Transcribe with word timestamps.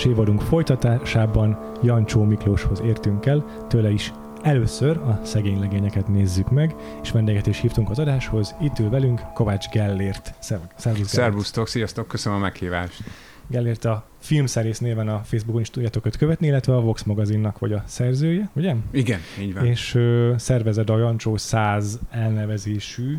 2020-as 0.00 0.06
évadunk 0.06 0.40
folytatásában 0.40 1.58
Jancsó 1.82 2.24
Miklóshoz 2.24 2.80
értünk 2.80 3.26
el, 3.26 3.66
tőle 3.68 3.90
is 3.90 4.12
először 4.42 4.96
a 4.96 5.20
szegény 5.24 5.60
legényeket 5.60 6.08
nézzük 6.08 6.50
meg, 6.50 6.74
és 7.02 7.10
vendéget 7.10 7.46
is 7.46 7.60
hívtunk 7.60 7.90
az 7.90 7.98
adáshoz, 7.98 8.54
itt 8.60 8.78
ül 8.78 8.90
velünk 8.90 9.20
Kovács 9.34 9.68
Gellért. 9.68 10.34
Szervusz, 10.38 10.84
Gellért. 10.84 11.06
Szervusztok, 11.06 11.68
sziasztok, 11.68 12.08
köszönöm 12.08 12.38
a 12.38 12.40
meghívást. 12.40 13.02
Gellért 13.46 13.84
a 13.84 14.04
filmszerész 14.18 14.78
néven 14.78 15.08
a 15.08 15.20
Facebookon 15.24 15.60
is 15.60 15.70
tudjátok 15.70 16.06
őt 16.06 16.16
követni, 16.16 16.46
illetve 16.46 16.74
a 16.74 16.80
Vox 16.80 17.02
magazinnak 17.02 17.58
vagy 17.58 17.72
a 17.72 17.82
szerzője, 17.86 18.50
ugye? 18.52 18.74
Igen, 18.90 19.20
így 19.40 19.54
van. 19.54 19.66
És 19.66 19.94
ö, 19.94 20.34
szervezed 20.36 20.90
a 20.90 20.98
Jancsó 20.98 21.36
100 21.36 21.98
elnevezésű 22.10 23.16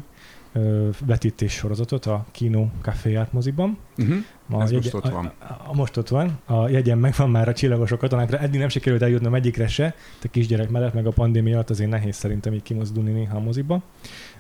vetítés 1.06 1.54
sorozatot 1.54 2.06
a 2.06 2.26
Kino 2.32 2.68
Café 2.82 3.16
Art 3.16 3.34
moziban. 3.34 3.78
Uh-huh. 3.98 4.16
Ma 4.46 4.62
Ez 4.62 4.72
a 4.72 4.76
most 4.76 4.94
ott 4.94 5.10
van. 5.10 5.26
A, 5.26 5.44
a, 5.68 5.74
most 5.74 5.98
ott 5.98 6.08
van. 6.08 6.40
A 6.46 6.70
jegyen 6.70 6.98
megvan 6.98 7.30
már 7.30 7.48
a 7.48 7.54
csillagosok 7.54 8.00
katonákra. 8.00 8.38
Eddig 8.38 8.60
nem 8.60 8.70
sikerült 8.70 9.02
eljutnom 9.02 9.36
egyikre 9.36 9.68
se. 9.68 9.96
Te 10.20 10.28
kisgyerek 10.28 10.70
mellett, 10.70 10.94
meg 10.94 11.06
a 11.06 11.12
pandémia 11.12 11.54
alatt 11.54 11.70
azért 11.70 11.90
nehéz 11.90 12.16
szerintem 12.16 12.54
így 12.54 12.64
kimozdulni 12.64 13.12
néha 13.12 13.38
a 13.38 13.40
moziba. 13.40 13.82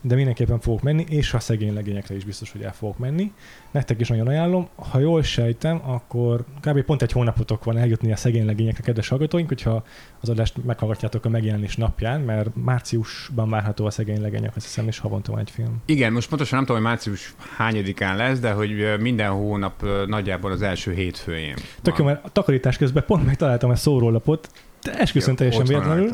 De 0.02 0.16
mindenképpen 0.16 0.60
fogok 0.60 0.82
menni, 0.82 1.06
és 1.10 1.34
a 1.34 1.40
szegény 1.40 1.74
legényekre 1.74 2.16
is 2.16 2.26
biztos, 2.26 2.52
hogy 2.52 2.62
el 2.62 2.74
fogok 2.74 2.98
menni. 2.98 3.32
Nektek 3.72 4.00
is 4.00 4.08
nagyon 4.08 4.28
ajánlom. 4.28 4.68
Ha 4.76 5.00
jól 5.00 5.24
sejtem, 5.24 5.82
akkor 5.86 6.46
kb. 6.62 6.82
pont 6.82 7.02
egy 7.02 7.12
hónapotok 7.12 7.64
van 7.64 7.78
eljutni 7.78 8.12
a 8.12 8.16
szegény 8.16 8.46
legényekre, 8.46 8.84
kedves 8.84 9.08
hallgatóink, 9.08 9.48
hogyha 9.48 9.84
az 10.20 10.30
adást 10.30 10.64
meghallgatjátok 10.66 11.26
a 11.26 11.30
megjelenés 11.30 11.76
napján, 11.76 12.22
mert 12.22 12.50
márciusban 12.56 13.50
várható 13.50 13.86
a 13.86 13.90
szegény 13.92 14.22
legények, 14.22 14.56
azt 14.56 14.66
hiszem, 14.66 14.88
és 14.88 15.00
havonta 15.00 15.32
van 15.32 15.40
egy 15.40 15.52
film. 15.52 15.82
Igen, 15.86 16.14
most 16.14 16.30
pontosan 16.30 16.58
nem 16.58 16.66
tudom, 16.66 16.82
hogy 16.82 16.92
március 16.92 17.34
hányadikán 17.58 18.18
lesz, 18.18 18.40
de 18.40 18.52
hogy 18.52 19.00
minden 19.00 19.30
hónap 19.30 19.86
nagyjából 20.08 20.52
az 20.52 20.62
első 20.62 20.94
hétfőjén. 20.94 21.56
Tök 21.82 21.98
jó, 21.98 22.06
mert 22.06 22.26
a 22.26 22.30
takarítás 22.30 22.78
közben 22.78 23.04
pont 23.08 23.26
megtaláltam 23.26 23.70
a 23.70 23.76
szórólapot, 23.76 24.50
de 24.84 25.00
esküszöm 25.00 25.36
teljesen 25.36 25.66
véletlenül, 25.66 26.10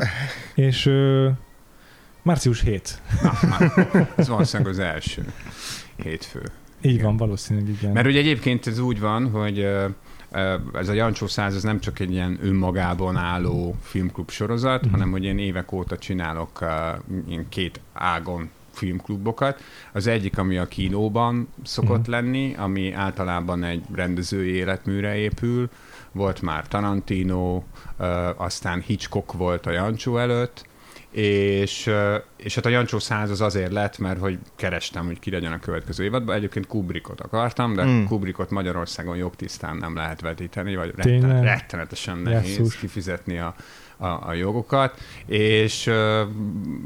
és 0.56 0.86
ö, 0.86 1.30
március 2.28 2.62
7. 2.62 3.02
Ah, 3.24 3.44
már, 3.50 3.88
ez 4.16 4.28
valószínűleg 4.28 4.72
az 4.72 4.80
első 4.80 5.26
hétfő. 5.96 6.42
Így 6.82 6.92
Igen. 6.94 7.06
van, 7.06 7.18
valószínűleg 7.18 7.70
igen. 7.70 7.92
Mert 7.92 8.08
ugye 8.08 8.20
egyébként 8.20 8.68
ez 8.68 8.80
úgy 8.80 9.00
van, 9.00 9.30
hogy 9.30 9.60
ez 10.74 10.88
a 10.90 10.94
Jancsó 10.94 11.28
100 11.28 11.56
ez 11.56 11.64
nem 11.64 11.80
csak 11.80 12.00
egy 12.00 12.12
ilyen 12.12 12.38
önmagában 12.42 13.16
álló 13.16 13.76
filmklub 13.82 14.30
sorozat, 14.32 14.82
Mhm. 14.82 14.92
hanem 14.92 15.12
hogy 15.12 15.24
én 15.24 15.38
évek 15.38 15.72
óta 15.72 15.98
csinálok 15.98 16.66
ilyen 17.28 17.46
két 17.50 17.80
ágon 17.94 18.50
filmklubokat. 18.72 19.62
Az 19.92 20.08
egyik, 20.08 20.38
ami 20.38 20.58
a 20.58 20.66
kínóban 20.68 21.48
szokott 21.64 22.02
Mhm. 22.02 22.10
lenni, 22.12 22.56
ami 22.58 22.94
általában 22.94 23.64
egy 23.64 23.84
rendezői 23.94 24.52
életműre 24.52 25.16
épül. 25.16 25.70
Volt 26.12 26.42
már 26.42 26.68
Tarantino, 26.68 27.64
aztán 28.36 28.82
Hitchcock 28.82 29.34
volt 29.34 29.66
a 29.66 29.72
Jancsó 29.72 30.18
előtt, 30.18 30.66
és, 31.18 31.92
és 32.36 32.56
hát 32.56 32.66
a 32.66 32.70
Jancsó 32.70 33.00
100 33.00 33.30
az 33.30 33.42
azért 33.42 33.72
lett, 33.72 33.98
mert 33.98 34.20
hogy 34.20 34.40
kerestem, 34.56 35.06
hogy 35.06 35.20
ki 35.20 35.32
legyen 35.32 35.52
a 35.52 35.60
következő 35.60 36.04
évadban. 36.04 36.36
Egyébként 36.36 36.68
Kubrickot 36.68 37.22
akartam, 37.22 37.74
de 37.74 37.86
Mm. 37.86 38.04
Kubrickot 38.04 38.50
Magyarországon 38.50 39.18
jogtisztán 39.18 39.78
nem 39.78 39.96
lehet 39.96 40.22
vetíteni, 40.22 40.76
vagy 40.76 40.94
retten, 40.96 41.42
rettenetesen 41.42 42.18
nehéz 42.18 42.58
Jesszus. 42.58 42.76
kifizetni 42.76 43.38
a, 43.38 43.56
a, 43.98 44.08
a 44.08 44.34
jogokat, 44.34 45.00
és 45.26 45.88
ö, 45.88 46.24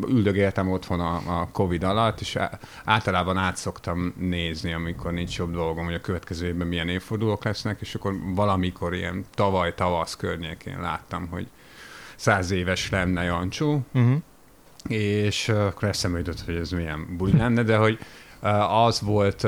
üldögéltem 0.07 0.71
otthon 0.71 0.99
a, 0.99 1.15
a 1.39 1.47
Covid 1.51 1.83
alatt, 1.83 2.19
és 2.19 2.35
á- 2.35 2.59
általában 2.85 3.37
át 3.37 3.55
szoktam 3.57 4.13
nézni, 4.17 4.73
amikor 4.73 5.11
nincs 5.11 5.37
jobb 5.37 5.51
dolgom, 5.53 5.85
hogy 5.85 5.93
a 5.93 6.01
következő 6.01 6.47
évben 6.47 6.67
milyen 6.67 6.89
évfordulók 6.89 7.43
lesznek, 7.43 7.81
és 7.81 7.95
akkor 7.95 8.13
valamikor 8.35 8.93
ilyen 8.93 9.25
tavaly 9.35 9.73
tavasz 9.75 10.15
környékén 10.15 10.79
láttam, 10.81 11.27
hogy 11.27 11.47
száz 12.21 12.51
éves 12.51 12.89
lenne 12.89 13.23
Jancsó, 13.23 13.79
Uh-huh. 13.93 14.17
és 14.87 15.49
akkor 15.49 15.87
eszembe 15.87 16.17
jutott, 16.17 16.41
hogy 16.45 16.55
ez 16.55 16.71
milyen 16.71 17.17
buli 17.17 17.37
lenne, 17.37 17.63
de 17.63 17.77
hogy 17.77 17.99
az 18.69 19.01
volt, 19.01 19.47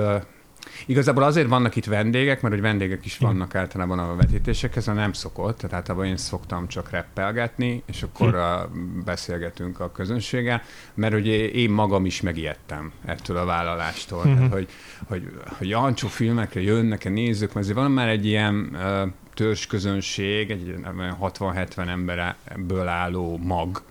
igazából 0.85 1.23
azért 1.23 1.47
vannak 1.47 1.75
itt 1.75 1.85
vendégek, 1.85 2.41
mert 2.41 2.53
hogy 2.53 2.63
vendégek 2.63 3.06
is 3.06 3.17
vannak 3.17 3.56
általában 3.56 4.00
a 4.00 4.16
vetítésekhez, 4.16 4.85
nem 4.85 5.13
szokott, 5.13 5.57
tehát 5.57 5.75
általában 5.75 6.07
én 6.07 6.17
szoktam 6.17 6.67
csak 6.67 6.89
reppelgetni, 6.89 7.84
és 7.85 8.03
akkor 8.03 8.35
uh, 8.35 8.78
beszélgetünk 9.06 9.79
a 9.79 9.91
közönséggel, 9.91 10.61
mert 10.94 11.13
ugye 11.13 11.50
én 11.50 11.69
magam 11.69 12.06
is 12.06 12.22
megijedtem 12.22 12.91
ettől 13.06 13.38
a 13.38 13.45
vállalástól, 13.45 14.23
Mhm. 14.23 14.34
tehát, 14.35 14.51
hogy, 14.51 14.67
hogy, 15.07 15.31
hogy 15.57 15.69
Jancsó 15.69 16.07
filmekre 16.07 16.61
jönnek-e 16.61 17.09
nézzük, 17.09 17.53
mert 17.53 17.66
azért 17.66 17.78
van 17.78 17.91
már 17.91 18.07
egy 18.07 18.25
ilyen 18.25 18.78
törzsközönség, 19.34 20.51
egy 20.51 20.67
ilyen 20.67 21.17
60-70 21.22 21.88
emberből 21.88 22.88
álló 22.88 23.38
mag, 23.38 23.81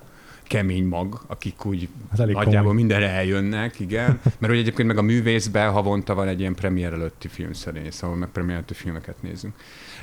kemény 0.53 0.85
mag, 0.85 1.21
akik 1.27 1.65
úgy 1.65 1.89
Ez 2.13 2.21
elég 2.21 2.35
nagyjából 2.35 2.61
komoly. 2.61 2.75
mindenre 2.75 3.09
eljönnek, 3.09 3.81
igen. 3.81 4.21
Mert 4.39 4.53
hogy 4.53 4.59
egyébként 4.59 4.89
meg 4.89 4.99
a 4.99 5.03
művészben 5.03 5.71
havonta 5.71 6.15
van 6.15 6.29
egy 6.29 6.41
ilyen 6.41 6.55
premier 6.55 6.93
előtti 6.93 7.29
filmszerész, 7.29 8.03
ahol 8.03 8.17
meg 8.17 8.29
premier 8.29 8.55
előtti 8.55 8.75
filmeket 8.75 9.23
nézünk. 9.23 9.55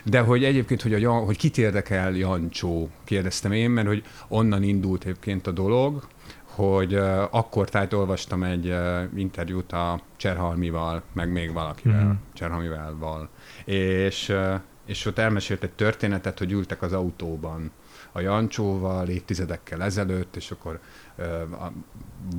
De 0.03 0.19
hogy 0.19 0.43
egyébként, 0.43 0.81
hogy, 0.81 1.03
a, 1.03 1.11
hogy 1.11 1.37
kit 1.37 1.57
érdekel 1.57 2.11
Jancsó, 2.11 2.89
kérdeztem 3.03 3.51
én, 3.51 3.69
mert 3.69 3.87
hogy 3.87 4.03
onnan 4.27 4.63
indult 4.63 5.03
egyébként 5.03 5.47
a 5.47 5.51
dolog, 5.51 6.07
hogy 6.43 6.93
uh, 6.93 7.35
akkor 7.35 7.69
tájt 7.69 7.93
olvastam 7.93 8.43
egy 8.43 8.67
uh, 8.67 9.01
interjút 9.15 9.71
a 9.71 10.01
Cserhalmival, 10.17 11.01
meg 11.13 11.31
még 11.31 11.53
valakivel, 11.53 12.03
mm. 12.03 12.11
Cserhalmivel, 12.33 12.95
val. 12.99 13.29
és, 13.65 14.29
uh, 14.29 14.53
és 14.85 15.05
ott 15.05 15.17
elmesélt 15.17 15.63
egy 15.63 15.71
történetet, 15.71 16.39
hogy 16.39 16.51
ültek 16.51 16.81
az 16.81 16.93
autóban 16.93 17.71
a 18.11 18.19
Jancsóval 18.19 19.07
évtizedekkel 19.07 19.83
ezelőtt, 19.83 20.35
és 20.35 20.51
akkor 20.51 20.79
a, 21.51 21.71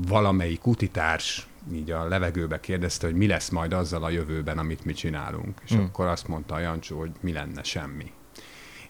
valamelyik 0.08 0.66
utitárs 0.66 1.46
így 1.72 1.90
a 1.90 2.08
levegőbe 2.08 2.60
kérdezte, 2.60 3.06
hogy 3.06 3.16
mi 3.16 3.26
lesz 3.26 3.48
majd 3.48 3.72
azzal 3.72 4.04
a 4.04 4.10
jövőben, 4.10 4.58
amit 4.58 4.84
mi 4.84 4.92
csinálunk. 4.92 5.60
És 5.64 5.74
Mm. 5.74 5.78
akkor 5.78 6.06
azt 6.06 6.28
mondta 6.28 6.54
a 6.54 6.58
Jancsó, 6.58 6.98
hogy 6.98 7.10
mi 7.20 7.32
lenne 7.32 7.62
semmi. 7.62 8.12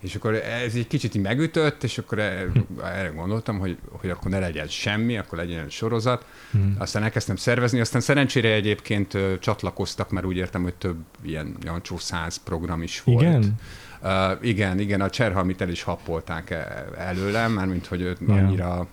És 0.01 0.15
akkor 0.15 0.35
ez 0.35 0.75
egy 0.75 0.87
kicsit 0.87 1.15
így 1.15 1.23
megütött, 1.23 1.83
és 1.83 1.99
akkor 1.99 2.19
e- 2.19 2.47
erre 2.83 3.09
gondoltam, 3.09 3.59
hogy, 3.59 3.79
hogy 3.91 4.11
akkor 4.11 4.31
ne 4.31 4.39
legyen 4.39 4.67
semmi, 4.67 5.19
akkor 5.19 5.39
legyen 5.39 5.65
egy 5.65 5.71
sorozat. 5.71 6.25
Hmm. 6.51 6.75
Aztán 6.79 7.03
elkezdtem 7.03 7.37
szervezni, 7.37 7.81
aztán 7.81 8.01
szerencsére 8.01 8.53
egyébként 8.53 9.17
csatlakoztak, 9.41 10.11
mert 10.11 10.27
úgy 10.27 10.37
értem, 10.37 10.63
hogy 10.63 10.75
több 10.75 10.97
ilyen 11.23 11.57
Jancsó 11.61 11.99
100 11.99 12.37
program 12.37 12.83
is 12.83 13.03
volt. 13.03 13.21
Igen? 13.21 13.55
Uh, 14.03 14.11
igen, 14.41 14.79
igen, 14.79 15.01
a 15.01 15.11
Cserhalmit 15.11 15.61
el 15.61 15.69
is 15.69 15.83
happolták 15.83 16.51
e- 16.51 16.85
előlem, 16.97 17.53
mármint 17.53 17.87
hogy 17.87 18.01
őt 18.01 18.19
annyira, 18.29 18.87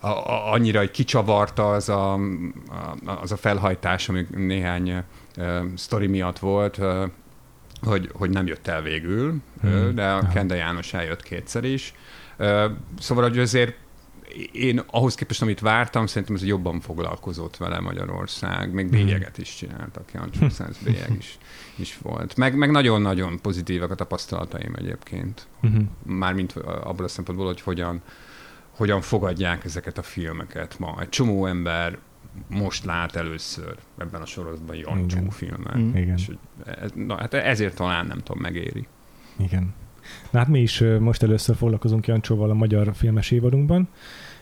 a, 0.00 0.06
a, 0.06 0.52
annyira 0.52 0.78
hogy 0.78 0.90
kicsavarta 0.90 1.70
az 1.72 1.88
a, 1.88 2.12
a, 2.14 2.18
az 3.20 3.32
a 3.32 3.36
felhajtás, 3.36 4.08
ami 4.08 4.26
néhány 4.30 5.04
uh, 5.36 5.58
sztori 5.74 6.06
miatt 6.06 6.38
volt, 6.38 6.78
uh, 6.78 7.02
hogy, 7.82 8.10
hogy 8.12 8.30
nem 8.30 8.46
jött 8.46 8.66
el 8.66 8.82
végül, 8.82 9.34
Hmm. 9.60 9.70
hmm. 9.70 9.94
de 9.94 10.06
a. 10.10 10.28
Kende 10.28 10.54
János 10.54 10.94
eljött 10.94 11.22
kétszer 11.22 11.64
is. 11.64 11.94
Uh, 12.38 12.64
szóval, 12.98 13.24
hogy 13.24 13.38
azért 13.38 13.74
én 14.52 14.82
ahhoz 14.86 15.14
képest, 15.14 15.42
amit 15.42 15.60
vártam, 15.60 16.06
szerintem 16.06 16.34
ez 16.36 16.44
jobban 16.44 16.80
foglalkozott 16.80 17.56
vele 17.56 17.80
Magyarország, 17.80 18.72
még 18.72 18.84
Mhm. 18.84 18.94
bélyeget 18.94 19.38
is 19.38 19.54
csináltak, 19.56 20.12
Jancsó 20.14 20.48
Száz 20.48 20.76
bélyeg 20.84 21.12
is, 21.18 21.38
is 21.76 21.98
volt. 21.98 22.36
Meg, 22.36 22.56
meg 22.56 22.70
nagyon-nagyon 22.70 23.40
pozitívak 23.40 23.90
a 23.90 23.94
tapasztalataim 23.94 24.74
egyébként. 24.74 25.46
Uh-huh. 25.62 25.82
Mármint 26.02 26.52
abból 26.62 27.04
a 27.04 27.08
szempontból, 27.08 27.46
hogy 27.46 27.60
hogyan, 27.60 28.02
hogyan 28.70 29.00
fogadják 29.00 29.64
ezeket 29.64 29.98
a 29.98 30.02
filmeket 30.02 30.78
ma. 30.78 30.96
Egy 31.00 31.08
csomó 31.08 31.46
ember 31.46 31.98
most 32.48 32.84
lát 32.84 33.16
először 33.16 33.76
ebben 33.98 34.20
a 34.20 34.26
sorozatban 34.26 34.76
Jancsó 34.76 35.28
filmet. 35.30 35.78
Mm. 35.78 35.96
Igen. 35.96 36.16
És 36.16 36.30
ez, 36.64 36.90
na, 36.94 37.16
hát 37.16 37.34
ezért 37.34 37.76
talán 37.76 38.06
nem 38.06 38.18
tudom, 38.18 38.42
megéri. 38.42 38.86
Igen. 39.36 39.74
Na 40.30 40.38
hát 40.38 40.48
mi 40.48 40.60
is 40.60 40.82
most 40.98 41.22
először 41.22 41.56
foglalkozunk 41.56 42.06
Jancsóval 42.06 42.50
a 42.50 42.54
magyar 42.54 42.94
filmes 42.94 43.30
évadunkban, 43.30 43.88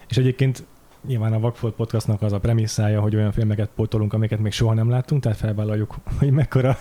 és 0.08 0.16
egyébként 0.16 0.64
nyilván 1.06 1.32
a 1.32 1.40
Vagfolt 1.40 1.74
podcastnak 1.74 2.22
az 2.22 2.32
a 2.32 2.40
premisszája, 2.40 3.00
hogy 3.00 3.16
olyan 3.16 3.32
filmeket 3.32 3.70
pótolunk, 3.74 4.12
amiket 4.12 4.38
még 4.38 4.52
soha 4.52 4.74
nem 4.74 4.90
láttunk, 4.90 5.22
tehát 5.22 5.38
felvállaljuk, 5.38 5.94
hogy 6.18 6.30
mekkora 6.30 6.78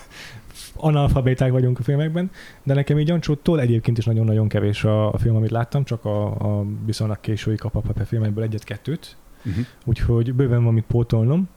analfabéták 0.80 1.50
vagyunk 1.50 1.78
a 1.78 1.82
filmekben, 1.82 2.30
de 2.62 2.74
nekem 2.74 2.98
így 2.98 3.08
Jancsótól 3.08 3.60
egyébként 3.60 3.98
is 3.98 4.04
nagyon-nagyon 4.04 4.48
kevés 4.48 4.84
a, 4.84 5.12
a 5.12 5.18
film, 5.18 5.36
amit 5.36 5.50
láttam, 5.50 5.84
csak 5.84 6.04
a, 6.04 6.26
a 6.26 6.64
viszonylag 6.84 7.20
késői 7.20 7.56
Kapapape 7.56 8.04
filmekből 8.04 8.44
egyet-kettőt, 8.44 9.16
uh-huh. 9.44 9.64
úgyhogy 9.84 10.34
bőven 10.34 10.64
van 10.64 10.74
mit 10.74 10.84
pótolnom, 10.84 11.48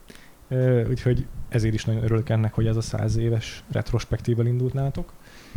úgyhogy 0.88 1.26
ezért 1.48 1.74
is 1.74 1.84
nagyon 1.84 2.02
örülök 2.02 2.28
ennek, 2.28 2.54
hogy 2.54 2.66
ez 2.66 2.76
a 2.76 2.80
száz 2.80 3.16
éves 3.16 3.64
retrospektívvel 3.72 4.46
indult 4.46 4.72
nálatok, 4.72 5.12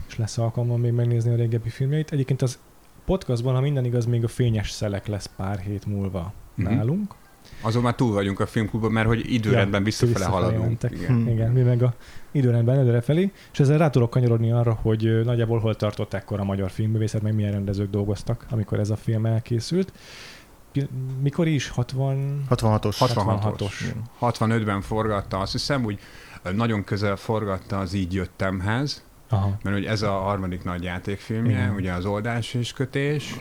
és 0.08 0.18
lesz 0.18 0.38
alkalmam 0.38 0.80
még 0.80 0.92
megnézni 0.92 1.32
a 1.32 1.36
régebbi 1.36 1.70
filmjeit. 1.70 2.12
Egyébként 2.12 2.42
az 2.42 2.60
podcastban, 3.06 3.54
ha 3.54 3.62
minden 3.62 3.86
igaz, 3.86 4.06
még 4.06 4.24
a 4.24 4.28
fényes 4.28 4.70
szelek 4.70 5.08
lesz 5.08 5.30
pár 5.36 5.60
hét 5.60 5.86
múlva 5.86 6.34
uh-huh. 6.58 6.76
nálunk. 6.76 7.16
Azon 7.62 7.82
már 7.82 7.96
túl 7.96 8.14
vagyunk 8.14 8.40
a 8.40 8.46
filmklubban, 8.46 8.92
mert 8.92 9.08
hogy 9.08 9.34
időrendben 9.34 9.80
ja, 9.80 9.86
visszafele 9.86 10.26
haladunk. 10.26 10.84
Igen. 10.90 11.08
Hmm. 11.08 11.28
Igen, 11.28 11.52
mi 11.52 11.62
meg 11.62 11.84
a 11.84 11.94
időrendben 12.32 12.78
előre 12.78 13.02
felé, 13.02 13.32
és 13.52 13.60
ezzel 13.60 13.78
rá 13.78 13.90
tudok 13.90 14.10
kanyarodni 14.10 14.52
arra, 14.52 14.80
hogy 14.82 15.22
nagyjából 15.24 15.60
hol 15.60 15.76
tartott 15.76 16.14
ekkor 16.14 16.40
a 16.40 16.44
magyar 16.44 16.72
filmművészet, 16.72 17.22
meg 17.22 17.36
milyen 17.36 17.52
rendezők 17.52 17.90
dolgoztak, 17.90 18.46
amikor 18.50 18.80
ez 18.80 18.90
a 18.90 18.96
film 18.96 19.26
elkészült. 19.26 19.92
Mikor 21.22 21.48
is? 21.48 21.70
60... 21.70 22.44
66-os. 22.50 22.96
66-os. 23.00 23.74
65-ben 24.22 24.82
forgatta, 24.82 25.38
azt 25.40 25.52
hiszem, 25.52 25.86
úgy 25.86 26.00
nagyon 26.56 26.84
közel 26.84 27.16
forgatta 27.16 27.78
az 27.78 27.94
Így 27.94 28.14
jöttemhez, 28.14 29.06
Aha. 29.30 29.58
mert 29.64 29.76
hogy 29.76 29.86
ez 29.86 30.02
a 30.02 30.12
harmadik 30.12 30.64
nagy 30.64 30.84
játékfilmje, 30.84 31.58
Igen. 31.58 31.74
ugye 31.76 31.94
az 31.94 32.06
oldás 32.06 32.54
és 32.54 32.74
kötés, 32.74 33.36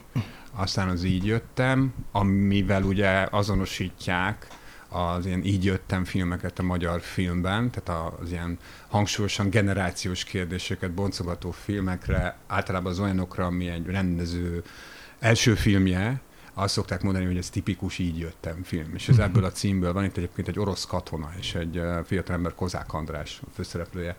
aztán 0.57 0.89
az 0.89 1.03
Így 1.03 1.27
jöttem, 1.27 1.95
amivel 2.13 2.83
ugye 2.83 3.27
azonosítják 3.31 4.47
az 4.89 5.27
ilyen 5.27 5.45
így 5.45 5.65
jöttem 5.65 6.05
filmeket 6.05 6.59
a 6.59 6.63
magyar 6.63 7.01
filmben, 7.01 7.71
tehát 7.71 8.13
az 8.21 8.31
ilyen 8.31 8.59
hangsúlyosan 8.89 9.51
generációs 9.51 10.25
kérdéseket 10.25 10.91
boncogató 10.91 11.51
filmekre, 11.51 12.37
általában 12.47 12.93
az 12.93 13.01
olyanokra, 13.01 13.45
ami 13.45 13.69
egy 13.69 13.87
rendező 13.87 14.63
első 15.19 15.55
filmje, 15.55 16.21
azt 16.55 16.75
szokták 16.75 17.03
mondani, 17.03 17.25
hogy 17.25 17.37
ez 17.37 17.51
tipikus 17.51 17.99
így 17.99 18.19
jöttem 18.19 18.63
film. 18.63 18.95
És 18.95 19.09
ez 19.09 19.19
ebből 19.19 19.45
a 19.45 19.51
címből 19.51 19.93
van, 19.93 20.05
itt 20.05 20.17
egyébként 20.17 20.49
egy 20.49 20.59
orosz 20.59 20.87
katona 20.87 21.31
és 21.39 21.55
egy 21.55 21.83
fiatalember 22.05 22.55
Kozák 22.55 22.93
András 22.93 23.41
a 23.43 23.51
főszereplője 23.55 24.17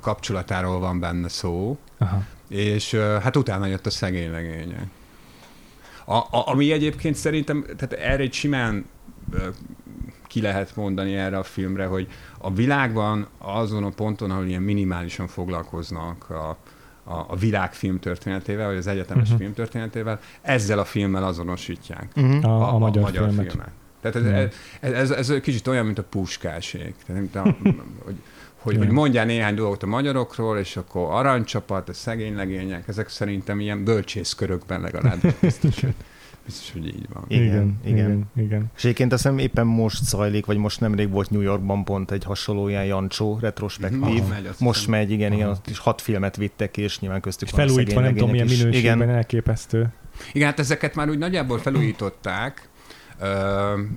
kapcsolatáról 0.00 0.78
van 0.78 1.00
benne 1.00 1.28
szó, 1.28 1.78
Aha. 1.98 2.24
és 2.48 2.94
hát 2.94 3.36
utána 3.36 3.66
jött 3.66 3.86
a 3.86 3.90
szegény 3.90 4.30
legénye. 4.30 4.88
A, 6.08 6.16
a, 6.16 6.26
ami 6.30 6.72
egyébként 6.72 7.14
szerintem, 7.14 7.64
tehát 7.76 7.92
erre 7.92 8.22
egy 8.22 8.32
simán 8.32 8.84
ki 10.26 10.40
lehet 10.40 10.76
mondani 10.76 11.14
erre 11.14 11.38
a 11.38 11.42
filmre, 11.42 11.86
hogy 11.86 12.08
a 12.38 12.52
világban 12.52 13.26
azon 13.38 13.84
a 13.84 13.88
ponton, 13.88 14.30
ahol 14.30 14.46
ilyen 14.46 14.62
minimálisan 14.62 15.26
foglalkoznak 15.26 16.30
a, 16.30 16.48
a, 17.04 17.24
a 17.28 17.36
világ 17.36 17.72
filmtörténetével, 17.72 18.66
vagy 18.66 18.76
az 18.76 18.86
egyetemes 18.86 19.22
uh-huh. 19.22 19.38
filmtörténetével, 19.38 20.20
ezzel 20.40 20.78
a 20.78 20.84
filmmel 20.84 21.24
azonosítják 21.24 22.08
uh-huh. 22.16 22.44
a, 22.44 22.68
a, 22.68 22.74
a, 22.74 22.78
magyar, 22.78 23.02
magyar 23.02 23.28
filmet. 23.28 23.50
filmet. 23.50 23.70
Tehát 24.00 24.16
ez, 24.16 24.22
uh-huh. 24.22 24.50
ez, 24.80 25.10
ez, 25.10 25.30
ez 25.30 25.40
kicsit 25.40 25.66
olyan, 25.66 25.84
mint 25.84 25.98
a 25.98 26.02
puskásék. 26.02 26.94
Tehát, 27.06 27.22
mint 27.22 27.36
a, 27.36 27.56
hogy, 28.04 28.14
hogy, 28.68 28.86
hogy 28.86 28.94
mondjál 28.94 29.24
néhány 29.24 29.54
dolgot 29.54 29.82
a 29.82 29.86
magyarokról, 29.86 30.58
és 30.58 30.76
akkor 30.76 31.08
aranycsapat, 31.10 31.88
a 31.88 31.92
szegény 31.92 32.34
legények, 32.34 32.88
ezek 32.88 33.08
szerintem 33.08 33.60
ilyen 33.60 33.84
bölcsészkörökben 33.84 34.80
legalább 34.80 35.20
biztos. 35.40 35.84
Biztos, 36.48 36.72
hogy 36.72 36.86
így 36.86 37.06
van. 37.12 37.24
Igen, 37.28 37.44
igen. 37.44 37.78
igen. 37.84 38.30
igen. 38.36 38.70
És 38.76 38.84
egyébként 38.84 39.12
azt 39.12 39.22
hiszem 39.22 39.38
éppen 39.38 39.66
most 39.66 40.04
zajlik, 40.04 40.46
vagy 40.46 40.56
most 40.56 40.80
nemrég 40.80 41.10
volt 41.10 41.30
New 41.30 41.40
Yorkban 41.40 41.84
pont 41.84 42.10
egy 42.10 42.24
hasonló 42.24 42.68
ilyen 42.68 42.84
Jancsó 42.84 43.38
retrospektív. 43.40 44.02
Ah, 44.02 44.28
megy, 44.28 44.50
most 44.58 44.78
hiszem. 44.78 44.94
megy, 44.94 45.10
igen, 45.10 45.32
igen, 45.32 45.48
ott 45.48 45.68
is 45.70 45.78
hat 45.78 46.00
filmet 46.00 46.36
vittek, 46.36 46.76
és 46.76 47.00
nyilván 47.00 47.20
köztük 47.20 47.48
és 47.48 47.54
van 47.54 47.66
felújítva, 47.66 48.00
nem 48.00 48.14
tudom, 48.14 48.30
milyen 48.30 48.46
minőségben 48.46 48.96
igen. 48.96 49.10
elképesztő. 49.10 49.92
Igen, 50.32 50.48
hát 50.48 50.58
ezeket 50.58 50.94
már 50.94 51.08
úgy 51.08 51.18
nagyjából 51.18 51.58
felújították, 51.58 52.67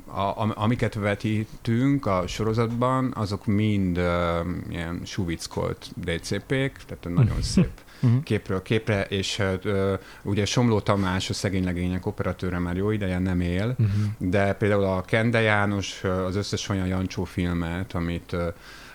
a, 0.05 0.51
amiket 0.53 0.93
vetítünk 0.93 2.05
a 2.05 2.23
sorozatban, 2.27 3.13
azok 3.15 3.45
mind 3.45 3.97
ilyen 4.69 5.01
suvickolt 5.03 5.89
DCP-k, 5.95 6.71
tehát 6.85 7.07
nagyon 7.09 7.41
szép 7.41 7.69
uh-huh. 8.01 8.23
képről 8.29 8.61
képre, 8.61 9.03
és 9.03 9.39
uh, 9.39 9.99
ugye 10.21 10.45
Somló 10.45 10.79
Tamás, 10.79 11.29
a 11.29 11.33
szegény 11.33 11.63
legények 11.63 12.05
operatőre 12.05 12.59
már 12.59 12.75
jó 12.75 12.91
ideje 12.91 13.19
nem 13.19 13.41
él, 13.41 13.75
uh-huh. 13.79 13.87
de 14.17 14.53
például 14.53 14.83
a 14.83 15.01
Kende 15.01 15.41
János 15.41 16.03
az 16.03 16.35
összes 16.35 16.69
olyan 16.69 16.87
Jancsó 16.87 17.23
filmet, 17.23 17.93
amit 17.93 18.31
uh, 18.33 18.53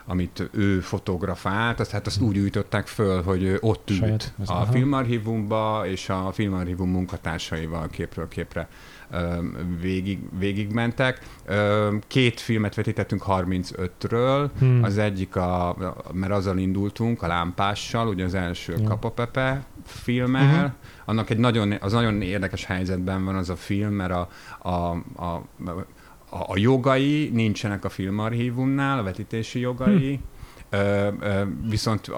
amit 0.08 0.49
ő 0.52 0.81
fotografált, 0.81 1.81
azt, 1.81 1.90
hát 1.90 2.06
azt 2.06 2.20
úgy 2.20 2.38
újították 2.38 2.87
föl, 2.87 3.23
hogy 3.23 3.56
ott 3.61 3.90
ült 3.90 4.00
Saját, 4.00 4.32
a 4.46 4.52
aha. 4.52 4.73
filmarchívumba, 4.73 5.87
és 5.87 6.08
a 6.08 6.31
filmarchívum 6.32 6.90
munkatársaival 6.90 7.88
képről 7.88 8.28
képre 8.28 8.69
végig, 9.80 10.18
végigmentek. 10.38 11.20
Két 12.06 12.40
filmet 12.40 12.74
vetítettünk 12.74 13.22
35-ről, 13.26 14.50
hmm. 14.58 14.82
az 14.82 14.98
egyik, 14.98 15.36
a, 15.36 15.76
mert 16.12 16.32
azzal 16.32 16.58
indultunk, 16.58 17.22
a 17.22 17.26
lámpással, 17.26 18.08
ugye 18.08 18.24
az 18.24 18.34
első 18.34 18.74
ja. 18.78 18.88
Kapapepe 18.88 19.64
filmmel, 19.84 20.54
uh-huh. 20.54 20.70
annak 21.04 21.30
egy 21.30 21.38
nagyon, 21.38 21.74
az 21.80 21.92
nagyon 21.92 22.22
érdekes 22.22 22.64
helyzetben 22.64 23.24
van 23.24 23.34
az 23.34 23.50
a 23.50 23.56
film, 23.56 23.92
mert 23.92 24.12
a, 24.12 24.28
a, 24.58 24.70
a, 25.16 25.42
a, 26.30 26.50
a 26.52 26.58
jogai 26.58 27.30
nincsenek 27.32 27.84
a 27.84 27.88
filmarchívumnál, 27.88 28.98
a 28.98 29.02
vetítési 29.02 29.60
jogai, 29.60 30.14
hmm 30.14 30.34
viszont 31.69 32.11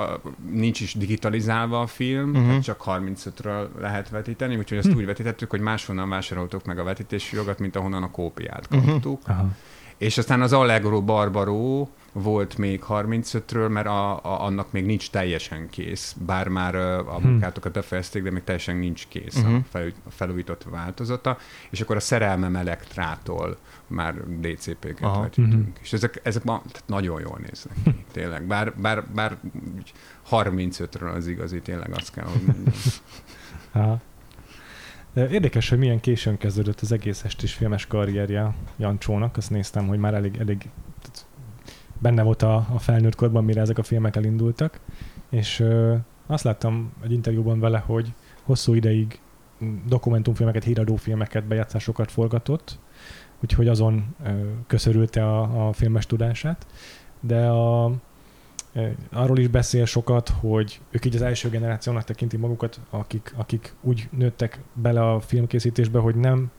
nincs 0.51 0.81
is 0.81 0.95
digitalizálva 0.95 1.81
a 1.81 1.87
film, 1.87 2.31
uh-huh. 2.31 2.59
csak 2.61 2.83
35-ről 2.87 3.69
lehet 3.79 4.09
vetíteni, 4.09 4.57
úgyhogy 4.57 4.79
ezt 4.79 4.87
uh-huh. 4.87 5.03
úgy 5.03 5.09
vetítettük, 5.09 5.51
hogy 5.51 5.61
máshonnan 5.61 6.09
vásároltuk 6.09 6.65
meg 6.65 6.79
a 6.79 6.85
vetítési 6.85 7.37
jogat, 7.37 7.59
mint 7.59 7.77
ahonnan 7.77 8.03
a 8.03 8.11
kópiát 8.11 8.71
mhm. 8.71 8.89
kaptuk. 8.89 9.21
Uh-huh. 9.29 9.51
És 9.99 10.19
aztán 10.19 10.43
az 10.43 10.53
Allegro 10.53 11.03
Barbaro 11.03 11.89
volt 12.23 12.59
még 12.59 12.82
35-ről, 12.88 13.70
mert 13.70 13.87
a, 13.87 14.25
a, 14.25 14.44
annak 14.44 14.73
még 14.73 14.87
nincs 14.87 15.11
teljesen 15.11 15.69
kész, 15.69 16.17
bár 16.26 16.49
már 16.49 16.75
a 16.75 17.19
munkátokat 17.23 17.73
befejezték, 17.73 18.23
de 18.23 18.31
még 18.31 18.44
teljesen 18.44 18.76
nincs 18.76 19.06
kész 19.09 19.37
uh-huh. 19.37 19.55
a, 19.55 19.62
fel, 19.70 19.93
a 20.06 20.11
felújított 20.11 20.65
változata, 20.70 21.38
és 21.70 21.81
akkor 21.81 21.97
a 21.97 22.00
Szerelmem 22.00 22.56
Elektrától 22.56 23.56
már 23.87 24.15
DCP-ket 24.41 25.00
vetítünk. 25.00 25.52
Uh-huh. 25.52 25.83
És 25.83 25.93
ezek, 25.93 26.21
ezek 26.23 26.45
ma 26.45 26.62
nagyon 26.87 27.21
jól 27.21 27.40
néznek 27.47 27.76
ki, 27.85 28.04
tényleg. 28.12 28.47
Bár, 28.47 28.75
bár, 28.76 29.04
bár 29.14 29.37
35-ről 30.31 31.14
az 31.14 31.26
igazi, 31.26 31.61
tényleg 31.61 31.90
azt 31.95 32.12
kell, 32.12 32.25
hogy 32.25 32.43
mondjam. 32.47 34.00
Érdekes, 35.14 35.69
hogy 35.69 35.78
milyen 35.78 36.00
későn 36.00 36.38
kezdődött 36.38 36.81
az 36.81 36.93
egész 36.93 37.25
estés 37.25 37.54
filmes 37.54 37.87
karrierje 37.87 38.54
Jancsónak. 38.76 39.37
Azt 39.37 39.50
néztem, 39.50 39.87
hogy 39.87 39.99
már 39.99 40.14
elég, 40.14 40.37
elég 40.37 40.69
benne 41.99 42.23
volt 42.23 42.43
a, 42.43 42.55
a 42.55 42.78
felnőtt 42.78 43.14
korban, 43.14 43.45
mire 43.45 43.61
ezek 43.61 43.78
a 43.78 43.83
filmek 43.83 44.17
elindultak. 44.17 44.81
És 45.31 45.61
ö, 45.61 45.95
azt 46.26 46.45
láttam 46.45 46.93
egy 47.05 47.12
interjúban 47.12 47.61
vele, 47.61 47.78
hogy 47.78 48.12
hosszú 48.43 48.75
ideig 48.75 49.21
dokumentumfilmeket, 49.87 50.64
híradófilmeket, 50.64 51.45
bejátszásokat 51.45 52.11
forgatott, 52.11 52.78
úgyhogy 53.43 53.69
azon 53.69 54.14
köszörülte 54.67 55.25
a, 55.26 55.69
a 55.69 55.73
filmes 55.73 56.07
tudását, 56.07 56.67
de 57.21 57.47
a, 57.47 57.93
arról 59.12 59.38
is 59.38 59.49
beszél 59.49 59.85
sokat, 59.85 60.28
hogy 60.28 60.81
ők 60.90 61.05
így 61.05 61.14
az 61.14 61.23
első 61.23 61.49
generációnak 61.49 62.05
tekinti 62.05 62.37
magukat, 62.37 62.81
akik, 62.90 63.33
akik 63.37 63.75
úgy 63.81 64.09
nőttek 64.11 64.61
bele 64.73 65.11
a 65.11 65.21
filmkészítésbe, 65.21 65.99
hogy 65.99 66.14
nem 66.14 66.50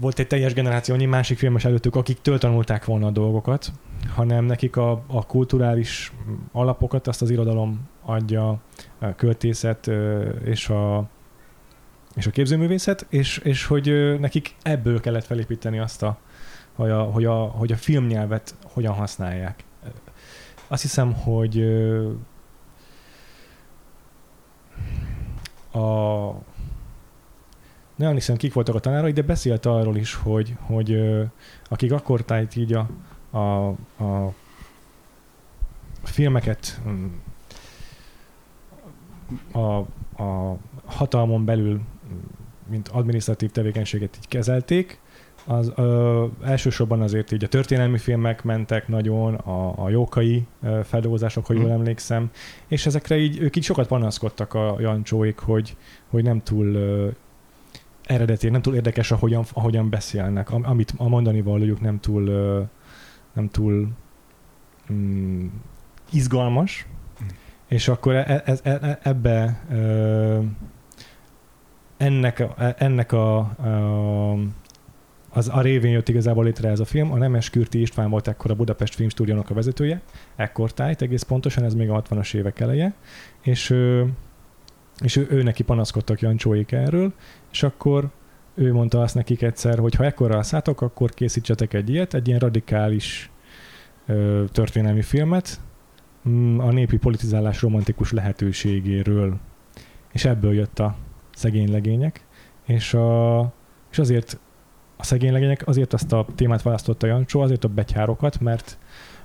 volt 0.00 0.18
egy 0.18 0.26
teljes 0.26 0.52
generációnyi 0.52 1.04
másik 1.04 1.38
filmes 1.38 1.64
előttük, 1.64 1.96
akik 1.96 2.20
tanulták 2.20 2.84
volna 2.84 3.06
a 3.06 3.10
dolgokat, 3.10 3.72
hanem 4.14 4.44
nekik 4.44 4.76
a, 4.76 5.04
a 5.06 5.26
kulturális 5.26 6.12
alapokat 6.52 7.06
azt 7.06 7.22
az 7.22 7.30
irodalom 7.30 7.88
adja, 8.02 8.60
a 8.98 9.14
költészet 9.14 9.90
és 10.44 10.68
a, 10.68 11.08
és 12.14 12.26
a 12.26 12.30
képzőművészet, 12.30 13.06
és, 13.08 13.38
és 13.38 13.66
hogy 13.66 14.18
nekik 14.20 14.54
ebből 14.62 15.00
kellett 15.00 15.24
felépíteni 15.24 15.78
azt 15.78 16.02
a, 16.02 16.18
hogy 16.74 16.90
a, 16.90 17.02
hogy 17.02 17.24
a, 17.24 17.34
hogy 17.34 17.72
a 17.72 17.76
filmnyelvet 17.76 18.54
hogyan 18.72 18.94
használják. 18.94 19.64
Azt 20.68 20.82
hiszem, 20.82 21.12
hogy 21.12 21.60
a 25.72 26.30
nem 27.96 28.12
hiszem, 28.12 28.36
kik 28.36 28.52
voltak 28.52 28.74
a 28.74 28.78
tanárai, 28.78 29.12
de 29.12 29.22
beszélt 29.22 29.66
arról 29.66 29.96
is, 29.96 30.14
hogy, 30.14 30.54
hogy 30.60 31.00
akik 31.68 31.92
akkor 31.92 32.24
tájt 32.24 32.56
így 32.56 32.72
a, 32.72 32.88
a, 33.30 33.68
a 34.04 34.32
filmeket 36.02 36.80
a, 39.52 39.78
a 40.22 40.56
hatalmon 40.84 41.44
belül 41.44 41.80
mint 42.68 42.88
adminisztratív 42.88 43.50
tevékenységet 43.50 44.16
így 44.16 44.28
kezelték, 44.28 44.98
az 45.46 45.72
ö, 45.76 46.26
elsősorban 46.44 47.00
azért 47.00 47.32
így 47.32 47.44
a 47.44 47.48
történelmi 47.48 47.98
filmek 47.98 48.42
mentek 48.42 48.88
nagyon, 48.88 49.34
a, 49.34 49.84
a 49.84 49.88
jókai 49.88 50.46
ö, 50.62 50.80
feldolgozások, 50.84 51.52
mm. 51.52 51.56
jól 51.56 51.70
emlékszem, 51.70 52.30
és 52.66 52.86
ezekre 52.86 53.16
így, 53.16 53.38
ők 53.38 53.56
így 53.56 53.62
sokat 53.62 53.86
panaszkodtak 53.86 54.54
a 54.54 54.76
Jancsóik, 54.78 55.38
hogy, 55.38 55.76
hogy 56.10 56.22
nem 56.22 56.42
túl 56.42 56.66
ö, 56.66 57.08
eredeti, 58.06 58.48
nem 58.48 58.62
túl 58.62 58.74
érdekes, 58.74 59.10
ahogyan, 59.10 59.44
ahogyan 59.52 59.90
beszélnek, 59.90 60.50
amit 60.50 60.94
a 60.96 61.08
mondani 61.08 61.40
valójuk 61.42 61.80
nem 61.80 62.00
túl, 62.00 62.24
nem 63.32 63.48
túl 63.48 63.88
mm, 64.92 65.46
izgalmas, 66.12 66.86
és 67.68 67.88
akkor 67.88 68.14
e, 68.14 68.42
e, 68.44 68.58
e, 68.62 68.98
ebbe 69.02 69.60
ö, 69.70 70.40
ennek, 71.96 72.40
a, 72.40 72.74
ennek 72.78 73.12
a, 73.12 73.36
a 73.38 74.38
az 75.36 75.48
a 75.48 75.60
révén 75.60 75.92
jött 75.92 76.08
igazából 76.08 76.44
létre 76.44 76.68
ez 76.68 76.80
a 76.80 76.84
film. 76.84 77.12
A 77.12 77.16
Nemes 77.16 77.50
Kürti 77.50 77.80
István 77.80 78.10
volt 78.10 78.28
ekkor 78.28 78.50
a 78.50 78.54
Budapest 78.54 78.94
Filmstúdiónak 78.94 79.50
a 79.50 79.54
vezetője, 79.54 80.00
ekkor 80.36 80.72
tájt 80.72 81.02
egész 81.02 81.22
pontosan, 81.22 81.64
ez 81.64 81.74
még 81.74 81.90
a 81.90 82.02
60-as 82.02 82.34
évek 82.34 82.60
eleje, 82.60 82.94
és, 83.42 83.74
és 85.02 85.16
ő, 85.16 85.26
ő 85.30 85.42
neki 85.42 85.62
panaszkodtak 85.62 86.20
Jancsóék 86.20 86.72
erről, 86.72 87.12
és 87.52 87.62
akkor 87.62 88.10
ő 88.54 88.72
mondta 88.72 89.00
azt 89.00 89.14
nekik 89.14 89.42
egyszer, 89.42 89.78
hogy 89.78 89.94
ha 89.94 90.04
ekkorra 90.04 90.42
szálltok, 90.42 90.80
akkor 90.80 91.10
készítsetek 91.10 91.72
egy 91.72 91.90
ilyet, 91.90 92.14
egy 92.14 92.28
ilyen 92.28 92.38
radikális 92.38 93.30
ö, 94.06 94.44
történelmi 94.52 95.02
filmet 95.02 95.60
mm, 96.28 96.58
a 96.58 96.72
népi 96.72 96.96
politizálás 96.96 97.62
romantikus 97.62 98.12
lehetőségéről. 98.12 99.36
És 100.12 100.24
ebből 100.24 100.54
jött 100.54 100.78
a 100.78 100.96
szegény 101.34 101.70
legények, 101.70 102.24
és, 102.66 102.94
a, 102.94 103.52
és 103.90 103.98
azért 103.98 104.38
a 104.96 105.04
szegény 105.04 105.32
legények 105.32 105.66
azért 105.66 105.92
azt 105.92 106.12
a 106.12 106.26
témát 106.34 106.62
választotta 106.62 107.06
Jancsó, 107.06 107.40
azért 107.40 107.64
a 107.64 107.68
betyárokat, 107.68 108.40
mert 108.40 108.78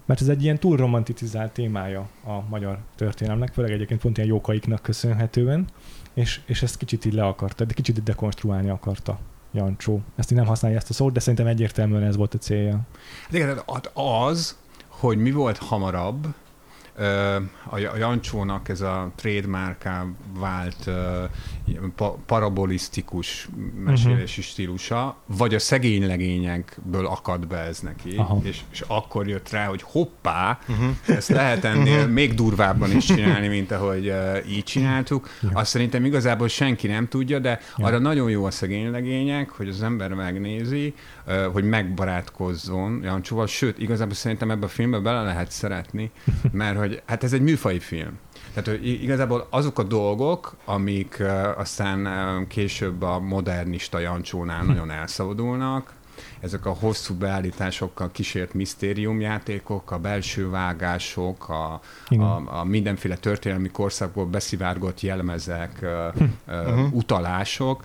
mert 0.10 0.22
ez 0.22 0.28
egy 0.28 0.44
ilyen 0.44 0.58
túl 0.58 0.78
romanticizált 0.78 1.51
témája 1.51 2.10
a 2.24 2.42
magyar 2.50 2.80
történelemnek, 2.96 3.54
főleg 3.54 3.72
egyébként 3.72 4.01
pont 4.01 4.18
ilyen 4.18 4.30
jókaiknak 4.30 4.82
köszönhetően, 4.82 5.68
és, 6.13 6.42
és 6.46 6.62
ezt 6.62 6.78
kicsit 6.78 7.06
így 7.06 7.13
le 7.13 7.25
akarta, 7.25 7.66
de 7.66 7.74
kicsit 7.74 8.04
dekonstruálni 8.04 8.70
akarta 8.70 9.20
Jancsó. 9.51 10.01
Ezt 10.16 10.32
így 10.32 10.38
nem 10.38 10.48
használja 10.48 10.78
ezt 10.78 10.89
a 10.89 10.94
szót, 10.94 11.13
de 11.13 11.20
szerintem 11.20 11.48
egyértelműen 11.48 12.04
ez 12.04 12.16
volt 12.16 12.34
a 12.34 12.38
célja. 12.38 12.80
Hát 13.24 13.34
igen, 13.34 13.60
az, 13.94 14.58
hogy 14.88 15.18
mi 15.18 15.32
volt 15.32 15.58
hamarabb, 15.58 16.28
a 17.70 17.98
Jancsónak 17.98 18.70
ez 18.70 18.82
a 18.82 19.12
trademarká 19.15 20.06
vált 20.39 20.89
parabolisztikus 22.25 23.50
mesélési 23.84 24.39
uh-huh. 24.39 24.46
stílusa, 24.46 25.15
vagy 25.25 25.53
a 25.53 25.60
szegény 25.60 26.08
legényekből 26.08 27.06
akad 27.06 27.48
be 27.48 27.58
ez 27.58 27.79
neki, 27.79 28.22
és, 28.44 28.62
és 28.72 28.84
akkor 28.88 29.27
jött 29.27 29.50
rá, 29.50 29.65
hogy 29.65 29.82
hoppá, 29.82 30.60
uh-huh. 30.68 30.89
ezt 31.06 31.29
lehet 31.29 31.63
ennél 31.63 31.98
uh-huh. 31.98 32.12
még 32.12 32.34
durvábban 32.34 32.91
is 32.91 33.06
csinálni, 33.06 33.48
mint 33.48 33.72
ahogy 33.72 34.10
uh, 34.10 34.51
így 34.51 34.63
csináltuk. 34.63 35.29
Ja. 35.41 35.50
Azt 35.53 35.70
szerintem 35.70 36.06
igazából 36.06 36.48
senki 36.48 36.88
nem 36.88 37.08
tudja, 37.08 37.39
de 37.39 37.60
ja. 37.77 37.86
arra 37.86 38.00
nagyon 38.00 38.29
jó 38.29 38.46
a 38.46 38.51
szegény 38.51 38.91
legények, 38.91 39.50
hogy 39.50 39.68
az 39.68 39.84
ember 39.84 40.13
megnézi, 40.13 40.94
hogy 41.53 41.63
megbarátkozzon 41.63 43.00
Jancsóval, 43.03 43.48
sőt, 43.48 43.79
igazából 43.79 44.13
szerintem 44.13 44.51
ebbe 44.51 44.65
a 44.65 44.69
filmbe 44.69 45.00
bele 45.00 45.21
lehet 45.21 45.51
szeretni, 45.51 46.12
mert 46.51 46.77
hogy 46.77 47.01
hát 47.05 47.24
ez 47.24 47.33
egy 47.33 47.41
műfai 47.41 47.79
film. 47.79 48.19
Tehát 48.53 48.69
hogy 48.69 48.88
igazából 48.88 49.48
azok 49.50 49.79
a 49.79 49.83
dolgok, 49.83 50.55
amik 50.65 51.24
aztán 51.57 52.07
később 52.48 53.01
a 53.01 53.19
modernista 53.19 54.00
Jancsónál 54.00 54.63
nagyon 54.63 54.91
elszabadulnak, 54.91 55.93
ezek 56.39 56.65
a 56.65 56.75
hosszú 56.79 57.13
beállításokkal 57.13 58.12
kísért 58.12 58.53
misztériumjátékok, 58.53 59.91
a 59.91 59.98
belső 59.98 60.50
vágások, 60.50 61.50
a, 61.50 61.81
a, 62.08 62.58
a 62.60 62.63
mindenféle 62.63 63.15
történelmi 63.15 63.69
korszakból 63.69 64.25
beszivárgott 64.25 65.01
jelmezek, 65.01 65.86
uh-huh. 66.48 66.93
utalások, 66.93 67.84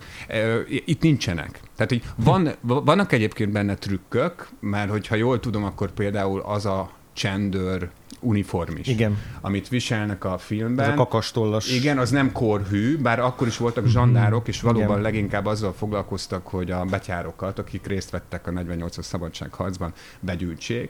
itt 0.67 1.01
nincsenek. 1.01 1.59
Tehát 1.75 1.91
hogy 1.91 2.03
van, 2.15 2.51
vannak 2.61 3.11
egyébként 3.11 3.51
benne 3.51 3.75
trükkök, 3.75 4.47
mert 4.59 4.89
hogyha 4.89 5.15
jól 5.15 5.39
tudom, 5.39 5.63
akkor 5.63 5.91
például 5.91 6.39
az 6.39 6.65
a 6.65 6.91
csendőr 7.13 7.89
uniform 8.25 8.77
is. 8.77 8.87
Igen. 8.87 9.17
Amit 9.41 9.69
viselnek 9.69 10.23
a 10.23 10.37
filmben. 10.37 10.85
Ez 10.85 10.91
a 10.91 10.95
kakastollas. 10.95 11.71
Igen, 11.71 11.97
az 11.97 12.09
nem 12.09 12.31
korhű, 12.31 12.97
bár 12.97 13.19
akkor 13.19 13.47
is 13.47 13.57
voltak 13.57 13.87
zsandárok, 13.87 14.47
és 14.47 14.61
valóban 14.61 14.89
Igen. 14.89 15.01
leginkább 15.01 15.45
azzal 15.45 15.73
foglalkoztak, 15.73 16.47
hogy 16.47 16.71
a 16.71 16.85
betyárokat, 16.85 17.59
akik 17.59 17.87
részt 17.87 18.09
vettek 18.09 18.47
a 18.47 18.51
48-as 18.51 19.01
szabadságharcban, 19.01 19.93
begyűjtsék 20.19 20.89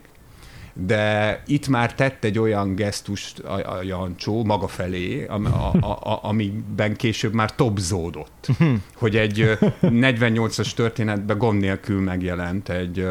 de 0.77 1.41
itt 1.45 1.67
már 1.67 1.93
tett 1.93 2.23
egy 2.23 2.39
olyan 2.39 2.75
gesztust 2.75 3.39
a, 3.39 3.77
a 3.77 3.81
Jancsó 3.83 4.43
maga 4.43 4.67
felé, 4.67 5.25
a, 5.25 5.33
a, 5.79 5.87
a, 5.87 6.19
amiben 6.21 6.95
később 6.95 7.33
már 7.33 7.55
topzódott, 7.55 8.47
mhm. 8.57 8.73
hogy 8.95 9.15
egy 9.15 9.57
48-as 9.81 10.73
történetben 10.73 11.37
gond 11.37 11.59
nélkül 11.59 12.01
megjelent 12.01 12.69
egy 12.69 13.07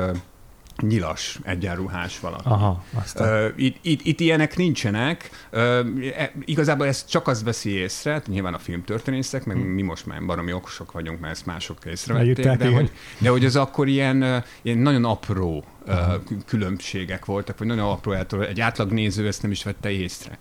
nyilas 0.82 1.38
egyenruhás 1.42 2.20
valaki. 2.20 2.48
Aha, 2.48 2.84
aztán. 2.94 3.44
Uh, 3.44 3.52
itt, 3.56 3.76
itt, 3.82 4.00
itt 4.02 4.20
ilyenek 4.20 4.56
nincsenek. 4.56 5.30
Uh, 5.52 5.78
igazából 6.44 6.86
ezt 6.86 7.08
csak 7.08 7.28
az 7.28 7.42
veszi 7.42 7.70
észre, 7.70 8.22
nyilván 8.26 8.54
a 8.54 8.58
filmtörténészek, 8.58 9.44
meg 9.44 9.56
hmm. 9.56 9.66
mi 9.66 9.82
most 9.82 10.06
már 10.06 10.24
baromi 10.24 10.52
okosok 10.52 10.92
vagyunk, 10.92 11.20
mert 11.20 11.32
ezt 11.32 11.46
mások 11.46 11.84
észrevették, 11.84 12.50
de 12.50 12.70
hogy, 12.70 12.90
de 13.18 13.28
hogy 13.28 13.44
az 13.44 13.56
akkor 13.56 13.88
ilyen, 13.88 14.44
ilyen 14.62 14.78
nagyon 14.78 15.04
apró 15.04 15.64
uh, 15.86 15.94
különbségek 16.46 17.24
voltak, 17.24 17.58
vagy 17.58 17.66
nagyon 17.66 17.88
apró 17.88 18.12
eltől, 18.12 18.44
egy 18.44 18.60
átlag 18.60 18.92
néző 18.92 19.26
ezt 19.26 19.42
nem 19.42 19.50
is 19.50 19.62
vette 19.62 19.90
észre. 19.90 20.38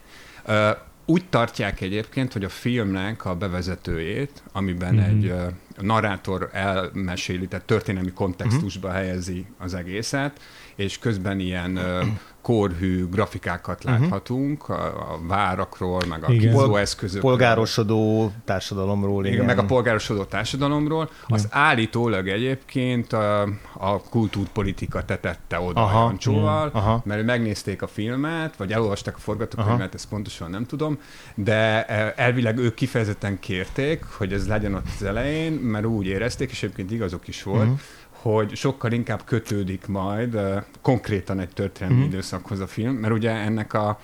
Uh, 0.47 0.77
úgy 1.05 1.25
tartják 1.29 1.81
egyébként, 1.81 2.33
hogy 2.33 2.43
a 2.43 2.49
filmnek 2.49 3.25
a 3.25 3.35
bevezetőjét, 3.35 4.43
amiben 4.51 4.93
mm-hmm. 4.93 5.03
egy 5.03 5.25
uh, 5.25 5.41
narrátor 5.81 6.49
elmeséli, 6.53 7.47
tehát 7.47 7.65
történelmi 7.65 8.11
kontextusba 8.11 8.87
mm-hmm. 8.87 8.97
helyezi 8.97 9.45
az 9.57 9.73
egészet, 9.73 10.39
és 10.75 10.99
közben 10.99 11.39
ilyen 11.39 11.77
uh, 11.77 12.07
korhű 12.43 13.07
grafikákat 13.09 13.83
uh-huh. 13.83 13.99
láthatunk 13.99 14.69
a, 14.69 14.85
a 14.85 15.19
várakról, 15.27 16.01
meg 16.09 16.23
a 16.23 16.27
kizóeszközökről. 16.27 17.31
Polgárosodó 17.31 18.31
társadalomról. 18.45 19.25
Igen, 19.25 19.33
igen, 19.33 19.45
meg 19.45 19.57
a 19.57 19.65
polgárosodó 19.65 20.23
társadalomról. 20.23 21.09
Ja. 21.27 21.35
Az 21.35 21.47
állítólag 21.49 22.27
egyébként 22.27 23.13
a, 23.13 23.41
a 23.73 24.01
kultúrpolitika 24.01 25.05
tetette 25.05 25.59
oda 25.59 25.81
Aha, 25.81 25.99
Jancsóval, 25.99 26.69
Aha. 26.73 27.01
mert 27.05 27.25
megnézték 27.25 27.81
a 27.81 27.87
filmet, 27.87 28.55
vagy 28.55 28.71
elolvasták 28.71 29.15
a 29.15 29.19
forgatókönyvet, 29.19 29.93
ezt 29.93 30.07
pontosan 30.07 30.49
nem 30.49 30.65
tudom, 30.65 30.97
de 31.35 31.85
e, 31.85 32.13
elvileg 32.15 32.57
ők 32.57 32.73
kifejezetten 32.73 33.39
kérték, 33.39 34.03
hogy 34.17 34.33
ez 34.33 34.47
legyen 34.47 34.73
ott 34.73 34.87
az 34.99 35.03
elején, 35.03 35.53
mert 35.53 35.85
úgy 35.85 36.05
érezték, 36.05 36.51
és 36.51 36.63
egyébként 36.63 36.91
igazok 36.91 37.27
is 37.27 37.43
volt, 37.43 37.61
uh-huh 37.61 37.79
hogy 38.23 38.55
sokkal 38.55 38.91
inkább 38.91 39.23
kötődik 39.25 39.87
majd 39.87 40.39
konkrétan 40.81 41.39
egy 41.39 41.49
történelmi 41.49 42.01
mm. 42.01 42.05
időszakhoz 42.05 42.59
a 42.59 42.67
film, 42.67 42.93
mert 42.93 43.13
ugye 43.13 43.29
ennek 43.29 43.73
a 43.73 43.99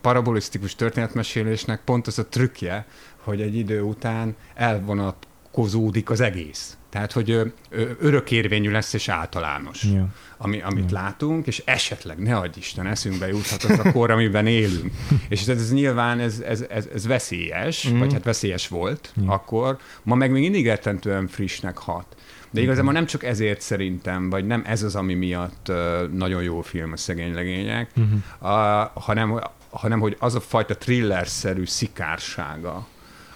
parabolisztikus 0.00 0.74
történetmesélésnek 0.74 1.80
pont 1.84 2.06
az 2.06 2.18
a 2.18 2.26
trükkje, 2.26 2.86
hogy 3.16 3.40
egy 3.40 3.56
idő 3.56 3.80
után 3.82 4.36
elvonatkozódik 4.54 6.10
az 6.10 6.20
egész. 6.20 6.76
Tehát, 6.90 7.12
hogy 7.12 7.52
örökérvényű 8.00 8.70
lesz 8.70 8.92
és 8.92 9.08
általános, 9.08 9.82
ja. 9.82 10.08
Ami, 10.38 10.60
amit 10.60 10.90
ja. 10.90 11.00
látunk, 11.00 11.46
és 11.46 11.62
esetleg, 11.64 12.18
ne 12.18 12.36
adj 12.36 12.58
Isten, 12.58 12.86
eszünkbe 12.86 13.28
juthat 13.28 13.62
az 13.62 13.78
a 13.78 13.92
kor, 13.92 14.10
amiben 14.10 14.46
élünk. 14.46 14.92
és 15.28 15.40
ez, 15.40 15.48
ez 15.48 15.72
nyilván 15.72 16.20
ez, 16.20 16.40
ez, 16.40 16.64
ez, 16.68 16.88
ez 16.94 17.06
veszélyes, 17.06 17.88
mm. 17.88 17.98
vagy 17.98 18.12
hát 18.12 18.24
veszélyes 18.24 18.68
volt 18.68 19.12
ja. 19.24 19.32
akkor, 19.32 19.78
ma 20.02 20.14
meg 20.14 20.30
még 20.30 20.42
mindig 20.42 20.66
rettentően 20.66 21.26
frissnek 21.26 21.78
hat. 21.78 22.16
De 22.50 22.60
igazából 22.60 22.92
nem 22.92 23.06
csak 23.06 23.24
ezért 23.24 23.60
szerintem, 23.60 24.30
vagy 24.30 24.46
nem 24.46 24.62
ez 24.66 24.82
az, 24.82 24.96
ami 24.96 25.14
miatt 25.14 25.72
nagyon 26.12 26.42
jó 26.42 26.60
film 26.60 26.92
a 26.92 26.96
szegény 26.96 27.34
legények, 27.34 27.90
uh-huh. 27.96 28.52
a, 28.52 28.90
hanem, 28.94 29.40
hanem 29.70 30.00
hogy 30.00 30.16
az 30.18 30.34
a 30.34 30.40
fajta 30.40 30.76
thriller-szerű 30.76 31.64
szikársága, 31.64 32.86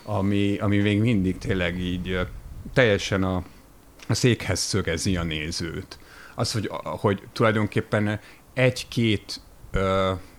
ami, 0.03 0.57
ami 0.59 0.79
még 0.79 1.01
mindig 1.01 1.39
tényleg 1.39 1.81
így 1.81 2.19
teljesen 2.73 3.23
a, 3.23 3.43
a 4.09 4.15
székhez 4.15 4.61
szögezi 4.61 5.17
a 5.17 5.23
nézőt. 5.23 5.99
Az, 6.35 6.53
hogy, 6.53 6.71
hogy 6.83 7.23
tulajdonképpen 7.33 8.21
egy-két 8.55 9.41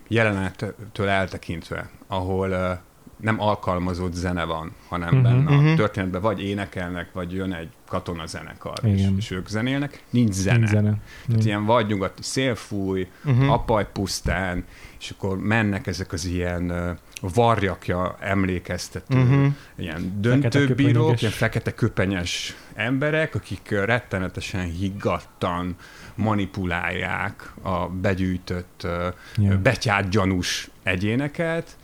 jelenettől 0.08 1.08
eltekintve, 1.08 1.90
ahol 2.06 2.80
nem 3.22 3.40
alkalmazott 3.40 4.12
zene 4.12 4.44
van, 4.44 4.72
hanem 4.88 5.08
uh-huh, 5.08 5.22
benne 5.22 5.50
a 5.50 5.58
uh-huh. 5.58 5.74
történetben 5.74 6.20
vagy 6.20 6.42
énekelnek, 6.42 7.12
vagy 7.12 7.32
jön 7.32 7.52
egy 7.52 7.68
katona 7.88 8.26
zenekar, 8.26 8.78
és, 8.82 9.08
és 9.16 9.30
ők 9.30 9.48
zenélnek. 9.48 10.02
Nincs 10.10 10.32
zene. 10.32 10.56
Nincs 10.56 10.70
zene. 10.70 10.94
Tehát 11.26 11.44
ilyen 11.44 11.64
vagy 11.64 11.86
nyugati 11.86 12.22
szélfúj, 12.22 13.08
uh-huh. 13.24 13.52
apaj 13.52 13.86
pusztán, 13.92 14.64
és 15.00 15.10
akkor 15.10 15.38
mennek 15.38 15.86
ezek 15.86 16.12
az 16.12 16.24
ilyen 16.24 16.70
uh, 16.70 17.30
varjakja 17.34 18.16
emlékeztető, 18.20 19.18
uh-huh. 19.18 19.46
ilyen 19.76 20.20
döntőbírók, 20.20 21.20
ilyen 21.20 21.32
fekete 21.32 21.74
köpenyes 21.74 22.56
emberek, 22.74 23.34
akik 23.34 23.70
rettenetesen 23.70 24.64
higgadtan 24.64 25.76
manipulálják 26.14 27.52
a 27.62 27.88
begyűjtött, 27.88 28.82
uh, 28.84 28.90
yeah. 29.36 29.58
betyárt 29.58 30.08
gyanús 30.08 30.70
egyéneket, 30.82 31.76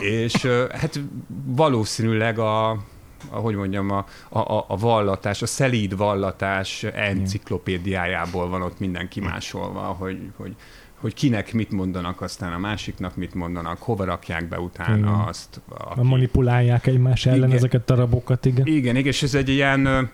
és 0.00 0.46
hát 0.70 1.00
valószínűleg 1.44 2.38
a 2.38 2.78
ahogy 3.28 3.54
mondjam, 3.54 3.90
a, 3.90 4.04
a, 4.28 4.64
a 4.68 4.76
vallatás, 4.76 5.42
a 5.42 5.46
szelíd 5.46 5.96
vallatás 5.96 6.82
enciklopédiájából 6.82 8.48
van 8.48 8.62
ott 8.62 8.78
mindenki 8.78 9.20
másolva, 9.20 9.80
hogy, 9.80 10.18
hogy, 10.36 10.56
hogy 10.94 11.14
kinek 11.14 11.52
mit 11.52 11.70
mondanak, 11.70 12.20
aztán 12.20 12.52
a 12.52 12.58
másiknak 12.58 13.16
mit 13.16 13.34
mondanak, 13.34 13.82
hova 13.82 14.04
rakják 14.04 14.48
be 14.48 14.60
utána 14.60 14.96
igen. 14.96 15.08
azt. 15.08 15.60
Aki... 15.68 16.00
Manipulálják 16.02 16.86
egymás 16.86 17.26
ellen 17.26 17.38
igen. 17.38 17.56
ezeket 17.56 17.90
a 17.90 17.94
rabokat, 17.94 18.44
igen. 18.44 18.66
Igen, 18.66 18.96
igen, 18.96 19.12
és 19.12 19.22
ez 19.22 19.34
egy 19.34 19.48
ilyen 19.48 20.10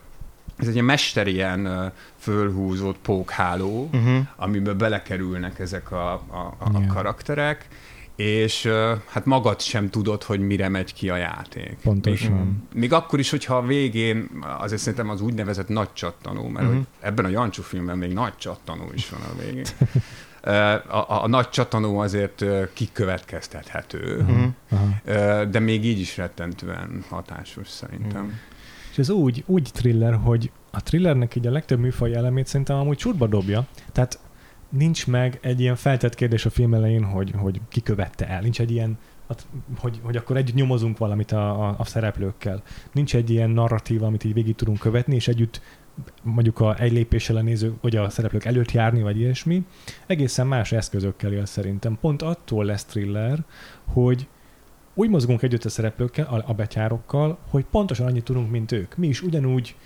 ez 0.57 0.67
egy 0.67 0.73
ilyen 0.73 0.85
mester 0.85 1.27
ilyen 1.27 1.93
fölhúzott 2.17 2.99
pókháló, 2.99 3.89
uh-huh. 3.93 4.27
amiben 4.37 4.79
belekerülnek 4.79 5.59
ezek 5.59 5.93
a, 5.93 6.13
a, 6.13 6.55
a, 6.59 6.77
a 6.77 6.87
karakterek, 6.87 7.69
és 8.17 8.69
hát 9.07 9.25
magad 9.25 9.61
sem 9.61 9.91
tudod, 9.91 10.23
hogy 10.23 10.41
mire 10.41 10.69
megy 10.69 10.95
ki 10.95 11.11
a 11.11 11.17
játék. 11.17 11.77
Pontosan. 11.83 12.33
Még, 12.33 12.81
még 12.81 12.93
akkor 12.93 13.19
is, 13.19 13.31
hogyha 13.31 13.57
a 13.57 13.67
végén, 13.67 14.31
azért 14.59 14.81
szerintem 14.81 15.11
az 15.11 15.21
úgynevezett 15.21 15.69
nagy 15.69 15.93
csattanó, 15.93 16.49
mert 16.49 16.67
uh-huh. 16.67 16.75
hogy 16.75 16.87
ebben 17.01 17.25
a 17.25 17.29
Jancsú 17.29 17.63
filmben 17.63 17.99
még 17.99 18.13
nagy 18.13 18.37
csattanó 18.37 18.91
is 18.95 19.09
van 19.09 19.21
a 19.21 19.43
végén. 19.43 19.65
a, 20.89 20.97
a, 20.97 21.23
a 21.23 21.29
nagy 21.29 21.49
csatanó 21.49 21.99
azért 21.99 22.45
kikövetkeztethető, 22.73 24.17
uh-huh. 24.17 25.51
De 25.51 25.59
még 25.59 25.85
így 25.85 26.01
is 26.01 26.17
rettentően 26.17 27.05
hatásos 27.09 27.69
szerintem. 27.69 28.23
Uh-huh. 28.23 28.39
És 28.91 28.99
ez 28.99 29.11
úgy, 29.11 29.43
úgy 29.47 29.71
thriller, 29.73 30.15
hogy 30.15 30.51
a 30.71 30.83
thrillernek 30.83 31.37
így 31.37 31.47
a 31.47 31.51
legtöbb 31.51 31.79
műfaj 31.79 32.15
elemét 32.15 32.47
szerintem 32.47 32.77
amúgy 32.77 32.97
csúrba 32.97 33.27
dobja. 33.27 33.67
Tehát 33.93 34.19
nincs 34.69 35.07
meg 35.07 35.39
egy 35.43 35.61
ilyen 35.61 35.77
feltett 35.77 36.15
kérdés 36.15 36.47
a 36.47 36.51
film 36.51 36.75
elején, 36.75 37.05
hogy, 37.05 37.33
hogy 37.37 37.61
ki 37.69 37.83
követte 37.83 38.29
el. 38.29 38.41
Nincs 38.41 38.61
egy 38.61 38.71
ilyen, 38.71 38.99
hogy, 39.79 40.01
hogy 40.03 40.17
akkor 40.17 40.37
együtt 40.37 40.55
nyomozunk 40.55 40.99
valamit 40.99 41.33
a, 41.33 41.69
a, 41.69 41.75
a 41.79 41.85
szereplőkkel. 41.85 42.63
Nincs 42.93 43.15
egy 43.15 43.31
ilyen 43.31 43.51
narratíva, 43.51 44.07
amit 44.07 44.25
így 44.25 44.35
végig 44.35 44.55
tudunk 44.55 44.79
követni, 44.79 45.15
és 45.15 45.29
együtt 45.29 45.61
mondjuk 46.23 46.61
a 46.61 46.81
egy 46.81 46.93
lépéssel 46.93 47.43
néző, 47.43 47.75
vagy 47.81 47.97
a 47.97 48.11
szereplők 48.11 48.45
előtt 48.45 48.73
járni, 48.73 49.03
vagy 49.03 49.19
ilyesmi. 49.19 49.65
Egészen 50.07 50.47
más 50.47 50.73
eszközökkel 50.73 51.33
él 51.33 51.47
szerintem. 51.47 51.99
Pont 52.01 52.23
attól 52.23 52.65
lesz 52.65 52.85
thriller, 52.85 53.45
hogy 53.85 54.29
úgy 54.95 55.09
mozgunk 55.09 55.43
együtt 55.43 55.65
a 55.65 55.69
szereplőkkel, 55.69 56.45
a 56.47 56.55
betyárokkal, 56.55 57.39
hogy 57.51 57.65
pontosan 57.71 58.07
annyit 58.07 58.25
tudunk, 58.25 58.51
mint 58.51 58.73
ők. 58.73 58.97
Mi 58.97 59.07
is 59.07 59.23
ugyanúgy 59.23 59.77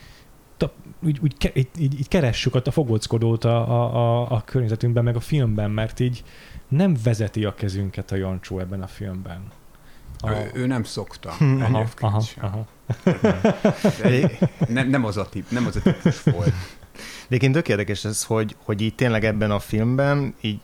ta, 0.61 0.73
úgy, 1.03 1.19
úgy, 1.23 1.53
így, 1.55 1.69
így, 1.79 1.99
így 1.99 2.09
keressük 2.09 2.55
a 2.55 2.71
fogockodót 2.71 3.45
a, 3.45 3.71
a, 3.71 3.95
a, 3.95 4.31
a 4.31 4.43
környezetünkben, 4.45 5.05
meg 5.05 5.17
a 5.17 5.21
filmben, 5.21 5.71
mert 5.71 6.01
így 6.01 6.25
nem 6.69 6.97
vezeti 7.03 7.45
a 7.45 7.55
kezünket 7.55 8.13
a 8.13 8.17
Jancsó 8.17 8.59
ebben 8.59 8.83
a 8.83 8.87
filmben. 8.87 9.43
A... 10.19 10.31
Ő, 10.31 10.51
ő 10.55 10.67
nem 10.67 10.85
szokta. 10.85 11.33
Hm. 11.39 11.61
Aha, 11.61 11.87
aha, 12.01 12.23
aha. 12.41 12.67
nem, 14.69 14.89
nem 14.89 15.05
az 15.05 15.17
a 15.17 15.29
tip, 15.29 15.51
nem 15.51 15.67
az 15.67 15.77
a 15.77 15.81
típus 15.81 16.23
volt. 16.23 16.53
Egyébként 17.27 17.55
tök 17.55 17.69
érdekes 17.69 18.05
ez, 18.05 18.25
hogy, 18.25 18.57
hogy 18.65 18.81
így 18.81 18.95
tényleg 18.95 19.25
ebben 19.25 19.51
a 19.51 19.59
filmben 19.59 20.35
így 20.41 20.61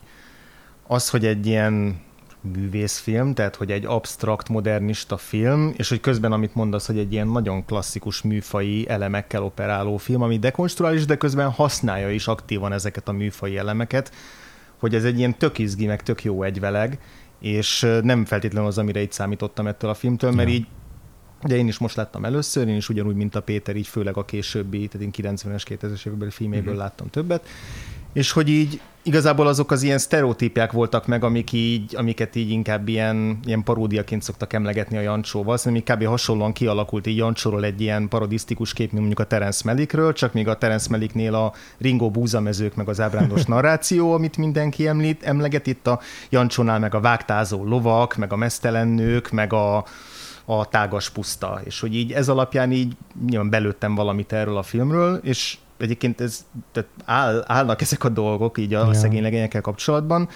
az, 0.87 1.11
hogy 1.11 1.27
egy 1.27 1.47
ilyen 1.47 2.01
művészfilm, 2.55 3.35
tehát 3.35 3.57
hogy 3.57 3.71
egy 3.71 3.85
abstrakt, 3.85 4.49
modernista 4.49 5.17
film, 5.17 5.73
és 5.77 5.89
hogy 5.89 6.01
közben, 6.01 6.33
amit 6.33 6.55
mondasz, 6.55 6.87
hogy 6.87 6.99
egy 6.99 7.13
ilyen 7.13 7.29
nagyon 7.29 7.65
klasszikus 7.65 8.23
műfai 8.23 8.89
elemekkel 8.89 9.43
operáló 9.43 9.97
film, 9.97 10.23
ami 10.23 10.39
dekonstruális, 10.39 11.05
de 11.05 11.17
közben 11.17 11.51
használja 11.51 12.11
is 12.11 12.27
aktívan 12.27 12.73
ezeket 12.73 13.09
a 13.09 13.13
műfai 13.13 13.57
elemeket, 13.57 14.13
hogy 14.79 14.95
ez 14.95 15.05
egy 15.05 15.19
ilyen 15.19 15.39
tök 15.39 15.59
izgi, 15.59 15.87
meg 15.87 16.03
tök 16.03 16.25
jó 16.25 16.43
egyveleg, 16.43 16.99
és 17.41 17.87
nem 18.03 18.25
feltétlenül 18.25 18.69
az, 18.69 18.79
amire 18.79 19.01
itt 19.01 19.13
számítottam 19.13 19.67
ettől 19.67 19.91
a 19.91 19.95
filmtől, 19.95 20.31
mert 20.31 20.49
ja. 20.49 20.55
így 20.55 20.67
Ugye 21.43 21.57
én 21.57 21.69
is 21.69 21.79
most 21.79 21.97
láttam 21.97 22.25
először, 22.25 22.69
én 22.69 22.77
is 22.77 22.89
ugyanúgy, 22.89 23.15
mint 23.15 23.35
a 23.35 23.43
Péter, 23.43 23.77
így 23.77 23.87
főleg 23.87 24.17
a 24.17 24.25
későbbi, 24.25 24.89
tehát 24.89 25.07
én 25.07 25.35
90-es, 25.35 25.63
2000-es 25.69 26.07
évekbeli 26.07 26.31
filméből 26.31 26.65
uh-huh. 26.65 26.79
láttam 26.79 27.11
többet, 27.11 27.49
és 28.17 28.33
hogy 28.33 28.49
így 28.49 28.81
igazából 29.03 29.47
azok 29.47 29.71
az 29.71 29.83
ilyen 29.83 29.99
sztereotípiák 29.99 30.73
voltak 30.73 31.07
meg, 31.07 31.25
amik 31.25 31.53
így, 31.53 31.97
amiket 31.97 32.37
így 32.37 32.51
inkább 32.51 32.89
ilyen, 32.89 33.39
ilyen 33.45 33.63
paródiaként 33.63 34.23
szoktak 34.23 34.53
emlegetni 34.53 34.97
a 34.97 35.01
Jancsóval, 35.01 35.57
szerintem 35.57 35.97
kb. 35.97 36.05
hasonlóan 36.05 36.53
kialakult 36.53 37.07
így 37.07 37.17
Jancsóról 37.17 37.65
egy 37.65 37.81
ilyen 37.81 38.09
parodisztikus 38.09 38.73
kép, 38.73 38.87
mint 38.93 38.99
mondjuk 38.99 39.21
a 39.21 39.27
Terence 39.27 39.61
Malikről, 39.65 40.13
csak 40.13 40.33
még 40.33 40.49
a 40.49 40.59
Terence 40.59 40.87
Maliknél 40.91 41.35
a 41.35 41.53
Ringo 41.79 42.11
búzamezők, 42.11 42.75
meg 42.75 42.89
az 42.89 43.01
ábrándos 43.01 43.45
narráció, 43.55 44.13
amit 44.13 44.37
mindenki 44.37 44.87
említ, 44.87 45.23
emleget, 45.23 45.67
itt 45.67 45.87
a 45.87 46.01
Jancsónál 46.31 46.79
meg 46.79 46.95
a 46.95 47.01
vágtázó 47.01 47.65
lovak, 47.65 48.17
meg 48.17 48.33
a 48.33 48.37
mesztelen 48.37 48.89
nők, 48.89 49.31
meg 49.31 49.53
a, 49.53 49.85
a 50.45 50.69
tágas 50.69 51.11
puszta, 51.11 51.61
és 51.65 51.81
hogy 51.81 51.95
így 51.95 52.13
ez 52.13 52.29
alapján 52.29 52.73
így 52.73 52.97
nyilván 53.27 53.51
belőttem 53.51 53.95
valamit 53.95 54.33
erről 54.33 54.57
a 54.57 54.63
filmről, 54.63 55.21
és 55.23 55.57
egyébként 55.79 56.21
ez, 56.21 56.45
tehát 56.73 56.89
áll, 57.05 57.45
állnak 57.47 57.81
ezek 57.81 58.05
a 58.05 58.09
dolgok 58.09 58.59
így 58.59 58.75
a 58.75 58.87
ja. 58.87 58.95
szegény 58.95 59.23
legényekkel 59.23 59.61
kapcsolatban, 59.61 60.29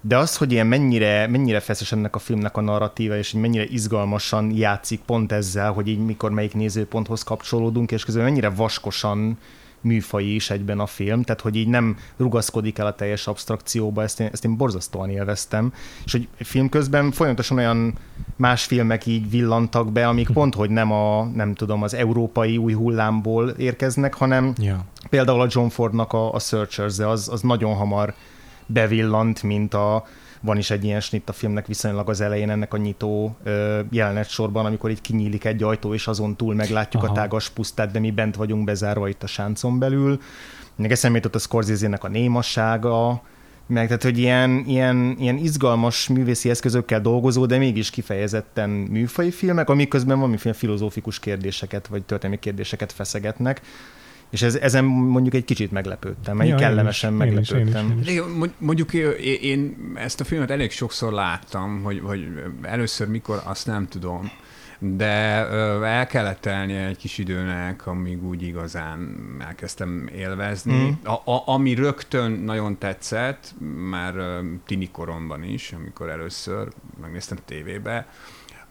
de 0.00 0.16
az, 0.16 0.36
hogy 0.36 0.52
ilyen 0.52 0.66
mennyire, 0.66 1.26
mennyire 1.26 1.60
feszes 1.60 1.92
ennek 1.92 2.14
a 2.14 2.18
filmnek 2.18 2.56
a 2.56 2.60
narratíva, 2.60 3.16
és 3.16 3.32
hogy 3.32 3.40
mennyire 3.40 3.64
izgalmasan 3.64 4.50
játszik 4.56 5.00
pont 5.00 5.32
ezzel, 5.32 5.72
hogy 5.72 5.88
így 5.88 5.98
mikor 5.98 6.30
melyik 6.30 6.54
nézőponthoz 6.54 7.22
kapcsolódunk, 7.22 7.90
és 7.90 8.04
közben 8.04 8.24
mennyire 8.24 8.48
vaskosan 8.48 9.38
műfai 9.84 10.34
is 10.34 10.50
egyben 10.50 10.80
a 10.80 10.86
film, 10.86 11.22
tehát 11.22 11.40
hogy 11.40 11.56
így 11.56 11.68
nem 11.68 11.96
rugaszkodik 12.16 12.78
el 12.78 12.86
a 12.86 12.94
teljes 12.94 13.26
abstrakcióba, 13.26 14.02
ezt 14.02 14.20
én, 14.20 14.28
ezt 14.32 14.44
én 14.44 14.56
borzasztóan 14.56 15.10
élveztem, 15.10 15.72
és 16.04 16.12
hogy 16.12 16.28
film 16.36 16.68
közben 16.68 17.10
folyamatosan 17.10 17.56
olyan 17.58 17.94
más 18.36 18.64
filmek 18.64 19.06
így 19.06 19.30
villantak 19.30 19.92
be, 19.92 20.08
amik 20.08 20.26
hm. 20.26 20.32
pont, 20.32 20.54
hogy 20.54 20.70
nem 20.70 20.92
a, 20.92 21.24
nem 21.24 21.54
tudom, 21.54 21.82
az 21.82 21.94
európai 21.94 22.56
új 22.56 22.72
hullámból 22.72 23.48
érkeznek, 23.48 24.14
hanem 24.14 24.52
ja. 24.58 24.84
például 25.10 25.40
a 25.40 25.48
John 25.50 25.68
Fordnak 25.68 26.12
a, 26.12 26.32
a 26.34 26.38
Searchers, 26.38 26.98
az, 26.98 27.28
az 27.28 27.40
nagyon 27.40 27.74
hamar 27.74 28.14
bevillant, 28.66 29.42
mint 29.42 29.74
a, 29.74 30.06
van 30.44 30.58
is 30.58 30.70
egy 30.70 30.84
ilyen 30.84 31.00
snitt 31.00 31.28
a 31.28 31.32
filmnek 31.32 31.66
viszonylag 31.66 32.08
az 32.08 32.20
elején 32.20 32.50
ennek 32.50 32.74
a 32.74 32.76
nyitó 32.76 33.36
jelenet 33.90 34.28
sorban, 34.28 34.66
amikor 34.66 34.90
itt 34.90 35.00
kinyílik 35.00 35.44
egy 35.44 35.62
ajtó, 35.62 35.94
és 35.94 36.06
azon 36.06 36.36
túl 36.36 36.54
meglátjuk 36.54 37.02
Aha. 37.02 37.12
a 37.12 37.14
tágas 37.14 37.48
pusztát, 37.48 37.90
de 37.90 37.98
mi 37.98 38.10
bent 38.10 38.36
vagyunk 38.36 38.64
bezárva 38.64 39.08
itt 39.08 39.22
a 39.22 39.26
sáncon 39.26 39.78
belül. 39.78 40.20
Még 40.76 40.90
eszembe 40.90 41.16
jutott 41.16 41.34
a 41.34 41.38
Scorsese-nek 41.38 42.04
a 42.04 42.08
némassága, 42.08 43.22
meg 43.66 43.86
tehát, 43.86 44.02
hogy 44.02 44.18
ilyen, 44.18 44.64
ilyen, 44.66 45.16
ilyen 45.18 45.36
izgalmas 45.36 46.08
művészi 46.08 46.50
eszközökkel 46.50 47.00
dolgozó, 47.00 47.46
de 47.46 47.58
mégis 47.58 47.90
kifejezetten 47.90 48.70
műfai 48.70 49.30
filmek, 49.30 49.68
amik 49.68 49.88
közben 49.88 50.16
valamiféle 50.16 50.54
filozófikus 50.54 51.18
kérdéseket, 51.18 51.86
vagy 51.86 52.02
történelmi 52.02 52.38
kérdéseket 52.38 52.92
feszegetnek. 52.92 53.60
És 54.34 54.42
ez, 54.42 54.54
ezen 54.54 54.84
mondjuk 54.84 55.34
egy 55.34 55.44
kicsit 55.44 55.70
meglepődtem, 55.70 56.40
egy 56.40 56.48
ja, 56.48 56.56
kellemesen 56.56 57.10
én 57.10 57.16
is, 57.16 57.50
meglepődtem. 57.50 57.90
Én 57.90 57.98
is, 58.00 58.08
én 58.08 58.42
is. 58.42 58.50
Mondjuk 58.58 58.92
én 59.42 59.76
ezt 59.94 60.20
a 60.20 60.24
filmet 60.24 60.50
elég 60.50 60.70
sokszor 60.70 61.12
láttam, 61.12 61.82
hogy, 61.82 62.00
hogy 62.04 62.26
először 62.62 63.08
mikor, 63.08 63.42
azt 63.44 63.66
nem 63.66 63.88
tudom, 63.88 64.30
de 64.78 65.12
el 65.84 66.06
kellett 66.06 66.40
telni 66.40 66.74
egy 66.74 66.96
kis 66.96 67.18
időnek, 67.18 67.86
amíg 67.86 68.24
úgy 68.24 68.42
igazán 68.42 69.16
elkezdtem 69.40 70.08
élvezni. 70.14 70.88
Mm. 70.90 71.06
A, 71.06 71.30
a, 71.30 71.42
ami 71.46 71.74
rögtön 71.74 72.30
nagyon 72.30 72.78
tetszett, 72.78 73.54
már 73.90 74.14
tini 74.66 74.90
koromban 74.90 75.44
is, 75.44 75.72
amikor 75.72 76.08
először 76.08 76.68
megnéztem 77.00 77.38
tévébe, 77.44 78.06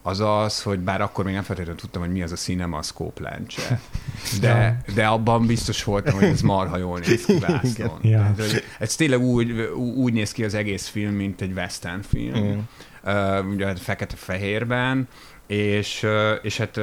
az 0.06 0.20
az, 0.20 0.62
hogy 0.62 0.78
bár 0.78 1.00
akkor 1.00 1.24
még 1.24 1.34
nem 1.34 1.42
feltétlenül 1.42 1.80
tudtam, 1.80 2.02
hogy 2.02 2.12
mi 2.12 2.22
az 2.22 2.32
a 2.32 2.36
CinemaScope 2.36 3.22
lencse, 3.22 3.80
de, 4.40 4.82
de 4.94 5.06
abban 5.06 5.46
biztos 5.46 5.84
voltam, 5.84 6.14
hogy 6.14 6.24
ez 6.24 6.40
marha 6.40 6.76
jól 6.76 6.98
néz 6.98 7.24
ki 7.24 7.38
vászlon. 7.38 7.98
Ja. 8.02 8.34
Ez 8.78 8.96
tényleg 8.96 9.20
úgy, 9.20 9.50
úgy 9.76 10.12
néz 10.12 10.32
ki 10.32 10.44
az 10.44 10.54
egész 10.54 10.88
film, 10.88 11.14
mint 11.14 11.40
egy 11.40 11.52
western 11.52 12.00
film. 12.02 12.68
Uh, 13.04 13.46
ugye 13.50 13.66
hát 13.66 13.80
fekete-fehérben, 13.80 15.08
és, 15.46 16.06
és 16.42 16.58
hát 16.58 16.80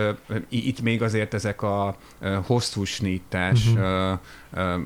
itt 0.49 0.81
még 0.81 1.01
azért 1.01 1.33
ezek 1.33 1.61
a 1.61 1.97
hosszú 2.45 2.83
snittás 2.83 3.67
uh-huh. 3.67 4.19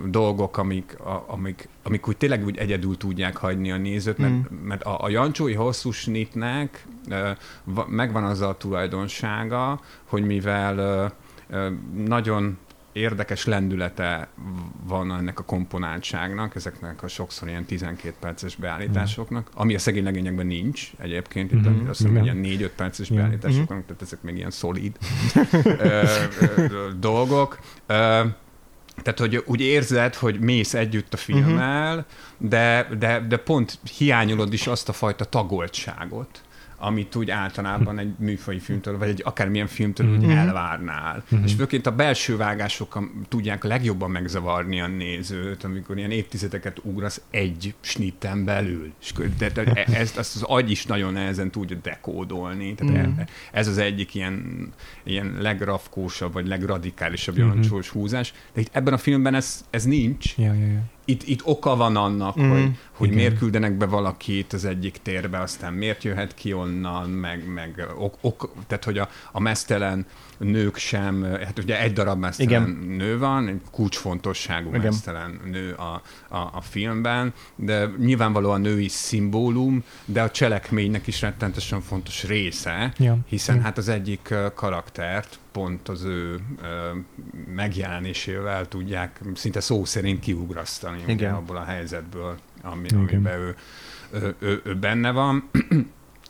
dolgok, 0.10 0.58
amik, 0.58 0.98
amik, 1.28 1.70
amik 1.84 2.08
úgy 2.08 2.18
tényleg 2.18 2.46
úgy 2.46 2.58
egyedül 2.58 2.98
tudják 2.98 3.38
hagyni 3.38 3.72
a 3.72 3.78
nézőt, 3.78 4.18
mert, 4.18 4.34
uh-huh. 4.34 4.60
mert 4.64 4.84
a, 4.84 5.04
a 5.04 5.10
Jancsói 5.10 5.54
hosszú 5.54 5.92
snittnek 5.92 6.86
megvan 7.88 8.24
az 8.24 8.42
a 8.42 8.58
tulajdonsága, 8.58 9.82
hogy 10.06 10.24
mivel 10.24 11.14
nagyon 12.06 12.58
érdekes 12.96 13.46
lendülete 13.46 14.28
van 14.88 15.12
ennek 15.12 15.40
a 15.40 15.44
komponáltságnak, 15.44 16.56
ezeknek 16.56 17.04
a 17.04 17.08
sokszor 17.08 17.48
ilyen 17.48 17.66
12 17.66 18.16
perces 18.20 18.56
beállításoknak, 18.56 19.50
ami 19.54 19.76
a 19.76 19.80
szegény 19.80 20.04
legényekben 20.04 20.48
nincs 20.48 20.92
egyébként, 20.98 21.52
itt 21.52 21.70
mm-hmm. 21.70 21.88
azt 21.90 22.00
hiszem, 22.00 22.24
ilyen 22.24 22.42
4-5 22.44 22.70
perces 22.76 23.10
yeah. 23.10 23.22
beállítások 23.22 23.68
vannak, 23.68 23.86
tehát 23.86 24.02
ezek 24.02 24.22
még 24.22 24.36
ilyen 24.38 24.52
szolid 24.52 24.98
dolgok. 27.00 27.60
Tehát, 28.96 29.20
hogy 29.20 29.44
úgy 29.46 29.62
érzed, 29.62 30.16
hogy 30.16 30.40
mész 30.40 30.74
együtt 30.74 31.14
a 31.14 31.18
filmmel, 31.18 31.98
uh-huh. 31.98 32.50
de, 32.50 32.88
de, 33.00 33.20
de 33.20 33.38
pont 33.38 33.80
hiányolod 33.98 34.54
is 34.54 34.68
azt 34.68 34.90
a 34.90 34.94
fajta 34.94 35.26
tagoltságot, 35.26 36.42
amit 36.78 37.16
úgy 37.16 37.30
általában 37.30 38.00
egy 38.00 38.14
műfai 38.20 38.60
filmtől, 38.60 38.98
vagy 38.98 39.10
egy 39.10 39.22
akármilyen 39.26 39.68
filmtől 39.68 40.08
mm-hmm. 40.08 40.18
úgy 40.18 40.26
mhm. 40.26 40.38
elvárnál. 40.38 41.24
Mm-hmm. 41.36 41.44
És 41.44 41.54
főként 41.54 41.86
a 41.86 41.92
belső 41.92 42.38
vágások 42.38 43.10
tudják 43.28 43.64
legjobban 43.64 44.12
megzavarni 44.12 44.82
a 44.82 44.88
nézőt, 44.88 45.64
amikor 45.64 45.98
ilyen 45.98 46.12
évtizedeket 46.12 46.80
ugrasz 46.84 47.22
egy 47.32 47.76
snitten 47.82 48.46
belül. 48.46 48.94
És 49.02 49.14
de, 49.38 49.50
de 49.50 49.64
e- 49.64 49.86
ezt 49.94 50.18
azt 50.18 50.36
az 50.36 50.42
agy 50.42 50.72
is 50.72 50.86
nagyon 50.86 51.14
nehezen 51.14 51.52
tudja 51.52 51.78
dekódolni. 51.82 52.76
Tehát 52.76 53.08
mm-hmm. 53.08 53.20
ez 53.52 53.68
az 53.68 53.78
egyik 53.78 54.16
ilyen, 54.16 54.68
ilyen 55.04 55.38
legrafkósabb, 55.40 56.34
vagy 56.34 56.48
legradikálisabb 56.48 57.40
mm-hmm. 57.40 57.80
húzás. 57.92 58.34
De 58.54 58.62
itt 58.62 58.70
ebben 58.72 58.94
a 58.94 58.98
filmben 58.98 59.34
ez, 59.34 59.66
ez 59.70 59.84
nincs. 59.84 60.38
Yeah, 60.38 60.58
yeah, 60.58 60.72
yeah 60.72 60.84
itt, 61.06 61.24
itt 61.24 61.42
oka 61.44 61.76
van 61.76 61.96
annak, 61.96 62.40
mm, 62.40 62.50
hogy, 62.50 62.70
hogy 62.92 63.10
miért 63.10 63.38
küldenek 63.38 63.78
be 63.78 63.86
valakit 63.86 64.54
az 64.54 64.66
egyik 64.66 64.98
térbe, 65.02 65.40
aztán 65.40 65.74
miért 65.74 66.04
jöhet 66.04 66.34
ki 66.34 66.54
onnan, 66.54 67.10
meg, 67.10 67.48
meg 67.48 67.88
ok, 67.98 68.18
ok, 68.22 68.52
tehát 68.68 68.84
hogy 68.84 68.98
a, 68.98 69.10
a 69.32 69.40
mesztelen 69.40 70.06
nők 70.38 70.78
sem, 70.78 71.24
hát 71.24 71.60
ugye 71.60 71.82
egy 71.82 71.94
darab 71.94 72.20
mesztelen 72.20 72.68
Igen. 72.70 72.96
nő 72.98 73.18
van, 73.18 73.48
egy 73.48 73.62
kulcsfontosságú 73.72 74.68
Igen. 74.68 74.82
mesztelen 74.82 75.40
nő 75.52 75.74
a, 75.74 76.02
a, 76.36 76.50
a 76.54 76.62
filmben, 76.62 77.34
de 77.56 77.90
nyilvánvalóan 77.98 78.62
női 78.62 78.88
szimbólum, 78.88 79.84
de 80.06 80.22
a 80.22 80.32
cselekménynek 80.32 81.08
is 81.08 81.22
rettentesen 81.22 81.82
fontos 81.82 82.24
része, 82.24 82.94
ja. 82.98 83.18
hiszen 83.28 83.62
hát 83.62 83.78
az 83.78 83.88
egyik 83.88 84.34
karaktert 84.56 85.40
pont 85.52 85.90
az 85.90 86.04
ő 86.04 86.40
megjelenésével 87.56 88.68
tudják 88.68 89.20
szinte 89.34 89.60
szó 89.60 89.86
szerint 89.86 90.20
kiugrasztani 90.20 91.04
ugye, 91.08 91.30
abból 91.30 91.58
a 91.58 91.64
helyzetből, 91.64 92.38
ami, 92.62 92.88
amiben 92.94 93.40
ő, 93.40 93.56
ő, 94.12 94.36
ő, 94.40 94.62
ő 94.64 94.76
benne 94.76 95.12
van. 95.12 95.50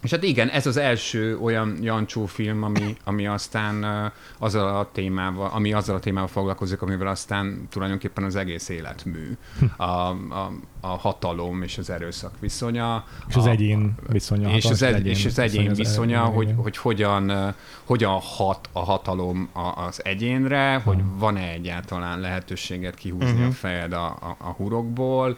És 0.05 0.11
hát 0.11 0.23
igen, 0.23 0.49
ez 0.49 0.65
az 0.65 0.77
első 0.77 1.37
olyan 1.37 1.77
Jancsó 1.81 2.25
film, 2.25 2.63
ami, 2.63 2.97
ami 3.03 3.27
aztán 3.27 3.83
uh, 3.83 4.11
azzal 4.37 4.77
a 4.77 4.89
témával, 4.91 5.49
ami 5.53 5.73
azzal 5.73 5.95
a 5.95 5.99
témával 5.99 6.27
foglalkozik, 6.27 6.81
amivel 6.81 7.07
aztán 7.07 7.67
tulajdonképpen 7.69 8.23
az 8.23 8.35
egész 8.35 8.69
életmű, 8.69 9.31
a, 9.77 9.83
a, 9.83 10.51
a 10.81 10.87
hatalom 10.87 11.61
és 11.61 11.77
az 11.77 11.89
erőszak 11.89 12.39
viszonya. 12.39 13.05
És 13.27 13.35
az 13.35 13.45
a, 13.45 13.49
egyén 13.49 13.95
viszonya. 14.07 14.55
És 14.55 14.65
az, 14.65 14.81
egy, 14.81 15.05
és 15.05 15.25
az 15.25 15.39
egyén 15.39 15.73
viszonya, 15.73 16.23
az 16.23 16.33
hogy, 16.33 16.53
hogy 16.57 16.77
hogyan, 16.77 17.29
uh, 17.29 17.53
hogyan 17.83 18.19
hat 18.19 18.69
a 18.71 18.79
hatalom 18.79 19.49
az 19.87 20.05
egyénre, 20.05 20.73
hmm. 20.73 20.83
hogy 20.83 21.03
van-e 21.17 21.49
egyáltalán 21.49 22.19
lehetőséget 22.19 22.95
kihúzni 22.95 23.31
uh-huh. 23.31 23.47
a 23.47 23.51
fejed 23.51 23.93
a, 23.93 24.05
a, 24.05 24.35
a 24.37 24.49
hurokból, 24.49 25.37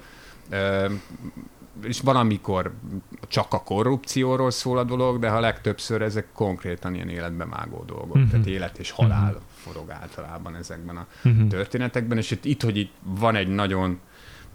uh, 0.52 0.92
és 1.82 2.00
van, 2.00 2.16
amikor 2.16 2.74
csak 3.28 3.54
a 3.54 3.64
korrupcióról 3.64 4.52
szól 4.52 4.78
a 4.78 4.84
dolog, 4.84 5.20
de 5.20 5.30
ha 5.30 5.40
legtöbbször 5.40 6.02
ezek 6.02 6.28
konkrétan 6.34 6.96
ilyen 6.96 7.10
életbe 7.10 7.46
mágó 7.46 7.84
dolgok. 7.86 8.16
Uh-huh. 8.16 8.30
Tehát 8.30 8.46
élet 8.46 8.78
és 8.78 8.92
halál 8.92 9.28
uh-huh. 9.28 9.42
forog 9.56 9.90
általában 9.90 10.56
ezekben 10.56 10.98
a 10.98 11.06
uh-huh. 11.24 11.48
történetekben, 11.48 12.18
és 12.18 12.32
itt, 12.32 12.46
itt, 12.46 12.62
hogy 12.62 12.78
itt 12.78 12.94
van 13.04 13.36
egy 13.36 13.48
nagyon 13.48 14.00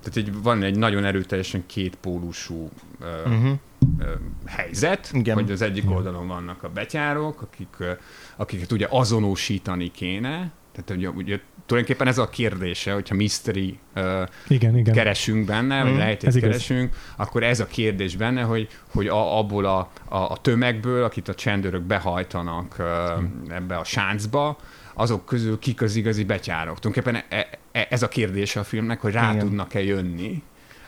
tehát 0.02 0.28
egy, 0.28 0.42
van 0.42 0.62
egy 0.62 0.78
nagyon 0.78 1.04
erőteljesen 1.04 1.66
kétpólusú 1.66 2.70
uh-huh. 3.00 3.50
uh, 3.98 4.08
helyzet, 4.46 5.10
Igen. 5.12 5.34
hogy 5.34 5.50
az 5.50 5.62
egyik 5.62 5.90
oldalon 5.90 6.26
vannak 6.26 6.62
a 6.62 6.68
betyárok, 6.68 7.42
akik, 7.42 7.76
uh, 7.80 7.88
akiket 8.36 8.72
ugye 8.72 8.86
azonosítani 8.90 9.90
kéne, 9.90 10.52
tehát 10.72 10.90
ugye, 10.90 11.08
ugye 11.08 11.40
tulajdonképpen 11.66 12.06
ez 12.08 12.18
a 12.18 12.28
kérdése, 12.28 12.92
hogyha 12.92 13.14
mystery 13.14 13.78
uh, 13.96 14.28
igen, 14.48 14.78
igen. 14.78 14.94
keresünk 14.94 15.46
benne, 15.46 15.82
vagy 15.82 15.92
mm, 15.92 15.96
rejtét 15.96 16.40
keresünk, 16.40 16.88
igaz. 16.88 16.98
akkor 17.16 17.42
ez 17.42 17.60
a 17.60 17.66
kérdés 17.66 18.16
benne, 18.16 18.42
hogy, 18.42 18.68
hogy 18.92 19.06
a, 19.06 19.38
abból 19.38 19.64
a, 19.64 19.90
a, 20.08 20.16
a 20.16 20.36
tömegből, 20.40 21.04
akit 21.04 21.28
a 21.28 21.34
csendőrök 21.34 21.82
behajtanak 21.82 22.76
uh, 22.78 23.54
ebbe 23.54 23.76
a 23.76 23.84
sáncba, 23.84 24.56
azok 24.94 25.24
közül 25.24 25.58
kik 25.58 25.82
az 25.82 25.96
igazi 25.96 26.24
betyárok. 26.24 26.78
Tulajdonképpen 26.78 27.24
e, 27.28 27.58
e, 27.72 27.86
ez 27.90 28.02
a 28.02 28.08
kérdése 28.08 28.60
a 28.60 28.64
filmnek, 28.64 29.00
hogy 29.00 29.12
rá 29.12 29.30
Igen. 29.30 29.46
tudnak-e 29.46 29.82
jönni 29.82 30.42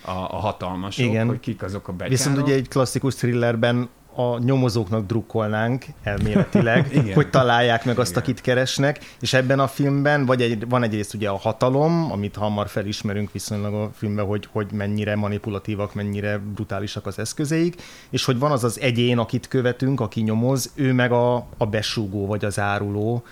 a, 0.05 0.11
a 0.11 0.37
hatalmasok, 0.37 1.05
Igen. 1.05 1.27
hogy 1.27 1.41
kik 1.41 1.63
azok 1.63 1.89
a 1.89 1.93
betyárok. 1.93 2.17
Viszont 2.17 2.39
ugye 2.39 2.55
egy 2.55 2.69
klasszikus 2.69 3.15
thrillerben 3.15 3.89
a 4.17 4.39
nyomozóknak 4.39 5.07
drukkolnánk 5.07 5.85
elméletileg, 6.03 7.01
hogy 7.15 7.31
találják 7.31 7.85
meg 7.85 7.99
azt, 7.99 8.11
Igen. 8.11 8.23
akit 8.23 8.41
keresnek, 8.41 9.15
és 9.21 9.33
ebben 9.33 9.61
a 9.61 9.67
filmben 9.67 10.27
vagy 10.27 10.43
egy, 10.43 10.69
van 10.69 10.83
egyrészt 10.83 11.15
ugye 11.15 11.29
a 11.29 11.37
hatalom, 11.37 12.13
amit 12.13 12.37
hamar 12.37 12.69
felismerünk 12.69 13.33
viszonylag 13.33 13.75
a 13.75 13.91
filmben, 13.95 14.25
hogy, 14.25 14.49
hogy 14.53 14.67
mennyire 14.73 15.17
manipulatívak, 15.17 15.95
mennyire 15.95 16.39
brutálisak 16.55 17.07
az 17.07 17.19
eszközeik, 17.19 17.83
és 18.11 18.25
hogy 18.25 18.39
van 18.39 18.51
az 18.51 18.65
az 18.65 18.81
egyén, 18.81 19.19
akit 19.19 19.49
követünk, 19.49 20.01
aki 20.01 20.21
nyomoz, 20.21 20.73
ő 20.75 20.93
meg 20.93 21.13
a, 21.13 21.35
a 21.57 21.67
besúgó 21.67 22.27
vagy 22.27 22.45
az 22.45 22.59
áruló, 22.59 23.25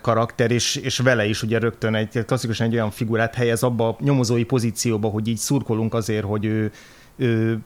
karakter, 0.00 0.50
és, 0.50 0.76
és 0.76 0.98
vele 0.98 1.26
is 1.26 1.42
ugye 1.42 1.58
rögtön 1.58 1.94
egy 1.94 2.24
klasszikusan 2.26 2.66
egy 2.66 2.74
olyan 2.74 2.90
figurát 2.90 3.34
helyez 3.34 3.62
abba 3.62 3.88
a 3.88 3.96
nyomozói 4.00 4.44
pozícióba, 4.44 5.08
hogy 5.08 5.28
így 5.28 5.36
szurkolunk 5.36 5.94
azért, 5.94 6.24
hogy 6.24 6.44
ő 6.44 6.72
ő 7.16 7.58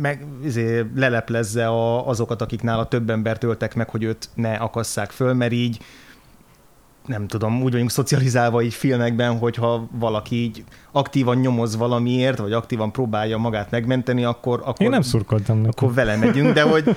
meg, 0.00 0.24
izé, 0.44 0.84
leleplezze 0.94 1.66
a, 1.66 2.08
azokat, 2.08 2.42
akik 2.42 2.62
nála 2.62 2.88
több 2.88 3.10
embert 3.10 3.44
öltek 3.44 3.74
meg, 3.74 3.88
hogy 3.88 4.02
őt 4.02 4.28
ne 4.34 4.54
akasszák 4.54 5.10
föl, 5.10 5.34
mert 5.34 5.52
így 5.52 5.78
nem 7.06 7.26
tudom, 7.26 7.62
úgy 7.62 7.72
vagyunk 7.72 7.90
szocializálva 7.90 8.62
így 8.62 8.74
filmekben, 8.74 9.38
hogyha 9.38 9.88
valaki 9.98 10.36
így 10.36 10.64
aktívan 10.92 11.36
nyomoz 11.36 11.76
valamiért, 11.76 12.38
vagy 12.38 12.52
aktívan 12.52 12.92
próbálja 12.92 13.36
magát 13.36 13.70
megmenteni, 13.70 14.24
akkor... 14.24 14.60
akkor 14.64 14.86
Én 14.86 14.90
nem 14.90 15.02
szurkoltam 15.02 15.56
neki. 15.56 15.74
Akkor 15.76 15.94
vele 15.94 16.16
megyünk, 16.16 16.52
de 16.52 16.62
hogy... 16.62 16.96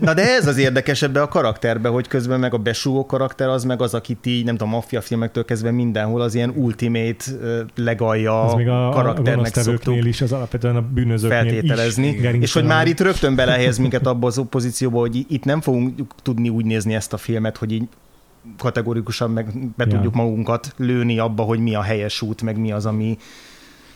Na 0.00 0.14
de 0.14 0.22
ez 0.22 0.46
az 0.46 0.58
érdekes 0.58 1.02
ebbe 1.02 1.22
a 1.22 1.28
karakterbe, 1.28 1.88
hogy 1.88 2.08
közben 2.08 2.40
meg 2.40 2.54
a 2.54 2.58
besúgó 2.58 3.06
karakter 3.06 3.48
az 3.48 3.64
meg 3.64 3.82
az, 3.82 3.94
akit 3.94 4.26
így, 4.26 4.44
nem 4.44 4.56
tudom, 4.56 4.72
maffia 4.72 5.00
filmektől 5.00 5.44
kezdve 5.44 5.70
mindenhol 5.70 6.20
az 6.20 6.34
ilyen 6.34 6.52
ultimate 6.56 7.24
legalja 7.76 8.44
az 8.44 8.54
még 8.54 8.68
a, 8.68 8.88
karakternek 8.88 9.56
a 9.56 9.60
szoktuk 9.60 10.04
is, 10.04 10.20
az 10.20 10.32
alapvetően 10.32 10.76
a 10.76 10.82
bűnözőknél 10.94 11.40
feltételezni. 11.40 12.08
Is 12.08 12.40
és 12.40 12.52
hogy 12.52 12.64
már 12.64 12.86
itt 12.86 13.00
rögtön 13.00 13.34
belehez 13.34 13.78
minket 13.78 14.06
abba 14.06 14.26
az 14.26 14.42
pozícióba, 14.50 14.98
hogy 14.98 15.26
itt 15.28 15.44
nem 15.44 15.60
fogunk 15.60 15.94
tudni 16.22 16.48
úgy 16.48 16.64
nézni 16.64 16.94
ezt 16.94 17.12
a 17.12 17.16
filmet, 17.16 17.56
hogy 17.56 17.72
így 17.72 17.88
kategorikusan 18.58 19.30
meg 19.30 19.58
be 19.76 19.84
ja. 19.84 19.90
tudjuk 19.94 20.14
magunkat 20.14 20.74
lőni 20.76 21.18
abba, 21.18 21.42
hogy 21.42 21.58
mi 21.58 21.74
a 21.74 21.82
helyes 21.82 22.22
út, 22.22 22.42
meg 22.42 22.58
mi 22.58 22.72
az, 22.72 22.86
ami 22.86 23.18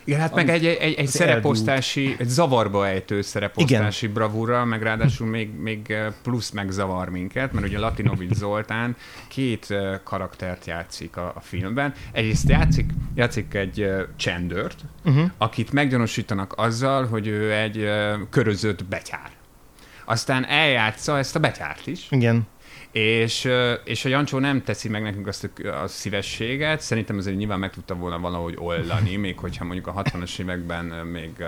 igen, 0.04 0.20
hát 0.20 0.34
meg 0.34 0.48
egy, 0.48 0.66
egy, 0.66 0.94
egy 0.94 1.06
szereposztási, 1.06 2.16
egy 2.18 2.28
zavarba 2.28 2.86
ejtő 2.86 3.20
szereposztási 3.22 4.04
Igen. 4.04 4.14
bravúra, 4.14 4.64
meg 4.64 4.82
ráadásul 4.82 5.26
még, 5.26 5.50
még 5.60 5.96
plusz 6.22 6.50
megzavar 6.50 7.08
minket, 7.08 7.52
mert 7.52 7.66
ugye 7.66 7.78
Latinovic 7.78 8.36
Zoltán 8.36 8.96
két 9.28 9.74
karaktert 10.04 10.66
játszik 10.66 11.16
a, 11.16 11.32
a 11.36 11.40
filmben. 11.40 11.92
Egyrészt 12.12 12.48
játszik, 12.48 12.90
játszik 13.14 13.54
egy 13.54 13.86
csendőrt, 14.16 14.80
uh-huh. 15.04 15.30
akit 15.38 15.72
meggyanúsítanak 15.72 16.52
azzal, 16.56 17.06
hogy 17.06 17.26
ő 17.26 17.52
egy 17.52 17.88
körözött 18.30 18.84
betyár. 18.84 19.30
Aztán 20.04 20.46
eljátsza 20.46 21.18
ezt 21.18 21.36
a 21.36 21.38
betyárt 21.38 21.86
is. 21.86 22.06
Igen. 22.10 22.46
És, 22.92 23.48
és 23.84 24.04
a 24.04 24.08
Jancsó 24.08 24.38
nem 24.38 24.62
teszi 24.62 24.88
meg 24.88 25.02
nekünk 25.02 25.26
azt 25.26 25.50
a 25.82 25.86
szívességet, 25.86 26.80
szerintem 26.80 27.18
azért 27.18 27.36
nyilván 27.36 27.58
meg 27.58 27.70
tudta 27.70 27.94
volna 27.94 28.18
valahogy 28.18 28.54
oldani, 28.58 29.16
még 29.26 29.38
hogyha 29.38 29.64
mondjuk 29.64 29.86
a 29.86 30.02
60-as 30.02 30.38
években 30.38 30.84
még 30.84 31.44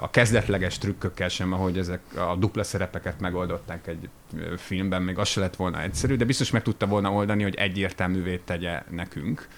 a 0.00 0.10
kezdetleges 0.10 0.78
trükkökkel 0.78 1.28
sem, 1.28 1.52
ahogy 1.52 1.78
ezek 1.78 2.00
a 2.16 2.36
dupla 2.36 2.62
szerepeket 2.62 3.20
megoldották 3.20 3.86
egy 3.86 4.08
filmben, 4.56 5.02
még 5.02 5.18
az 5.18 5.28
se 5.28 5.40
lett 5.40 5.56
volna 5.56 5.82
egyszerű, 5.82 6.16
de 6.16 6.24
biztos 6.24 6.50
meg 6.50 6.62
tudta 6.62 6.86
volna 6.86 7.12
oldani, 7.12 7.42
hogy 7.42 7.54
egyértelművé 7.54 8.40
tegye 8.44 8.82
nekünk 8.90 9.48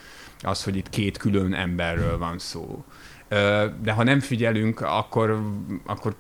az, 0.42 0.64
hogy 0.64 0.76
itt 0.76 0.90
két 0.90 1.16
külön 1.16 1.54
emberről 1.54 2.18
van 2.18 2.38
szó. 2.38 2.84
De 3.82 3.92
ha 3.92 4.02
nem 4.02 4.20
figyelünk, 4.20 4.80
akkor, 4.80 5.42
akkor 5.86 6.14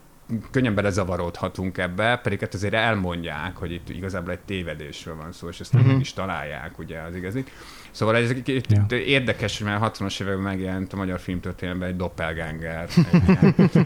könnyen 0.50 0.74
belezavarodhatunk 0.74 1.78
ebbe, 1.78 2.16
pedig 2.22 2.40
hát 2.40 2.54
azért 2.54 2.74
elmondják, 2.74 3.56
hogy 3.56 3.72
itt 3.72 3.88
igazából 3.88 4.32
egy 4.32 4.40
tévedésről 4.40 5.16
van 5.16 5.32
szó, 5.32 5.48
és 5.48 5.60
ezt 5.60 5.72
nem 5.72 5.82
Mhm. 5.82 5.90
meg 5.90 6.00
is 6.00 6.12
találják, 6.12 6.78
ugye 6.78 7.00
az 7.00 7.14
igazit. 7.14 7.50
Szóval 7.96 8.16
ez 8.16 8.32
Ja. 8.68 8.96
érdekes, 8.96 9.58
mert 9.58 9.98
60-as 9.98 10.20
években 10.20 10.42
megjelent 10.42 10.92
a 10.92 10.96
magyar 10.96 11.20
filmtörténelemben 11.20 11.88
egy 11.88 11.96
doppelganger 11.96 12.88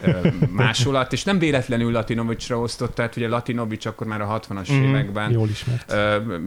egy 0.03 0.35
másolat, 0.51 1.12
és 1.12 1.25
nem 1.25 1.38
véletlenül 1.38 1.92
Latinovicsra 1.92 2.59
osztott, 2.59 2.94
tehát 2.94 3.16
ugye 3.16 3.29
Latinovics 3.29 3.87
akkor 3.87 4.07
már 4.07 4.20
a 4.20 4.40
60-as 4.40 4.68
Mhm. 4.68 4.83
években 4.83 5.31
Jól 5.31 5.49
ismert. 5.49 5.92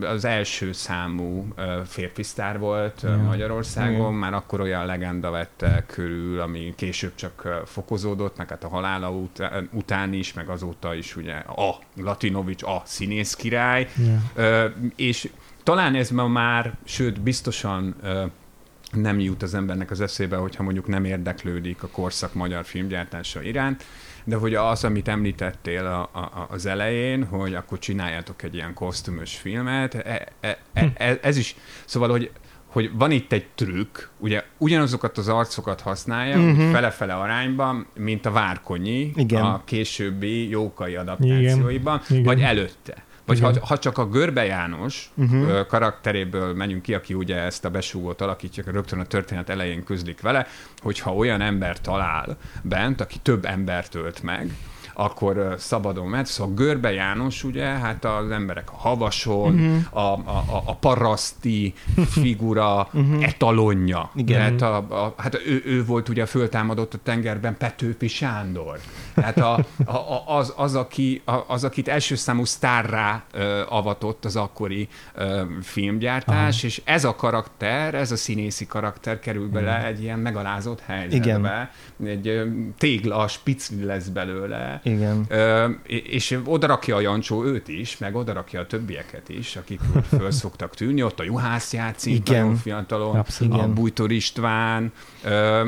Az 0.06 0.26
első 0.26 0.71
számú 0.71 1.47
férfi 1.86 2.23
sztár 2.23 2.60
volt 2.60 3.02
Ja. 3.02 3.17
Magyarországon, 3.17 3.95
Igen. 3.99 4.13
már 4.13 4.34
akkor 4.34 4.62
olyan 4.62 4.86
legenda 4.86 5.30
vette 5.32 5.84
körül, 5.88 6.39
ami 6.39 6.73
később 6.78 7.15
csak 7.15 7.62
fokozódott, 7.65 8.38
meg 8.38 8.49
hát 8.49 8.63
a 8.63 8.67
halála 8.67 9.10
után, 9.12 9.69
után 9.71 10.13
is, 10.13 10.34
meg 10.34 10.49
azóta 10.49 10.93
is 10.95 11.15
ugye 11.15 11.34
a 11.36 11.76
Latinovics, 11.95 12.63
a 12.63 12.82
színész 12.86 13.36
király, 13.36 13.88
Ja. 14.36 14.73
És 14.95 15.30
talán 15.63 15.95
ez 15.95 16.10
ma 16.10 16.28
már, 16.28 16.78
sőt 16.84 17.21
biztosan 17.21 17.95
nem 18.91 19.19
jut 19.19 19.43
az 19.43 19.54
embernek 19.54 19.91
az 19.91 20.02
eszébe, 20.02 20.36
hogyha 20.36 20.63
mondjuk 20.63 20.88
nem 20.88 21.06
érdeklődik 21.06 21.84
a 21.84 21.88
korszak 21.88 22.34
magyar 22.34 22.65
filmgyártása 22.65 23.41
iránt, 23.41 23.86
de 24.23 24.36
hogy 24.36 24.56
az, 24.56 24.84
amit 24.84 25.08
említettél 25.08 25.86
a, 25.86 26.02
a, 26.02 26.47
az 26.49 26.65
elején, 26.65 27.26
hogy 27.26 27.54
akkor 27.54 27.80
csináljátok 27.80 28.43
egy 28.43 28.54
ilyen 28.54 28.73
kosztümös 28.73 29.38
filmet, 29.38 29.95
e, 29.95 30.28
e, 30.39 30.58
e, 30.73 30.91
e, 30.93 31.19
ez 31.21 31.38
is, 31.38 31.56
szóval, 31.86 32.10
hogy 32.10 32.32
hogy 32.73 32.91
van 32.93 33.12
itt 33.12 33.32
egy 33.32 33.45
trükk, 33.56 33.97
ugye 34.17 34.43
ugyanazokat 34.58 35.17
az 35.17 35.28
arcokat 35.28 35.82
használja, 35.82 36.38
uh-huh. 36.38 36.71
fele-fele 36.71 37.13
arányban, 37.13 37.88
mint 37.95 38.26
a 38.26 38.32
Várkonyi 38.32 39.12
Igen. 39.15 39.41
a 39.41 39.62
későbbi 39.65 40.49
jókai 40.49 40.95
adaptációiban, 40.95 42.02
Igen. 42.10 42.23
vagy 42.23 42.41
előtte. 42.41 43.04
Vagy 43.25 43.39
ha, 43.39 43.49
Igen. 43.49 43.62
ha 43.62 43.77
csak 43.77 43.97
a 43.97 44.07
Görbe 44.07 44.45
János 44.45 45.12
uh-huh. 45.15 45.65
karakteréből 45.67 46.53
menjünk 46.53 46.81
ki, 46.81 46.93
aki 46.93 47.13
ugye 47.13 47.36
ezt 47.36 47.65
a 47.65 47.69
besúgót 47.69 48.21
alakítja, 48.21 48.63
rögtön 48.65 48.99
a 48.99 49.05
történet 49.05 49.49
elején 49.49 49.83
közlik 49.83 50.21
vele, 50.21 50.47
hogyha 50.81 51.15
olyan 51.15 51.41
ember 51.41 51.81
talál 51.81 52.38
bent, 52.62 53.01
aki 53.01 53.17
több 53.17 53.45
embert 53.45 53.95
ölt 53.95 54.23
meg, 54.23 54.55
akkor 54.93 55.56
szabadon 55.58 56.08
mehet. 56.08 56.25
Szóval 56.25 56.53
Görbe 56.53 56.91
János, 56.91 57.43
ugye, 57.43 57.65
hát 57.65 58.06
az 58.06 58.32
emberek 58.32 58.71
a 58.71 58.75
havason, 58.75 59.53
Mhm. 59.53 59.75
uh-huh. 59.75 59.97
a, 59.97 60.12
a, 60.13 60.63
a, 60.65 60.75
paraszti 60.75 61.73
figura 62.10 62.88
uh-huh. 62.93 63.23
etalonja. 63.23 64.10
Mhm. 64.13 64.19
Igen. 64.19 64.41
Hát, 64.41 64.62
a, 64.62 64.75
a, 64.77 65.13
hát 65.17 65.36
ő, 65.45 65.62
ő 65.65 65.86
volt 65.86 66.10
ugye 66.10 66.25
föltámadott 66.25 66.93
a 66.93 66.97
tengerben 67.03 67.58
Petőfi 67.58 68.08
Sándor. 68.08 68.79
Tehát 69.13 69.38
a, 69.38 69.53
a, 69.86 70.23
az, 70.38 70.53
az, 70.56 70.75
aki, 70.75 71.21
az, 71.47 71.63
akit 71.63 71.88
első 71.88 72.15
számú 72.15 72.45
sztárrá 72.45 73.23
ö, 73.32 73.62
avatott 73.69 74.25
az 74.25 74.36
akkori 74.36 74.88
ö, 75.15 75.41
filmgyártás, 75.62 76.58
Aha. 76.58 76.67
és 76.67 76.82
ez 76.86 77.03
a 77.06 77.15
karakter, 77.15 77.93
ez 77.95 78.12
a 78.12 78.15
színészi 78.15 78.65
karakter 78.65 79.19
kerül 79.19 79.49
bele 79.49 79.86
egy 79.86 80.01
ilyen 80.01 80.19
megalázott 80.19 80.79
helyzetbe. 80.79 81.71
Egy 82.06 82.27
ö, 82.27 82.45
tégla, 82.77 83.27
spicli 83.27 83.84
lesz 83.84 84.08
belőle. 84.08 84.82
Igen. 84.83 85.25
Ö, 85.29 85.69
és 85.85 86.39
odarakja 86.45 86.95
a 86.95 86.99
Jancsó 86.99 87.43
őt 87.45 87.67
is, 87.67 87.97
meg 87.97 88.15
odarakja 88.15 88.59
a 88.59 88.65
többieket 88.67 89.29
is, 89.29 89.55
akik 89.55 89.79
föl 90.17 90.31
szoktak 90.31 90.75
tűnni. 90.75 91.03
Ott 91.03 91.19
a 91.19 91.23
Juhász 91.23 91.73
játszik, 91.73 92.13
Igen. 92.13 92.41
nagyon 92.41 92.55
fiatalon, 92.55 93.15
Abszolút. 93.15 93.53
a. 93.61 93.67
Bújtor 93.73 94.11
István, 94.11 94.91
ö, 95.23 95.67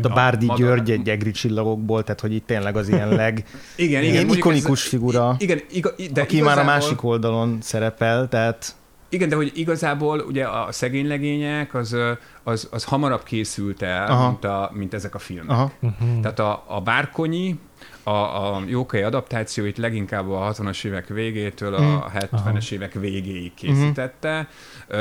De 0.00 0.08
a 0.08 0.12
Bárdi 0.12 0.46
Madara- 0.46 0.66
György 0.68 0.90
egy 0.90 1.08
egri 1.08 1.30
csillagokból, 1.30 2.02
tehát 2.04 2.20
hogy 2.20 2.32
itt 2.34 2.46
tényleg 2.46 2.76
az 2.76 2.88
ilyen 2.88 3.08
leg, 3.08 3.44
igen, 3.76 4.02
igen, 4.02 4.14
ilyen 4.14 4.28
ikonikus 4.36 4.82
ez- 4.82 4.88
figura, 4.88 5.34
Igen, 5.38 5.60
iga, 5.70 5.90
de 6.12 6.20
aki 6.20 6.36
már 6.40 6.48
a 6.58 6.60
igazából- 6.60 6.64
másik 6.64 7.02
oldalon 7.04 7.58
szerepel, 7.60 8.28
tehát 8.28 8.74
Igen, 9.08 9.28
de 9.28 9.36
hogy 9.36 9.52
igazából 9.54 10.18
ugye 10.18 10.44
a 10.44 10.72
szegény 10.72 11.06
legények 11.06 11.74
az, 11.74 11.96
az, 12.42 12.68
az 12.70 12.84
hamarabb 12.84 13.22
készült 13.22 13.82
el, 13.82 14.06
Aha. 14.10 14.28
mint, 14.28 14.44
a, 14.44 14.70
mint 14.74 14.94
ezek 14.94 15.14
a 15.14 15.18
filmek. 15.18 15.50
aha, 15.50 15.72
Mhm. 15.80 16.20
Tehát 16.20 16.38
a, 16.38 16.64
a 16.66 16.80
Bárkonyi, 16.80 17.58
a, 18.04 18.10
a 18.54 18.62
jókai 18.66 19.02
adaptációit 19.02 19.78
leginkább 19.78 20.30
a 20.30 20.52
60-as 20.52 20.84
évek 20.84 21.08
végétől 21.08 21.74
a 21.74 22.10
70-es 22.18 22.70
évek 22.70 22.92
végéig 22.92 23.54
készítette. 23.54 24.48
Ö, 24.86 24.96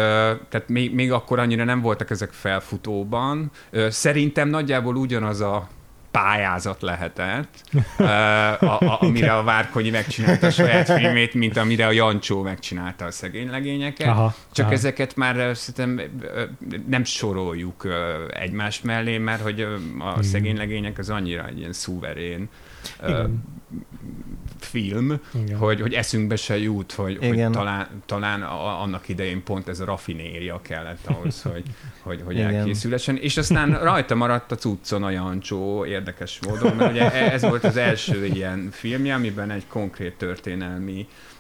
tehát 0.50 0.68
még, 0.68 0.94
még 0.94 1.12
akkor 1.12 1.40
annyira 1.40 1.64
nem 1.64 1.82
voltak 1.82 2.10
ezek 2.10 2.32
felfutóban. 2.32 3.52
Ö, 3.70 3.90
Szerintem 3.90 4.50
nagyjából 4.50 4.96
ugyanaz 4.96 5.42
a 5.42 5.70
pályázat 6.12 6.82
lehetett, 6.82 7.64
a, 7.98 8.04
a, 8.04 8.98
amire 9.02 9.34
a 9.34 9.44
Várkonyi 9.44 9.90
megcsinálta 9.90 10.48
a 10.48 10.52
saját 10.52 10.92
filmét, 11.00 11.34
mint 11.34 11.58
amire 11.58 11.88
a 11.88 11.92
Jancsó 11.92 12.42
megcsinálta 12.42 13.06
a 13.06 13.12
szegény 13.12 13.50
legényeket. 13.50 14.08
Aha, 14.08 14.36
Csak 14.52 14.66
aha. 14.66 14.74
ezeket 14.74 15.16
már 15.16 15.58
szerintem 15.58 16.10
nem 16.88 17.04
soroljuk 17.04 17.88
egymás 18.30 18.82
mellé, 18.82 19.18
mert 19.18 19.42
hogy 19.42 19.62
a 20.00 20.24
szegény 20.24 20.58
legények 20.58 20.98
az 20.98 21.10
annyira 21.10 21.48
egy 21.48 21.60
ilyen 21.60 21.74
szuverén 21.74 22.50
Igen. 23.04 23.44
film, 24.60 25.20
Igen. 25.44 25.58
hogy, 25.58 25.82
hogy 25.82 25.94
eszünkbe 25.94 26.36
se 26.36 26.58
jut, 26.58 26.92
hogy, 26.92 27.18
hogy 27.18 27.50
talán, 27.52 27.88
talán 28.06 28.42
a, 28.42 28.82
annak 28.82 29.10
idején 29.10 29.44
pont 29.44 29.68
ez 29.68 29.80
a 29.80 29.86
rafinéria 29.86 30.62
kellett 30.62 31.06
ahhoz, 31.06 31.42
hogy, 31.52 31.64
hogy, 32.02 32.22
hogy 32.26 32.36
Igen. 32.36 32.56
elkészülesen. 32.56 33.18
És 33.18 33.38
aztán 33.38 33.80
rajta 33.84 34.16
maradt 34.16 34.52
a 34.52 34.56
cuccon 34.56 35.04
a 35.04 35.10
Jancsó 35.10 35.86
érdekes 35.86 36.40
módon, 36.48 36.76
mert 36.76 36.92
ugye 36.92 37.32
ez 37.32 37.42
volt 37.42 37.64
az 37.64 37.78
első 37.78 38.26
ilyen 38.26 38.70
filmje, 38.72 39.14
amiben 39.14 39.52
egy 39.52 39.68
konkrét 39.68 40.18
történelmi 40.18 41.08
ö, 41.08 41.33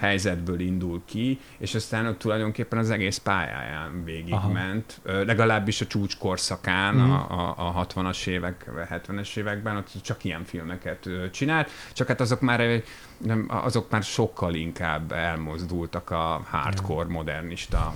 helyzetből 0.00 0.60
indul 0.60 1.02
ki, 1.04 1.38
és 1.58 1.74
aztán 1.74 2.06
ott 2.06 2.18
tulajdonképpen 2.18 2.78
az 2.78 2.90
egész 2.90 3.18
pályáján 3.18 4.04
végigment, 4.04 5.00
legalábbis 5.04 5.80
a 5.80 5.86
csúcskorszakán, 5.86 6.94
Mhm. 6.94 7.10
a, 7.10 7.54
a, 7.56 7.78
a 7.78 7.86
60-as 7.86 8.26
évek, 8.26 8.70
70-es 8.90 9.36
években 9.36 9.76
ott 9.76 9.90
csak 10.02 10.24
ilyen 10.24 10.44
filmeket 10.44 11.08
csinált, 11.32 11.70
csak 11.92 12.06
hát 12.08 12.20
azok 12.20 12.40
már 12.40 12.60
ö, 12.60 12.76
nem, 13.18 13.46
azok 13.48 13.90
már 13.90 14.02
sokkal 14.02 14.54
inkább 14.54 15.12
elmozdultak 15.12 16.10
a 16.10 16.42
hardcore 16.50 17.08
modernista 17.08 17.94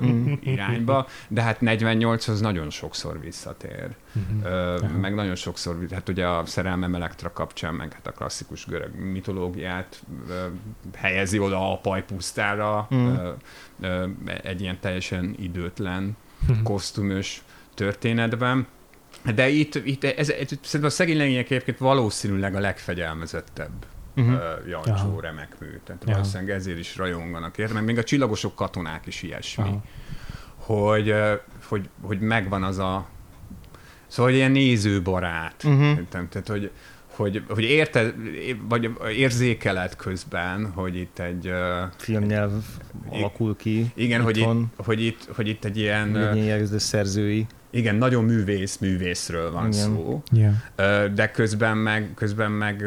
ö, 0.00 0.04
Mhm. 0.06 0.32
irányba, 0.42 1.06
de 1.28 1.42
hát 1.42 1.58
48-hoz 1.60 2.40
nagyon 2.40 2.70
sokszor 2.70 3.20
visszatér. 3.20 3.88
Mhm. 4.12 4.44
Ö, 4.44 4.78
meg 5.00 5.14
nagyon 5.14 5.34
sokszor, 5.34 5.76
hát 5.90 6.08
ugye 6.08 6.26
a 6.28 6.46
szerelmem 6.46 6.94
Elektra 6.94 7.32
kapcsán, 7.32 7.74
meg 7.74 7.92
hát 7.92 8.06
a 8.06 8.12
klasszikus 8.12 8.66
görög 8.66 8.94
mitológiát 8.94 10.02
ö, 10.28 10.46
helyezi 10.94 11.38
oda 11.38 11.72
a 11.72 11.76
pajpusztára, 11.78 12.88
Mm. 12.94 13.06
ö, 13.06 13.32
ö, 13.80 14.06
egy 14.42 14.60
ilyen 14.60 14.78
teljesen 14.80 15.34
időtlen, 15.38 16.16
Mhm. 16.48 16.62
kosztümös 16.62 17.42
történetben. 17.74 18.66
De 19.34 19.48
itt, 19.48 19.74
itt 19.74 20.04
ez, 20.04 20.28
ez, 20.30 20.46
szerintem 20.46 20.84
a 20.84 20.88
szegény 20.90 21.16
lények 21.16 21.50
egyébként 21.50 21.78
valószínűleg 21.78 22.54
a 22.54 22.60
legfegyelmezettebb. 22.60 23.72
Uh-huh. 24.16 24.68
Jancsó 24.68 24.92
Aha. 24.92 25.20
remek 25.20 25.56
mű. 25.60 25.80
Tehát 25.84 26.04
Ja. 26.06 26.12
valószínűleg 26.12 26.54
ezért 26.56 26.78
is 26.78 26.96
rajonganak 26.96 27.58
érte, 27.58 27.72
mert 27.72 27.86
még 27.86 27.98
a 27.98 28.02
csillagosok 28.02 28.54
katonák 28.54 29.06
is 29.06 29.22
ilyesmi 29.22 29.64
Aha. 29.64 29.82
hogy, 30.56 31.14
hogy, 31.68 31.88
hogy 32.02 32.20
megvan 32.20 32.62
az 32.62 32.78
a 32.78 33.06
szóval 34.06 34.30
hogy 34.30 34.34
ilyen 34.40 34.50
nézőbarát. 34.50 35.64
Értem? 35.64 36.28
Tehát, 36.28 36.48
hogy, 36.48 36.70
hogy, 37.22 37.42
hogy 37.48 37.62
érted, 37.64 38.14
vagy 38.68 38.90
érzékeled 39.16 39.96
közben, 39.96 40.70
hogy 40.70 40.96
itt 40.96 41.18
egy 41.18 41.50
filmnyelv 41.96 42.50
alakul 43.08 43.56
ki. 43.56 43.90
igen, 43.94 44.20
hogy 44.22 44.36
itt, 44.36 44.46
hogy, 44.76 45.04
itt, 45.04 45.28
hogy 45.36 45.48
itt 45.48 45.64
egy 45.64 45.76
ilyen 45.78 46.32
Lényegző 46.34 46.78
szerzői. 46.78 47.46
igen, 47.70 47.94
nagyon 47.94 48.24
művész 48.24 48.78
művészről 48.78 49.50
van 49.52 49.66
Igen. 49.66 49.78
szó, 49.78 50.22
Yeah. 50.32 51.14
De 51.14 51.30
közben 51.30 51.76
meg, 51.76 52.10
közben 52.14 52.50
meg 52.52 52.84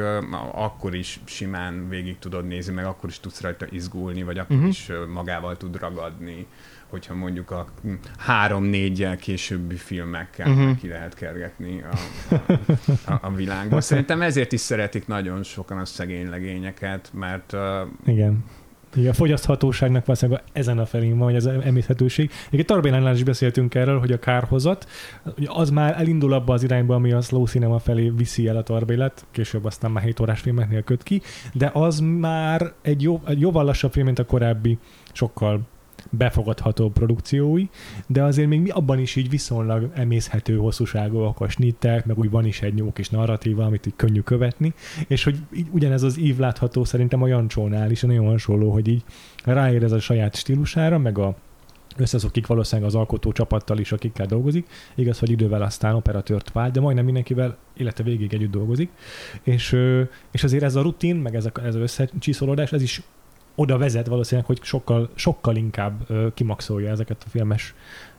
akkor 0.53 0.95
is 0.95 1.19
simán 1.25 1.89
végig 1.89 2.19
tudod 2.19 2.47
nézni, 2.47 2.73
meg 2.73 2.85
akkor 2.85 3.09
is 3.09 3.19
tudsz 3.19 3.41
rajta 3.41 3.65
izgulni, 3.71 4.23
vagy 4.23 4.37
akkor 4.37 4.55
Mhm. 4.57 4.65
is 4.65 4.91
magával 5.13 5.57
tud 5.57 5.79
ragadni, 5.79 6.45
hogyha 6.89 7.13
mondjuk 7.13 7.51
a 7.51 7.67
hm, 7.81 7.93
három-négyel 8.17 9.15
későbbi 9.15 9.75
filmekkel 9.75 10.49
uh-huh. 10.49 10.77
ki 10.77 10.87
lehet 10.87 11.13
kergetni 11.13 11.83
a, 11.91 11.97
a, 13.11 13.19
a 13.21 13.31
világban. 13.31 13.81
Szerintem 13.81 14.21
ezért 14.21 14.51
is 14.51 14.59
szeretik 14.59 15.07
nagyon 15.07 15.43
sokan 15.43 15.77
a 15.77 15.85
szegény 15.85 16.29
legényeket, 16.29 17.09
mert 17.13 17.53
ö, 17.53 17.81
Igen. 18.05 18.43
Igen, 18.95 19.09
a 19.09 19.13
fogyaszthatóságnak 19.13 20.05
valószínűleg 20.05 20.43
ezen 20.53 20.77
a 20.77 20.85
felén 20.85 21.17
van, 21.17 21.27
hogy 21.27 21.35
az 21.35 21.47
emészhetőség. 21.47 22.31
Egyébként 22.45 22.67
Tarbélánál 22.67 23.13
is 23.13 23.23
beszéltünk 23.23 23.75
erről, 23.75 23.99
hogy 23.99 24.11
a 24.11 24.19
kárhozat, 24.19 24.87
ugye 25.37 25.47
az 25.49 25.69
már 25.69 25.95
elindul 25.99 26.33
abba 26.33 26.53
az 26.53 26.63
irányba, 26.63 26.95
ami 26.95 27.11
a 27.11 27.21
slow 27.21 27.45
cinema 27.45 27.79
felé 27.79 28.09
viszi 28.09 28.47
el 28.47 28.57
a 28.57 28.63
Tarbélet, 28.63 29.25
később 29.31 29.65
aztán 29.65 29.91
már 29.91 30.03
7 30.03 30.19
órás 30.19 30.39
filmeknél 30.39 30.81
köt 30.81 31.03
ki, 31.03 31.21
de 31.53 31.69
az 31.73 31.99
már 31.99 32.73
egy, 32.81 33.01
jó, 33.01 33.21
egy 33.27 33.39
jóval 33.39 33.63
lassabb 33.63 33.91
film, 33.91 34.05
mint 34.05 34.19
a 34.19 34.25
korábbi, 34.25 34.77
sokkal 35.11 35.61
befogadható 36.17 36.89
produkciói, 36.89 37.65
de 38.07 38.23
azért 38.23 38.47
még 38.47 38.61
mi 38.61 38.69
abban 38.69 38.99
is 38.99 39.15
így 39.15 39.29
viszonylag 39.29 39.91
emészhető 39.93 40.57
hosszúságúak 40.57 41.39
a 41.39 41.49
snittek, 41.49 42.05
meg 42.05 42.17
úgy 42.17 42.29
van 42.29 42.45
is 42.45 42.61
egy 42.61 42.77
jó 42.77 42.91
kis 42.91 43.09
narratíva, 43.09 43.65
amit 43.65 43.85
így 43.85 43.95
könnyű 43.95 44.19
követni, 44.19 44.73
és 45.07 45.23
hogy 45.23 45.37
így 45.55 45.67
ugyanez 45.71 46.03
az 46.03 46.17
ív 46.17 46.37
látható 46.37 46.83
szerintem 46.83 47.21
a 47.21 47.27
Jancsónál 47.27 47.91
is 47.91 48.01
nagyon 48.01 48.25
hasonló, 48.25 48.71
hogy 48.71 48.87
így 48.87 49.03
ráérez 49.43 49.91
a 49.91 49.99
saját 49.99 50.35
stílusára, 50.35 50.97
meg 50.97 51.17
a 51.17 51.35
összeszokik 51.97 52.47
valószínűleg 52.47 52.89
az 52.89 52.95
alkotó 52.95 53.31
csapattal 53.31 53.77
is, 53.77 53.91
akikkel 53.91 54.25
dolgozik. 54.25 54.67
Igaz, 54.95 55.19
hogy 55.19 55.29
idővel 55.29 55.61
aztán 55.61 55.95
operatőrt 55.95 56.51
vált, 56.51 56.73
de 56.73 56.79
majdnem 56.79 57.05
mindenkivel 57.05 57.57
élete 57.73 58.03
végig 58.03 58.33
együtt 58.33 58.51
dolgozik. 58.51 58.89
És, 59.43 59.77
és 60.31 60.43
azért 60.43 60.63
ez 60.63 60.75
a 60.75 60.81
rutin, 60.81 61.15
meg 61.15 61.35
ez, 61.35 61.45
a, 61.45 61.51
ez 61.63 61.75
az 61.75 61.81
összecsiszolódás, 61.81 62.71
ez 62.71 62.81
is 62.81 63.01
oda 63.55 63.77
vezet 63.77 64.07
valószínűleg, 64.07 64.45
hogy 64.47 64.63
sokkal, 64.63 65.09
sokkal 65.15 65.55
inkább 65.55 66.09
ö, 66.09 66.27
kimaxolja 66.33 66.89
ezeket 66.89 67.23
a 67.25 67.29
filmes 67.29 67.73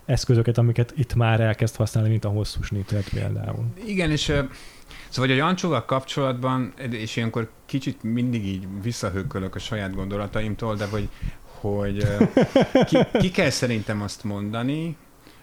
eszközöket, 0.05 0.59
amiket 0.59 0.93
itt 0.97 1.15
már 1.15 1.41
elkezd 1.41 1.77
használni, 1.77 2.09
mint 2.11 2.25
a 2.25 2.29
hosszú 2.29 2.63
snittet 2.63 3.09
például. 3.09 3.65
Igen, 3.87 4.11
és 4.11 4.29
ö, 4.29 4.41
szóval, 5.09 5.31
a 5.31 5.35
Jancsóval 5.35 5.85
kapcsolatban, 5.85 6.75
és 6.91 7.17
ilyenkor 7.17 7.51
kicsit 7.67 8.03
mindig 8.03 8.47
így 8.47 8.67
visszahőkölök 8.83 9.55
a 9.55 9.59
saját 9.59 9.95
gondolataimtól, 9.95 10.77
de 10.77 10.87
hogy, 10.87 11.09
hogy 11.43 12.07
ki, 12.87 12.99
ki 13.13 13.31
kell 13.31 13.51
szerintem 13.51 14.03
azt 14.03 14.25
mondani, 14.25 14.97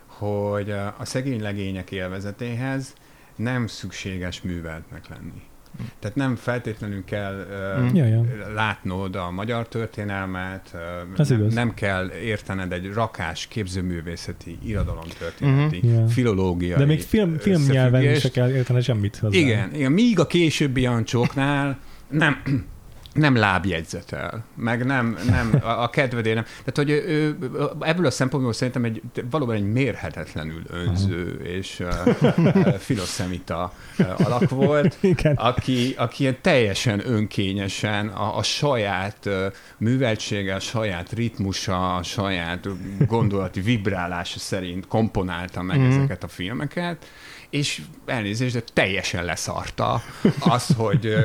hogy 0.05 0.71
a 0.71 1.05
szegény 1.05 1.41
legények 1.41 1.91
élvezetéhez 1.91 2.93
nem 3.35 3.67
szükséges 3.67 4.41
műveltnek 4.41 5.07
lenni. 5.09 5.41
Tehát 5.99 6.15
nem 6.15 6.35
feltétlenül 6.35 7.03
kell 7.05 7.45
uh, 7.85 7.95
Ja, 7.95 8.05
ja. 8.05 8.23
látnod 8.53 9.15
a 9.15 9.31
magyar 9.31 9.67
történelmet, 9.67 10.71
uh, 10.73 11.19
Ez 11.19 11.29
nem, 11.29 11.39
igaz. 11.39 11.53
nem 11.53 11.73
kell 11.73 12.11
értened 12.11 12.71
egy 12.71 12.93
rakás 12.93 13.47
képzőművészeti, 13.47 14.57
irodalomtörténeti, 14.65 15.79
Ja. 15.87 15.93
yeah. 15.93 16.07
filológiai 16.07 16.77
De 16.77 16.85
még 16.85 17.01
film, 17.01 17.37
filmnyelven 17.37 18.15
se 18.15 18.29
kell 18.31 18.49
érteni 18.49 18.81
semmit 18.81 19.17
hozzá. 19.17 19.37
Igen, 19.37 19.73
igen, 19.73 19.91
míg 19.91 20.19
a 20.19 20.27
későbbi 20.27 20.81
Jancsóknál 20.81 21.79
nem, 22.09 22.41
nem 23.13 23.35
lábjegyzetel, 23.35 24.43
meg 24.55 24.85
nem, 24.85 25.17
nem 25.29 25.59
a, 25.61 25.67
a 25.83 25.89
kedvedé 25.89 26.33
nem. 26.33 26.43
Tehát, 26.43 26.75
hogy 26.75 26.89
ő, 26.89 27.03
ő, 27.07 27.37
ebből 27.79 28.05
a 28.05 28.11
szempontból 28.11 28.53
szerintem 28.53 28.83
egy, 28.83 29.01
valóban 29.29 29.55
egy 29.55 29.71
mérhetetlenül 29.71 30.61
önző 30.69 31.41
és 31.43 31.79
uh, 31.79 32.73
filoszemita 32.77 33.73
uh, 33.99 34.25
alak 34.25 34.49
volt, 34.49 34.97
Igen. 35.01 35.35
aki, 35.35 35.93
aki 35.97 36.21
ilyen 36.21 36.37
teljesen 36.41 37.01
önkényesen 37.05 38.07
a, 38.07 38.37
a 38.37 38.43
saját 38.43 39.17
uh, 39.25 39.33
műveltsége, 39.77 40.55
a 40.55 40.59
saját 40.59 41.11
ritmusa, 41.11 41.95
a 41.95 42.03
saját 42.03 42.67
gondolati 43.07 43.61
vibrálása 43.61 44.39
szerint 44.39 44.87
komponálta 44.87 45.61
meg 45.61 45.77
Mhm. 45.77 45.87
mm. 45.87 45.97
ezeket 45.97 46.23
a 46.23 46.27
filmeket, 46.27 47.05
és 47.53 47.81
elnézést, 48.05 48.53
de 48.53 48.61
teljesen 48.73 49.25
leszarta 49.25 50.01
az, 50.39 50.67
hogy, 50.77 51.15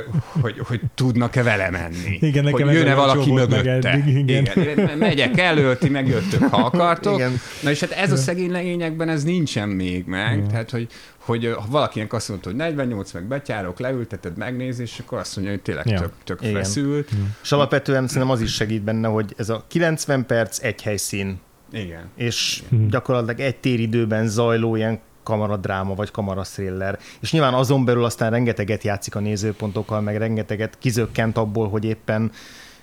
hogy, 0.41 0.59
hogy 0.59 0.81
tudnak-e 0.95 1.43
vele 1.43 1.71
menni. 1.71 2.19
Igen, 2.21 2.45
nekem 2.45 2.67
hogy 2.67 2.77
jön-e 2.77 2.95
valaki 2.95 3.33
mögötte. 3.33 3.91
eddig, 3.91 4.17
igen. 4.17 4.49
igen. 4.55 4.99
Megyek 4.99 5.39
elő, 5.39 5.77
ti 5.77 5.89
megjöttök, 5.89 6.43
ha 6.43 6.57
akartok. 6.65 7.15
Igen. 7.15 7.41
Na 7.63 7.71
és 7.71 7.81
hát 7.81 7.91
ez 7.91 8.13
a 8.13 8.17
szegény 8.17 8.51
legényekben 8.51 9.09
ez 9.09 9.25
nincsen 9.25 9.69
még 9.69 10.05
meg, 10.07 10.37
Igen. 10.37 10.49
tehát 10.49 10.71
hogy, 10.71 10.87
hogy 11.19 11.55
ha 11.57 11.67
valakinek 11.71 12.13
azt 12.13 12.29
mondta, 12.29 12.49
hogy 12.49 12.59
48 12.59 13.13
meg 13.13 13.25
betyárok, 13.25 13.79
leülteted, 13.79 14.37
megnézi, 14.37 14.83
és 14.83 14.99
akkor 14.99 15.19
azt 15.19 15.37
mondja, 15.37 15.55
hogy 15.55 15.63
tényleg 15.63 15.87
Ja. 15.87 15.99
tök, 16.01 16.13
tök 16.25 16.39
Igen. 16.43 16.55
feszült. 16.55 17.09
És 17.43 17.53
alapvetően 17.53 18.07
szerintem 18.09 18.31
az 18.31 18.41
is 18.41 18.55
segít 18.55 18.83
benne, 18.83 19.09
hogy 19.09 19.35
ez 19.37 19.49
a 19.49 19.65
90 19.69 20.27
perc, 20.27 20.63
egy 20.63 20.83
helyszín, 20.83 21.39
Igen. 21.73 22.11
és 22.17 22.63
Hmm. 22.69 22.89
gyakorlatilag 22.89 23.41
egy 23.41 23.57
téridőben 23.57 24.29
zajló 24.29 24.77
ilyen 24.77 25.01
kamaradráma 25.29 25.95
vagy 25.95 26.11
kamaraszthriller. 26.11 26.99
És 27.21 27.33
nyilván 27.33 27.55
azon 27.55 27.85
belül 27.85 28.05
aztán 28.05 28.31
rengeteget 28.31 28.83
játszik 28.83 29.15
a 29.15 29.21
nézőpontokkal, 29.21 30.01
meg 30.01 30.17
rengeteget 30.17 30.79
kizökkent 30.79 31.37
abból, 31.37 31.69
hogy 31.69 31.85
éppen 31.85 32.31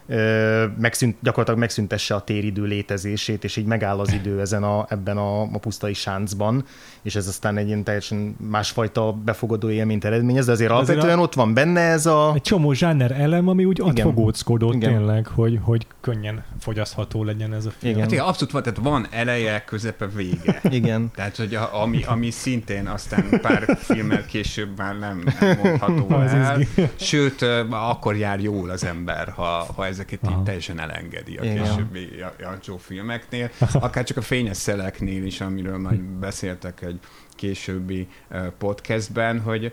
ö, 0.08 0.66
megszűnt, 0.80 1.18
gyakorlatilag 1.22 1.60
megszüntesse 1.60 2.16
a 2.16 2.22
téridő 2.22 2.64
létezését, 2.64 3.44
és 3.44 3.56
így 3.56 3.66
megáll 3.66 4.00
az 4.00 4.14
idő 4.14 4.40
ezen 4.40 4.64
a, 4.64 4.86
ebben 4.90 5.18
a, 5.18 5.42
a 5.42 5.58
pusztai 5.60 5.94
sáncban, 5.94 6.66
és 7.06 7.16
ez 7.16 7.28
aztán 7.28 7.58
egy 7.58 7.68
ilyen 7.68 7.84
teljesen 7.84 8.36
másfajta 8.50 9.12
befogadó 9.14 9.70
élményt 9.70 10.06
eredményez, 10.06 10.46
de 10.46 10.52
azért, 10.52 10.72
Azért 10.72 10.90
alapvetően 10.90 11.20
a- 11.20 11.22
ott 11.22 11.34
van 11.34 11.54
benne 11.54 11.80
ez 11.82 12.06
a... 12.06 12.32
Egy 12.36 12.42
csomó 12.42 12.74
zsáner 12.74 13.12
elem, 13.12 13.48
ami 13.48 13.66
úgy 13.66 13.80
Igen. 13.80 13.90
adfogóckodott 13.92 14.74
Igen. 14.74 14.90
tényleg, 14.98 15.28
hogy, 15.28 15.60
hogy 15.62 15.88
könnyen 16.02 16.44
fogyasztható 16.60 17.24
legyen 17.24 17.54
ez 17.54 17.66
a 17.66 17.70
film. 17.78 17.92
Igen. 17.92 18.04
Hát 18.04 18.12
igen, 18.12 18.26
abszolút 18.26 18.54
van, 18.54 18.64
tehát 18.64 18.80
van 18.80 19.08
eleje, 19.12 19.64
közepe, 19.66 20.08
vége. 20.08 20.62
Igen. 20.80 21.12
Tehát, 21.16 21.38
hogy 21.38 21.56
a, 21.56 21.82
ami, 21.82 22.04
ami 22.04 22.30
szintén 22.32 22.88
aztán 22.88 23.26
pár 23.42 23.78
filmmel 23.80 24.26
később 24.26 24.78
már 24.78 24.98
nem, 25.00 25.24
nem 25.40 25.58
mondható 25.64 26.16
el. 26.22 26.60
izgi. 26.62 26.88
Sőt, 26.96 27.42
akkor 27.70 28.16
jár 28.16 28.40
jól 28.40 28.70
az 28.70 28.86
ember, 28.86 29.30
ha, 29.30 29.66
ha 29.76 29.86
ezeket 29.86 30.20
így 30.26 30.32
Aha. 30.32 30.44
teljesen 30.44 30.80
elengedi 30.80 31.36
a 31.38 31.44
Igen. 31.44 31.64
későbbi 31.64 32.10
Ja- 32.18 32.36
Jancsó 32.40 32.78
filmeknél. 32.78 33.50
Akár 33.74 34.04
csak 34.04 34.18
a 34.18 34.22
fényes 34.22 34.58
szeleknél 34.58 35.26
is, 35.26 35.42
amiről 35.42 35.78
majd 35.78 36.00
beszéltek 36.02 36.82
egy 36.82 36.95
későbbi 37.36 38.08
ö, 38.30 38.48
podcastben, 38.58 39.42
hogy 39.42 39.72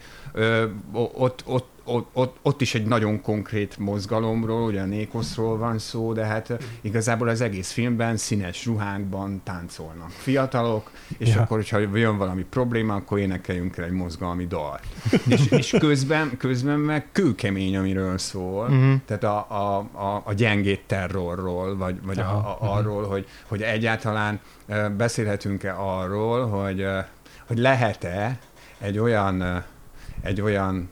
ott, 0.92 1.42
ott 1.46 1.71
ott, 1.84 2.08
ott, 2.12 2.36
ott 2.42 2.60
is 2.60 2.74
egy 2.74 2.86
nagyon 2.86 3.22
konkrét 3.22 3.78
mozgalomról, 3.78 4.62
ugye 4.62 4.80
a 4.80 4.84
Nékoszról 4.84 5.58
van 5.58 5.78
szó, 5.78 6.12
de 6.12 6.24
hát 6.24 6.52
igazából 6.80 7.28
az 7.28 7.40
egész 7.40 7.70
filmben 7.70 8.16
színes 8.16 8.66
ruhákban 8.66 9.40
táncolnak 9.44 10.10
fiatalok, 10.10 10.90
és 11.18 11.34
Ja. 11.34 11.40
akkor, 11.40 11.56
hogyha 11.56 11.78
jön 11.78 12.16
valami 12.16 12.42
probléma, 12.42 12.94
akkor 12.94 13.18
énekeljünk 13.18 13.76
el 13.76 13.84
egy 13.84 13.90
mozgalmi 13.90 14.46
dalt. 14.46 14.82
és, 15.26 15.46
és 15.50 15.74
közben, 15.78 16.36
közben 16.36 16.78
meg 16.78 17.06
kőkemény, 17.12 17.76
amiről 17.76 18.18
szól, 18.18 18.64
uh-huh. 18.64 18.94
tehát 19.06 19.24
a, 19.24 19.46
a, 19.48 19.78
a, 19.92 20.22
a 20.24 20.32
gyengét 20.32 20.82
terrorról, 20.86 21.76
vagy, 21.76 22.02
vagy 22.02 22.18
a, 22.18 22.22
Aha, 22.22 22.56
a, 22.60 22.76
arról, 22.76 23.06
hogy, 23.06 23.26
hogy 23.46 23.62
egyáltalán 23.62 24.40
beszélhetünk-e 24.96 25.74
arról, 25.78 26.46
hogy, 26.46 26.86
hogy 27.46 27.58
lehet-e 27.58 28.38
egy 28.78 28.98
olyan, 28.98 29.64
egy 30.22 30.40
olyan 30.40 30.88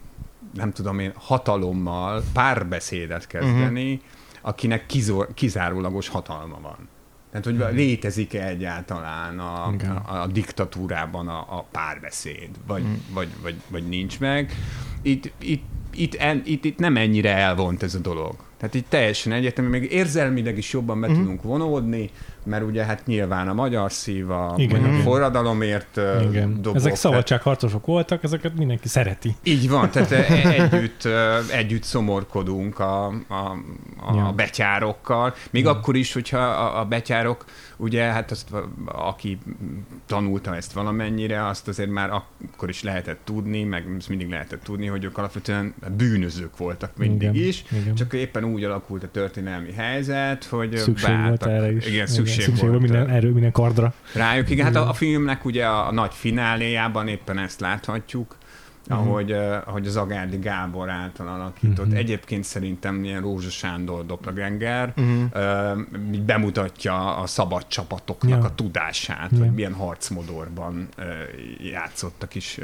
nem 0.55 0.73
tudom 0.73 0.99
én, 0.99 1.13
hatalommal 1.15 2.23
párbeszédet 2.33 3.27
kezdeni, 3.27 3.93
uh-huh. 3.93 4.09
akinek 4.41 4.87
kizor, 4.87 5.29
kizárólagos 5.35 6.09
hatalma 6.09 6.59
van. 6.61 6.89
Tehát, 7.31 7.45
hogy 7.45 7.75
létezik-e 7.77 8.47
egyáltalán 8.47 9.39
a, 9.39 9.71
Igen. 9.73 9.97
a, 9.97 10.23
a 10.23 10.27
diktatúrában 10.27 11.29
a, 11.29 11.39
a 11.39 11.67
párbeszéd, 11.71 12.49
vagy, 12.67 12.83
mm. 12.83 12.95
vagy, 13.15 13.29
vagy, 13.43 13.55
vagy 13.69 13.89
nincs 13.89 14.21
meg. 14.21 14.53
Itt, 15.03 15.33
itt, 15.39 15.65
itt, 15.93 16.15
en, 16.15 16.43
itt, 16.45 16.65
itt 16.65 16.79
nem 16.79 16.97
ennyire 16.97 17.37
elvont 17.37 17.83
ez 17.83 17.95
a 17.95 17.99
dolog. 17.99 18.35
Tehát 18.57 18.75
itt 18.75 18.89
teljesen 18.89 19.33
egyetemű, 19.33 19.69
még 19.69 19.93
érzelmileg 19.93 20.59
is 20.59 20.73
jobban 20.73 21.01
be 21.01 21.09
mm. 21.09 21.15
tudunk 21.15 21.43
vonódni, 21.43 22.11
mert 22.45 22.65
ugye 22.65 22.85
hát 22.85 23.07
nyilván 23.07 23.49
a 23.49 23.55
magyar 23.55 23.93
szív, 23.93 24.31
a 24.31 24.55
Igen, 24.57 24.81
magyar 24.81 25.01
forradalomért 25.03 26.01
Igen. 26.29 26.55
dobok. 26.63 26.77
Ezek 26.77 26.95
szabadságharcosok 26.95 27.87
voltak, 27.87 28.23
ezeket 28.23 28.57
mindenki 28.57 28.89
szereti. 28.89 29.35
így 29.43 29.69
van, 29.69 29.91
tehát 29.91 30.11
együtt, 30.73 31.09
együtt 31.53 31.83
szomorkodunk 31.83 32.79
a, 32.79 33.07
a, 33.07 33.35
a 34.07 34.15
Ja. 34.15 34.33
betyárokkal, 34.37 35.35
még 35.51 35.65
ja. 35.65 35.71
akkor 35.71 35.97
is, 35.97 36.13
hogyha 36.13 36.39
a, 36.39 36.81
a 36.81 36.85
betyárok, 36.85 37.45
ugye, 37.77 38.03
hát 38.03 38.31
azt, 38.31 38.49
aki 38.85 39.39
tanulta 40.07 40.57
ezt 40.57 40.73
valamennyire, 40.73 41.47
azt 41.47 41.69
azért 41.69 41.91
már 41.91 42.11
akkor 42.11 42.69
is 42.69 42.83
lehetett 42.83 43.21
tudni, 43.25 43.63
meg 43.65 43.85
ezt 43.99 44.09
mindig 44.09 44.29
lehetett 44.29 44.63
tudni, 44.63 44.87
hogy 44.87 45.05
ők 45.05 45.19
alapvetően 45.19 45.75
bűnözők 45.97 46.57
voltak 46.57 46.97
mindig 46.97 47.35
Igen, 47.35 47.49
is, 47.49 47.65
igen. 47.83 47.95
csak 47.95 48.13
éppen 48.13 48.45
úgy 48.45 48.65
alakult 48.65 49.03
a 49.03 49.09
történelmi 49.11 49.73
helyzet, 49.73 50.45
hogy 50.45 50.77
Szükség 50.77 51.09
volt 51.09 51.21
beálltak. 51.21 51.49
erre 51.51 51.73
is. 51.73 51.87
Igen, 51.87 52.07
szükség, 52.07 52.30
szükség 52.31 52.69
volt 52.69 52.71
volt. 52.71 52.83
minden 52.83 53.09
erő, 53.09 53.31
minden 53.31 53.53
kardra. 53.53 53.93
Rájuk, 54.15 54.51
igen, 54.51 54.65
hát 54.65 54.77
a, 54.77 54.89
a 54.89 54.93
filmnek 54.93 55.45
ugye 55.45 55.67
a, 55.67 55.87
a 55.87 55.93
nagy 55.93 56.15
fináléjában 56.15 57.09
éppen 57.09 57.39
ezt 57.39 57.61
láthatjuk, 57.61 58.37
Mhm. 58.89 58.99
ahogy, 58.99 59.33
ahogy 59.67 59.87
az 59.87 59.97
Agárdi 59.97 60.37
Gábor 60.39 60.89
által 60.89 61.29
alakított. 61.29 61.87
Mhm. 61.87 61.97
Egyébként 61.97 62.45
szerintem 62.45 63.05
ilyen 63.05 63.21
Rózsa 63.21 63.51
Sándor 63.51 64.07
doppelganger 64.07 64.93
Mhm. 64.97 65.23
uh, 65.35 66.15
így 66.15 66.23
bemutatja 66.23 67.17
a 67.17 67.27
szabad 67.27 67.67
csapatoknak 67.67 68.41
Ja. 68.43 68.47
a 68.47 68.55
tudását, 68.55 69.29
Ja. 69.33 69.39
hogy 69.39 69.51
milyen 69.53 69.73
harcmodorban 69.75 70.89
játszottak 71.71 72.35
is 72.35 72.59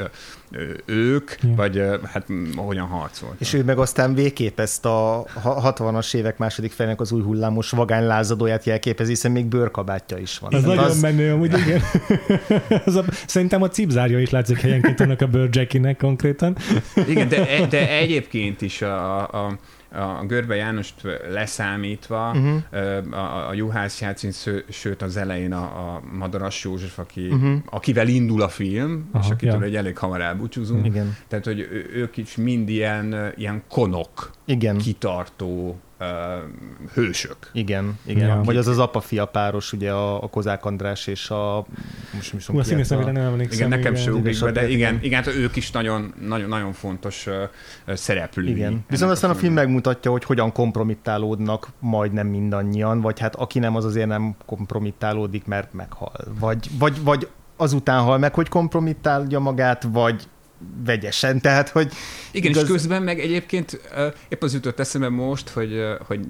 ők, 0.85 1.31
Ja. 1.43 1.55
vagy 1.55 1.83
hát 2.13 2.27
hogyan 2.57 2.87
harcoltak. 2.87 3.41
És 3.41 3.53
ő 3.53 3.65
meg 3.65 3.79
aztán 3.79 4.15
végképp 4.15 4.61
ezt 4.61 4.85
a 4.85 5.25
ha- 5.43 5.61
60-as 5.61 6.15
évek 6.15 6.39
második 6.39 6.73
felének 6.73 7.01
az 7.01 7.13
új 7.13 7.23
hullámos 7.23 7.71
vagánylázadóját 7.71 8.65
jelképezi, 8.65 9.11
hiszen 9.11 9.33
még 9.33 9.47
bőrkabátja 9.47 10.19
is 10.19 10.39
van. 10.39 10.55
Az 10.55 10.63
Tehát 10.63 10.77
nagyon 10.77 10.97
menő, 10.97 11.33
amúgy 11.33 11.59
igen. 11.59 11.81
az 12.87 12.95
a, 12.97 13.05
szerintem 13.27 13.63
a 13.63 13.69
cipzárja 13.69 14.19
is 14.21 14.31
látszik 14.31 14.61
helyenként 14.61 15.01
annak 15.01 15.21
a 15.21 15.27
Bőr 15.27 15.49
Jackinek, 15.53 16.03
konkrétan. 16.07 16.57
Igen, 17.13 17.29
de, 17.29 17.67
de 17.71 17.91
egyébként 17.91 18.61
is 18.61 18.83
a, 18.83 19.29
a, 19.29 19.59
a 19.91 20.25
Görbe 20.27 20.55
Jánost 20.55 20.95
leszámítva, 21.31 22.31
uh-huh. 22.31 23.19
a, 23.19 23.49
a 23.49 23.53
Juhász 23.53 24.01
játszín, 24.01 24.33
sőt 24.69 25.03
az 25.03 25.17
elején 25.17 25.53
a, 25.53 25.63
a 25.63 26.03
Madaras 26.13 26.65
József, 26.65 26.99
aki, 26.99 27.27
uh-huh. 27.27 27.57
akivel 27.71 28.09
indul 28.09 28.43
a 28.43 28.49
film, 28.49 29.09
Aha, 29.13 29.25
és 29.25 29.31
akitől 29.31 29.61
ja. 29.61 29.67
egy 29.67 29.77
elég 29.77 29.99
hamar 29.99 30.21
elbúcsúzunk. 30.21 30.87
Igen. 30.87 31.17
Tehát, 31.29 31.45
hogy 31.45 31.69
ők 31.93 32.17
is 32.17 32.37
mind 32.37 32.69
ilyen, 32.69 33.33
ilyen 33.37 33.63
konok, 33.69 34.31
Igen. 34.45 34.77
kitartó, 34.77 35.81
uh, 36.01 36.07
hősök. 36.95 37.37
Igen, 37.53 37.99
igen. 38.07 38.29
Ja. 38.29 38.41
Vagy 38.45 38.57
az 38.57 38.67
az 38.67 38.79
apa-fia 38.79 39.25
páros, 39.25 39.73
ugye 39.73 39.91
a, 39.93 40.23
a 40.23 40.27
Kozák 40.27 40.65
András 40.65 41.07
és 41.07 41.31
a... 41.31 41.67
Most 42.15 42.33
mi 42.33 42.41
Hú, 42.47 42.59
a 42.59 42.65
színész 42.65 42.89
nem 42.89 43.17
emlékszem. 43.17 43.59
Igen, 43.59 43.69
nekem 43.69 43.95
se 43.95 44.13
ugrik 44.13 44.41
be, 44.41 44.51
de 44.51 44.69
igen, 44.69 44.99
igen, 45.03 45.23
hát 45.23 45.35
ők 45.35 45.57
is 45.57 45.71
nagyon, 45.71 46.15
nagyon, 46.27 46.49
nagyon 46.49 46.73
fontos 46.73 47.27
uh, 47.27 47.95
szereplői. 47.95 48.51
Igen. 48.51 48.85
Viszont 48.89 49.11
aztán 49.11 49.31
a 49.31 49.35
film 49.35 49.53
megmutatja, 49.53 50.11
hogy 50.11 50.25
hogyan 50.25 50.53
kompromittálódnak 50.53 51.69
majdnem 51.79 52.27
mindannyian, 52.27 53.01
vagy 53.01 53.21
hát 53.21 53.35
aki 53.35 53.59
nem, 53.59 53.77
az 53.77 53.85
azért 53.85 54.09
nem 54.09 54.35
kompromittálódik, 54.47 55.47
mert 55.47 55.73
meghal. 55.73 56.13
Vagy, 56.41 56.69
vagy, 56.79 57.03
vagy 57.03 57.29
azután 57.57 58.03
hal 58.03 58.19
meg, 58.19 58.35
hogy 58.35 58.49
kompromittálja 58.49 59.39
magát, 59.39 59.87
vagy 59.93 60.29
vegyesen, 60.85 61.41
tehát 61.41 61.69
hogy... 61.69 61.93
Igen, 62.31 62.51
igaz... 62.51 62.63
és 62.63 62.69
közben 62.69 63.03
meg 63.03 63.21
egyébként 63.21 63.81
uh, 63.97 64.15
épp 64.29 64.43
az 64.43 64.53
jutott 64.53 64.81
eszembe 64.81 65.09
most, 65.09 65.49
hogy, 65.49 65.73
uh, 65.73 65.91
hogy 66.07 66.21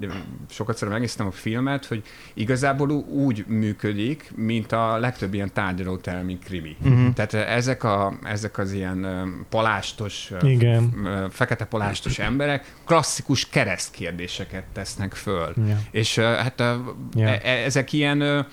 sokat 0.50 0.74
szerintem 0.74 0.88
megnéztem 0.88 1.26
a 1.26 1.30
filmet, 1.30 1.86
hogy 1.86 2.02
igazából 2.34 2.90
úgy 2.90 3.44
működik, 3.46 4.32
mint 4.36 4.72
a 4.72 4.98
legtöbb 4.98 5.34
ilyen 5.34 5.52
tárgyalótermi 5.52 6.38
krimi. 6.38 6.76
Uh-huh. 6.82 7.12
Tehát 7.12 7.34
ezek, 7.34 7.84
a, 7.84 8.18
ezek 8.22 8.58
az 8.58 8.72
ilyen 8.72 9.04
uh, 9.04 9.28
palástos, 9.48 10.32
Igen. 10.40 10.92
Uh, 11.02 11.30
fekete 11.30 11.64
palástos 11.64 12.18
emberek 12.18 12.74
klasszikus 12.84 13.48
keresztkérdéseket 13.48 14.64
tesznek 14.72 15.14
föl. 15.14 15.54
Ja. 15.68 15.80
És 15.90 16.16
uh, 16.16 16.24
hát 16.24 16.60
uh, 16.60 16.66
ja. 17.14 17.28
e- 17.28 17.64
ezek 17.64 17.92
ilyen 17.92 18.22
uh, 18.22 18.44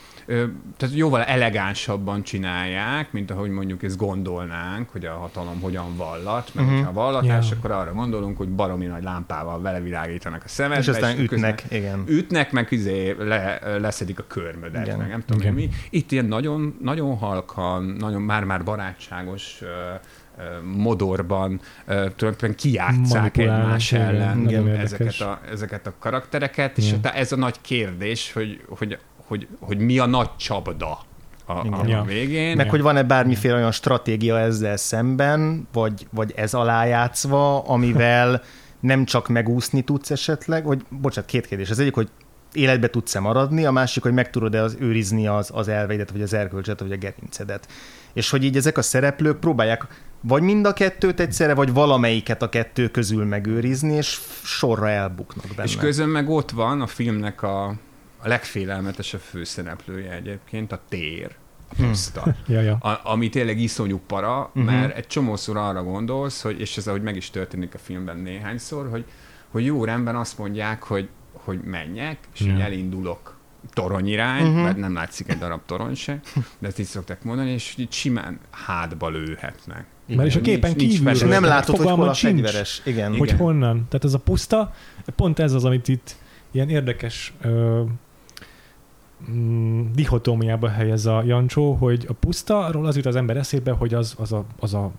tehát 0.78 0.96
jóval 0.96 1.24
elegánsabban 1.24 2.24
csinálják, 2.24 3.12
mint 3.12 3.32
ahogy 3.32 3.50
mondjuk 3.50 3.84
ezt 3.84 3.98
gondolnánk, 3.98 4.90
hogy 4.90 5.06
a 5.06 5.14
hatalom 5.14 5.62
hogyan 5.62 5.96
vallat, 5.96 6.52
mert 6.54 6.68
uh-huh. 6.68 6.86
ha 6.86 6.94
vallatás, 6.94 7.46
yeah. 7.46 7.58
akkor 7.58 7.72
arra 7.72 7.94
gondolunk, 7.94 8.38
hogy 8.38 8.50
baromi 8.50 8.86
nagy 8.86 9.04
lámpával 9.04 9.62
vele 9.62 9.80
világítanak 9.80 10.44
a 10.44 10.48
szemet. 10.48 10.78
És 10.78 10.88
aztán 10.88 11.18
és 11.18 11.24
ütnek, 11.24 11.64
igen. 11.70 12.04
Ütnek, 12.08 12.52
meg 12.52 12.68
izé 12.70 13.16
le, 13.20 13.60
leszedik 13.80 14.20
a 14.20 14.24
körmödet, 14.28 14.86
igen. 14.86 14.98
meg 14.98 15.10
nem 15.10 15.24
tudom 15.26 15.42
igen. 15.42 15.54
mi. 15.54 15.70
Itt 15.90 16.12
ilyen 16.12 16.26
nagyon, 16.26 16.78
nagyon 16.82 17.18
halkan, 17.18 17.84
nagyon 17.84 18.22
már-már 18.22 18.64
barátságos 18.64 19.62
modorban 20.76 21.60
tulajdonképpen 21.86 22.56
kijátszák 22.56 23.38
egymás 23.38 23.92
ellen 23.92 24.50
igen, 24.50 24.68
ezeket, 24.68 25.20
a, 25.20 25.40
ezeket 25.52 25.88
a 25.88 25.94
karaktereket, 26.00 26.78
és 26.78 26.96
ez 27.02 27.32
a 27.32 27.36
nagy 27.36 27.62
kérdés, 27.62 28.34
hogy, 28.34 28.62
hogy 28.68 28.98
hogy, 29.28 29.48
hogy 29.60 29.78
mi 29.78 30.00
a 30.00 30.06
nagy 30.06 30.36
csapda 30.36 31.00
a, 31.46 31.52
a, 31.52 31.98
a 32.00 32.04
végén. 32.04 32.56
Meg 32.56 32.70
hogy 32.70 32.82
van-e 32.82 33.04
bármiféle 33.04 33.56
olyan 33.56 33.72
stratégia 33.72 34.40
ezzel 34.40 34.78
szemben, 34.78 35.68
vagy, 35.74 36.08
vagy 36.12 36.34
ez 36.36 36.54
alájátszva, 36.54 37.60
amivel 37.60 38.42
nem 38.80 39.06
csak 39.06 39.28
megúszni 39.28 39.82
tudsz 39.82 40.12
esetleg, 40.12 40.66
vagy 40.66 40.86
bocsánat, 40.90 41.30
két 41.30 41.46
kérdés. 41.46 41.70
Az 41.70 41.80
egyik, 41.80 41.94
hogy 41.94 42.10
életbe 42.54 42.90
tudsz-e 42.90 43.20
maradni, 43.20 43.66
a 43.66 43.72
másik, 43.72 44.04
hogy 44.04 44.14
meg 44.14 44.30
tudod-e 44.30 44.62
az, 44.62 44.78
őrizni 44.80 45.28
az, 45.28 45.50
az 45.54 45.68
elveidet, 45.68 46.12
vagy 46.12 46.22
az 46.22 46.34
erkölcset, 46.34 46.80
vagy 46.80 46.92
a 46.92 46.98
gerincedet. 46.98 47.68
És 48.14 48.30
hogy 48.30 48.44
így 48.44 48.58
ezek 48.58 48.78
a 48.78 48.82
szereplők 48.82 49.40
próbálják 49.40 49.88
vagy 50.28 50.42
mind 50.42 50.66
a 50.66 50.74
kettőt 50.74 51.20
egyszerre, 51.20 51.54
vagy 51.54 51.74
valamelyiket 51.74 52.42
a 52.42 52.50
kettő 52.50 52.88
közül 52.88 53.26
megőrizni, 53.26 53.94
és 53.94 54.20
sorra 54.44 54.90
elbuknak 54.90 55.46
benne. 55.48 55.64
És 55.64 55.76
közön 55.76 56.10
meg 56.10 56.30
ott 56.30 56.52
van 56.52 56.82
a 56.82 56.88
filmnek 56.88 57.42
a, 57.42 57.74
a 58.24 58.28
legfélelmetesebb 58.28 59.20
főszereplője 59.20 60.12
egyébként 60.12 60.72
a 60.72 60.82
tér, 60.90 61.36
a 61.70 61.76
hmm. 61.76 61.88
puszta. 61.88 62.22
Hmm. 62.22 62.34
ja, 62.56 62.62
ja. 62.62 62.76
A, 62.76 63.00
ami 63.04 63.30
tényleg 63.30 63.60
iszonyú 63.60 64.02
para, 64.08 64.40
uh-huh. 64.40 64.64
mert 64.64 64.98
egy 64.98 65.08
csomószor 65.08 65.58
arra 65.58 65.84
gondolsz, 65.84 66.42
hogy, 66.42 66.60
és 66.60 66.78
ez 66.78 66.88
ahogy 66.88 67.02
meg 67.02 67.16
is 67.16 67.30
történik 67.30 67.74
a 67.74 67.78
filmben 67.78 68.18
néhányszor, 68.18 68.90
hogy, 68.90 69.06
hogy 69.48 69.66
jó 69.66 69.84
rendben 69.86 70.16
azt 70.16 70.38
mondják, 70.38 70.84
hogy, 70.84 71.10
hogy 71.34 71.60
menjek, 71.64 72.18
és 72.34 72.42
ja. 72.42 72.60
elindulok 72.60 73.38
torony 73.74 74.08
irány, 74.08 74.42
uh-huh. 74.42 74.64
mert 74.64 74.78
nem 74.78 74.94
látszik 74.94 75.30
egy 75.30 75.38
darab 75.38 75.62
torony 75.66 75.96
se, 75.96 76.20
de 76.60 76.68
ezt 76.68 76.80
így 76.80 76.86
szokták 76.86 77.24
mondani, 77.24 77.50
és 77.52 77.74
így 77.78 77.92
simán 77.92 78.40
hátba 78.52 79.10
lőhetnek. 79.10 79.86
Igen. 80.06 80.18
Mert 80.18 80.30
és 80.30 80.36
a 80.36 80.42
képen 80.42 80.76
kívül 80.76 81.28
nem 81.28 81.44
látod, 81.44 81.78
hogy 81.78 81.90
hol 81.90 82.10
a 82.10 82.14
fegyveres. 82.14 82.82
Igen. 82.86 83.18
Hogy 83.18 83.28
Igen. 83.28 83.40
honnan. 83.40 83.86
Tehát 83.90 84.06
ez 84.06 84.14
a 84.14 84.20
puszta, 84.20 84.74
pont 85.16 85.40
ez 85.40 85.54
az, 85.54 85.66
amit 85.66 85.88
itt 85.88 86.16
ilyen 86.52 86.70
érdekes 86.70 87.34
ö, 87.42 87.84
mm, 89.32 89.86
dihotómiába 89.94 90.70
helyez 90.70 91.06
a 91.06 91.24
Jancsó, 91.26 91.74
hogy 91.74 92.06
a 92.10 92.14
puszta, 92.14 92.66
arról 92.66 92.86
az 92.86 92.96
jut 92.96 93.06
az 93.06 93.16
ember 93.16 93.38
eszébe, 93.38 93.72
hogy 93.72 93.94
az, 93.94 94.16
az, 94.18 94.32
a, 94.32 94.46
az 94.60 94.74
a 94.74 94.92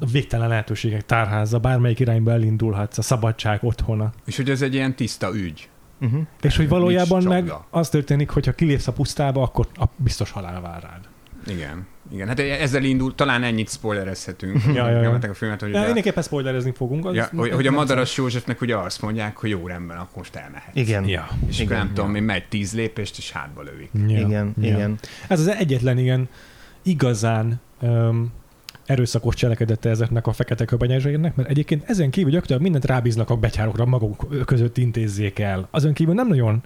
a 0.00 0.06
végtelen 0.06 0.48
lehetőségek 0.48 1.06
tárháza, 1.06 1.58
bármelyik 1.58 1.98
irányba 1.98 2.30
elindulhatsz, 2.30 2.98
a 2.98 3.02
szabadság 3.02 3.58
otthona. 3.62 4.12
És 4.24 4.36
hogy 4.36 4.50
ez 4.50 4.62
egy 4.62 4.74
ilyen 4.74 4.96
tiszta 4.96 5.34
ügy. 5.34 5.68
Uh-huh. 6.00 6.20
És 6.40 6.56
hogy 6.56 6.68
valójában 6.68 7.22
meg 7.22 7.52
az 7.70 7.88
történik, 7.88 8.30
hogy 8.30 8.46
ha 8.46 8.52
kilépsz 8.52 8.86
a 8.86 8.92
pusztába, 8.92 9.42
akkor 9.42 9.66
a 9.74 9.84
biztos 9.96 10.30
halál 10.30 10.60
vár 10.60 10.82
rád. 10.82 11.08
Igen. 11.48 11.86
Igen, 12.12 12.28
hát 12.28 12.38
ezzel 12.40 12.84
indul, 12.84 13.14
talán 13.14 13.42
ennyit 13.42 13.70
spoilerezhetünk. 13.70 14.62
ja, 14.74 14.90
ja, 14.90 15.00
ja. 15.00 15.18
a 15.30 15.34
filmet, 15.34 15.60
hogy 15.60 15.72
ja, 15.72 15.84
mindenképpen 15.84 16.22
spoilerezni 16.22 16.72
fogunk. 16.76 17.06
Az 17.06 17.14
ja, 17.14 17.28
hogy, 17.36 17.50
hogy 17.50 17.66
a 17.66 17.70
Madaras 17.70 18.16
Józsefnek 18.16 18.60
ugye 18.60 18.76
azt 18.76 19.02
mondják, 19.02 19.36
hogy 19.36 19.50
jó 19.50 19.66
rendben, 19.66 19.96
akkor 19.96 20.16
most 20.16 20.36
elmehet. 20.36 20.76
Igen. 20.76 21.08
Ja. 21.08 21.28
És 21.48 21.60
igen, 21.60 21.78
nem 21.78 21.86
ja. 21.86 21.92
tudom, 21.94 22.10
mi 22.10 22.20
megy 22.20 22.48
tíz 22.48 22.74
lépést, 22.74 23.18
és 23.18 23.32
hátba 23.32 23.62
lövik. 23.62 23.90
Ja. 23.92 24.18
Igen, 24.18 24.54
ja. 24.60 24.68
igen. 24.68 24.98
Ez 25.28 25.40
az 25.40 25.48
egyetlen 25.48 25.98
igen 25.98 26.28
igazán 26.82 27.60
um, 27.80 28.32
erőszakos 28.84 29.34
cselekedete 29.34 29.88
ezeknek 29.88 30.26
a 30.26 30.32
fekete 30.32 30.64
köpenyezségnek, 30.64 31.36
mert 31.36 31.48
egyébként 31.48 31.84
ezen 31.86 32.10
kívül 32.10 32.30
gyakorlatilag 32.30 32.62
mindent 32.62 32.84
rábíznak 32.84 33.30
a 33.30 33.36
betyárokra, 33.36 33.84
maguk 33.84 34.44
között 34.44 34.76
intézzék 34.76 35.38
el. 35.38 35.68
Azon 35.70 35.92
kívül 35.92 36.14
nem 36.14 36.28
nagyon 36.28 36.62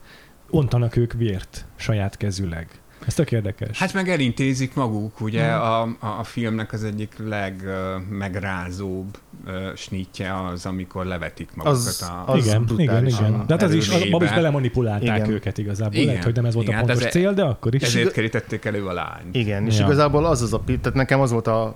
ontanak 0.51 0.97
ők 0.97 1.13
vért 1.13 1.67
saját 1.77 2.17
kezüleg. 2.17 2.69
Ez 3.07 3.15
tök 3.15 3.33
érdekes. 3.33 3.79
Hát 3.79 3.93
meg 3.93 4.09
elintézik 4.09 4.75
maguk, 4.75 5.21
ugye 5.21 5.47
mm. 5.47 5.61
a, 5.61 5.83
a, 5.83 6.19
a 6.19 6.25
filmnek 6.25 6.73
az 6.73 6.85
egyik 6.85 7.13
legmegrázóbb 7.19 9.19
uh, 9.47 9.53
snitje 9.77 10.47
az, 10.47 10.67
amikor 10.67 11.05
levetik 11.05 11.49
magukat. 11.55 11.79
Az, 11.79 12.11
a, 12.27 12.33
az 12.33 12.47
igen, 12.47 12.65
igen, 12.77 13.07
igen. 13.07 13.45
De 13.47 13.55
hát 13.55 13.63
az 13.63 13.75
is, 13.75 13.89
abban 13.89 14.23
is 14.23 14.31
belemanipulálták 14.31 15.17
igen. 15.17 15.31
őket 15.31 15.59
igazából. 15.59 15.95
Igen. 15.95 16.07
Lehet, 16.07 16.25
hogy 16.25 16.35
nem 16.35 16.45
ez 16.45 16.55
volt 16.55 16.67
igen, 16.67 16.79
a 16.79 16.81
hát 16.81 16.89
pontos 16.89 17.07
ez, 17.07 17.13
cél, 17.13 17.35
de 17.35 17.43
akkor 17.43 17.75
is. 17.75 17.83
Ezért 17.83 18.13
kerítették 18.13 18.65
elő 18.65 18.87
a 18.87 18.93
lányt. 18.93 19.37
Igen, 19.37 19.67
és 19.67 19.79
ja. 19.79 19.85
igazából 19.85 20.25
az 20.25 20.43
az 20.43 20.53
a 20.53 20.63
tehát 20.67 20.95
nekem 20.95 21.21
az 21.21 21.31
volt 21.31 21.47
a 21.47 21.75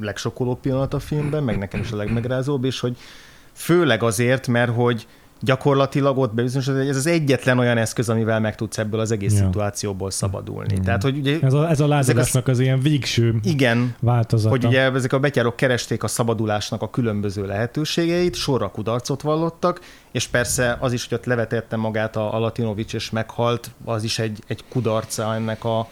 legsokkolóbb 0.00 0.60
pillanat 0.60 0.94
a 0.94 0.98
filmben, 0.98 1.42
meg 1.42 1.58
nekem 1.58 1.80
is 1.80 1.92
a 1.92 1.96
legmegrázóbb, 1.96 2.64
és 2.64 2.80
hogy 2.80 2.96
főleg 3.52 4.02
azért, 4.02 4.46
mert 4.46 4.74
hogy 4.74 5.06
gyakorlatilag 5.40 6.18
ott 6.18 6.34
bebizonyosodott, 6.34 6.80
hogy 6.80 6.90
ez 6.90 6.96
az 6.96 7.06
egyetlen 7.06 7.58
olyan 7.58 7.76
eszköz, 7.76 8.08
amivel 8.08 8.40
meg 8.40 8.54
tudsz 8.54 8.78
ebből 8.78 9.00
az 9.00 9.10
egész 9.10 9.32
ja. 9.32 9.44
szituációból 9.44 10.10
szabadulni. 10.10 10.78
Mm. 10.78 10.82
Tehát, 10.82 11.02
hogy 11.02 11.18
ugye, 11.18 11.38
ez 11.42 11.52
a, 11.52 11.68
ez 11.68 11.80
a 11.80 11.86
lázadásnak 11.86 12.48
az, 12.48 12.58
az 12.58 12.60
ilyen 12.60 12.80
végső 12.80 13.34
igen, 13.42 13.94
változata. 14.00 14.48
hogy 14.48 14.64
ugye 14.64 14.92
ezek 14.92 15.12
a 15.12 15.18
betyárok 15.18 15.56
keresték 15.56 16.02
a 16.02 16.06
szabadulásnak 16.06 16.82
a 16.82 16.90
különböző 16.90 17.46
lehetőségeit, 17.46 18.34
sorra 18.34 18.68
kudarcot 18.68 19.22
vallottak, 19.22 19.80
és 20.12 20.26
persze 20.26 20.76
az 20.80 20.92
is, 20.92 21.08
hogy 21.08 21.18
ott 21.18 21.24
levetette 21.24 21.76
magát 21.76 22.16
a, 22.16 22.34
a 22.34 22.38
Latinovics 22.38 22.94
és 22.94 23.10
meghalt, 23.10 23.70
az 23.84 24.04
is 24.04 24.18
egy, 24.18 24.38
egy 24.46 24.64
kudarca 24.68 25.34
ennek 25.34 25.64
a, 25.64 25.88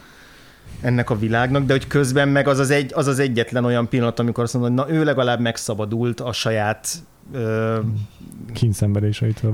ennek 0.81 1.11
a 1.11 1.19
világnak, 1.19 1.65
de 1.65 1.73
hogy 1.73 1.87
közben 1.87 2.29
meg 2.29 2.49
az 2.49 2.59
az, 2.59 2.71
egy, 2.71 2.93
az 2.95 3.07
az 3.07 3.19
egyetlen 3.19 3.65
olyan 3.65 3.89
pillanat, 3.89 4.19
amikor 4.19 4.45
azt 4.45 4.55
mondod, 4.55 4.73
na 4.73 4.91
ő 4.91 5.05
legalább 5.05 5.41
megszabadult 5.41 6.21
a 6.21 6.33
saját 6.33 6.89
Ö. 7.33 7.81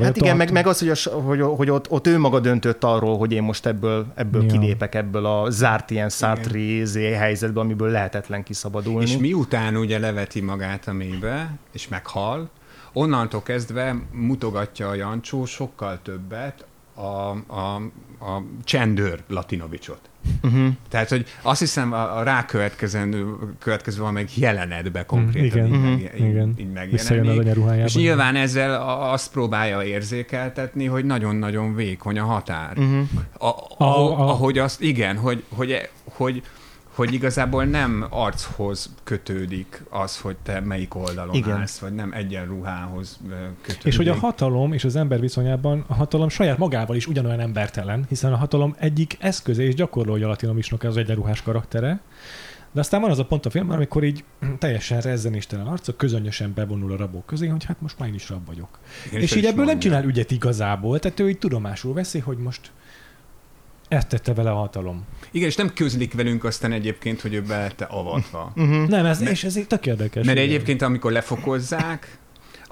Hát 0.05 0.17
igen, 0.17 0.37
meg, 0.37 0.53
meg 0.53 0.67
az, 0.67 0.79
hogy, 0.79 0.89
a, 0.89 1.21
hogy, 1.21 1.41
hogy 1.41 1.71
ott, 1.71 1.91
ott 1.91 2.07
ő 2.07 2.19
maga 2.19 2.41
döntött 2.41 2.85
arról, 2.85 3.19
hogy 3.19 3.33
én 3.33 3.43
most 3.43 3.67
ebből, 3.67 4.07
ebből 4.15 4.43
ja. 4.43 4.53
kilépek, 4.53 4.95
ebből 4.95 5.27
a 5.27 5.51
zárt 5.51 5.91
ilyen 5.91 6.09
Sartre 6.09 7.17
helyzetből, 7.17 7.63
amiből 7.63 7.91
lehetetlen 7.91 8.43
kiszabadulni. 8.43 9.05
És 9.05 9.17
miután 9.17 9.77
ugye 9.77 9.99
leveti 9.99 10.41
magát 10.41 10.89
a 10.89 10.93
mélybe, 10.93 11.59
és 11.73 11.89
meghal, 11.89 12.51
onnantól 12.93 13.43
kezdve 13.43 14.03
mutogatja 14.13 14.89
a 14.89 14.95
Jancsó 14.95 15.45
sokkal 15.45 15.99
többet 16.03 16.65
a, 16.95 17.01
a, 17.01 17.75
a 18.21 18.43
csendőr 18.65 19.23
Latinovicsot. 19.29 20.10
Uh-huh. 20.43 20.67
Tehát, 20.89 21.09
hogy 21.09 21.27
azt 21.43 21.61
hiszem 21.61 21.93
a, 21.93 22.19
a 22.19 22.23
rákövetkező 22.23 23.27
következő 23.59 23.99
valamelyik 23.99 24.37
jelenetbe 24.37 25.05
konkrétan 25.05 25.45
igen. 25.45 25.67
így, 25.67 25.73
uh-huh. 25.73 25.91
meg, 25.91 26.31
igen. 26.31 26.55
így 26.59 26.73
megjelenik. 26.73 27.85
És 27.85 27.95
nyilván 27.95 28.37
ezzel 28.37 28.83
azt 29.13 29.31
próbálja 29.31 29.83
érzékeltetni, 29.83 30.87
hogy 30.87 31.05
nagyon-nagyon 31.05 31.75
vékony 31.75 32.19
a 32.19 32.25
határ. 32.25 32.79
Uh-huh. 32.79 33.09
A, 33.39 33.47
a, 33.47 33.85
a, 33.85 34.29
ahogy 34.29 34.59
azt, 34.59 34.81
igen, 34.81 35.17
hogy, 35.17 35.45
hogy, 35.49 35.89
hogy, 36.05 36.43
hogy 37.01 37.13
igazából 37.13 37.65
nem 37.65 38.07
archoz 38.11 38.95
kötődik 39.05 39.83
az, 39.91 40.19
hogy 40.19 40.37
te 40.43 40.61
melyik 40.61 40.95
oldalon 40.95 41.35
Igen. 41.35 41.57
állsz, 41.57 41.79
vagy 41.79 41.95
nem 41.95 42.13
egyenruhához 42.13 43.21
kötődik. 43.63 43.85
És 43.85 43.97
hogy 43.97 44.09
a 44.09 44.15
hatalom 44.15 44.73
és 44.73 44.85
az 44.85 44.97
ember 44.97 45.21
viszonyában 45.21 45.85
a 45.87 45.95
hatalom 45.95 46.29
saját 46.29 46.59
magával 46.59 46.97
is 46.97 47.07
ugyanolyan 47.07 47.41
embertelen, 47.41 48.05
hiszen 48.09 48.33
a 48.33 48.37
hatalom 48.37 48.75
egyik 48.79 49.17
eszköze 49.21 49.63
és 49.63 49.75
gyakorlója 49.75 50.29
Latino 50.29 50.53
Misnok 50.53 50.83
az 50.83 50.97
egyenruhás 50.97 51.43
karaktere. 51.43 52.01
De 52.73 52.81
aztán 52.81 53.01
van 53.01 53.11
az 53.11 53.19
a 53.19 53.25
pont 53.25 53.47
a 53.47 53.51
filmben, 53.51 53.77
amikor 53.77 54.05
így 54.05 54.25
teljesen 54.59 55.01
rezzenéstelen 55.01 55.67
arcok 55.67 55.97
közönösen 55.97 56.53
bevonul 56.55 56.93
a 56.93 56.97
rabok 56.97 57.27
közé, 57.27 57.47
hogy 57.47 57.65
hát 57.65 57.81
most 57.81 57.99
már 57.99 58.09
én 58.09 58.15
is 58.15 58.29
rab 58.29 58.47
vagyok. 58.47 58.79
Igen, 59.09 59.21
és 59.21 59.35
így 59.35 59.45
ebből 59.45 59.65
nem 59.65 59.65
mondja. 59.65 59.91
csinál 59.91 60.05
ügyet 60.05 60.31
igazából, 60.31 60.99
tehát 60.99 61.21
ő 61.21 61.29
így 61.29 61.39
tudomásul 61.39 61.95
veszi, 61.95 62.19
hogy 62.19 62.39
most 62.39 62.71
ezt 63.91 64.09
tette 64.09 64.35
vele 64.35 64.51
a 64.51 64.55
hatalom. 64.55 65.05
Igen, 65.31 65.49
és 65.49 65.57
nem 65.57 65.73
közlik 65.75 66.15
velünk 66.15 66.45
aztán 66.45 66.73
egyébként, 66.73 67.21
hogy 67.21 67.35
ő 67.35 67.43
be 67.43 67.57
lett 67.57 67.81
avatva. 67.81 68.53
Uh-huh. 68.57 68.89
Nem, 68.89 69.07
ez, 69.07 69.21
és 69.21 69.45
ez 69.45 69.57
így 69.57 69.67
tök 69.67 69.87
érdekes. 69.87 70.27
Mert 70.27 70.39
igen. 70.39 70.51
egyébként, 70.51 70.83
amikor 70.83 71.13
lefokozzák, 71.13 72.19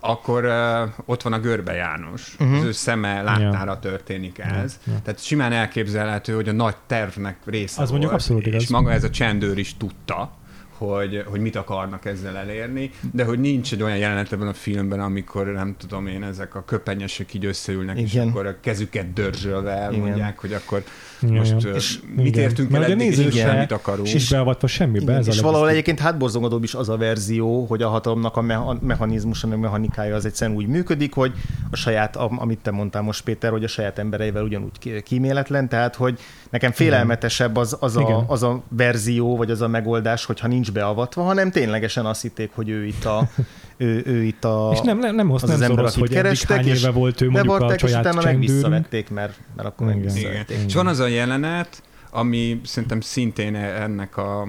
akkor 0.00 0.44
uh, 0.44 0.90
ott 1.04 1.22
van 1.22 1.32
a 1.32 1.38
Görbe 1.38 1.72
János. 1.72 2.34
Mhm. 2.38 2.48
Uh-huh. 2.48 2.60
Az 2.60 2.66
ő 2.66 2.72
szeme 2.72 3.22
láttára 3.22 3.78
történik 3.78 4.38
ez. 4.38 4.78
Ja, 4.86 4.92
ja. 4.92 5.00
Tehát 5.04 5.22
simán 5.22 5.52
elképzelhető, 5.52 6.34
hogy 6.34 6.48
a 6.48 6.52
nagy 6.52 6.76
tervnek 6.86 7.36
része 7.44 7.72
Az 7.72 7.76
volt, 7.76 7.90
mondjuk 7.90 8.12
abszolút 8.12 8.46
igaz. 8.46 8.62
És 8.62 8.68
maga 8.68 8.92
ez 8.92 9.04
a 9.04 9.10
csendőr 9.10 9.58
is 9.58 9.76
tudta, 9.76 10.37
hogy, 10.78 11.22
hogy 11.26 11.40
mit 11.40 11.56
akarnak 11.56 12.04
ezzel 12.04 12.36
elérni, 12.36 12.90
de 13.12 13.24
hogy 13.24 13.38
nincs 13.38 13.72
egy 13.72 13.82
olyan 13.82 13.96
jelenet 13.96 14.32
ebben 14.32 14.48
a 14.48 14.52
filmben, 14.52 15.00
amikor 15.00 15.46
nem 15.46 15.74
tudom 15.78 16.06
én, 16.06 16.22
ezek 16.22 16.54
a 16.54 16.64
köpenyesek 16.64 17.34
így 17.34 17.44
összeülnek, 17.44 17.98
és 17.98 18.14
Igen. 18.14 18.28
akkor 18.28 18.46
a 18.46 18.54
kezüket 18.60 19.12
dörzsölve 19.12 19.70
elmondják, 19.70 20.38
hogy 20.38 20.52
akkor 20.52 20.82
Ja, 21.22 21.32
most 21.32 21.64
És 21.64 21.98
mit 22.16 22.26
igen. 22.26 22.42
értünk 22.42 22.72
el 22.74 22.84
eddig, 22.84 23.06
és 23.06 23.16
néző 23.16 23.28
igen, 23.30 23.50
se- 23.50 23.58
mit 23.58 23.72
akarunk. 23.72 24.12
És 24.14 24.30
beavatva 24.30 24.66
semmibe. 24.66 25.02
Igen, 25.02 25.14
ez 25.16 25.26
a 25.26 25.30
és 25.30 25.40
valahol 25.40 25.68
egyébként 25.68 25.98
hátborzongatóbb 25.98 26.62
is 26.62 26.74
az 26.74 26.88
a 26.88 26.96
verzió, 26.96 27.64
hogy 27.64 27.82
a 27.82 27.88
hatalomnak 27.88 28.36
a 28.36 28.40
meha- 28.40 28.82
mechanizmus, 28.82 29.44
a 29.44 29.46
mechanikája 29.46 30.14
az 30.14 30.24
egyszerűen 30.24 30.56
úgy 30.56 30.66
működik, 30.66 31.14
hogy 31.14 31.32
a 31.70 31.76
saját, 31.76 32.16
am- 32.16 32.40
amit 32.40 32.58
te 32.58 32.70
mondtál 32.70 33.02
most 33.02 33.24
Péter, 33.24 33.50
hogy 33.50 33.64
a 33.64 33.68
saját 33.68 33.98
embereivel 33.98 34.42
ugyanúgy 34.44 35.02
kíméletlen, 35.02 35.68
tehát 35.68 35.94
hogy 35.96 36.18
nekem 36.50 36.70
félelmetesebb 36.72 37.56
az, 37.56 37.76
az, 37.80 37.96
Igen. 37.96 38.12
a, 38.12 38.24
az 38.28 38.42
a 38.42 38.62
verzió, 38.68 39.36
vagy 39.36 39.50
az 39.50 39.60
a 39.60 39.68
megoldás, 39.68 40.24
hogyha 40.24 40.48
nincs 40.48 40.72
beavatva, 40.72 41.22
hanem 41.22 41.50
ténylegesen 41.50 42.06
azt 42.06 42.22
hitték, 42.22 42.50
hogy 42.54 42.68
ő 42.68 42.84
itt 42.86 43.04
a, 43.04 43.28
ő, 43.76 44.02
ő 44.06 44.22
itt 44.22 44.44
a, 44.44 44.70
És 44.72 44.80
nem, 44.80 44.98
nem, 44.98 45.14
nem, 45.14 45.32
azt 45.32 45.42
az 45.42 45.48
nem 45.48 45.58
az 45.58 45.64
ember, 45.68 45.84
akit 45.84 45.98
hogy 45.98 46.10
kerestek, 46.10 46.56
hány 46.56 46.66
és 46.66 46.82
éve 46.82 46.90
volt 46.90 47.20
ő 47.20 47.30
mondjuk 47.30 47.44
a 47.54 47.58
bevarták, 47.58 47.82
és 47.82 47.90
saját 47.90 48.04
utána 48.06 48.22
meg 48.24 48.38
visszavették, 48.38 49.10
mert, 49.10 49.40
mert 49.56 49.68
akkor 49.68 49.86
meg 49.86 50.00
visszavették. 50.02 50.56
És 50.66 50.74
van 50.74 50.86
az 50.86 50.98
a 50.98 51.06
jelenet, 51.06 51.82
ami 52.10 52.60
szerintem 52.64 53.00
szintén 53.00 53.54
ennek 53.54 54.16
a 54.16 54.44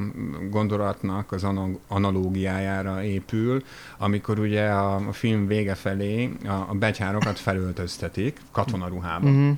gondolatnak 0.49 1.31
az 1.31 1.43
ana- 1.43 1.79
analógiájára 1.87 3.03
épül, 3.03 3.63
amikor 3.97 4.39
ugye 4.39 4.65
a, 4.65 4.95
a 4.95 5.11
film 5.11 5.47
vége 5.47 5.75
felé 5.75 6.31
a, 6.45 6.51
a 6.51 6.73
betyárokat 6.79 7.39
felöltöztetik 7.39 8.37
katonaruhába, 8.51 9.29
Mhm. 9.29 9.49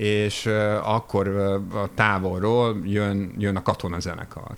És 0.00 0.46
akkor 0.82 1.28
a 1.74 1.94
távolról 1.94 2.80
jön, 2.84 3.34
jön 3.38 3.56
a 3.56 3.62
katonazenekar 3.62 4.52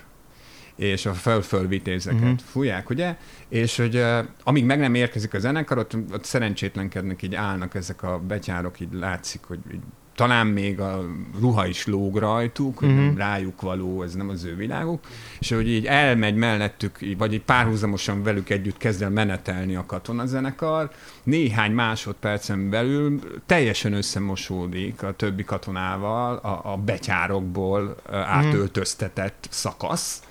és 0.77 1.07
a 1.07 1.13
föl-fölvitézeket 1.13 2.21
uh-huh. 2.21 2.39
fújják, 2.39 2.91
ugye? 2.91 3.17
És 3.49 3.77
hogy 3.77 3.97
uh, 3.97 4.19
amíg 4.45 4.65
meg 4.65 4.79
nem 4.79 4.95
érkezik 4.95 5.35
a 5.35 5.39
zenekar, 5.39 5.79
ott, 5.79 5.97
ott 6.13 6.25
szerencsétlenkednek, 6.25 7.23
így 7.23 7.35
állnak 7.35 7.75
ezek 7.75 8.03
a 8.03 8.19
betyárok, 8.19 8.81
így 8.81 8.93
látszik, 8.93 9.41
hogy 9.47 9.59
így, 9.73 9.83
talán 10.15 10.47
még 10.47 10.81
a 10.81 11.05
ruha 11.41 11.67
is 11.67 11.87
lóg 11.87 12.17
rajtuk, 12.17 12.79
hogy 12.79 12.89
Mhm. 12.89 12.99
nem 12.99 13.17
rájuk 13.17 13.61
való, 13.61 14.03
ez 14.03 14.15
nem 14.15 14.29
az 14.29 14.45
ő 14.45 14.57
világuk, 14.57 15.01
és 15.39 15.51
hogy 15.51 15.69
így 15.69 15.87
elmegy 15.87 16.35
mellettük, 16.35 16.99
vagy 17.19 17.33
így 17.33 17.43
párhuzamosan 17.43 18.23
velük 18.23 18.51
együtt 18.51 18.77
kezd 18.77 19.03
el 19.03 19.11
menetelni 19.11 19.75
a 19.75 19.87
katonazenekar, 19.87 20.91
néhány 21.23 21.73
másodpercen 21.73 22.71
belül 22.71 23.21
teljesen 23.47 23.93
összemosódik 23.93 25.03
a 25.03 25.13
többi 25.17 25.45
katonával 25.45 26.37
a, 26.37 26.73
a 26.73 26.77
betyárokból 26.77 27.97
ö, 28.11 28.17
átöltöztetett 28.17 29.47
szakasz, 29.51 30.23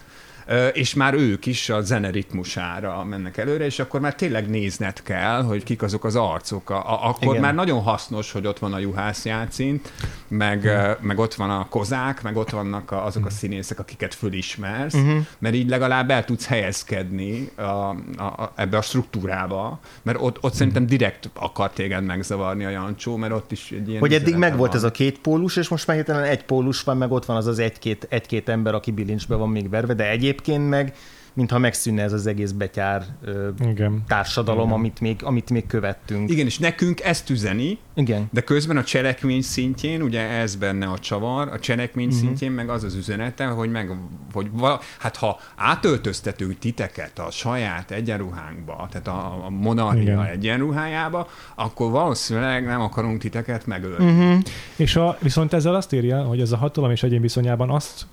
és 0.74 0.94
már 0.94 1.14
ők 1.14 1.46
is 1.46 1.70
a 1.70 1.82
zene 1.82 2.10
ritmusára 2.10 3.04
mennek 3.04 3.38
előre, 3.38 3.66
és 3.66 3.80
akkor 3.80 4.00
már 4.00 4.16
tényleg 4.16 4.50
nézned 4.50 5.04
kell, 5.04 5.44
hogy 5.44 5.64
kik 5.64 5.82
azok 5.82 6.04
az 6.06 6.16
arcok. 6.16 6.70
A, 6.70 7.08
akkor 7.08 7.30
Igen. 7.30 7.42
már 7.42 7.54
nagyon 7.54 7.82
hasznos, 7.82 8.32
hogy 8.32 8.48
ott 8.48 8.60
van 8.60 8.74
a 8.74 8.80
juhász 8.80 9.26
játszint, 9.26 9.92
meg, 10.28 10.66
ö, 10.66 10.92
meg 11.00 11.20
ott 11.20 11.34
van 11.34 11.50
a 11.50 11.68
kozák, 11.70 12.22
meg 12.22 12.38
ott 12.38 12.50
vannak 12.50 12.92
a, 12.92 13.06
azok 13.06 13.26
a 13.26 13.30
színészek, 13.30 13.80
akiket 13.80 14.14
fölismersz, 14.14 14.94
Uh-huh. 14.94 15.26
mert 15.40 15.56
így 15.56 15.70
legalább 15.70 16.10
el 16.10 16.26
tudsz 16.26 16.46
helyezkedni 16.46 17.50
a, 17.56 17.62
a, 17.62 17.96
a, 18.18 18.52
ebbe 18.56 18.78
a 18.78 18.82
struktúrába, 18.82 19.80
mert 20.02 20.18
ott, 20.22 20.38
ott 20.42 20.54
szerintem 20.54 20.86
direkt 20.86 21.30
akar 21.34 21.72
téged 21.72 22.04
megzavarni 22.04 22.66
a 22.66 22.70
Jancsó, 22.70 23.16
mert 23.16 23.34
ott 23.34 23.52
is 23.52 23.72
egy 23.72 23.88
ilyen 23.88 24.00
Hogy 24.00 24.14
eddig 24.14 24.36
meg 24.36 24.58
volt 24.58 24.76
ez 24.76 24.84
a 24.84 24.92
két 24.92 25.20
pólus, 25.20 25.56
és 25.56 25.68
most 25.68 25.88
már 25.88 25.96
hirtelen 25.96 26.24
egy 26.24 26.44
pólus 26.44 26.84
van, 26.84 26.98
meg 26.98 27.12
ott 27.12 27.26
van 27.26 27.38
az 27.38 27.48
az 27.48 27.60
egy-két, 27.60 28.08
egy-két 28.10 28.50
ember, 28.50 28.74
aki 28.74 28.92
bilincsbe 28.92 29.36
van 29.36 29.50
még 29.50 29.70
verve, 29.70 29.94
de 29.94 30.10
egyébként 30.42 30.70
meg, 30.70 30.94
mintha 31.34 31.58
megszűnne 31.58 32.02
ez 32.02 32.14
az 32.14 32.28
egész 32.28 32.52
betyár 32.52 33.04
ö, 33.24 33.50
Igen. 33.70 34.04
társadalom, 34.08 34.64
Igen. 34.64 34.74
amit 34.74 35.00
még, 35.00 35.24
amit 35.24 35.50
még 35.50 35.68
követtünk. 35.68 36.30
Igen, 36.30 36.46
és 36.46 36.60
nekünk 36.60 37.02
ezt 37.02 37.30
üzeni, 37.30 37.78
Igen. 37.94 38.28
De 38.32 38.42
közben 38.42 38.78
a 38.78 38.84
cselekmény 38.84 39.42
szintjén, 39.42 40.02
ugye 40.02 40.20
ez 40.20 40.56
benne 40.56 40.86
a 40.86 41.00
csavar, 41.00 41.48
a 41.48 41.60
cselekmény 41.60 42.08
uh-huh. 42.08 42.22
szintjén 42.22 42.52
meg 42.52 42.70
az 42.70 42.84
az 42.84 42.96
üzenete, 42.96 43.46
hogy 43.46 43.72
meg, 43.72 43.92
hogy 44.34 44.48
vala, 44.52 44.80
hát 45.00 45.16
ha 45.16 45.40
átöltöztetünk 45.56 46.60
titeket 46.60 47.20
a 47.20 47.32
saját 47.32 47.92
egyenruhánkba, 47.92 48.88
tehát 48.92 49.08
a, 49.08 49.46
a 49.46 49.50
monarchia 49.50 50.02
Igen. 50.02 50.26
egyenruhájába, 50.26 51.28
akkor 51.56 51.92
valószínűleg 51.92 52.66
nem 52.66 52.82
akarunk 52.82 53.22
titeket 53.22 53.66
megölni. 53.66 54.12
Uh-huh. 54.12 54.42
És 54.76 54.96
a, 54.96 55.18
viszont 55.22 55.54
ezzel 55.54 55.76
azt 55.76 55.94
írja, 55.94 56.24
hogy 56.24 56.42
ez 56.42 56.52
a 56.52 56.58
hatalom 56.58 56.92
és 56.92 57.04
egyén 57.04 57.22
viszonyában 57.22 57.70
azt 57.70 58.06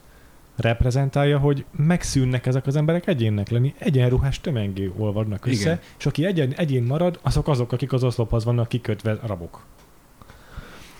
reprezentálja, 0.58 1.38
hogy 1.38 1.64
megszűnnek 1.76 2.46
ezek 2.46 2.66
az 2.66 2.76
emberek 2.76 3.06
egyénnek 3.06 3.48
lenni, 3.48 3.74
egyenruhás 3.78 4.40
tömengé 4.40 4.90
olvadnak 4.96 5.46
össze, 5.46 5.60
Igen. 5.60 5.80
és 5.98 6.06
aki 6.06 6.24
egyén, 6.24 6.52
egyén 6.56 6.82
marad, 6.82 7.18
azok 7.22 7.48
azok, 7.48 7.72
akik 7.72 7.92
az 7.92 8.04
oszlophoz 8.04 8.44
vannak 8.44 8.68
kikötve 8.68 9.18
rabok. 9.26 9.64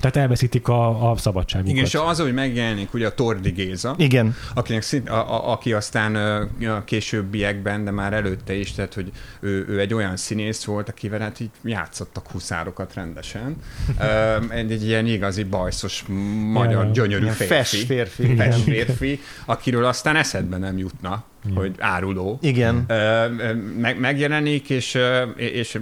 Tehát 0.01 0.17
elveszítik 0.17 0.69
a, 0.69 1.11
a 1.11 1.17
szabadságukat. 1.17 1.73
Igen, 1.73 1.85
és 1.85 1.95
az, 1.95 2.21
hogy 2.21 2.35
megjelenik 2.35 2.95
ugye 2.95 3.07
a 3.07 3.15
Tordi 3.15 3.51
Géza, 3.51 3.95
Igen. 3.99 4.37
akinek 4.55 4.83
szint, 4.83 5.09
a, 5.09 5.35
a, 5.35 5.53
aki 5.53 5.73
aztán 5.73 6.15
a 6.69 6.85
későbbiekben, 6.85 7.85
de 7.85 7.91
már 7.91 8.13
előtte 8.13 8.55
is, 8.55 8.73
tehát 8.73 8.95
hogy 8.95 9.11
ő, 9.41 9.67
ő 9.69 9.81
egy 9.81 9.95
olyan 9.95 10.17
színész 10.17 10.65
volt, 10.65 10.89
akivel 10.89 11.21
hát 11.21 11.41
így 11.41 11.51
játszottak 11.65 12.31
huszárokat 12.31 12.95
rendesen. 12.95 13.57
Egy, 14.49 14.73
egy 14.73 14.87
ilyen 14.87 15.07
igazi 15.07 15.43
bajszos 15.43 16.05
magyar 16.53 16.85
Ja, 16.85 16.91
gyönyörű 16.91 17.25
férfi. 17.27 17.45
fes 17.45 17.85
férfi. 17.87 18.37
Fes 18.37 18.63
férfi, 18.63 19.21
akiről 19.45 19.85
aztán 19.85 20.17
eszedbe 20.17 20.57
nem 20.57 20.79
jutna, 20.79 21.25
hogy 21.55 21.75
áruló. 21.79 22.39
Igen. 22.43 22.87
Meg, 23.81 24.01
megjelenik, 24.01 24.71
és, 24.71 24.99
és 25.37 25.81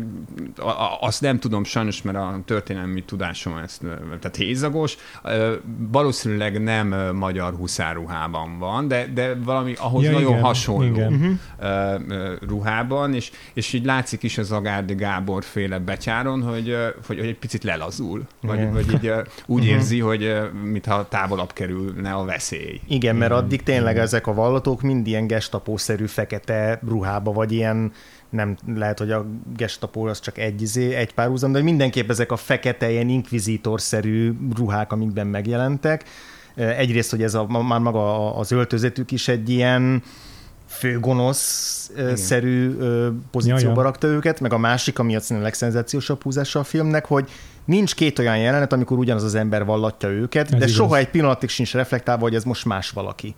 azt 1.00 1.20
nem 1.20 1.38
tudom 1.38 1.64
sajnos, 1.64 2.02
mert 2.02 2.16
a 2.16 2.40
történelmi 2.44 3.02
tudásom 3.04 3.56
ezt, 3.56 3.80
tehát 4.20 4.36
hézagos, 4.36 4.96
valószínűleg 5.92 6.62
nem 6.62 6.94
magyar 7.16 7.54
huszáruhában 7.54 8.58
van, 8.58 8.88
de, 8.88 9.06
de 9.14 9.34
valami 9.44 9.74
ahhoz 9.78 10.04
Ja, 10.04 10.10
nagyon 10.10 10.30
igen, 10.30 10.42
hasonló 10.42 10.82
igen. 10.94 11.12
Mhm. 11.12 11.30
ruhában, 12.48 13.14
és, 13.14 13.30
és 13.54 13.72
így 13.72 13.84
látszik 13.84 14.22
is 14.22 14.38
az 14.38 14.52
Agárdi 14.52 14.94
Gábor 14.94 15.44
féle 15.44 15.78
betyáron, 15.78 16.42
hogy, 16.42 16.76
hogy, 17.06 17.18
hogy 17.18 17.28
egy 17.28 17.38
picit 17.38 17.64
lelazul, 17.64 18.22
vagy, 18.42 18.58
Igen. 18.58 18.72
vagy 18.72 18.92
így 18.92 19.12
úgy 19.46 19.62
Mhm. 19.62 19.70
érzi, 19.72 20.00
hogy 20.00 20.36
mintha 20.62 21.08
távolabb 21.08 21.52
kerülne 21.52 22.12
a 22.12 22.24
veszély. 22.24 22.80
Igen, 22.88 23.16
mert 23.16 23.32
addig 23.32 23.62
tényleg 23.62 23.98
ezek 23.98 24.26
a 24.26 24.34
vallatók 24.34 24.82
mind 24.82 25.06
ilyen 25.06 25.26
gestapószerű 25.56 26.06
fekete 26.06 26.80
ruhába, 26.88 27.32
vagy 27.32 27.52
ilyen 27.52 27.92
nem 28.30 28.56
lehet, 28.74 28.98
hogy 28.98 29.10
a 29.10 29.26
gestapó 29.56 30.04
az 30.04 30.20
csak 30.20 30.38
egy, 30.38 30.62
izé, 30.62 30.94
egy 30.94 31.14
párhuzam, 31.14 31.52
de 31.52 31.62
mindenképp 31.62 32.10
ezek 32.10 32.32
a 32.32 32.36
fekete, 32.36 32.90
ilyen 32.90 33.08
inkvizítorszerű 33.08 34.32
ruhák, 34.56 34.92
amikben 34.92 35.26
megjelentek. 35.26 36.04
Egyrészt, 36.54 37.10
hogy 37.10 37.22
ez 37.22 37.34
a, 37.34 37.46
már 37.46 37.80
maga 37.80 38.34
az 38.36 38.52
öltözetük 38.52 39.10
is 39.10 39.28
egy 39.28 39.50
ilyen 39.50 40.02
főgonosz-szerű 40.68 42.76
pozícióba 43.30 43.70
Ja, 43.74 43.76
ja. 43.76 43.82
rakta 43.82 44.06
őket, 44.06 44.40
meg 44.40 44.52
a 44.52 44.58
másik, 44.58 44.98
ami 44.98 45.16
a 45.16 45.20
legszenzációsabb 45.28 46.22
húzása 46.22 46.60
a 46.60 46.64
filmnek, 46.64 47.06
hogy 47.06 47.28
nincs 47.64 47.94
két 47.94 48.18
olyan 48.18 48.38
jelenet, 48.38 48.72
amikor 48.72 48.98
ugyanaz 48.98 49.22
az 49.22 49.34
ember 49.34 49.64
vallatja 49.64 50.08
őket, 50.08 50.44
Ez 50.44 50.50
de 50.50 50.56
igaz. 50.56 50.70
soha 50.70 50.96
egy 50.96 51.10
pillanatig 51.10 51.48
sincs 51.48 51.72
reflektálva, 51.72 52.22
hogy 52.22 52.34
ez 52.34 52.44
most 52.44 52.64
más 52.64 52.90
valaki. 52.90 53.34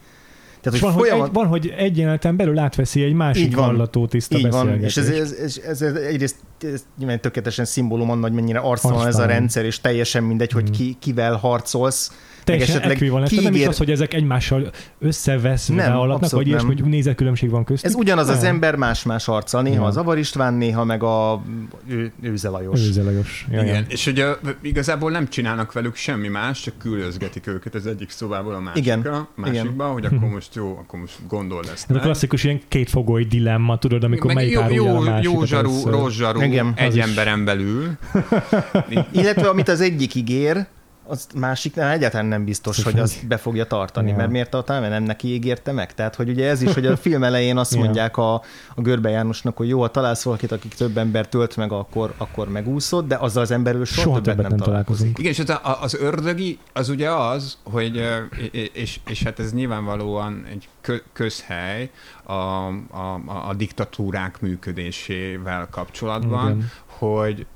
Tehát, 0.61 0.79
És 0.79 0.85
van, 0.85 0.93
hogy 0.93 1.01
hogy 1.01 1.09
folyamat... 1.09 1.29
egy, 1.29 1.35
van, 1.35 1.47
hogy 1.47 1.75
egy 1.77 1.97
jeleneten 1.99 2.37
belül 2.37 2.59
átveszi 2.59 3.03
egy 3.03 3.13
másik 3.13 3.45
Így 3.47 3.55
van. 3.55 3.67
vallató 3.67 4.07
tiszta 4.07 4.39
Így 4.39 4.51
van, 4.51 4.69
és 4.83 4.95
beszélgetést. 4.95 5.21
ez, 5.21 5.33
ez, 5.39 5.59
ez, 5.65 5.83
ez 5.83 5.95
egyrészt 5.95 6.37
ez 6.61 6.85
nyilván 6.99 7.21
tökéletesen 7.21 7.65
szimbólum 7.65 8.11
annak, 8.11 8.23
hogy 8.23 8.33
mennyire 8.33 8.59
arctalan 8.59 9.07
ez 9.07 9.19
a 9.19 9.27
rendszer, 9.27 9.65
és 9.65 9.81
teljesen 9.81 10.23
mindegy, 10.25 10.53
hogy 10.53 10.69
Mm. 10.69 10.73
ki, 10.73 10.97
kivel 11.01 11.35
harcolsz. 11.37 12.13
Teljesen 12.51 12.91
ekvivalens. 12.91 13.29
Tehát 13.31 13.45
Nem 13.45 13.53
is 13.53 13.59
kiígér- 13.59 13.69
az, 13.69 13.79
hogy 13.79 13.91
ezek 13.91 14.15
egymással 14.15 14.71
összeveszve 14.99 15.85
abszolút 15.85 16.31
vagy 16.31 16.47
ilyesmi, 16.47 16.69
hogy 16.81 16.85
nézetkülönbség 16.85 17.51
van 17.51 17.65
köztük. 17.65 17.91
Ez 17.91 17.97
ugyanaz 17.97 18.29
az 18.29 18.41
Nem. 18.41 18.53
ember 18.55 18.75
más-más 18.77 19.29
arccal, 19.29 19.63
néha 19.63 19.77
Ja. 19.83 19.85
az 19.85 19.97
Avar 19.97 20.19
István, 20.19 20.55
néha 20.55 20.85
meg 20.85 21.03
a 21.03 21.43
ő, 21.89 22.13
Őze 22.23 22.49
Lajos. 22.49 22.81
Őze 22.81 23.03
Lajos. 23.03 23.47
Ja, 23.51 23.63
Igen, 23.63 23.75
ja. 23.75 23.85
és 23.89 24.07
ugye 24.07 24.27
igazából 24.63 25.11
nem 25.11 25.29
csinálnak 25.29 25.73
velük 25.73 25.95
semmi 25.97 26.29
más, 26.29 26.61
csak 26.61 26.79
küldözgetik 26.79 27.47
őket 27.47 27.75
az 27.75 27.87
egyik 27.87 28.11
szobából 28.11 28.55
a 28.55 28.61
másikra, 28.61 29.01
Igen, 29.01 29.27
másikba, 29.35 29.85
hogy 29.87 30.05
akkor 30.05 30.29
most 30.29 30.55
jó, 30.55 30.79
akkor 30.83 31.01
most 31.01 31.15
gondold 31.29 31.71
ezt. 31.73 31.91
Ez 31.91 31.97
a 31.97 32.01
klasszikus 32.01 32.45
ilyen 32.45 32.61
kétfogoly 32.69 33.25
dilemma, 33.25 33.79
tudod, 33.79 34.05
amikor 34.05 34.27
Meg 34.27 34.35
melyik 34.35 34.53
jó, 34.53 34.85
jó, 34.85 34.97
a 34.97 35.19
jó 35.23 35.45
zsarú, 35.45 35.69
először. 35.69 35.93
rossz 35.93 36.15
zsarú, 36.15 36.41
Igen, 36.43 36.67
az 36.67 36.73
egy 36.77 36.99
emberen 37.01 37.45
belül. 37.45 37.89
Illetve 39.13 39.49
amit 39.49 39.69
az 39.69 39.81
egyik 39.81 40.15
ígér, 40.15 40.67
az 41.11 41.27
másiknál 41.35 41.93
egyáltalán 41.93 42.27
nem 42.27 42.45
biztos, 42.45 42.83
hogy 42.83 42.99
azt 42.99 43.27
be 43.27 43.37
fogja 43.37 43.65
tartani, 43.65 44.11
Ja. 44.11 44.17
mert 44.17 44.31
miért 44.31 44.51
talán 44.65 44.91
nem 44.91 45.03
neki 45.03 45.29
ígérte 45.29 45.73
meg? 45.73 45.95
Tehát, 45.95 46.15
hogy 46.15 46.29
ugye 46.29 46.49
ez 46.49 46.63
is, 46.63 46.75
hogy 46.75 46.87
a 46.87 46.97
film 46.97 47.23
elején 47.25 47.57
azt 47.57 47.75
Ja. 47.75 47.79
mondják 47.81 48.17
a, 48.17 48.35
a 48.75 48.81
Görbe 48.81 49.11
Jánosnak, 49.11 49.57
hogy 49.57 49.69
jó, 49.69 49.81
ha 49.81 49.89
találsz 49.91 50.23
valakit, 50.23 50.53
akik 50.53 50.75
több 50.75 50.99
ember 50.99 51.29
tölt 51.29 51.57
meg, 51.57 51.73
akkor, 51.73 52.15
akkor 52.17 52.49
megúszod, 52.49 53.07
de 53.07 53.17
azzal 53.17 53.43
az 53.43 53.51
emberről 53.51 53.85
soha, 53.85 54.03
Soha 54.03 54.21
többet, 54.21 54.49
nem, 54.49 54.57
találkozik. 54.59 55.19
Igen, 55.19 55.31
és 55.33 55.39
az, 55.39 55.51
a- 55.51 55.79
az 55.83 55.95
ördögi, 55.95 56.59
az 56.73 56.89
ugye 56.89 57.11
az, 57.11 57.59
hogy, 57.63 58.03
és, 58.51 58.71
és, 58.73 59.01
és 59.09 59.23
hát 59.23 59.39
ez 59.39 59.53
nyilvánvalóan 59.53 60.45
egy 60.51 60.69
kö- 60.81 61.05
közhely 61.13 61.91
a, 62.23 62.33
a, 62.33 62.71
a, 62.91 63.49
a 63.49 63.55
diktatúrák 63.55 64.41
működésével 64.41 65.69
kapcsolatban, 65.71 66.51
Igen. 66.51 66.71
hogy, 66.87 67.47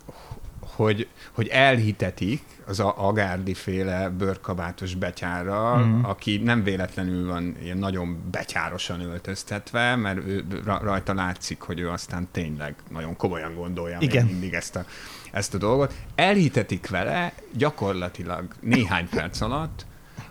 hogy, 0.74 1.08
hogy 1.32 1.48
elhitetik 1.48 2.42
az 2.66 2.80
a 2.80 2.94
Agárdi 2.96 3.54
féle 3.54 4.08
bőrkabátos 4.08 4.94
betyárral, 4.94 5.84
mm. 5.84 6.04
aki 6.04 6.36
nem 6.36 6.62
véletlenül 6.62 7.26
van 7.26 7.56
ilyen 7.62 7.78
nagyon 7.78 8.22
betyárosan 8.30 9.00
öltöztetve, 9.00 9.96
mert 9.96 10.18
ő, 10.18 10.44
ra- 10.64 10.82
rajta 10.82 11.14
látszik, 11.14 11.60
hogy 11.60 11.80
ő 11.80 11.90
aztán 11.90 12.28
tényleg 12.30 12.74
nagyon 12.90 13.16
komolyan 13.16 13.54
gondolja 13.54 13.96
Igen. 14.00 14.26
mindig 14.26 14.52
ezt 14.52 14.76
a, 14.76 14.84
ezt 15.32 15.54
a 15.54 15.58
dolgot. 15.58 15.94
Elhitetik 16.14 16.88
vele 16.88 17.32
gyakorlatilag 17.52 18.44
néhány 18.60 19.08
perc 19.08 19.40
alatt, 19.40 19.86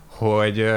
hogy, 0.05 0.71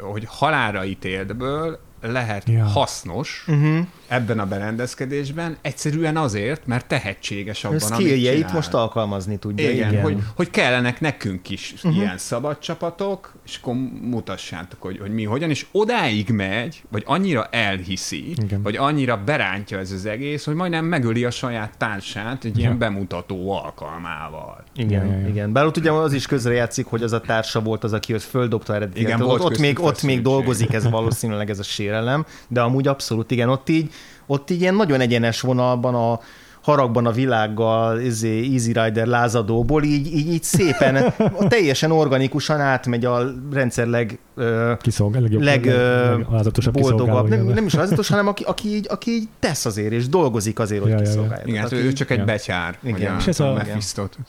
hogy 0.00 0.24
halára 0.26 0.84
ítéltből 0.84 1.78
lehet 2.00 2.48
ja. 2.48 2.64
hasznos 2.64 3.44
Uh-huh. 3.48 3.86
Ebben 4.12 4.38
a 4.38 4.46
berendezkedésben, 4.46 5.56
egyszerűen 5.62 6.16
azért, 6.16 6.66
mert 6.66 6.86
tehetséges 6.86 7.64
abban, 7.64 7.78
amit 7.80 8.04
skilljeit 8.04 8.36
csinál. 8.36 8.54
most 8.54 8.74
alkalmazni 8.74 9.36
tudja. 9.36 9.70
igen, 9.70 9.90
igen. 9.90 10.02
Hogy, 10.02 10.18
hogy 10.36 10.50
kellenek 10.50 11.00
nekünk 11.00 11.50
is 11.50 11.72
uh-huh. 11.76 11.96
ilyen 11.96 12.18
szabad 12.18 12.58
csapatok, 12.58 13.34
és 13.46 13.58
akkor 13.62 13.74
mutassátok, 14.00 14.82
hogy, 14.82 14.98
hogy 14.98 15.14
mi 15.14 15.24
hogyan, 15.24 15.50
és 15.50 15.66
odáig 15.72 16.28
megy, 16.28 16.82
vagy 16.88 17.02
annyira 17.06 17.46
elhiszi, 17.50 18.30
Igen. 18.30 18.62
vagy 18.62 18.76
annyira 18.76 19.22
berántja 19.24 19.78
ez 19.78 19.90
az 19.90 20.06
egész, 20.06 20.44
hogy 20.44 20.54
majdnem 20.54 20.84
megöli 20.84 21.24
a 21.24 21.30
saját 21.30 21.78
társát 21.78 22.44
egy 22.44 22.58
ilyen 22.58 22.70
Ja. 22.72 22.78
bemutató 22.78 23.50
alkalmával. 23.50 24.64
Igen, 24.76 25.06
Ja, 25.06 25.12
ja, 25.12 25.18
ja. 25.18 25.28
igen. 25.28 25.52
Bár 25.52 25.64
ott 25.64 25.76
ugye 25.76 25.90
az 25.90 26.12
is 26.12 26.26
közrejátszik, 26.26 26.86
hogy 26.86 27.02
az 27.02 27.12
a 27.12 27.20
társa 27.20 27.60
volt 27.60 27.84
az, 27.84 27.92
aki 27.92 28.12
őt 28.12 28.22
földobta 28.22 28.74
eredetileg. 28.74 29.08
Igen, 29.08 29.26
volt 29.26 29.40
ott, 29.40 29.50
ott, 29.50 29.58
még, 29.58 29.80
ott 29.80 30.02
még 30.02 30.22
dolgozik 30.22 30.72
ez 30.72 30.90
valószínűleg 30.90 31.50
ez 31.50 31.58
a 31.58 31.62
sérelem, 31.62 32.24
de 32.48 32.60
amúgy 32.60 32.88
abszolút 32.88 33.30
igen, 33.30 33.48
ott 33.48 33.68
így, 33.68 33.92
ott 34.26 34.50
így 34.50 34.60
ilyen 34.60 34.74
nagyon 34.74 35.00
egyenes 35.00 35.40
vonalban 35.40 35.94
a 35.94 36.20
haragban 36.62 37.06
a 37.06 37.10
világgal, 37.12 38.00
izé, 38.00 38.38
Easy 38.52 38.72
Rider 38.72 39.06
lázadóból, 39.06 39.82
így, 39.82 40.06
így, 40.06 40.32
így 40.32 40.42
szépen, 40.42 41.14
teljesen 41.48 41.90
organikusan 41.90 42.60
átmegy 42.60 43.04
a 43.04 43.22
rendszer 43.52 43.86
leg, 43.86 44.18
ö, 44.34 44.72
Kiszolg, 44.80 45.14
legjobb, 45.14 45.42
leg, 45.42 45.64
legalázatosabb 45.64 46.74
boldogabb, 46.80 47.28
nem, 47.28 47.44
nem 47.46 47.66
is 47.66 47.74
lázatos, 47.74 48.08
hanem 48.08 48.26
aki, 48.26 48.42
aki, 48.46 48.68
így, 48.74 48.86
aki 48.90 49.10
így 49.10 49.28
tesz 49.38 49.64
azért, 49.64 49.92
és 49.92 50.08
dolgozik 50.08 50.58
azért, 50.58 50.82
hogy 50.82 50.90
Ja, 50.90 50.96
ja, 50.96 51.02
ja. 51.02 51.08
kiszolgálja. 51.08 51.44
Igen, 51.46 51.62
hát 51.62 51.72
ő 51.72 51.84
így- 51.86 51.94
csak 51.94 52.10
egy 52.10 52.18
ja. 52.18 52.24
betyár. 52.24 52.78
Igen. 52.82 52.94
hogy 52.94 53.04
a- 53.04 53.16
És 53.18 53.26
ez 53.26 53.40
a- 53.40 53.54
a. 53.54 53.62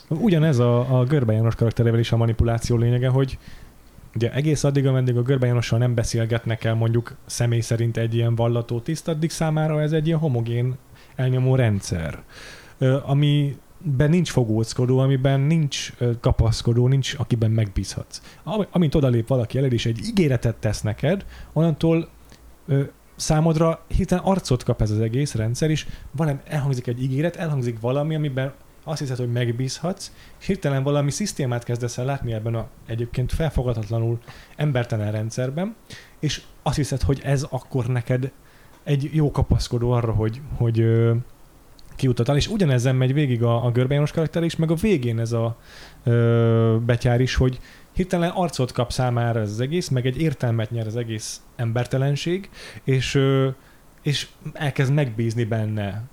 Ugyanez 0.08 0.60
a, 0.60 1.00
a 1.00 1.04
Görbe 1.04 1.34
János 1.34 1.56
karakterével 1.56 2.00
is 2.00 2.12
a 2.12 2.18
manipuláció 2.18 2.78
lényege, 2.78 3.08
hogy 3.08 3.38
ugye 4.16 4.32
egész 4.34 4.64
addig, 4.64 4.88
ameddig 4.88 5.18
a 5.18 5.22
Görbe 5.22 5.48
Jánossal 5.48 5.80
nem 5.80 5.94
beszélgetnek 5.94 6.64
el 6.64 6.74
mondjuk 6.74 7.16
személy 7.26 7.60
szerint 7.60 7.98
egy 7.98 8.16
ilyen 8.16 8.36
vallató 8.36 8.80
tiszt, 8.80 9.08
addig 9.08 9.30
számára 9.30 9.82
ez 9.82 9.92
egy 9.92 10.08
ilyen 10.08 10.20
homogén 10.20 10.76
elnyomó 11.16 11.56
rendszer, 11.56 12.24
Ö, 12.78 12.98
amiben 13.06 14.10
nincs 14.10 14.32
fogóckodó, 14.32 15.00
amiben 15.00 15.40
nincs 15.40 15.94
kapaszkodó, 16.20 16.88
nincs 16.88 17.16
akiben 17.18 17.52
megbízhatsz. 17.52 18.22
Am- 18.44 18.68
Amint 18.72 18.96
odalép 18.96 19.28
valaki 19.28 19.58
eled, 19.58 19.74
és 19.74 19.86
egy 19.86 20.00
ígéretet 20.06 20.56
tesz 20.56 20.82
neked, 20.82 21.26
onnantól 21.54 22.10
számodra 23.16 23.84
hirtelen 23.88 24.24
arcot 24.24 24.64
kap 24.64 24.82
ez 24.82 24.92
az 24.92 25.00
egész 25.00 25.36
rendszer, 25.36 25.70
és 25.70 25.88
valami, 26.12 26.38
elhangzik 26.46 26.88
egy 26.88 27.04
ígéret, 27.04 27.36
elhangzik 27.36 27.80
valami, 27.80 28.16
amiben 28.16 28.54
azt 28.84 29.00
hiszed, 29.00 29.18
hogy 29.18 29.32
megbízhatsz, 29.32 30.12
hirtelen 30.46 30.84
valami 30.84 31.12
szisztémát 31.12 31.64
kezdesz 31.64 31.98
el 31.98 32.06
látni 32.06 32.34
ebben 32.34 32.56
a 32.56 32.68
egyébként 32.86 33.32
felfogadhatatlanul 33.32 34.20
embertelen 34.56 35.12
rendszerben, 35.12 35.76
és 36.20 36.42
azt 36.64 36.76
hiszed, 36.76 37.02
hogy 37.02 37.22
ez 37.24 37.44
akkor 37.50 37.88
neked 37.88 38.32
egy 38.84 39.10
jó 39.14 39.32
kapaszkodó 39.32 39.92
arra, 39.92 40.12
hogy, 40.12 40.42
hogy 40.56 40.80
ö, 40.80 41.14
kiutatál, 41.96 42.36
és 42.36 42.48
ugyanezen 42.48 42.96
megy 42.96 43.14
végig 43.14 43.44
a, 43.44 43.66
a 43.66 43.72
Görbe 43.72 43.94
János 43.94 44.12
karakter 44.12 44.44
is, 44.44 44.56
meg 44.56 44.72
a 44.72 44.76
végén 44.76 45.20
ez 45.20 45.32
a 45.32 45.58
ö, 46.04 46.78
betyár 46.86 47.22
is, 47.22 47.36
hogy 47.36 47.60
hirtelen 47.92 48.30
arcot 48.30 48.72
kap 48.72 48.92
számára 48.92 49.40
ez 49.40 49.50
az 49.50 49.60
egész, 49.60 49.90
meg 49.90 50.06
egy 50.06 50.22
értelmet 50.22 50.72
nyer 50.72 50.88
az 50.88 50.96
egész 50.96 51.42
embertelenség, 51.56 52.50
és, 52.84 53.16
ö, 53.16 53.50
és 54.02 54.28
elkezd 54.54 54.94
megbízni 54.94 55.44
benne 55.44 56.04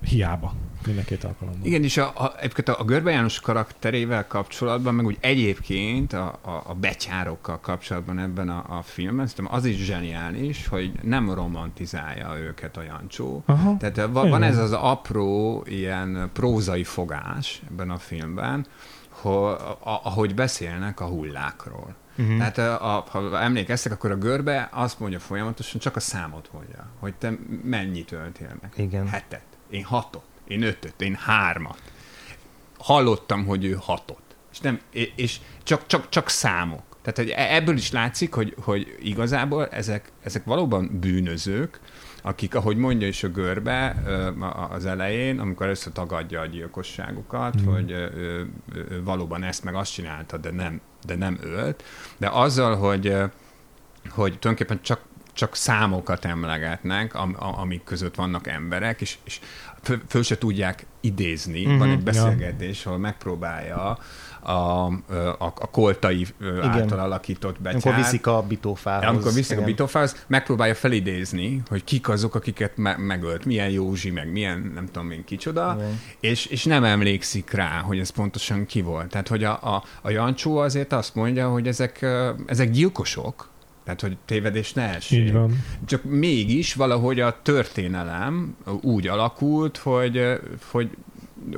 hiába 0.00 0.54
mind 0.86 0.98
a 0.98 1.02
két 1.02 1.24
alkalommal. 1.24 1.60
Igen, 1.62 1.82
és 1.82 1.96
a, 1.96 2.12
a, 2.14 2.34
egyébként 2.36 2.68
a, 2.68 2.84
Görbe 2.84 3.10
János 3.10 3.40
karakterével 3.40 4.26
kapcsolatban, 4.26 4.94
meg 4.94 5.06
úgy 5.06 5.16
egyébként 5.20 6.12
a, 6.12 6.38
a, 6.42 6.62
a 6.66 6.74
betyárokkal 6.74 7.60
kapcsolatban 7.60 8.18
ebben 8.18 8.48
a, 8.48 8.64
a 8.68 8.82
filmben, 8.82 9.26
szerintem 9.26 9.54
az 9.54 9.64
is 9.64 9.76
zseniális, 9.76 10.66
hogy 10.66 10.92
nem 11.02 11.34
romantizálja 11.34 12.38
őket 12.38 12.76
a 12.76 12.82
Jancsó. 12.82 13.42
Aha. 13.46 13.76
Tehát 13.76 13.96
va- 13.96 14.12
van 14.12 14.26
Igen. 14.26 14.42
ez 14.42 14.58
az 14.58 14.72
apró 14.72 15.62
ilyen 15.68 16.30
prózai 16.32 16.84
fogás 16.84 17.62
ebben 17.70 17.90
a 17.90 17.98
filmben, 17.98 18.66
hogy, 19.08 19.56
ahogy 19.80 20.34
beszélnek 20.34 21.00
a 21.00 21.06
hullákról. 21.06 21.94
Uh-huh. 22.18 22.36
Tehát 22.38 22.58
a, 22.58 22.96
a, 22.96 23.04
ha 23.08 23.40
emlékeztek, 23.40 23.92
akkor 23.92 24.10
a 24.10 24.16
görbe 24.16 24.68
azt 24.72 25.00
mondja 25.00 25.18
folyamatosan, 25.18 25.80
csak 25.80 25.96
a 25.96 26.00
számot 26.00 26.48
mondja, 26.52 26.86
hogy 26.98 27.14
te 27.14 27.32
mennyit 27.64 28.12
öltél 28.12 28.56
meg. 28.60 28.72
Igen. 28.76 29.08
Hetet, 29.08 29.44
én 29.70 29.84
hatot, 29.84 30.24
én 30.48 30.62
ötöt, 30.62 31.02
én 31.02 31.14
hármat. 31.14 31.78
Hallottam, 32.78 33.46
hogy 33.46 33.64
ő 33.64 33.76
hatot. 33.80 34.22
És, 34.52 34.60
nem, 34.60 34.80
és 35.16 35.40
csak, 35.62 35.86
csak, 35.86 36.08
csak 36.08 36.28
számok. 36.28 36.82
Tehát 37.02 37.18
hogy 37.18 37.28
e- 37.28 37.54
ebből 37.54 37.76
is 37.76 37.90
látszik, 37.90 38.34
hogy, 38.34 38.54
hogy 38.60 38.96
igazából 39.00 39.66
ezek, 39.66 40.12
ezek 40.22 40.44
valóban 40.44 40.98
bűnözők, 41.00 41.80
akik, 42.22 42.54
ahogy 42.54 42.76
mondja 42.76 43.06
is 43.06 43.22
a 43.22 43.28
görbe 43.28 43.96
az 44.70 44.86
elején, 44.86 45.38
amikor 45.38 45.66
először 45.66 45.92
tagadja 45.92 46.40
a 46.40 46.46
gyilkosságukat, 46.46 47.60
Mm. 47.60 47.64
hogy 47.64 47.92
ö, 47.92 48.06
ö, 48.72 49.02
valóban 49.02 49.42
ezt 49.42 49.64
meg 49.64 49.74
azt 49.74 49.92
csinálta, 49.92 50.36
de 50.36 50.50
nem, 50.50 50.80
de 51.06 51.14
nem 51.14 51.38
ölt, 51.42 51.84
de 52.16 52.28
azzal, 52.28 52.76
hogy, 52.76 53.06
hogy 54.08 54.38
tulajdonképpen 54.38 54.82
csak, 54.82 55.00
csak 55.32 55.56
számokat 55.56 56.24
emlegetnek, 56.24 57.14
am, 57.14 57.36
amik 57.38 57.84
között 57.84 58.14
vannak 58.14 58.46
emberek, 58.46 59.00
és, 59.00 59.18
és 59.24 59.40
föl, 59.84 60.00
föl 60.08 60.22
se 60.22 60.38
tudják 60.38 60.86
idézni. 61.00 61.64
Mhm, 61.66 61.78
Van 61.78 61.88
egy 61.88 61.96
ja. 61.96 62.02
beszélgetés, 62.02 62.86
ahol 62.86 62.98
megpróbálja 62.98 63.76
a, 63.76 63.98
a, 64.52 64.86
a, 64.86 65.34
a 65.38 65.70
koltai 65.70 66.26
Igen. 66.40 66.62
által 66.62 66.98
alakított 66.98 67.60
betyár. 67.60 67.72
Amikor 67.72 67.94
viszik 67.94 68.26
a 68.26 68.42
bitófához. 68.42 69.08
Amikor 69.08 69.32
viszik 69.32 69.50
a 69.50 69.54
Igen. 69.60 69.66
bitófához, 69.66 70.24
megpróbálja 70.26 70.74
felidézni, 70.74 71.62
hogy 71.68 71.84
kik 71.84 72.08
azok, 72.08 72.34
akiket 72.34 72.76
me- 72.76 72.98
megölt, 72.98 73.44
milyen 73.44 73.70
Józsi, 73.70 74.10
meg 74.10 74.32
milyen 74.32 74.72
nem 74.74 74.86
tudom 74.86 75.10
én 75.10 75.24
kicsoda, 75.24 75.74
Igen. 75.78 76.00
és, 76.20 76.46
és 76.46 76.64
nem 76.64 76.84
emlékszik 76.84 77.50
rá, 77.50 77.80
hogy 77.80 77.98
ez 77.98 78.10
pontosan 78.10 78.66
ki 78.66 78.82
volt. 78.82 79.08
Tehát, 79.08 79.28
hogy 79.28 79.44
a, 79.44 79.52
a, 79.62 79.84
a 80.02 80.10
Jancsó 80.10 80.56
azért 80.56 80.92
azt 80.92 81.14
mondja, 81.14 81.48
hogy 81.48 81.66
ezek, 81.68 82.06
ezek 82.46 82.70
gyilkosok, 82.70 83.52
tehát, 83.84 84.00
hogy 84.00 84.16
tévedés 84.24 84.72
ne 84.72 84.82
essék. 84.94 85.18
Így 85.18 85.32
van. 85.32 85.64
Csak 85.86 86.04
mégis 86.04 86.74
valahogy 86.74 87.20
a 87.20 87.36
történelem 87.42 88.56
úgy 88.80 89.06
alakult, 89.08 89.76
hogy, 89.76 90.38
hogy, 90.70 90.90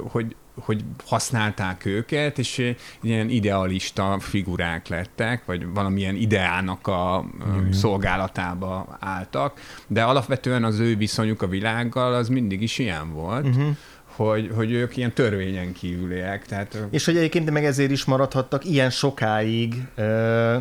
hogy, 0.08 0.34
hogy 0.60 0.84
használták 1.06 1.84
őket, 1.84 2.38
és 2.38 2.74
ilyen 3.02 3.28
idealista 3.28 4.16
figurák 4.20 4.88
lettek, 4.88 5.44
vagy 5.44 5.66
valamilyen 5.74 6.14
ideának 6.14 6.86
a 6.86 7.24
Jaj. 7.38 7.72
szolgálatába 7.72 8.96
álltak, 9.00 9.60
de 9.86 10.02
alapvetően 10.02 10.64
az 10.64 10.78
ő 10.78 10.96
viszonyuk 10.96 11.42
a 11.42 11.46
világgal 11.48 12.14
az 12.14 12.28
mindig 12.28 12.62
is 12.62 12.78
ilyen 12.78 13.12
volt, 13.12 13.56
Mhm. 13.56 13.68
hogy, 14.04 14.50
hogy 14.54 14.72
ők 14.72 14.96
ilyen 14.96 15.12
törvényen 15.12 15.72
kívüliek. 15.72 16.46
Tehát, 16.46 16.86
És 16.90 17.04
hogy 17.04 17.16
egyébként 17.16 17.50
meg 17.50 17.64
ezért 17.64 17.90
is 17.90 18.04
maradhattak 18.04 18.64
ilyen 18.64 18.90
sokáig 18.90 19.74
ö, 19.94 20.56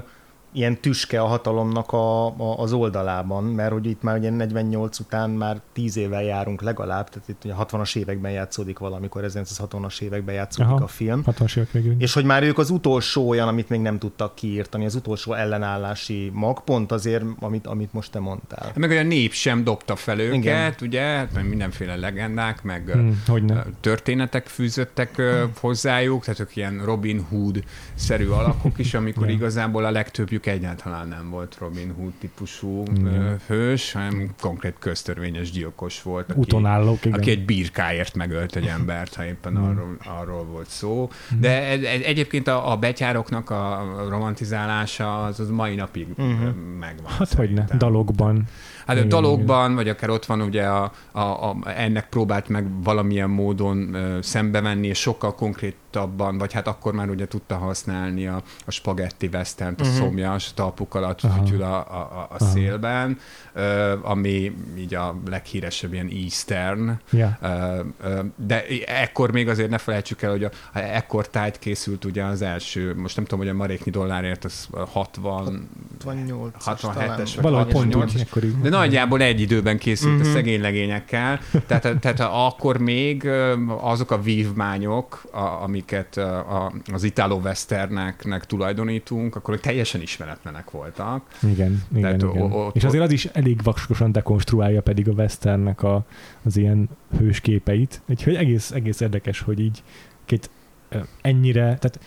ilyen 0.56 0.78
tüske 0.78 1.22
a 1.22 1.26
hatalomnak 1.26 1.92
a, 1.92 2.26
a, 2.26 2.60
az 2.60 2.74
oldalában, 2.74 3.44
mert 3.44 3.72
hogy 3.72 3.86
itt 3.86 4.02
már 4.02 4.18
ugye 4.18 4.30
48 4.30 5.00
után 5.00 5.30
már 5.30 5.62
10 5.74 5.98
évvel 5.98 6.24
járunk 6.24 6.62
legalább, 6.62 7.10
tehát 7.10 7.30
itt 7.30 7.44
ugye 7.44 7.54
60-as 7.60 7.96
években 7.96 8.32
játszódik 8.32 8.78
valamikor, 8.80 9.24
1960-as 9.28 10.02
években 10.02 10.36
játszódik 10.36 10.72
Aha. 10.72 10.84
a 10.84 10.88
film. 10.88 11.24
60-as 11.26 11.58
évek 11.58 11.72
végül. 11.72 11.96
És 11.98 12.14
hogy 12.14 12.26
már 12.26 12.44
ők 12.44 12.58
az 12.58 12.70
utolsó 12.70 13.30
olyan, 13.30 13.48
amit 13.48 13.70
még 13.70 13.80
nem 13.82 13.98
tudtak 14.00 14.36
kiírtani, 14.36 14.86
az 14.86 14.96
utolsó 14.96 15.34
ellenállási 15.34 16.30
mag, 16.34 16.64
pont 16.64 16.92
azért, 16.92 17.24
amit, 17.40 17.68
amit 17.68 17.94
most 17.94 18.12
te 18.12 18.20
mondtál. 18.20 18.72
meg 18.76 18.90
olyan 18.90 19.06
nép 19.06 19.32
sem 19.32 19.64
dobta 19.64 19.96
fel 19.96 20.20
őket, 20.20 20.36
Igen. 20.36 20.74
ugye, 20.82 21.02
hát 21.02 21.44
mindenféle 21.44 21.96
legendák, 21.96 22.64
meg 22.64 22.90
Hmm, 22.94 23.24
hogyne. 23.28 23.66
történetek 23.82 24.48
fűzöttek 24.48 25.18
ö, 25.18 25.44
hozzájuk, 25.60 26.24
tehát 26.24 26.40
ők 26.40 26.56
ilyen 26.56 26.82
Robin 26.86 27.26
Hood-szerű 27.30 28.28
alakok 28.28 28.80
is, 28.80 28.94
amikor 28.94 29.30
igazából 29.30 29.86
a 29.86 29.92
legtöbbjük 29.92 30.45
egyáltalán 30.48 31.08
nem 31.08 31.30
volt 31.30 31.58
Robin 31.60 31.94
Hood 31.98 32.12
típusú 32.20 32.84
Igen. 32.98 33.40
hős, 33.48 33.92
hanem 33.92 34.30
konkrét 34.40 34.76
köztörvényes 34.80 35.52
gyilkos 35.52 36.02
volt, 36.02 36.30
aki, 36.30 36.40
Utonállók, 36.40 37.06
igen. 37.06 37.20
aki 37.20 37.30
egy 37.32 37.46
birkáért 37.46 38.16
megölt 38.16 38.56
egy 38.56 38.66
embert, 38.66 39.16
ha 39.16 39.26
éppen 39.26 39.54
Mm. 39.54 39.64
arról, 39.64 39.98
arról 40.20 40.44
volt 40.46 40.68
szó. 40.70 41.10
De 41.40 41.64
egy- 41.70 41.84
egy- 41.84 42.02
egyébként 42.02 42.48
a, 42.48 42.72
a 42.72 42.78
betyároknak 42.78 43.50
a 43.50 43.84
romantizálása 44.10 45.24
az, 45.24 45.40
az 45.40 45.50
mai 45.50 45.76
napig 45.76 46.08
Mhm. 46.18 46.32
uh-huh. 46.32 46.54
megvan. 46.80 47.12
Hát 47.12 47.34
hogyne, 47.34 47.54
szerintem. 47.54 47.78
dalokban. 47.78 48.44
Hát 48.86 48.96
a 48.96 49.00
Igen, 49.00 49.10
dalokban, 49.10 49.76
vagy 49.76 49.90
akár 49.90 50.10
ott 50.10 50.26
van 50.26 50.42
ugye 50.42 50.64
a, 50.68 50.92
a, 51.12 51.20
a, 51.20 51.56
ennek 51.66 52.10
próbált 52.10 52.50
meg 52.50 52.84
valamilyen 52.84 53.30
módon 53.30 53.94
ö, 53.94 54.18
szembe 54.22 54.62
és 54.82 55.00
sokkal 55.00 55.36
konkrétabban, 55.36 56.38
vagy 56.38 56.54
hát 56.54 56.68
akkor 56.68 56.94
már 56.94 57.10
ugye 57.10 57.28
tudta 57.28 57.58
használni 57.58 58.28
a, 58.28 58.42
a 58.66 58.72
spagetti 58.72 59.30
western, 59.34 59.76
a 59.78 59.84
Mhm. 59.84 59.94
szomjas 59.94 60.54
talpuk 60.54 60.96
alatt 60.96 61.20
fütyül 61.20 61.62
a, 61.62 61.76
a, 61.76 61.96
a, 61.96 62.28
a 62.36 62.44
szélben, 62.44 63.18
ö, 63.54 63.96
ami 64.02 64.56
így 64.78 64.94
a 64.96 65.16
leghíresebb 65.30 65.94
ilyen 65.94 66.10
eastern, 66.24 66.92
Ja. 67.12 67.38
Ö, 67.42 67.80
ö, 68.04 68.20
De 68.36 68.64
ekkor 68.86 69.32
még 69.32 69.50
azért 69.50 69.70
ne 69.70 69.78
felejtsük 69.78 70.22
el, 70.22 70.32
hogy 70.32 70.44
a, 70.44 70.50
a 70.74 70.78
ekkor 70.80 71.30
tájt 71.30 71.60
készült 71.60 72.06
ugye 72.06 72.24
az 72.24 72.42
első, 72.42 72.96
most 72.96 73.16
nem 73.16 73.26
tudom, 73.26 73.40
hogy 73.40 73.54
a 73.54 73.58
maréknyi 73.58 73.92
dollárért 73.92 74.46
az 74.46 74.68
60, 74.92 75.70
68 76.04 76.54
67-es 76.66 77.32
vagy 77.36 77.42
Valahogy 77.42 77.72
pont 77.72 77.94
68-as. 77.96 78.14
úgy, 78.14 78.20
ekkor 78.20 78.44
de 78.62 78.70
nagyjából 78.78 79.22
egy 79.22 79.42
időben 79.42 79.78
készült 79.78 80.12
uh-huh. 80.12 80.26
a 80.26 80.30
Mhm. 80.30 80.38
szegény 80.38 80.62
legényekkel, 80.62 81.40
tehát, 81.68 82.00
tehát 82.00 82.20
akkor 82.20 82.78
még 82.78 83.28
azok 83.82 84.12
a 84.12 84.22
vívmányok, 84.22 85.24
a, 85.32 85.40
amiket 85.64 86.18
a, 86.18 86.74
az 86.94 87.04
italo 87.04 87.36
westerneknek 87.36 88.46
tulajdonítunk, 88.46 89.36
akkor 89.36 89.60
teljesen 89.60 90.02
ismeretlenek 90.02 90.72
voltak. 90.72 91.24
Igen, 91.52 91.84
igen, 91.96 92.02
Tehát 92.18 92.36
igen. 92.36 92.52
o- 92.52 92.68
ott- 92.68 92.76
És 92.76 92.84
azért 92.84 93.04
az 93.04 93.12
is 93.12 93.26
elég 93.26 93.64
vaskosan 93.64 94.12
dekonstruálja 94.12 94.82
pedig 94.82 95.10
a 95.10 95.12
westernnek 95.12 95.84
a, 95.84 96.06
az 96.44 96.58
ilyen 96.58 96.90
hősképeit. 97.18 98.02
Úgyhogy 98.10 98.36
egész, 98.36 98.72
egész 98.72 99.00
érdekes, 99.00 99.40
hogy 99.40 99.60
így 99.60 99.84
két 100.26 100.50
ennyire, 101.22 101.62
tehát 101.64 102.00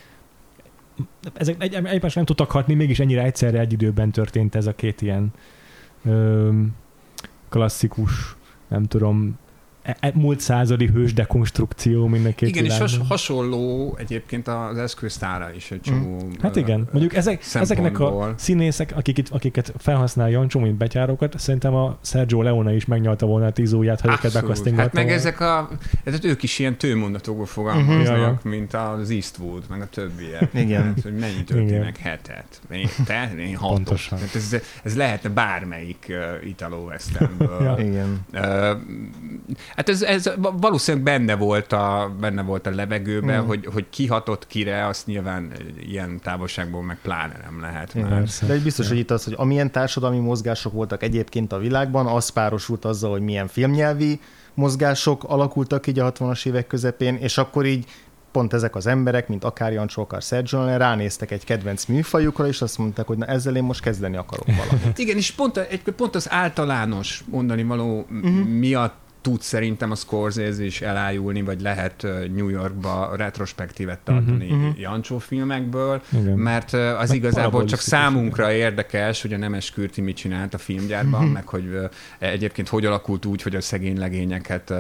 ezek 1.35 1.57
egy, 1.59 1.75
egymást 1.75 2.14
nem 2.14 2.25
tudtak 2.25 2.51
hatni, 2.51 2.75
mégis 2.75 2.99
ennyire 3.01 3.23
egyszerre 3.23 3.59
egy 3.59 3.73
időben 3.73 4.11
történt 4.11 4.55
ez 4.55 4.66
a 4.66 4.75
két 4.75 5.03
ilyen 5.03 5.33
klasszikus, 7.49 8.36
nem 8.68 8.84
tudom, 8.84 9.38
múlt 10.14 10.41
századi 10.41 10.86
hős 10.86 11.12
dekonstrukció 11.12 12.07
mind 12.07 12.26
a 12.26 12.30
két 12.34 12.49
Igen, 12.49 12.64
és 12.64 12.70
has, 12.78 12.91
világban. 12.91 13.09
hasonló 13.09 13.97
egyébként 14.01 14.49
az 14.49 14.78
eszköztára 14.78 15.51
is 15.57 15.70
egy 15.70 15.80
csomó. 15.80 16.28
Hát 16.43 16.57
ö, 16.57 16.61
igen, 16.61 16.89
mondjuk 16.93 17.14
ezek, 17.14 17.45
ezeknek 17.55 18.01
a 18.01 18.34
színészek, 18.36 18.93
akik 18.97 19.18
itt, 19.18 19.28
akiket 19.28 19.72
felhasznál 19.78 20.30
Jancsó, 20.30 20.61
mint 20.61 20.74
betyárokat, 20.76 21.39
szerintem 21.39 21.74
a 21.74 21.99
Sergio 22.03 22.43
Leone 22.43 22.74
is 22.74 22.84
megnyalta 22.84 23.26
volna 23.26 23.47
a 23.47 23.53
tíz 23.53 23.72
ujját, 23.72 24.01
ha 24.01 24.09
őket 24.09 24.24
Abszolút. 24.24 24.47
bekasztingolta 24.49 24.82
Hát 24.82 24.93
meg 24.93 25.05
volna. 25.05 25.18
ezek 25.18 25.41
a, 25.41 25.68
tehát 26.05 26.24
ők 26.24 26.43
is 26.43 26.59
ilyen 26.59 26.76
tőmondatokból 26.78 27.47
fogalmaznak, 27.47 28.16
ja. 28.16 28.41
mint 28.51 28.74
az 28.74 29.11
Eastwood, 29.11 29.62
meg 29.68 29.80
a 29.80 29.86
többiek. 29.86 30.51
Igen. 30.55 30.82
Hát, 30.82 31.01
hogy 31.03 31.14
mennyi 31.16 31.45
történnek 31.45 31.97
hetet. 31.97 32.61
Én, 32.72 32.89
te, 33.05 33.32
én 33.39 33.57
hatot. 33.57 33.74
Pontosan. 33.74 34.18
Hát 34.18 34.34
ez, 34.34 34.57
ez 34.82 34.97
lehetne 34.97 35.28
bármelyik 35.28 36.07
uh, 36.09 36.49
Italo 36.49 36.76
Westernből. 36.76 37.62
Ja. 37.62 37.76
Igen. 37.78 38.20
Ö, 38.32 38.72
hát 39.79 39.89
ez, 39.89 40.03
ez 40.03 40.31
valószínűleg 40.61 41.05
benne 41.05 41.37
volt 41.37 41.72
a, 41.72 42.14
benne 42.20 42.43
volt 42.43 42.66
a 42.66 42.70
levegőben, 42.70 43.43
Mm. 43.43 43.47
hogy, 43.47 43.68
hogy 43.72 43.87
kihatott 43.91 44.47
kire, 44.47 44.87
azt 44.87 45.07
nyilván 45.07 45.53
ilyen 45.89 46.20
távolságból 46.22 46.83
meg 46.83 46.99
pláne 47.03 47.41
nem 47.45 47.61
lehet 47.61 47.95
Igen. 47.95 48.09
már. 48.09 48.18
Persze. 48.18 48.47
De 48.47 48.53
egy 48.53 48.62
biztos, 48.62 48.85
Ja. 48.85 48.91
hogy 48.91 49.01
itt 49.01 49.11
az, 49.11 49.24
hogy 49.24 49.35
amilyen 49.37 49.72
társadalmi 49.72 50.18
mozgások 50.18 50.72
voltak 50.72 51.03
egyébként 51.03 51.53
a 51.53 51.59
világban, 51.59 52.07
az 52.07 52.29
párosult 52.29 52.85
azzal, 52.85 53.11
hogy 53.11 53.20
milyen 53.20 53.47
filmnyelvi 53.47 54.20
mozgások 54.55 55.24
alakultak 55.24 55.87
így 55.87 55.99
a 55.99 56.12
60-as 56.12 56.47
évek 56.47 56.66
közepén, 56.66 57.14
és 57.14 57.39
akkor 57.39 57.66
így 57.66 57.85
pont 58.31 58.53
ezek 58.53 58.74
az 58.76 58.87
emberek, 58.87 59.29
mint 59.29 59.45
akár 59.45 59.72
Jancsó, 59.72 60.03
akár 60.03 60.22
Sergio 60.22 60.76
ránéztek 60.76 61.31
egy 61.31 61.45
kedvenc 61.45 61.85
műfajukra, 61.85 62.47
és 62.47 62.62
azt 62.62 62.79
mondták, 62.79 63.07
hogy 63.07 63.18
na 63.18 63.26
ezzel 63.26 63.57
én 63.57 63.62
most 63.62 63.81
kezdeni 63.81 64.16
akarok 64.16 64.47
valamit. 64.47 64.99
Igen, 64.99 65.16
és 65.16 65.31
pont, 65.31 65.57
egy, 65.57 65.83
pont 65.83 66.14
az 66.14 66.31
általános 66.31 67.24
mondani 67.31 67.62
való 67.62 68.07
uh-huh. 68.11 68.47
miatt 68.47 69.07
tud 69.21 69.41
szerintem 69.41 69.91
a 69.91 69.95
Scorsese 69.95 70.64
is 70.64 70.81
elájulni, 70.81 71.43
vagy 71.43 71.61
lehet 71.61 72.07
New 72.35 72.49
Yorkba 72.49 73.12
retrospektívet 73.16 73.99
tartani 73.99 74.45
Mhm, 74.45 74.55
uh-huh, 74.55 74.69
mhm. 74.71 74.81
Jancsó 74.81 75.19
filmekből, 75.19 76.03
Igen. 76.12 76.39
mert 76.39 76.73
az 76.73 77.09
Meg 77.09 77.16
igazából 77.16 77.64
csak 77.64 77.81
számunkra 77.81 78.53
érdekes, 78.53 79.23
hogy 79.23 79.33
a 79.33 79.37
Nemes 79.37 79.71
Kürti 79.71 80.01
mit 80.01 80.16
csinált 80.16 80.55
a 80.55 80.59
filmgyárban, 80.59 81.23
Mhm. 81.25 81.33
meg 81.33 81.47
hogy 81.49 81.79
egyébként 82.19 82.69
hogy 82.69 82.87
alakult 82.87 83.25
úgy, 83.25 83.43
hogy 83.43 83.55
a 83.57 83.61
szegény 83.61 83.99
legényeket 83.99 84.73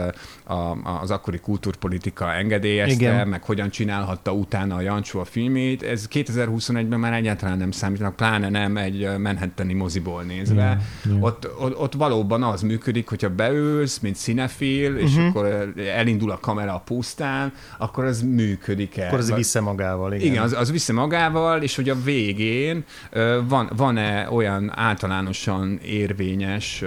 az 1.00 1.10
akkori 1.10 1.38
kultúrpolitika 1.38 2.32
engedélyezte, 2.32 2.94
Igen. 2.94 3.28
meg 3.28 3.42
hogyan 3.42 3.70
csinálhatta 3.70 4.32
utána 4.32 4.74
a 4.74 4.80
Jancsó 4.80 5.20
a 5.20 5.24
filmét. 5.24 5.82
Ez 5.82 6.08
2021-ben 6.08 7.00
már 7.00 7.12
egyáltalán 7.12 7.58
nem 7.58 7.70
számítanak, 7.70 8.16
pláne 8.16 8.48
nem 8.48 8.76
egy 8.76 9.08
Manhattani 9.18 9.72
moziból 9.72 10.22
nézve. 10.22 10.80
Ja. 11.04 11.16
Ott, 11.20 11.48
ott, 11.58 11.76
ott 11.78 11.94
valóban 11.94 12.42
az 12.42 12.62
működik, 12.62 13.08
hogyha 13.08 13.28
beülsz, 13.30 13.98
mint 13.98 14.16
cinefil, 14.28 14.96
és 14.96 15.14
Mhm. 15.14 15.26
akkor 15.26 15.72
elindul 15.96 16.30
a 16.30 16.38
kamera 16.38 16.74
a 16.74 16.78
pusztán, 16.78 17.52
akkor 17.78 18.04
az 18.04 18.22
működik 18.22 18.96
el. 18.96 19.06
Akkor 19.06 19.18
az 19.18 19.32
vissza 19.34 19.60
magával, 19.60 20.12
igen. 20.12 20.26
Igen, 20.26 20.42
az, 20.42 20.52
az 20.52 20.70
vissza 20.70 20.92
magával, 20.92 21.62
és 21.62 21.76
hogy 21.76 21.88
a 21.88 22.02
végén 22.02 22.84
van, 23.48 23.70
van-e 23.76 24.30
olyan 24.30 24.72
általánosan 24.74 25.78
érvényes 25.84 26.84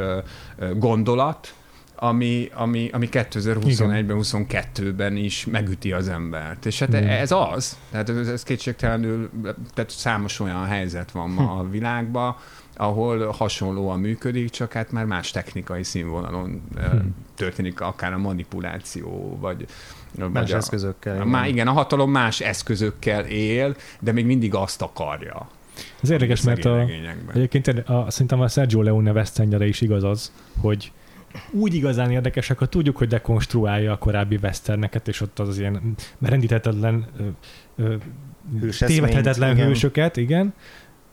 gondolat, 0.78 1.54
ami, 1.96 2.50
ami, 2.54 2.90
ami 2.94 3.10
2021-ben, 3.12 4.18
22-ben 4.22 5.16
is 5.16 5.46
megüti 5.46 5.92
az 5.92 6.08
embert. 6.08 6.66
És 6.66 6.80
hát 6.80 6.90
Igen. 6.90 7.08
ez 7.08 7.32
az, 7.32 7.78
tehát 7.92 8.10
ez, 8.10 8.28
ez 8.28 8.44
kétségtelenül, 8.44 9.30
tehát 9.74 9.90
számos 9.90 10.40
olyan 10.40 10.66
helyzet 10.66 11.12
van 11.12 11.30
ma 11.30 11.52
a 11.60 11.70
világban, 11.70 12.36
ahol 12.76 13.28
hasonlóan 13.28 14.00
működik, 14.00 14.50
csak 14.50 14.74
hát 14.74 14.92
már 14.92 15.06
más 15.06 15.32
technikai 15.32 15.84
színvonalon 15.84 16.62
Hm. 16.76 16.98
történik 17.36 17.82
akár 17.82 18.14
a 18.14 18.18
manipuláció, 18.18 19.38
vagy, 19.40 19.66
Más 20.18 20.30
vagy 20.32 20.52
a, 20.52 20.56
eszközökkel. 20.56 21.22
a, 21.22 21.26
má, 21.26 21.48
igen, 21.48 21.68
a 21.68 21.72
hatalom 21.72 22.12
más 22.12 22.40
eszközökkel 22.40 23.26
él, 23.26 23.76
de 24.00 24.12
még 24.12 24.26
mindig 24.26 24.54
azt 24.56 24.82
akarja. 24.82 25.50
Ez 26.02 26.10
érdekes, 26.10 26.42
mert 26.42 26.66
a, 26.66 26.86
egyébként 27.34 27.68
a, 27.68 28.06
szerintem 28.10 28.42
a 28.42 28.48
Sergio 28.48 28.82
Leone 28.82 29.12
Westernjere 29.12 29.68
is 29.68 29.82
igaz 29.82 30.04
az, 30.04 30.32
hogy 30.62 30.92
úgy 31.52 31.74
igazán 31.74 32.12
érdekesek, 32.12 32.58
ha 32.58 32.66
tudjuk, 32.66 32.98
hogy 32.98 33.08
dekonstruálja 33.08 33.92
a 33.92 33.98
korábbi 33.98 34.40
westerneket, 34.42 35.08
és 35.08 35.22
ott 35.22 35.40
az 35.40 35.60
ilyen 35.60 35.96
rendíthetetlen, 36.22 37.06
Hőseszményt, 38.60 39.02
tévedhetetlen 39.02 39.56
igen. 39.56 39.68
hősöket, 39.68 40.18
igen, 40.18 40.54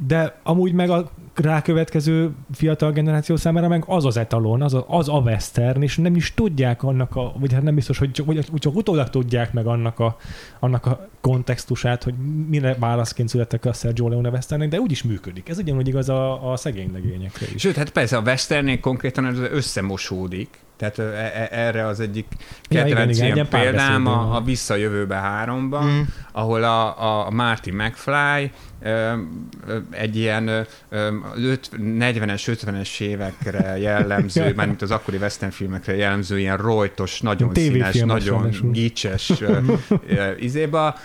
de 0.06 0.40
amúgy 0.42 0.72
meg 0.72 0.90
a 0.90 1.10
rákövetkező 1.40 2.30
fiatal 2.52 2.92
generáció 2.92 3.36
számára 3.36 3.68
meg 3.68 3.84
az 3.86 4.04
az 4.04 4.16
etalon, 4.16 4.62
az 4.62 4.74
a, 4.74 4.84
az 4.88 5.08
a 5.08 5.18
western, 5.18 5.82
és 5.82 5.96
nem 5.96 6.16
is 6.16 6.34
tudják 6.34 6.82
annak 6.82 7.16
a, 7.16 7.32
vagy 7.38 7.52
hát 7.52 7.62
nem 7.62 7.74
biztos, 7.74 7.98
hogy 7.98 8.10
csak, 8.10 8.26
vagy 8.26 8.46
csak 8.54 8.76
utólag 8.76 9.10
tudják 9.10 9.52
meg 9.52 9.66
annak 9.66 9.98
a, 9.98 10.16
annak 10.58 10.86
a 10.86 11.08
kontextusát, 11.20 12.02
hogy 12.02 12.14
mire 12.48 12.76
válaszként 12.78 13.28
születtek 13.28 13.64
a 13.64 13.72
Sergio 13.72 14.08
Leone 14.08 14.28
westernek, 14.28 14.68
de 14.68 14.80
úgy 14.80 14.90
is 14.90 15.02
működik. 15.02 15.48
Ez 15.48 15.58
ugyanúgy 15.58 15.88
igaz 15.88 16.08
a, 16.08 16.52
a 16.52 16.56
szegény 16.56 16.90
legényekre 16.92 17.46
is. 17.54 17.60
Sőt, 17.60 17.76
hát 17.76 17.90
persze 17.90 18.16
a 18.16 18.20
westernél 18.20 18.80
konkrétan 18.80 19.26
ez 19.26 19.38
összemosódik, 19.38 20.58
Tehát 20.76 20.98
e- 20.98 21.02
e- 21.02 21.48
erre 21.50 21.86
az 21.86 22.00
egyik 22.00 22.26
Ja, 22.68 22.86
igen, 22.86 22.96
kedvenc 22.96 23.18
igen, 23.18 23.48
példám 23.48 24.06
a, 24.06 24.36
a 24.36 24.40
Visszajövőbe 24.40 25.14
háromban, 25.14 25.84
Mm. 25.84 26.00
ahol 26.32 26.62
a, 26.64 27.26
a 27.26 27.30
Marty 27.30 27.70
McFly 27.70 28.50
egy 29.90 30.16
ilyen 30.16 30.66
40-es, 31.36 32.42
50-es 32.46 33.00
évekre 33.00 33.78
jellemző, 33.78 34.52
mármint 34.56 34.82
az 34.82 34.90
akkori 34.90 35.16
western 35.16 35.52
filmekre 35.52 35.96
jellemző 35.96 36.38
ilyen 36.38 36.56
rojtos, 36.56 37.20
nagyon 37.20 37.50
Ilyen 37.54 37.72
színes, 37.72 38.00
nagyon 38.00 38.72
gicses 38.72 39.32
izéba, 40.48 40.96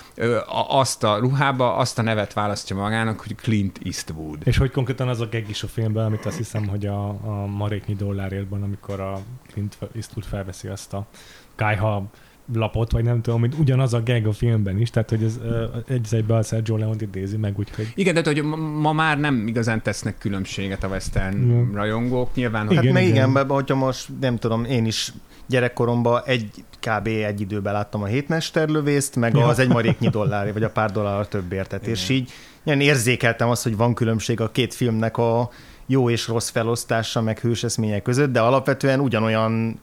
azt 0.68 1.04
a 1.04 1.18
ruhába, 1.18 1.76
azt 1.76 2.00
a 2.00 2.02
nevet 2.02 2.34
választja 2.34 2.76
magának, 2.76 3.20
hogy 3.20 3.36
Clint 3.36 3.80
Eastwood. 3.84 4.38
És 4.44 4.58
hogy 4.58 4.72
konkrétan 4.72 5.08
az 5.08 5.22
a 5.22 5.28
gag 5.32 5.50
is 5.50 5.64
a 5.64 5.68
filmben, 5.68 6.06
amit 6.06 6.26
azt 6.26 6.38
hiszem, 6.38 6.68
hogy 6.68 6.86
a, 6.86 7.08
a 7.10 7.46
maréknyi 7.46 7.96
dollárértban, 7.96 8.64
amikor 8.64 9.00
a 9.00 9.20
Clint 9.52 9.78
Eastwood 9.96 10.26
felveszi 10.26 10.68
azt 10.68 10.94
a 10.94 11.08
kájha 11.56 12.10
lapot, 12.54 12.92
vagy 12.92 13.04
nem 13.04 13.22
tudom, 13.22 13.40
hogy 13.40 13.54
ugyanaz 13.60 13.94
a 13.94 14.04
gag 14.04 14.26
a 14.26 14.32
filmben 14.32 14.80
is, 14.80 14.90
tehát 14.90 15.10
hogy 15.10 15.24
ez 15.24 15.40
egy 15.88 16.08
egybe 16.12 16.36
a 16.36 16.42
Sergio 16.44 16.78
Leone 16.78 17.02
idézi 17.02 17.38
meg, 17.38 17.60
úgyhogy 17.60 17.92
Igen, 17.96 18.14
de 18.14 18.22
hogy 18.26 18.44
ma, 18.80 18.94
már 18.94 19.20
nem 19.20 19.48
igazán 19.48 19.82
tesznek 19.82 20.18
különbséget 20.18 20.84
a 20.84 20.88
western 20.88 21.50
Ja. 21.52 21.68
rajongók. 21.74 22.36
Nyilván, 22.36 22.62
Hát 22.62 22.72
Igen, 22.72 22.84
igen. 22.84 23.02
igen, 23.04 23.30
igen 23.30 23.48
hogyha 23.50 23.76
most 23.76 24.10
nem 24.22 24.38
tudom, 24.38 24.64
én 24.66 24.86
is 24.86 25.14
gyerekkoromban 25.48 26.22
egy 26.26 26.50
kb. 26.80 27.08
egy 27.08 27.42
időben 27.42 27.74
láttam 27.74 28.02
a 28.02 28.06
hétmesterlövészt, 28.06 29.16
meg 29.16 29.36
Ja. 29.36 29.46
az 29.46 29.60
egy 29.60 29.68
maréknyi 29.68 30.10
dollár, 30.10 30.54
vagy 30.54 30.64
a 30.64 30.70
pár 30.70 30.92
dollár 30.92 31.28
többért. 31.28 31.70
Tehát, 31.70 31.88
és 31.88 32.10
így 32.10 32.32
ilyen 32.64 32.82
érzékeltem 32.82 33.50
azt, 33.50 33.64
hogy 33.64 33.78
van 33.78 33.94
különbség 33.94 34.42
a 34.42 34.52
két 34.52 34.74
filmnek 34.74 35.18
a 35.18 35.50
jó 35.86 36.10
és 36.10 36.28
rossz 36.28 36.50
felosztása, 36.50 37.22
meg 37.22 37.40
hőseszmények 37.40 38.02
között, 38.02 38.32
de 38.32 38.40
alapvetően 38.40 39.00
ugyanolyan 39.00 39.80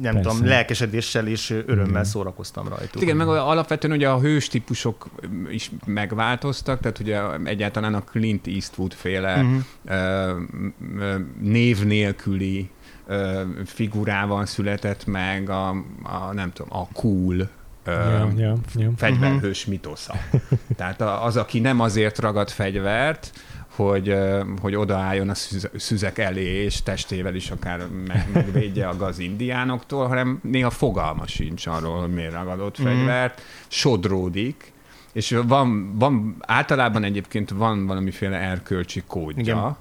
nem 0.00 0.14
Persze. 0.14 0.30
tudom, 0.30 0.46
lelkesedéssel 0.46 1.26
és 1.26 1.50
örömmel 1.50 1.88
Igen. 1.88 2.04
szórakoztam 2.04 2.68
rajtuk. 2.68 3.02
Igen, 3.02 3.16
meg 3.16 3.28
alapvetően 3.28 3.94
ugye 3.96 4.08
a 4.08 4.20
hős 4.20 4.48
típusok 4.48 5.06
is 5.50 5.70
megváltoztak, 5.86 6.80
tehát 6.80 6.98
ugye 6.98 7.20
egyáltalán 7.44 7.94
a 7.94 8.00
Clint 8.02 8.46
Eastwood 8.46 8.92
féle 8.92 9.42
Mhm. 9.42 9.56
ö, 9.84 10.32
ö, 10.98 11.14
név 11.40 11.84
nélküli 11.84 12.70
ö, 13.06 13.42
figurával 13.64 14.46
született 14.46 15.06
meg 15.06 15.50
a, 15.50 15.68
a 16.02 16.32
nem 16.32 16.52
tudom, 16.52 16.78
a 16.80 16.88
cool 16.92 17.48
ja, 17.86 18.28
ja, 18.36 18.56
ja. 18.74 18.90
fegyverhős 18.96 19.66
mitosza. 19.66 20.14
Tehát 20.76 21.00
a- 21.00 21.24
az, 21.24 21.36
aki 21.36 21.60
nem 21.60 21.80
azért 21.80 22.18
ragad 22.18 22.50
fegyvert, 22.50 23.32
hogy, 23.76 24.14
hogy 24.60 24.74
odaálljon 24.74 25.28
a 25.28 25.34
szüze- 25.34 25.70
szüzek 25.80 26.18
elé, 26.18 26.44
és 26.64 26.82
testével 26.82 27.34
is 27.34 27.50
akár 27.50 27.86
meg, 28.06 28.28
megvédje 28.32 28.88
a 28.88 28.96
gazindiánoktól, 28.96 30.06
hanem 30.06 30.38
néha 30.42 30.70
fogalma 30.70 31.26
sincs 31.26 31.66
arról, 31.66 32.00
hogy 32.00 32.12
miért 32.14 32.32
ragadott 32.32 32.78
Mhm. 32.78 32.86
fegyvert, 32.88 33.40
sodródik, 33.68 34.72
és 35.12 35.36
van, 35.46 35.98
van, 35.98 36.36
általában 36.40 37.04
egyébként 37.04 37.50
van 37.50 37.86
valamiféle 37.86 38.36
erkölcsi 38.36 39.02
kódja, 39.06 39.42
Igen. 39.42 39.76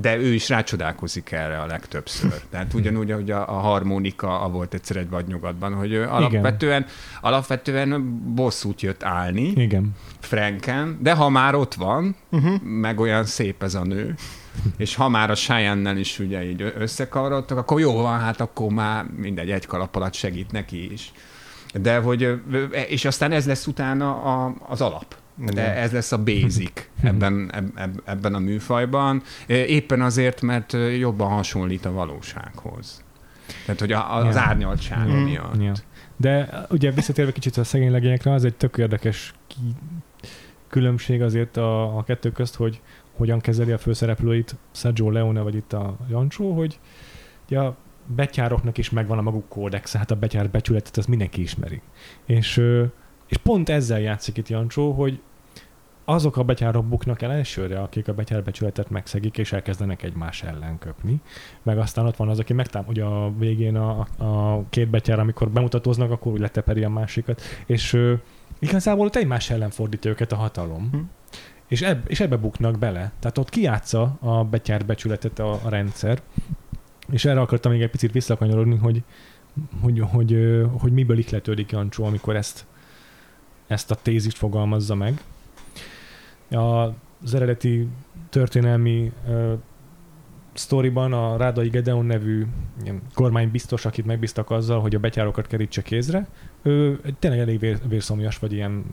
De 0.00 0.16
ő 0.16 0.32
is 0.34 0.48
rácsodálkozik 0.48 1.30
erre 1.30 1.58
a 1.60 1.66
legtöbbször. 1.66 2.40
Tehát 2.50 2.74
ugyanúgy, 2.74 3.10
ahogy 3.10 3.30
a, 3.30 3.48
a 3.48 3.58
harmonika 3.58 4.40
a 4.40 4.48
volt 4.48 4.74
egyszer 4.74 4.96
egy 4.96 5.08
vadnyugatban, 5.08 5.74
hogy 5.74 5.92
ő 5.92 6.08
alapvetően, 6.08 6.86
alapvetően 7.20 8.20
bosszút 8.34 8.80
jött 8.80 9.02
állni 9.02 9.42
Igen. 9.42 9.90
Franken, 10.20 10.98
de 11.00 11.12
ha 11.12 11.28
már 11.28 11.54
ott 11.54 11.74
van, 11.74 12.16
Uh-huh. 12.32 12.60
meg 12.62 13.00
olyan 13.00 13.24
szép 13.24 13.62
ez 13.62 13.74
a 13.74 13.84
nő, 13.84 14.14
és 14.76 14.94
ha 14.94 15.08
már 15.08 15.30
a 15.30 15.34
cheyenne 15.34 15.98
is 15.98 16.18
ugye 16.18 16.44
így 16.44 16.72
összekavarodtak, 16.78 17.58
akkor 17.58 17.80
jó 17.80 17.92
van, 17.92 18.18
hát 18.20 18.40
akkor 18.40 18.70
már 18.70 19.04
mindegy, 19.16 19.50
egy 19.50 19.66
kalap 19.66 19.96
alatt 19.96 20.14
segít 20.14 20.52
neki 20.52 20.92
is. 20.92 21.12
De 21.72 21.98
hogy, 21.98 22.40
és 22.88 23.04
aztán 23.04 23.32
ez 23.32 23.46
lesz 23.46 23.66
utána 23.66 24.22
a, 24.22 24.54
az 24.68 24.80
alap. 24.80 25.16
De 25.36 25.50
Igen. 25.52 25.76
ez 25.76 25.92
lesz 25.92 26.12
a 26.12 26.22
basic 26.22 26.88
ebben, 27.02 27.50
eb, 27.52 27.66
eb, 27.74 28.00
ebben 28.04 28.34
a 28.34 28.38
műfajban. 28.38 29.22
Éppen 29.46 30.00
azért, 30.02 30.40
mert 30.40 30.76
jobban 30.98 31.28
hasonlít 31.30 31.84
a 31.84 31.92
valósághoz. 31.92 33.04
Tehát, 33.64 33.80
hogy 33.80 33.92
a, 33.92 34.16
az 34.16 34.34
Ja. 34.34 34.40
árnyaltsága 34.40 35.12
Mm. 35.12 35.22
miatt. 35.22 35.62
Ja. 35.62 35.72
De 36.16 36.64
ugye 36.70 36.90
visszatérve 36.90 37.32
kicsit 37.32 37.56
a 37.56 37.64
szegény 37.64 37.90
legényekre, 37.90 38.32
az 38.32 38.44
egy 38.44 38.54
tök 38.54 38.76
érdekes 38.78 39.32
ki- 39.46 39.56
különbség 40.68 41.22
azért 41.22 41.56
a, 41.56 41.96
a 41.98 42.02
kettő 42.02 42.30
közt, 42.32 42.54
hogy 42.56 42.80
hogyan 43.16 43.40
kezeli 43.40 43.72
a 43.72 43.78
főszereplőit 43.78 44.56
Sergio 44.72 45.10
Leone, 45.10 45.40
vagy 45.40 45.54
itt 45.54 45.72
a 45.72 45.96
Jancsó, 46.10 46.52
hogy 46.56 46.78
ugye 47.46 47.58
a 47.58 47.76
betyároknak 48.06 48.78
is 48.78 48.90
megvan 48.90 49.18
a 49.18 49.22
maguk 49.22 49.48
kódex, 49.48 49.96
hát 49.96 50.10
a 50.10 50.14
betyár 50.14 50.50
becsületet 50.50 50.96
azt 50.96 51.08
mindenki 51.08 51.40
ismeri. 51.42 51.80
És, 52.26 52.62
és 53.30 53.36
pont 53.36 53.68
ezzel 53.68 54.00
játszik 54.00 54.36
itt 54.36 54.48
Jancsó, 54.48 54.92
hogy 54.92 55.20
azok 56.04 56.36
a 56.36 56.42
betyárok 56.42 56.86
buknak 56.86 57.22
el 57.22 57.32
elsőre, 57.32 57.80
akik 57.80 58.08
a 58.08 58.14
betyár 58.14 58.42
becsületet 58.42 58.90
megszegik, 58.90 59.38
és 59.38 59.52
elkezdenek 59.52 60.02
egymás 60.02 60.42
ellen 60.42 60.78
köpni. 60.78 61.20
Meg 61.62 61.78
aztán 61.78 62.06
ott 62.06 62.16
van 62.16 62.28
az, 62.28 62.38
aki 62.38 62.52
megtám, 62.52 62.84
ugye 62.88 63.04
a 63.04 63.32
végén 63.38 63.76
a, 63.76 64.06
a 64.18 64.62
két 64.70 64.88
betyár, 64.88 65.18
amikor 65.18 65.50
bemutatóznak, 65.50 66.10
akkor 66.10 66.32
úgy 66.32 66.40
leteperi 66.40 66.84
a 66.84 66.88
másikat. 66.88 67.42
És 67.66 67.92
ö, 67.92 68.14
igazából 68.58 69.06
ott 69.06 69.16
egymás 69.16 69.50
ellen 69.50 69.70
fordít 69.70 70.04
őket 70.04 70.32
a 70.32 70.36
hatalom. 70.36 70.88
Hm. 70.92 70.98
És, 71.68 71.82
eb, 71.82 72.04
és 72.06 72.20
ebbe 72.20 72.36
buknak 72.36 72.78
bele. 72.78 73.12
Tehát 73.18 73.38
ott 73.38 73.48
kiátsza 73.48 74.16
a 74.20 74.44
betyár 74.44 74.86
becsületet 74.86 75.38
a, 75.38 75.52
a 75.52 75.68
rendszer. 75.68 76.22
És 77.10 77.24
erre 77.24 77.40
akartam 77.40 77.72
még 77.72 77.82
egy 77.82 77.90
picit 77.90 78.12
visszakanyarodni, 78.12 78.76
hogy, 78.76 79.02
hogy, 79.82 80.00
hogy, 80.00 80.32
ö, 80.32 80.66
hogy 80.78 80.92
miből 80.92 81.18
ihletődik 81.18 81.70
Jancsó, 81.70 82.04
amikor 82.04 82.36
ezt, 82.36 82.66
ezt 83.70 83.90
a 83.90 83.94
tézist 83.94 84.36
fogalmazza 84.36 84.94
meg. 84.94 85.22
Az 87.22 87.34
eredeti 87.34 87.88
történelmi 88.30 89.12
uh, 89.28 89.52
sztoriban 90.52 91.12
a 91.12 91.36
Rádai 91.36 91.68
Gedeon 91.68 92.04
nevű 92.04 92.46
kormánybiztos, 93.14 93.84
akit 93.84 94.06
megbíztak 94.06 94.50
azzal, 94.50 94.80
hogy 94.80 94.94
a 94.94 94.98
betyárokat 94.98 95.46
kerítse 95.46 95.82
kézre, 95.82 96.26
ő 96.62 97.00
tényleg 97.18 97.40
elég 97.40 97.58
vér, 97.58 97.78
vérszomjas, 97.88 98.38
vagy 98.38 98.52
ilyen 98.52 98.84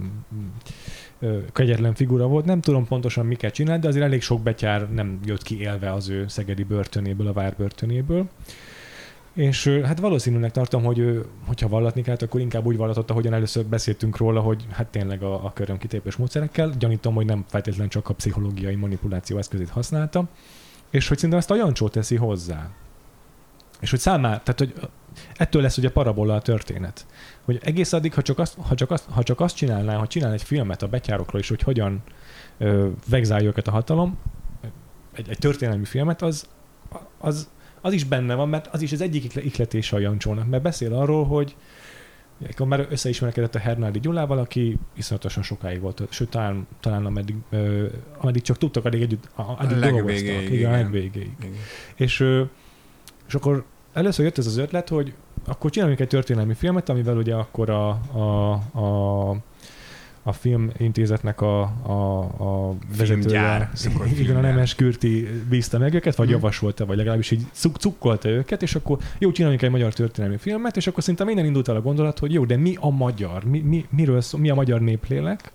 mm, 1.25 1.38
kegyetlen 1.53 1.93
figura 1.93 2.28
volt. 2.28 2.45
Nem 2.45 2.61
tudom 2.61 2.88
pontosan 2.88 3.25
miket 3.25 3.53
csinált, 3.53 3.82
de 3.82 3.88
azért 3.88 4.05
elég 4.05 4.21
sok 4.21 4.41
betyár 4.41 4.91
nem 4.91 5.19
jött 5.25 5.43
ki 5.43 5.59
élve 5.59 5.91
az 5.91 6.09
ő 6.09 6.28
szegedi 6.28 6.63
börtönéből, 6.63 7.28
a 7.28 7.34
várbörtönéből. 7.34 8.30
És 9.38 9.67
hát 9.83 9.99
valószínűleg 9.99 10.51
tartom, 10.51 10.83
hogy 10.83 10.99
ő, 10.99 11.25
hogyha 11.45 11.67
vallatni 11.67 12.01
kellett, 12.01 12.21
akkor 12.21 12.39
inkább 12.39 12.65
úgy 12.65 12.77
vallatott, 12.77 13.09
ahogyan 13.09 13.33
először 13.33 13.65
beszéltünk 13.65 14.17
róla, 14.17 14.41
hogy 14.41 14.65
hát 14.71 14.88
tényleg 14.88 15.23
a, 15.23 15.45
a 15.45 15.53
körömkitépés 15.53 16.15
módszerekkel. 16.15 16.73
Gyanítom, 16.77 17.13
hogy 17.15 17.25
nem 17.25 17.45
feltétlenül 17.47 17.89
csak 17.89 18.09
a 18.09 18.13
pszichológiai 18.13 18.75
manipuláció 18.75 19.38
eszközét 19.38 19.69
használta. 19.69 20.27
És 20.89 21.07
hogy 21.07 21.17
szerintem 21.17 21.39
ezt 21.39 21.51
a 21.51 21.55
Jancsó 21.55 21.88
teszi 21.88 22.15
hozzá. 22.15 22.69
És 23.79 23.89
hogy 23.89 23.99
számára, 23.99 24.41
tehát 24.43 24.59
hogy 24.59 24.73
ettől 25.35 25.61
lesz 25.61 25.77
ugye 25.77 25.91
parabola 25.91 26.35
a 26.35 26.41
történet. 26.41 27.05
Hogy 27.45 27.59
egész 27.63 27.93
addig, 27.93 28.13
ha 28.13 28.21
csak 28.21 28.39
azt, 28.39 28.57
ha 28.67 28.75
csak 28.75 28.91
azt, 28.91 29.05
ha 29.09 29.23
csak 29.23 29.39
azt 29.39 29.55
csinálná, 29.55 29.95
hogy 29.95 30.07
csinál 30.07 30.33
egy 30.33 30.43
filmet 30.43 30.81
a 30.81 30.88
betyárokról 30.88 31.41
is, 31.41 31.49
hogy 31.49 31.61
hogyan 31.61 32.03
ö, 32.57 32.88
vegzálja 33.09 33.47
őket 33.47 33.67
a 33.67 33.71
hatalom, 33.71 34.17
egy, 35.13 35.29
egy 35.29 35.38
történelmi 35.38 35.85
filmet, 35.85 36.21
az, 36.21 36.47
az, 37.17 37.49
az 37.82 37.93
is 37.93 38.03
benne 38.03 38.36
van, 38.36 38.49
mert 38.49 38.67
az 38.73 38.82
is 38.82 38.91
az 38.91 39.01
egyik 39.01 39.23
ikle- 39.23 39.43
ihletése 39.43 39.95
a 39.95 39.99
Jancsónak, 39.99 40.47
mert 40.49 40.63
beszél 40.63 40.93
arról, 40.93 41.25
hogy 41.25 41.55
akkor 42.51 42.67
már 42.67 42.88
összeismerkedett 42.89 43.55
a 43.55 43.59
Hernádi 43.59 43.99
Gyulával, 43.99 44.38
aki 44.38 44.78
iszonyatosan 44.95 45.43
sokáig 45.43 45.82
volt, 45.82 46.01
sőt, 46.09 46.30
talán, 46.30 46.67
talán 46.80 47.05
ameddig, 47.05 47.36
ö, 47.49 47.86
ameddig 48.17 48.41
csak 48.41 48.57
tudtak, 48.57 48.86
addig 48.86 49.01
együtt, 49.01 49.30
a- 49.36 49.41
addig 49.57 49.78
legvégéig, 49.78 50.25
dolgoztak. 50.25 50.41
Igen, 50.43 50.53
igen. 50.53 50.71
legvégéig. 50.71 51.32
Igen. 51.39 51.53
És, 51.95 52.19
ö, 52.19 52.43
és 53.28 53.34
akkor 53.36 53.65
először 53.93 54.25
jött 54.25 54.38
ez 54.38 54.45
az 54.47 54.57
ötlet, 54.57 54.89
hogy 54.89 55.13
akkor 55.45 55.69
csináljunk 55.71 55.99
egy 56.01 56.07
történelmi 56.07 56.53
filmet, 56.53 56.89
amivel 56.89 57.17
ugye 57.17 57.36
akkor 57.36 57.69
a, 57.69 57.89
a, 58.11 58.51
a, 58.80 59.30
a 60.28 60.34
filmintézetnek 60.34 61.41
a, 61.41 61.61
a, 61.82 62.19
a 62.19 62.75
vezetője, 62.97 63.69
igen, 64.17 64.36
a. 64.36 64.41
Nemes 64.41 64.75
Kürti 64.75 65.28
bízta 65.49 65.78
meg 65.78 65.93
őket, 65.93 66.15
vagy 66.15 66.25
Mhm. 66.28 66.36
javasolta, 66.36 66.86
vagy 66.86 66.97
legalábbis 66.97 67.32
így 67.32 67.45
cuk- 67.51 67.80
cukkolta 67.80 68.30
őket, 68.30 68.61
és 68.61 68.75
akkor 68.75 68.97
jó, 69.17 69.32
csináljunk 69.32 69.61
egy 69.63 69.71
magyar 69.71 69.93
történelmi 69.93 70.38
filmet, 70.38 70.78
és 70.78 70.88
akkor 70.88 71.03
szinte 71.03 71.23
minden 71.23 71.45
indult 71.45 71.67
el 71.67 71.75
a 71.75 71.82
gondolat, 71.82 72.19
hogy 72.19 72.34
jó, 72.34 72.45
de 72.45 72.57
mi 72.57 72.75
a 72.80 72.89
magyar? 72.89 73.43
Mi, 73.43 73.59
mi, 73.59 73.86
miről 73.89 74.21
szó, 74.21 74.38
mi 74.38 74.49
a 74.49 74.55
magyar 74.55 74.82
néplélek? 74.82 75.51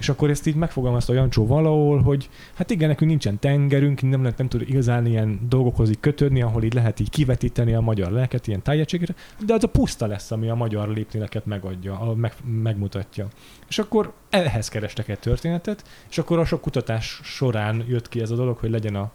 És 0.00 0.08
akkor 0.08 0.30
ezt 0.30 0.46
így 0.46 0.54
megfogalmazta 0.54 1.12
a 1.12 1.16
Jancsó 1.16 1.46
valahol, 1.46 2.02
hogy 2.02 2.28
hát 2.54 2.70
igen, 2.70 2.88
nekünk 2.88 3.10
nincsen 3.10 3.38
tengerünk, 3.38 4.02
nem, 4.02 4.22
lehet- 4.22 4.38
nem 4.38 4.48
tud 4.48 4.60
igazán 4.60 5.06
ilyen 5.06 5.40
dolgokhoz 5.48 5.88
így 5.88 6.00
kötődni, 6.00 6.42
ahol 6.42 6.62
így 6.62 6.74
lehet 6.74 7.00
így 7.00 7.10
kivetíteni 7.10 7.74
a 7.74 7.80
magyar 7.80 8.10
lelket, 8.10 8.46
ilyen 8.46 8.62
tájegységre, 8.62 9.14
de 9.46 9.54
az 9.54 9.64
a 9.64 9.68
puszta 9.68 10.06
lesz, 10.06 10.30
ami 10.30 10.48
a 10.48 10.54
magyar 10.54 10.88
lépnéleket 10.88 11.46
megadja, 11.46 12.00
a, 12.00 12.14
meg, 12.14 12.32
megmutatja. 12.62 13.28
És 13.68 13.78
akkor 13.78 14.12
ehhez 14.30 14.68
kerestek 14.68 15.08
egy 15.08 15.18
történetet, 15.18 15.84
és 16.10 16.18
akkor 16.18 16.38
a 16.38 16.44
sok 16.44 16.60
kutatás 16.60 17.20
során 17.22 17.84
jött 17.88 18.08
ki 18.08 18.20
ez 18.20 18.30
a 18.30 18.36
dolog, 18.36 18.56
hogy 18.56 18.70
legyen 18.70 18.94
a, 18.94 19.12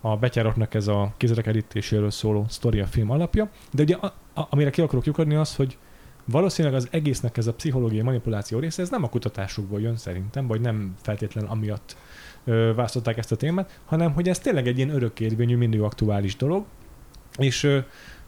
a 0.00 0.16
betyároknak 0.16 0.74
ez 0.74 0.88
a 0.88 1.12
kézrekerítéséről 1.16 2.10
szóló 2.10 2.44
sztori 2.48 2.80
a 2.80 2.86
film 2.86 3.10
alapja, 3.10 3.50
de 3.72 3.82
ugye 3.82 3.94
a, 3.94 4.06
a, 4.34 4.46
amire 4.50 4.70
ki 4.70 4.80
akarok 4.80 5.06
lyukadni 5.06 5.34
az, 5.34 5.56
hogy 5.56 5.78
valószínűleg 6.26 6.76
az 6.76 6.88
egésznek 6.90 7.36
ez 7.36 7.46
a 7.46 7.54
pszichológiai 7.54 8.02
manipuláció 8.02 8.58
része, 8.58 8.82
ez 8.82 8.90
nem 8.90 9.02
a 9.02 9.08
kutatásukból 9.08 9.80
jön 9.80 9.96
szerintem, 9.96 10.46
vagy 10.46 10.60
nem 10.60 10.94
feltétlenül 11.02 11.50
amiatt 11.50 11.96
választották 12.44 13.18
ezt 13.18 13.32
a 13.32 13.36
témát, 13.36 13.80
hanem 13.84 14.12
hogy 14.12 14.28
ez 14.28 14.38
tényleg 14.38 14.66
egy 14.66 14.76
ilyen 14.76 14.94
örökérvényű, 14.94 15.56
mindig 15.56 15.80
aktuális 15.80 16.36
dolog, 16.36 16.64
és 17.38 17.62
ö, 17.62 17.78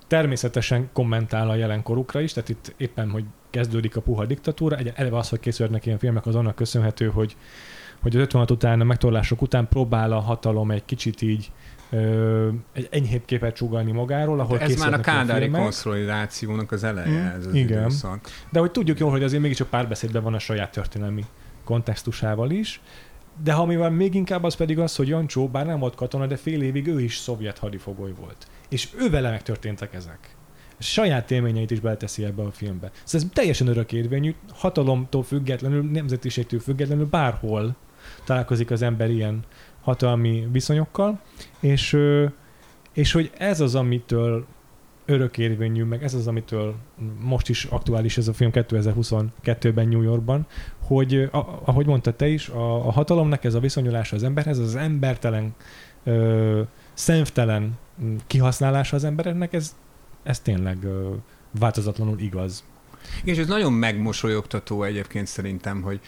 természetesen 0.06 0.88
kommentál 0.92 1.50
a 1.50 1.54
jelenkorukra 1.54 2.20
is, 2.20 2.32
tehát 2.32 2.48
itt 2.48 2.74
éppen, 2.76 3.10
hogy 3.10 3.24
kezdődik 3.50 3.96
a 3.96 4.00
puha 4.00 4.26
diktatúra, 4.26 4.76
egy, 4.76 4.92
eleve 4.94 5.16
az, 5.16 5.28
hogy 5.28 5.40
készülnek 5.40 5.86
ilyen 5.86 5.98
filmek, 5.98 6.26
az 6.26 6.34
annak 6.34 6.54
köszönhető, 6.54 7.08
hogy, 7.08 7.36
hogy 8.00 8.16
az 8.16 8.22
56 8.22 8.50
után, 8.50 8.80
a 8.80 8.84
megtorlások 8.84 9.42
után 9.42 9.68
próbál 9.68 10.12
a 10.12 10.20
hatalom 10.20 10.70
egy 10.70 10.84
kicsit 10.84 11.22
így 11.22 11.50
ö, 11.90 12.48
egy 12.72 12.88
enyhébb 12.90 13.24
képet 13.24 13.54
csugalni 13.54 13.92
magáról, 13.92 14.40
ahol 14.40 14.58
Ez 14.58 14.76
már 14.78 14.92
a 14.92 15.00
kádári 15.00 15.42
filmek. 15.42 15.60
konszolidációnak 15.62 16.72
az 16.72 16.84
eleje, 16.84 17.20
Mm, 17.22 17.38
ez 17.38 17.46
az 17.46 17.54
igen. 17.54 17.78
időszak. 17.78 18.20
De 18.50 18.58
hogy 18.60 18.70
tudjuk 18.70 18.98
jól, 18.98 19.10
hogy 19.10 19.22
azért 19.22 19.42
mégiscsak 19.42 19.68
párbeszédben 19.68 20.22
van 20.22 20.34
a 20.34 20.38
saját 20.38 20.70
történelmi 20.72 21.24
kontextusával 21.64 22.50
is. 22.50 22.80
De 23.42 23.52
ha 23.52 23.62
amivel 23.62 23.90
még 23.90 24.14
inkább 24.14 24.44
az 24.44 24.54
pedig 24.54 24.78
az, 24.78 24.96
hogy 24.96 25.08
Jancsó 25.08 25.48
bár 25.48 25.66
nem 25.66 25.78
volt 25.78 25.94
katona, 25.94 26.26
de 26.26 26.36
fél 26.36 26.62
évig 26.62 26.86
ő 26.86 27.00
is 27.00 27.16
szovjet 27.16 27.58
hadifogoly 27.58 28.12
volt. 28.20 28.46
És 28.68 28.88
ő 28.98 29.10
vele 29.10 29.30
megtörténtek 29.30 29.94
ezek. 29.94 30.18
Saját 30.78 31.30
élményeit 31.30 31.70
is 31.70 31.80
beleteszi 31.80 32.24
ebbe 32.24 32.42
a 32.42 32.50
filmbe. 32.50 32.90
Szóval 33.04 33.28
ez 33.28 33.34
teljesen 33.34 33.66
örökérvényű, 33.66 34.34
hatalomtól 34.52 35.22
függetlenül, 35.22 35.82
nemzetiségtől 35.90 36.60
függetlenül 36.60 37.06
bárhol 37.06 37.76
találkozik 38.24 38.70
az 38.70 38.82
ember 38.82 39.10
ilyen 39.10 39.40
hatalmi 39.88 40.48
viszonyokkal, 40.52 41.20
és, 41.60 41.98
és 42.92 43.12
hogy 43.12 43.30
ez 43.38 43.60
az, 43.60 43.74
amitől 43.74 44.46
örökérvényű, 45.06 45.84
meg 45.84 46.02
ez 46.02 46.14
az, 46.14 46.26
amitől 46.26 46.74
most 47.20 47.48
is 47.48 47.64
aktuális 47.64 48.18
ez 48.18 48.28
a 48.28 48.32
film 48.32 48.50
2022-ben 48.54 49.88
New 49.88 50.02
Yorkban, 50.02 50.46
hogy 50.86 51.14
a- 51.32 51.60
ahogy 51.64 51.86
mondta 51.86 52.12
te 52.16 52.28
is, 52.28 52.48
a, 52.48 52.86
a 52.86 52.92
hatalomnak 52.92 53.44
ez 53.44 53.54
a 53.54 53.60
viszonyulása 53.60 54.16
az 54.16 54.22
emberhez, 54.22 54.58
az, 54.58 54.76
embertelen, 54.76 55.54
ö, 56.04 56.62
szemtelen 56.94 57.78
kihasználása 58.26 58.96
az 58.96 59.04
embereknek, 59.04 59.52
ez, 59.52 59.76
ez 60.22 60.40
tényleg 60.40 60.84
ö, 60.84 61.14
változatlanul 61.58 62.18
igaz. 62.18 62.64
És 63.24 63.38
ez 63.38 63.46
nagyon 63.46 63.72
megmosolyogtató 63.72 64.82
egyébként 64.82 65.26
szerintem, 65.26 65.82
hogy 65.82 66.00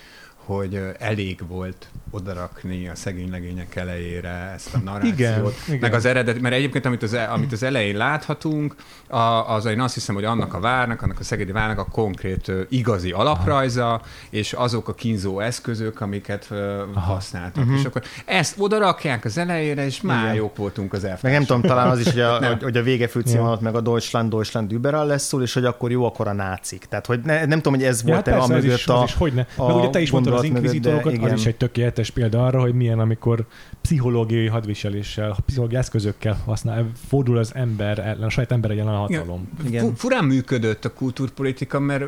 hogy 0.50 0.80
elég 0.98 1.40
volt 1.48 1.88
odarakni 2.10 2.88
a 2.88 2.94
szegény 2.94 3.30
legények 3.30 3.76
elejére 3.76 4.50
ezt 4.54 4.74
a 4.74 4.78
narrációt. 4.78 5.18
Igen, 5.18 5.52
igen. 5.66 5.78
Meg 5.80 5.94
az 5.94 6.04
eredet, 6.04 6.40
mert 6.40 6.54
egyébként 6.54 6.86
amit 6.86 7.02
az, 7.02 7.14
e- 7.14 7.32
amit 7.32 7.52
az 7.52 7.62
elején 7.62 7.96
láthatunk, 7.96 8.74
a, 9.08 9.16
az 9.54 9.64
én 9.64 9.80
azt 9.80 9.94
hiszem, 9.94 10.14
hogy 10.14 10.24
annak 10.24 10.54
a 10.54 10.60
várnak, 10.60 11.02
annak 11.02 11.18
a 11.18 11.22
szegedi 11.22 11.52
várnak 11.52 11.78
a 11.78 11.84
konkrét 11.84 12.52
igazi 12.68 13.10
alaprajza, 13.12 14.00
és 14.30 14.52
azok 14.52 14.88
a 14.88 14.94
kínzó 14.94 15.40
eszközök, 15.40 16.00
amiket 16.00 16.48
Aha. 16.94 17.00
használtak. 17.00 17.64
Mhm. 17.64 17.74
És 17.74 17.84
akkor 17.84 18.02
ezt 18.24 18.54
odarakják 18.58 19.24
az 19.24 19.38
elejére, 19.38 19.84
és 19.84 20.00
már 20.00 20.22
Igen. 20.24 20.34
jók 20.34 20.56
voltunk 20.56 20.92
az 20.92 21.04
elvtársak. 21.04 21.22
Meg 21.22 21.32
nem 21.32 21.44
tudom, 21.44 21.62
talán 21.62 21.90
az 21.90 21.98
is, 21.98 22.10
hogy 22.10 22.20
a, 22.20 22.36
hogy, 22.46 22.62
hogy 22.62 22.76
a 22.76 22.82
vége 22.82 23.08
főcím 23.08 23.36
Ja. 23.36 23.46
alatt 23.46 23.60
meg 23.60 23.74
a 23.74 23.80
Deutschland, 23.80 24.30
Deutschland 24.30 24.72
überall 24.72 25.06
lesz 25.06 25.26
szól, 25.26 25.42
és 25.42 25.52
hogy 25.54 25.64
akkor 25.64 25.90
jó, 25.90 26.04
akkor 26.04 26.28
a 26.28 26.32
nácik. 26.32 26.84
Tehát, 26.84 27.06
hogy 27.06 27.20
ne, 27.20 27.44
nem 27.44 27.58
tudom, 27.58 27.74
hogy 27.74 27.84
ez 27.84 28.02
Ja, 28.04 28.14
hát 28.14 28.24
volt-e 28.26 28.30
persze, 28.30 28.54
ez 28.54 28.60
amögött 28.60 28.78
is, 28.78 28.86
a... 28.86 29.02
az 29.02 29.08
is, 29.08 29.14
hogy 29.14 29.32
ne. 29.32 29.44
a 29.56 29.66
Meg 29.66 29.76
ugye 29.76 29.88
te 29.88 30.00
is 30.00 30.10
mondtad 30.10 30.39
az 30.40 30.46
inkvizitorokat, 30.46 31.18
az 31.18 31.32
is 31.32 31.46
egy 31.46 31.56
tökéletes 31.56 32.10
példa 32.10 32.46
arra, 32.46 32.60
hogy 32.60 32.74
milyen, 32.74 32.98
amikor 32.98 33.46
pszichológiai 33.80 34.46
hadviseléssel, 34.46 35.36
pszichológiai 35.46 35.80
eszközökkel 35.80 36.42
használ, 36.44 36.90
fordul 37.08 37.38
az 37.38 37.54
ember 37.54 37.98
ellen, 37.98 38.22
a 38.22 38.30
saját 38.30 38.52
ember 38.52 38.70
ellen 38.70 38.86
a 38.86 38.96
hatalom. 38.96 39.48
Igen. 39.66 39.84
Fu- 39.84 39.98
Furán 39.98 40.24
működött 40.24 40.84
a 40.84 40.92
kultúrpolitika, 40.92 41.78
mert 41.78 42.04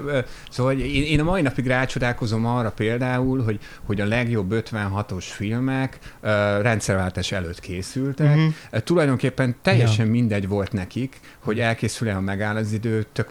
szóval 0.51 0.79
én, 0.79 1.03
én 1.03 1.21
a 1.21 1.25
mai 1.25 1.43
napig 1.43 1.67
rácsodálkozom 1.67 2.47
arra 2.47 2.71
például, 2.71 3.43
hogy, 3.43 3.59
hogy 3.85 4.01
a 4.01 4.07
legjobb 4.07 4.53
56-os 4.55 5.25
filmek 5.25 5.99
ö, 6.21 6.29
rendszerváltás 6.63 7.33
előtt 7.33 7.61
készültek. 7.61 8.37
Uh-huh. 8.37 8.81
Tulajdonképpen 8.83 9.57
teljesen 9.63 10.05
ja. 10.05 10.11
mindegy 10.11 10.49
volt 10.49 10.73
nekik, 10.73 11.21
hogy 11.39 11.61
elkészül-e, 11.61 12.13
ha 12.13 12.21
megáll 12.21 12.57
az 12.57 12.73
idő, 12.73 13.07
tök 13.13 13.29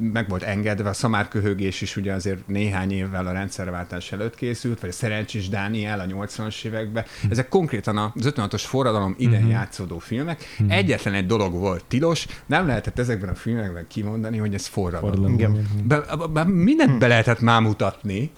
meg 0.00 0.28
volt 0.28 0.42
engedve, 0.42 0.88
a 0.88 0.92
szamárköhögés 0.92 1.80
is 1.80 1.96
ugye 1.96 2.12
azért 2.12 2.46
néhány 2.46 2.92
évvel 2.92 3.26
a 3.26 3.32
rendszerváltás 3.32 4.12
előtt 4.12 4.34
készült, 4.34 4.80
vagy 4.80 4.90
a 4.90 4.92
Szerencsés 4.92 5.48
Dániel 5.48 6.00
a 6.00 6.04
80-as 6.04 6.64
években. 6.64 7.04
Ezek 7.30 7.48
konkrétan 7.48 7.96
az 7.96 8.10
56-os 8.36 8.62
forradalom 8.66 9.14
idején 9.18 9.42
Mhm. 9.44 9.50
játszódó 9.50 9.98
filmek. 9.98 10.44
Egyetlen 10.68 11.14
egy 11.14 11.26
dolog 11.26 11.52
volt 11.52 11.84
tilos, 11.84 12.26
nem 12.46 12.66
lehetett 12.66 12.98
ezekben 12.98 13.28
a 13.28 13.34
filmekben 13.34 13.86
kimondani, 13.88 14.38
hogy 14.38 14.54
ez 14.54 14.66
forradalom. 14.66 15.10
Fordulom. 15.14 15.34
Igen. 15.34 15.66
Be, 15.84 16.04
be, 16.32 16.44
mindent 16.44 16.98
be 16.98 17.06
lehetett 17.06 17.40
már 17.40 17.60
mutatni, 17.62 18.30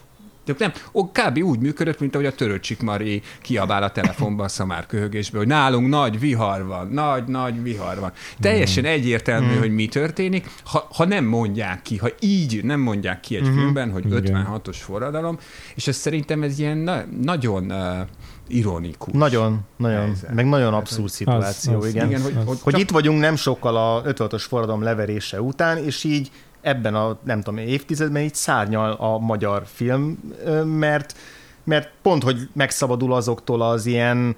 de 0.45 0.55
nem, 0.59 0.72
ó, 0.93 1.11
kb. 1.11 1.38
úgy 1.38 1.59
működött, 1.59 2.01
mint 2.01 2.14
ahogy 2.14 2.26
a 2.26 2.32
Töröcsik 2.34 2.80
Mari 2.82 3.22
kiabál 3.43 3.82
a 3.82 3.90
telefonban 3.90 4.45
a 4.47 4.49
szamárköhögésbe, 4.49 5.38
hogy 5.38 5.47
nálunk 5.47 5.88
nagy 5.88 6.18
vihar 6.20 6.66
van, 6.66 6.88
nagy, 6.88 7.24
nagy 7.24 7.62
vihar 7.62 7.99
van. 8.01 8.12
Teljesen 8.40 8.84
egyértelmű, 8.84 9.55
hogy 9.59 9.70
mi 9.74 9.86
történik, 9.88 10.51
ha, 10.64 10.86
ha 10.95 11.05
nem 11.05 11.24
mondják 11.24 11.82
ki, 11.82 11.97
ha 11.97 12.09
így 12.20 12.64
nem 12.64 12.80
mondják 12.80 13.20
ki 13.20 13.36
egy 13.36 13.49
filmben, 13.55 13.90
hogy 13.90 14.07
Igen. 14.07 14.47
56-os 14.62 14.76
forradalom, 14.80 15.38
és 15.74 15.86
ez 15.86 15.97
szerintem 15.97 16.43
ez 16.43 16.59
ilyen 16.59 16.76
na, 16.76 17.05
nagyon 17.22 17.70
uh, 17.70 18.07
ironikus. 18.49 19.12
Nagyon, 19.12 19.61
nagyon, 19.76 20.01
helyzet. 20.01 20.34
meg 20.34 20.47
nagyon 20.49 20.74
abszurd 20.74 21.05
az- 21.05 21.12
szituáció, 21.12 21.76
az- 21.78 21.86
igen. 21.88 22.07
Igen, 22.09 22.22
hogy, 22.22 22.34
Az- 22.36 22.47
hogy, 22.47 22.59
Hogy 22.62 22.72
csak- 22.72 22.82
itt 22.82 22.90
vagyunk 22.90 23.20
nem 23.20 23.36
sokkal 23.36 23.76
a 23.76 24.03
56-os 24.12 24.45
forradalom 24.49 24.82
leverése 24.82 25.40
után, 25.43 25.76
és 25.78 26.05
így 26.05 26.30
ebben 26.63 26.95
a, 26.95 27.19
nem 27.25 27.41
tudom, 27.41 27.59
évtizedben 27.59 28.23
így 28.23 28.35
szárnyal 28.35 28.93
a 28.93 29.19
magyar 29.19 29.63
film, 29.67 30.35
mert, 30.65 31.17
mert 31.65 31.91
pont, 32.03 32.23
hogy 32.23 32.49
megszabadul 32.53 33.13
azoktól 33.13 33.63
az 33.63 33.87
ilyen 33.87 34.37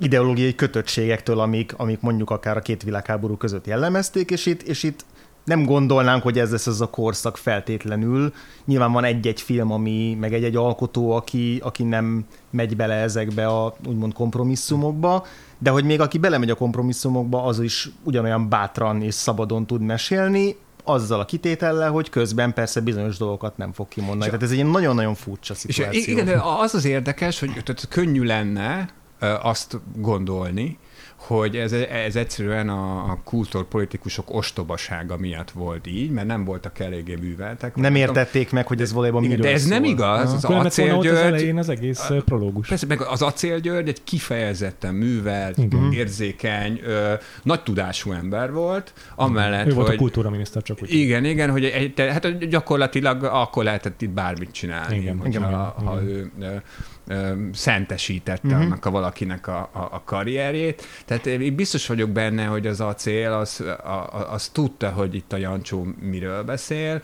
ideológiai 0.00 0.54
kötöttségektől, 0.54 1.40
amik, 1.40 1.74
amik 1.76 2.00
mondjuk 2.00 2.30
akár 2.30 2.56
a 2.56 2.60
két 2.60 2.82
világháború 2.82 3.36
között 3.36 3.66
jellemezték, 3.66 4.30
és 4.30 4.46
itt, 4.46 4.62
és 4.62 4.82
itt 4.82 5.04
nem 5.44 5.64
gondolnánk, 5.64 6.22
hogy 6.22 6.38
ez 6.38 6.50
lesz 6.50 6.66
az 6.66 6.80
a 6.80 6.90
korszak 6.90 7.36
feltétlenül. 7.36 8.32
Nyilván 8.64 8.92
van 8.92 9.04
egy-egy 9.04 9.40
film, 9.40 9.72
ami, 9.72 10.16
meg 10.20 10.34
egy-egy 10.34 10.56
alkotó, 10.56 11.10
aki, 11.10 11.60
aki 11.62 11.82
nem 11.82 12.24
megy 12.50 12.76
bele 12.76 12.94
ezekbe 12.94 13.46
a 13.46 13.76
úgymond 13.86 14.12
kompromisszumokba, 14.12 15.26
de 15.58 15.70
hogy 15.70 15.84
még 15.84 16.00
aki 16.00 16.18
belemegy 16.18 16.50
a 16.50 16.54
kompromisszumokba, 16.54 17.44
az 17.44 17.60
is 17.60 17.90
ugyanolyan 18.02 18.48
bátran 18.48 19.02
és 19.02 19.14
szabadon 19.14 19.66
tud 19.66 19.80
mesélni, 19.80 20.56
azzal 20.92 21.20
a 21.20 21.24
kitétellel, 21.24 21.90
hogy 21.90 22.10
közben 22.10 22.54
persze 22.54 22.80
bizonyos 22.80 23.16
dolgokat 23.16 23.56
nem 23.56 23.72
fog 23.72 23.88
kimondani. 23.88 24.20
És- 24.20 24.26
Tehát 24.26 24.42
ez 24.42 24.50
egy 24.50 24.64
nagyon-nagyon 24.70 25.14
furcsa 25.14 25.52
És 25.54 25.58
szituáció. 25.60 26.12
igen, 26.12 26.24
de 26.24 26.40
az 26.60 26.74
az 26.74 26.84
érdekes, 26.84 27.40
hogy 27.40 27.50
tehát 27.52 27.88
könnyű 27.88 28.22
lenne 28.22 28.88
azt 29.42 29.80
gondolni, 29.96 30.78
hogy 31.20 31.56
ez, 31.56 31.72
ez 31.72 32.16
egyszerűen 32.16 32.68
a, 32.68 33.02
a 33.10 33.18
kultúrpolitikusok 33.24 34.34
ostobasága 34.34 35.16
miatt 35.16 35.50
volt 35.50 35.86
így, 35.86 36.10
mert 36.10 36.26
nem 36.26 36.44
voltak 36.44 36.78
eléggé 36.78 37.14
műveltek. 37.20 37.74
nem 37.74 37.92
tudom, 37.92 37.94
értették 38.08 38.50
meg, 38.50 38.66
hogy 38.66 38.80
ez 38.80 38.92
valójában 38.92 39.22
Igen, 39.24 39.36
miről 39.36 39.50
de 39.52 39.56
ez 39.58 39.66
nem 39.66 39.82
szól. 39.82 39.92
igaz, 39.92 40.32
az 40.32 40.44
Acél 40.44 40.92
ott 40.92 40.98
az 40.98 41.04
György, 41.04 41.26
elején 41.26 41.58
az 41.58 41.68
egész 41.68 42.10
ö, 42.10 42.22
prológus. 42.22 42.68
Persze, 42.68 42.86
meg 42.86 43.00
az 43.00 43.22
Acél 43.22 43.58
György 43.58 43.88
egy 43.88 44.04
kifejezetten 44.04 44.94
művelt, 44.94 45.58
Igen. 45.58 45.92
érzékeny, 45.92 46.80
ö, 46.84 47.12
nagy 47.42 47.62
tudású 47.62 48.12
ember 48.12 48.52
volt, 48.52 48.92
amellett, 49.14 49.66
Ő 49.66 49.72
volt 49.74 49.86
a 49.86 49.90
hogy... 49.90 49.98
kultúraminiszter, 49.98 50.62
csak 50.62 50.78
úgy. 50.82 50.94
Igen, 50.94 51.24
igen, 51.24 51.50
hogy 51.50 51.64
egy, 51.64 51.94
te- 51.94 52.12
hát 52.12 52.48
gyakorlatilag 52.48 53.24
akkor 53.24 53.64
lehetett 53.64 54.02
itt 54.02 54.10
bármit 54.10 54.52
csinálni, 54.52 54.96
Igen, 54.96 55.18
hogyha, 55.18 55.38
igen, 55.38 55.52
ha 55.86 56.00
igen. 56.02 56.08
ő 56.08 56.62
szentesítette 57.52 58.48
Mhm. 58.56 58.60
annak 58.60 58.84
a 58.84 58.90
valakinek 58.90 59.46
a, 59.46 59.58
a, 59.72 59.78
a 59.78 60.02
karrierjét. 60.04 60.86
Tehát 61.04 61.26
én 61.26 61.54
biztos 61.54 61.86
vagyok 61.86 62.10
benne, 62.10 62.44
hogy 62.44 62.66
az 62.66 62.80
acél 62.80 63.32
az, 63.32 63.60
a, 63.60 63.90
a- 63.90 64.32
az 64.32 64.48
tudta, 64.48 64.90
hogy 64.90 65.14
itt 65.14 65.32
a 65.32 65.36
Jancsó 65.36 65.86
miről 66.00 66.42
beszél. 66.42 67.02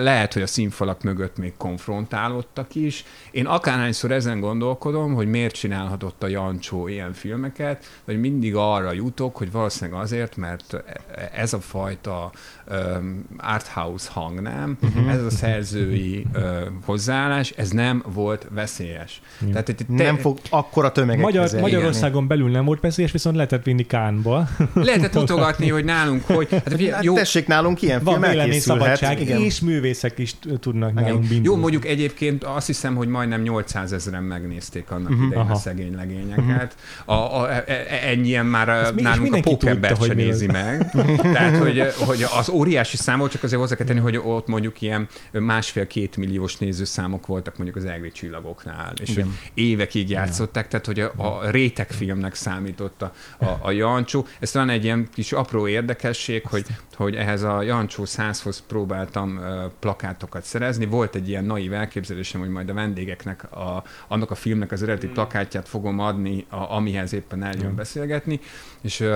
Lehet, 0.00 0.32
hogy 0.32 0.42
a 0.42 0.46
színfalak 0.46 1.02
mögött 1.02 1.36
még 1.38 1.52
konfrontálódtak 1.56 2.74
is. 2.74 3.04
Én 3.30 3.46
akárhányszor 3.46 4.10
ezen 4.12 4.40
gondolkodom, 4.40 5.14
hogy 5.14 5.26
miért 5.28 5.54
csinálhatott 5.54 6.22
a 6.22 6.26
Jancsó 6.28 6.88
ilyen 6.88 7.12
filmeket, 7.12 7.84
vagy 8.04 8.20
mindig 8.20 8.54
arra 8.54 8.92
jutok, 8.92 9.36
hogy 9.36 9.52
valószínűleg 9.52 10.00
azért, 10.00 10.36
mert 10.36 10.76
ez 11.32 11.52
a 11.52 11.60
fajta 11.60 12.30
um, 12.70 13.24
arthouse 13.36 14.10
hang, 14.12 14.40
nem? 14.40 14.78
Uh-huh. 14.82 15.12
Ez 15.12 15.22
a 15.24 15.30
szerzői 15.30 16.26
uh, 16.34 16.62
hozzáállás, 16.84 17.50
ez 17.50 17.70
nem 17.70 18.02
volt 18.12 18.46
veszélyes. 18.50 19.17
Veszélyes. 19.40 19.64
Tehát 19.64 19.80
itt 19.80 19.88
Nem 19.88 20.16
fog 20.16 20.38
akkora 20.50 20.92
tömegekhez 20.92 21.52
Magyar. 21.52 21.60
Magyarországon 21.60 22.26
belül 22.26 22.50
nem 22.50 22.64
volt 22.64 22.80
veszélyes, 22.80 23.12
viszont 23.12 23.36
lehetett 23.36 23.64
vinni 23.64 23.86
Kánba. 23.86 24.48
Lehetett 24.74 25.14
mutogatni, 25.14 25.68
hogy 25.68 25.84
nálunk 25.84 26.24
hogy... 26.24 26.48
Hát, 26.68 26.80
Hát 26.80 27.04
jó, 27.04 27.14
tessék, 27.14 27.46
nálunk 27.46 27.82
ilyen 27.82 28.00
Van 28.02 28.12
film 28.12 28.24
elkészülhet. 28.24 28.64
véleményszabadság, 28.64 29.20
Igen. 29.20 29.40
és 29.40 29.60
művészek 29.60 30.18
is 30.18 30.34
tudnak 30.60 30.90
Igen. 30.90 31.02
nálunk 31.02 31.22
Jó, 31.22 31.28
bindulni. 31.28 31.60
mondjuk 31.60 31.86
egyébként 31.86 32.44
azt 32.44 32.66
hiszem, 32.66 32.94
hogy 32.94 33.08
majdnem 33.08 33.42
800 33.42 33.92
ezeren 33.92 34.22
megnézték 34.22 34.90
annak 34.90 35.10
uh-huh. 35.10 35.26
idején 35.26 35.44
Aha. 35.44 35.52
a 35.52 35.56
szegény 35.56 35.94
legényeket. 35.94 36.76
A, 37.04 37.12
a, 37.12 37.50
e- 37.50 37.64
e- 37.66 38.08
ennyien 38.08 38.46
már 38.46 38.92
és 38.96 39.02
nálunk 39.02 39.34
a 39.34 39.40
pókember 39.40 39.90
se 39.90 39.96
hogy 39.96 40.16
nézi 40.16 40.46
meg. 40.46 40.90
Tehát, 41.34 41.56
hogy, 41.56 41.82
hogy 41.96 42.24
az 42.38 42.48
óriási 42.48 42.96
számok, 42.96 43.28
csak 43.28 43.42
azért 43.42 43.60
hozzá 43.60 43.74
kell 43.74 43.86
tenni, 43.86 44.00
hogy 44.00 44.16
ott 44.16 44.46
mondjuk 44.46 44.80
ilyen 44.80 45.08
másfél-két 45.32 46.16
milliós 46.16 46.56
nézőszámok 46.56 47.26
voltak 47.26 47.56
mondjuk 47.56 47.84
az 47.84 47.90
egri 47.90 48.10
csillagoknál, 48.10 48.92
és 49.00 49.08
hogy 49.08 49.18
Igen. 49.18 49.38
évekig 49.54 50.10
játszották, 50.10 50.68
tehát 50.68 50.86
hogy 50.86 51.00
a, 51.00 51.12
a 51.16 51.50
rétegfilmnek 51.50 52.34
számított 52.34 53.02
a, 53.02 53.12
a, 53.38 53.58
a 53.62 53.70
Jancsó. 53.70 54.26
Ez 54.40 54.50
talán 54.50 54.68
egy 54.68 54.84
ilyen 54.84 55.08
kis 55.14 55.32
apró 55.32 55.68
érdekesség, 55.68 56.46
hogy, 56.46 56.66
hogy 56.98 57.14
ehhez 57.14 57.42
a 57.42 57.62
Jancsó 57.62 58.02
100-hoz 58.06 58.62
próbáltam 58.66 59.36
uh, 59.36 59.44
plakátokat 59.78 60.42
szerezni. 60.42 60.86
Volt 60.86 61.14
egy 61.14 61.28
ilyen 61.28 61.44
naív 61.44 61.72
elképzelésem, 61.72 62.40
hogy 62.40 62.50
majd 62.50 62.68
a 62.68 62.74
vendégeknek 62.74 63.52
a, 63.52 63.84
annak 64.08 64.30
a 64.30 64.34
filmnek 64.34 64.72
az 64.72 64.82
eredeti 64.82 65.06
plakátját 65.06 65.68
fogom 65.68 65.98
adni, 65.98 66.44
a, 66.48 66.74
amihez 66.74 67.12
éppen 67.12 67.42
eljön 67.42 67.70
Mm. 67.72 67.74
beszélgetni, 67.74 68.40
és 68.80 69.00
uh, 69.00 69.08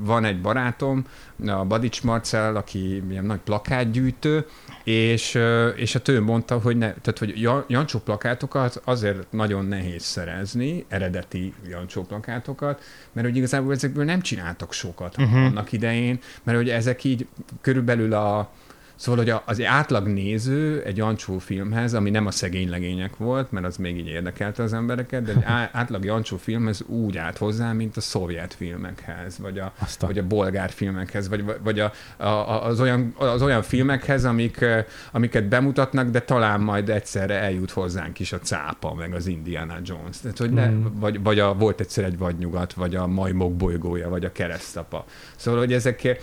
van 0.00 0.24
egy 0.24 0.40
barátom, 0.40 1.04
a 1.46 1.64
Badics 1.64 2.02
Marcel, 2.02 2.56
aki 2.56 3.02
ilyen 3.10 3.24
nagy 3.24 3.38
plakátgyűjtő, 3.38 4.46
és, 4.84 5.34
ö, 5.34 5.68
és 5.68 5.92
hát 5.92 6.08
ő 6.08 6.20
mondta, 6.20 6.58
hogy, 6.58 6.76
ne, 6.76 6.86
tehát, 6.86 7.18
hogy 7.18 7.40
Ja- 7.40 7.64
Jancsó 7.68 7.98
plakátokat 7.98 8.80
azért 8.84 9.32
nagyon 9.32 9.64
nehéz 9.64 10.02
szerezni, 10.02 10.84
eredeti 10.88 11.54
Jancsó 11.68 12.02
plakátokat, 12.02 12.82
mert 13.12 13.26
hogy 13.26 13.36
igazából 13.36 13.72
ezekből 13.72 14.04
nem 14.04 14.20
csináltak 14.20 14.72
sokat 14.72 15.16
uh-huh. 15.18 15.44
annak 15.44 15.72
idején, 15.72 16.18
mert 16.42 16.58
hogy 16.58 16.68
ezek 16.68 17.04
így 17.04 17.15
körülbelül 17.60 18.12
a 18.12 18.50
Szóval, 18.98 19.24
hogy 19.24 19.34
az 19.44 19.62
átlag 19.62 20.06
néző 20.06 20.82
egy 20.82 20.96
Jancsó 20.96 21.38
filmhez, 21.38 21.94
ami 21.94 22.10
nem 22.10 22.26
a 22.26 22.30
szegény 22.30 22.70
legények 22.70 23.16
volt, 23.16 23.52
mert 23.52 23.66
az 23.66 23.76
még 23.76 23.98
így 23.98 24.06
érdekelte 24.06 24.62
az 24.62 24.72
embereket, 24.72 25.22
de 25.22 25.32
egy 25.32 25.42
átlag 25.80 26.04
Jancsó 26.04 26.36
filmhez 26.36 26.82
úgy 26.86 27.16
állt 27.16 27.38
hozzá, 27.38 27.72
mint 27.72 27.96
a 27.96 28.00
szovjet 28.00 28.54
filmekhez, 28.54 29.38
vagy 29.38 29.58
a, 29.58 29.72
Azt 29.78 30.02
a- 30.02 30.06
vagy 30.06 30.18
a 30.18 30.26
bolgár 30.26 30.70
filmekhez, 30.70 31.28
vagy, 31.28 31.44
vagy 31.62 31.80
a, 31.80 31.92
a, 32.16 32.64
az, 32.66 32.80
olyan, 32.80 33.14
az 33.16 33.42
olyan 33.42 33.62
filmekhez, 33.62 34.24
amik, 34.24 34.60
eh, 34.60 34.84
amiket 35.12 35.44
bemutatnak, 35.48 36.08
de 36.10 36.20
talán 36.20 36.60
majd 36.60 36.88
egyszerre 36.88 37.34
eljut 37.40 37.70
hozzánk 37.70 38.18
is 38.18 38.32
a 38.32 38.38
cápa, 38.38 38.94
meg 38.94 39.14
az 39.14 39.26
Indiana 39.26 39.76
Jones. 39.84 40.20
Tehát, 40.20 40.38
hogy 40.38 40.50
ne, 40.50 40.66
Mm. 40.68 40.84
vagy, 40.92 41.22
vagy 41.22 41.38
a, 41.38 41.54
volt 41.54 41.80
egyszer 41.80 42.04
egy 42.04 42.18
vadnyugat, 42.18 42.72
vagy 42.72 42.94
a 42.94 43.06
majmok 43.06 43.56
bolygója, 43.56 44.08
vagy 44.08 44.24
a 44.24 44.32
keresztapa. 44.32 45.04
Szóval, 45.36 45.60
hogy 45.60 45.72
ezek 45.72 46.18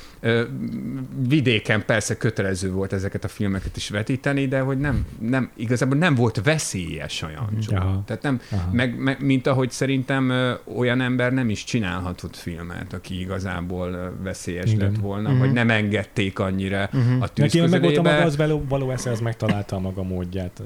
vidéken 1.28 1.86
persze 1.86 2.18
kötelező 2.18 2.72
volt 2.72 2.94
ezeket 2.94 3.24
a 3.24 3.28
filmeket 3.28 3.78
is 3.78 3.90
vetíteni, 3.90 4.48
de 4.48 4.60
hogy 4.60 4.78
nem, 4.80 5.06
nem 5.20 5.52
igazából 5.56 5.98
nem 5.98 6.16
volt 6.16 6.42
veszélyes 6.44 7.24
a 7.24 7.30
Jancsó. 7.30 7.76
Aha. 7.76 8.04
Tehát 8.06 8.22
nem, 8.22 8.42
Aha. 8.52 8.70
meg, 8.72 8.98
meg, 8.98 9.22
mint 9.26 9.48
ahogy 9.48 9.72
szerintem 9.72 10.34
olyan 10.78 11.02
ember 11.02 11.32
nem 11.34 11.50
is 11.50 11.64
csinálhatott 11.64 12.36
filmet, 12.36 12.94
aki 12.94 13.20
igazából 13.20 14.14
veszélyes 14.24 14.72
Igen. 14.72 14.80
lett 14.92 15.00
volna, 15.02 15.30
Mhm. 15.30 15.40
vagy 15.40 15.52
nem 15.52 15.70
engedték 15.70 16.40
annyira 16.40 16.90
Mhm. 16.92 17.22
a 17.22 17.28
tűz 17.28 17.54
Neki 17.54 17.68
meg 17.70 17.82
volt 17.82 17.98
a 17.98 18.02
maga 18.02 18.22
az 18.24 18.38
való, 18.38 18.64
való 18.70 18.92
esze, 18.92 19.12
az 19.12 19.20
megtalálta 19.20 19.76
a 19.76 19.80
maga 19.80 20.04
módját, 20.04 20.62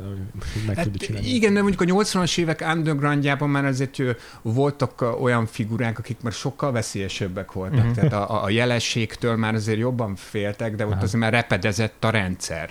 meg 0.68 0.76
Hát 0.76 0.86
tudja 0.86 1.08
csinálni. 1.08 1.28
igen, 1.34 1.54
de 1.54 1.62
mondjuk 1.62 1.82
a 1.82 1.86
80-as 1.86 2.38
évek 2.38 2.66
undergroundjában 2.74 3.50
már 3.50 3.66
azért 3.66 4.02
voltak 4.42 5.06
olyan 5.22 5.46
figurák, 5.46 6.00
akik 6.00 6.18
már 6.22 6.32
sokkal 6.34 6.72
veszélyesebbek 6.72 7.52
voltak. 7.52 7.84
Mhm. 7.84 7.92
Tehát 7.94 8.14
a, 8.14 8.37
a 8.37 8.37
jelességtől 8.50 9.36
már 9.36 9.54
azért 9.54 9.80
jobban 9.80 10.16
féltek, 10.16 10.76
de 10.76 10.86
ott 10.86 10.92
Aha. 10.92 11.02
azért 11.04 11.22
már 11.22 11.32
repedezett 11.34 12.04
a 12.04 12.10
rendszer. 12.10 12.70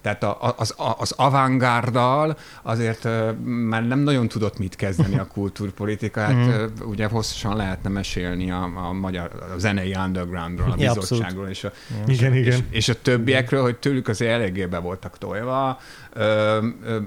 Tehát 0.00 0.22
a, 0.22 0.36
a- 0.40 0.54
az, 0.58 0.74
a, 0.78 0.94
az 0.98 1.12
avantgárdal 1.12 2.36
azért 2.62 3.08
már 3.44 3.86
nem 3.86 3.98
nagyon 3.98 4.28
tudott 4.28 4.58
mit 4.58 4.76
kezdeni 4.76 5.18
a 5.18 5.26
kultúrpolitika. 5.34 6.20
Hát 6.20 6.34
Mhm. 6.34 6.88
ugye 6.88 7.06
hosszasan 7.06 7.56
lehetne 7.56 7.88
mesélni 7.88 8.50
a, 8.50 8.62
a 8.88 8.92
magyar 8.92 9.30
a 9.54 9.58
zenei 9.58 9.94
undergroundról, 10.04 10.70
a 10.70 10.74
Ja, 10.78 10.92
bizottságról 10.92 11.48
és 11.48 11.64
a, 11.64 11.72
Igen, 12.06 12.34
igen. 12.34 12.52
és, 12.52 12.58
és 12.70 12.88
a 12.88 13.00
többiekről, 13.02 13.62
hogy 13.62 13.76
tőlük 13.76 14.08
azért 14.08 14.30
eléggé 14.32 14.66
be 14.66 14.78
voltak 14.78 15.18
tolva, 15.18 15.78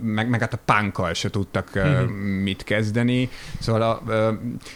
meg, 0.02 0.30
meg 0.30 0.40
hát 0.40 0.54
a 0.54 0.60
punkkal 0.66 1.14
se 1.14 1.30
tudtak 1.30 1.70
Mhm. 1.74 2.12
mit 2.22 2.64
kezdeni. 2.64 3.30
Szóval 3.60 3.82
a, 3.82 4.02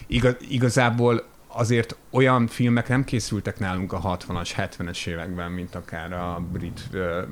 igaz, 0.07 0.35
igazából 0.49 1.23
azért 1.53 1.95
olyan 2.09 2.47
filmek 2.47 2.87
nem 2.87 3.03
készültek 3.03 3.59
nálunk 3.59 3.93
a 3.93 4.17
60-as, 4.17 4.49
70-es 4.57 5.07
években, 5.07 5.51
mint 5.51 5.75
akár 5.75 6.13
a 6.13 6.41
brit 6.51 6.81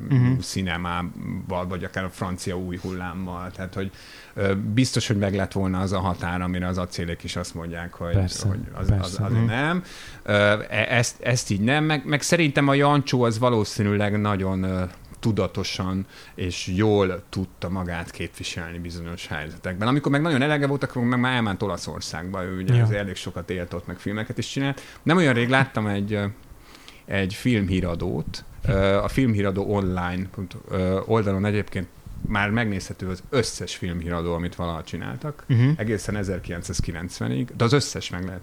Mhm. 0.10 0.40
színemával, 0.40 1.68
vagy 1.68 1.84
akár 1.84 2.04
a 2.04 2.10
francia 2.10 2.58
új 2.58 2.78
hullámmal. 2.82 3.52
Tehát, 3.52 3.74
hogy 3.74 3.92
ö, 4.34 4.56
biztos, 4.56 5.08
hogy 5.08 5.18
meg 5.18 5.36
lett 5.36 5.52
volna 5.52 5.80
az 5.80 5.92
a 5.92 6.00
határ, 6.00 6.42
amire 6.42 6.68
az 6.68 6.78
acélék 6.78 7.24
is 7.24 7.36
azt 7.36 7.54
mondják, 7.56 7.94
hogy, 7.94 8.14
Persze, 8.14 8.48
hogy 8.48 8.60
az, 8.74 8.80
az, 8.82 8.88
persze. 8.88 9.24
azért 9.24 9.40
Mhm. 9.42 9.50
nem. 9.50 9.84
Ö, 10.24 10.34
e- 10.70 10.88
ezt, 10.90 11.22
ezt 11.22 11.50
így 11.50 11.62
nem, 11.62 11.84
meg, 11.84 12.06
meg 12.06 12.22
szerintem 12.22 12.68
a 12.68 12.74
Jancsó 12.74 13.22
az 13.24 13.40
valószínűleg 13.40 14.20
nagyon 14.22 14.64
ö, 14.64 14.84
tudatosan 15.20 16.06
és 16.36 16.68
jól 16.76 17.24
tudta 17.30 17.70
magát 17.70 18.12
képviselni 18.12 18.78
bizonyos 18.80 19.28
helyzetekben. 19.28 19.88
Amikor 19.88 20.12
meg 20.12 20.22
nagyon 20.22 20.42
elege 20.42 20.68
volt, 20.68 20.84
akkor 20.84 21.02
meg 21.04 21.20
már 21.20 21.34
elment 21.36 21.62
Olaszországba, 21.62 22.44
ő 22.44 22.58
ugye 22.62 22.74
Ja. 22.76 22.88
ja. 22.92 22.98
elég 22.98 23.16
sokat 23.16 23.50
élt 23.50 23.74
ott, 23.74 23.88
meg 23.88 23.98
filmeket 24.00 24.38
is 24.38 24.50
csinált. 24.50 24.82
Nem 25.04 25.18
olyan 25.18 25.34
rég 25.34 25.50
láttam 25.50 25.88
egy, 25.88 26.20
egy 27.06 27.34
filmhíradót, 27.34 28.44
a 29.04 29.08
filmhíradó 29.08 29.74
online 29.74 30.30
oldalon 31.06 31.46
egyébként 31.46 31.88
már 32.28 32.50
megnézhető 32.50 33.08
az 33.08 33.24
összes 33.30 33.76
filmhíradó, 33.76 34.34
amit 34.34 34.56
valaha 34.56 34.84
csináltak, 34.84 35.44
Uh-huh. 35.50 35.72
egészen 35.78 36.18
1990-ig, 36.22 37.48
de 37.58 37.64
az 37.64 37.74
összes 37.74 38.10
meg 38.10 38.26
lehet 38.26 38.42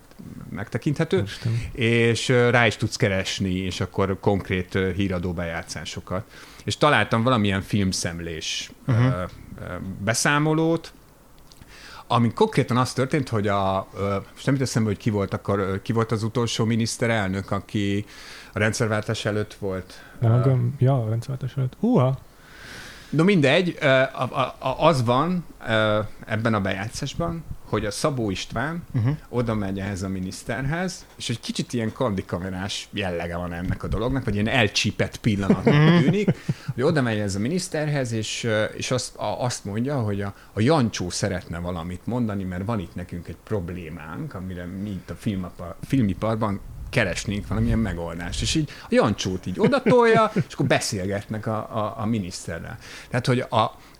megtekinthető, 0.50 1.22
Isten. 1.22 1.60
és 1.72 2.28
rá 2.28 2.66
is 2.66 2.76
tudsz 2.76 2.96
keresni, 2.96 3.54
és 3.54 3.80
akkor 3.80 4.16
konkrét 4.20 4.78
híradó 4.94 5.32
bejátszásokat. 5.32 6.24
És 6.66 6.76
találtam 6.76 7.22
valamilyen 7.22 7.60
filmszemlés 7.62 8.70
uh-huh. 8.86 9.14
beszámolót, 10.04 10.92
ami 12.06 12.32
konkrétan 12.32 12.76
az 12.76 12.92
történt, 12.92 13.28
hogy 13.28 13.48
a, 13.48 13.88
most 14.32 14.46
nem 14.46 14.54
jut 14.54 14.62
eszembe, 14.62 14.88
hogy 14.88 14.98
ki 14.98 15.10
volt, 15.10 15.34
akkor, 15.34 15.80
ki 15.82 15.92
volt 15.92 16.12
az 16.12 16.22
utolsó 16.22 16.64
miniszterelnök, 16.64 17.50
aki 17.50 18.04
a 18.52 18.58
rendszerváltás 18.58 19.24
előtt 19.24 19.54
volt. 19.54 20.02
Nem, 20.20 20.32
akkor- 20.32 20.58
Ja, 20.78 21.02
a 21.02 21.08
rendszerváltás 21.08 21.56
előtt. 21.56 21.76
Húha! 21.80 22.18
No 23.16 23.24
mindegy, 23.24 23.78
az 24.76 25.04
van 25.04 25.44
ebben 26.26 26.54
a 26.54 26.60
bejátszásban, 26.60 27.44
hogy 27.64 27.84
a 27.84 27.90
Szabó 27.90 28.30
István 28.30 28.84
Uh-huh. 28.94 29.16
oda 29.28 29.54
megy 29.54 29.78
ehhez 29.78 30.02
a 30.02 30.08
miniszterhez, 30.08 31.06
és 31.16 31.28
egy 31.28 31.40
kicsit 31.40 31.72
ilyen 31.72 31.92
kardikamerás 31.92 32.88
jellege 32.92 33.36
van 33.36 33.52
ennek 33.52 33.82
a 33.82 33.88
dolognak, 33.88 34.24
vagy 34.24 34.34
ilyen 34.34 34.48
elcsípett 34.48 35.16
pillanatnak 35.16 36.02
tűnik, 36.02 36.30
hogy 36.74 36.82
oda 36.82 37.02
megy 37.02 37.18
ez 37.18 37.34
a 37.34 37.38
miniszterhez, 37.38 38.12
és, 38.12 38.48
és 38.76 38.90
azt, 38.90 39.16
a, 39.16 39.42
azt 39.42 39.64
mondja, 39.64 40.00
hogy 40.00 40.20
a, 40.20 40.34
a 40.52 40.60
Jancsó 40.60 41.10
szeretne 41.10 41.58
valamit 41.58 42.06
mondani, 42.06 42.44
mert 42.44 42.64
van 42.64 42.78
itt 42.78 42.94
nekünk 42.94 43.28
egy 43.28 43.36
problémánk, 43.44 44.34
amire 44.34 44.64
mi 44.64 44.90
itt 44.90 45.10
a 45.10 45.14
filmapa, 45.14 45.76
filmiparban 45.82 46.60
keresnénk 46.96 47.48
valamilyen 47.48 47.78
megoldást. 47.78 48.42
És 48.42 48.54
így 48.54 48.68
a 48.82 48.86
Jancsót 48.88 49.46
így 49.46 49.60
odatolja, 49.60 50.30
és 50.34 50.52
akkor 50.52 50.66
beszélgetnek 50.66 51.46
a, 51.46 51.56
a, 51.56 51.94
a 51.98 52.06
miniszterrel. 52.06 52.78
Tehát, 53.08 53.26
hogy 53.26 53.44
a, 53.48 53.56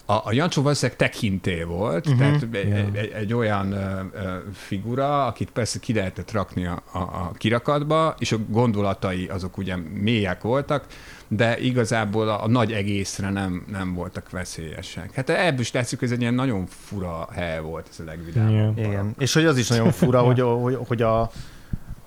a, 0.06 0.12
a 0.24 0.32
Jancsó 0.32 0.62
valószínűleg 0.62 0.98
tekinté 0.98 1.62
volt, 1.62 2.06
uh-huh. 2.06 2.18
tehát 2.18 2.46
egy, 2.52 2.68
Ja. 2.68 3.00
egy, 3.00 3.12
egy 3.14 3.34
olyan 3.34 3.72
ö, 3.72 4.00
ö, 4.12 4.36
figura, 4.52 5.26
akit 5.26 5.50
persze 5.50 5.78
ki 5.78 5.92
lehetett 5.92 6.32
rakni 6.32 6.66
a, 6.66 6.82
a, 6.92 6.98
a 6.98 7.32
kirakatba, 7.36 8.14
és 8.18 8.32
a 8.32 8.36
gondolatai 8.48 9.26
azok 9.26 9.58
ugye 9.58 9.76
mélyek 9.76 10.42
voltak, 10.42 10.86
de 11.28 11.58
igazából 11.58 12.28
a, 12.28 12.44
a 12.44 12.48
nagy 12.48 12.72
egészre 12.72 13.30
nem, 13.30 13.64
nem 13.70 13.94
voltak 13.94 14.30
veszélyesek. 14.30 15.14
Hát 15.14 15.30
ebből 15.30 15.60
is 15.60 15.72
látszik, 15.72 15.98
hogy 15.98 16.08
ez 16.08 16.14
egy 16.14 16.20
ilyen 16.20 16.34
nagyon 16.34 16.66
fura 16.66 17.28
hely 17.32 17.60
volt, 17.60 17.86
ez 17.90 18.00
a 18.00 18.04
legvidámabb. 18.04 18.74
Park. 18.74 18.88
Igen. 18.88 19.14
És 19.18 19.34
hogy 19.34 19.44
az 19.44 19.58
is 19.58 19.68
nagyon 19.68 19.92
fura, 19.92 20.20
hogy, 20.28 20.40
hogy, 20.40 20.78
hogy 20.86 21.02
a 21.02 21.30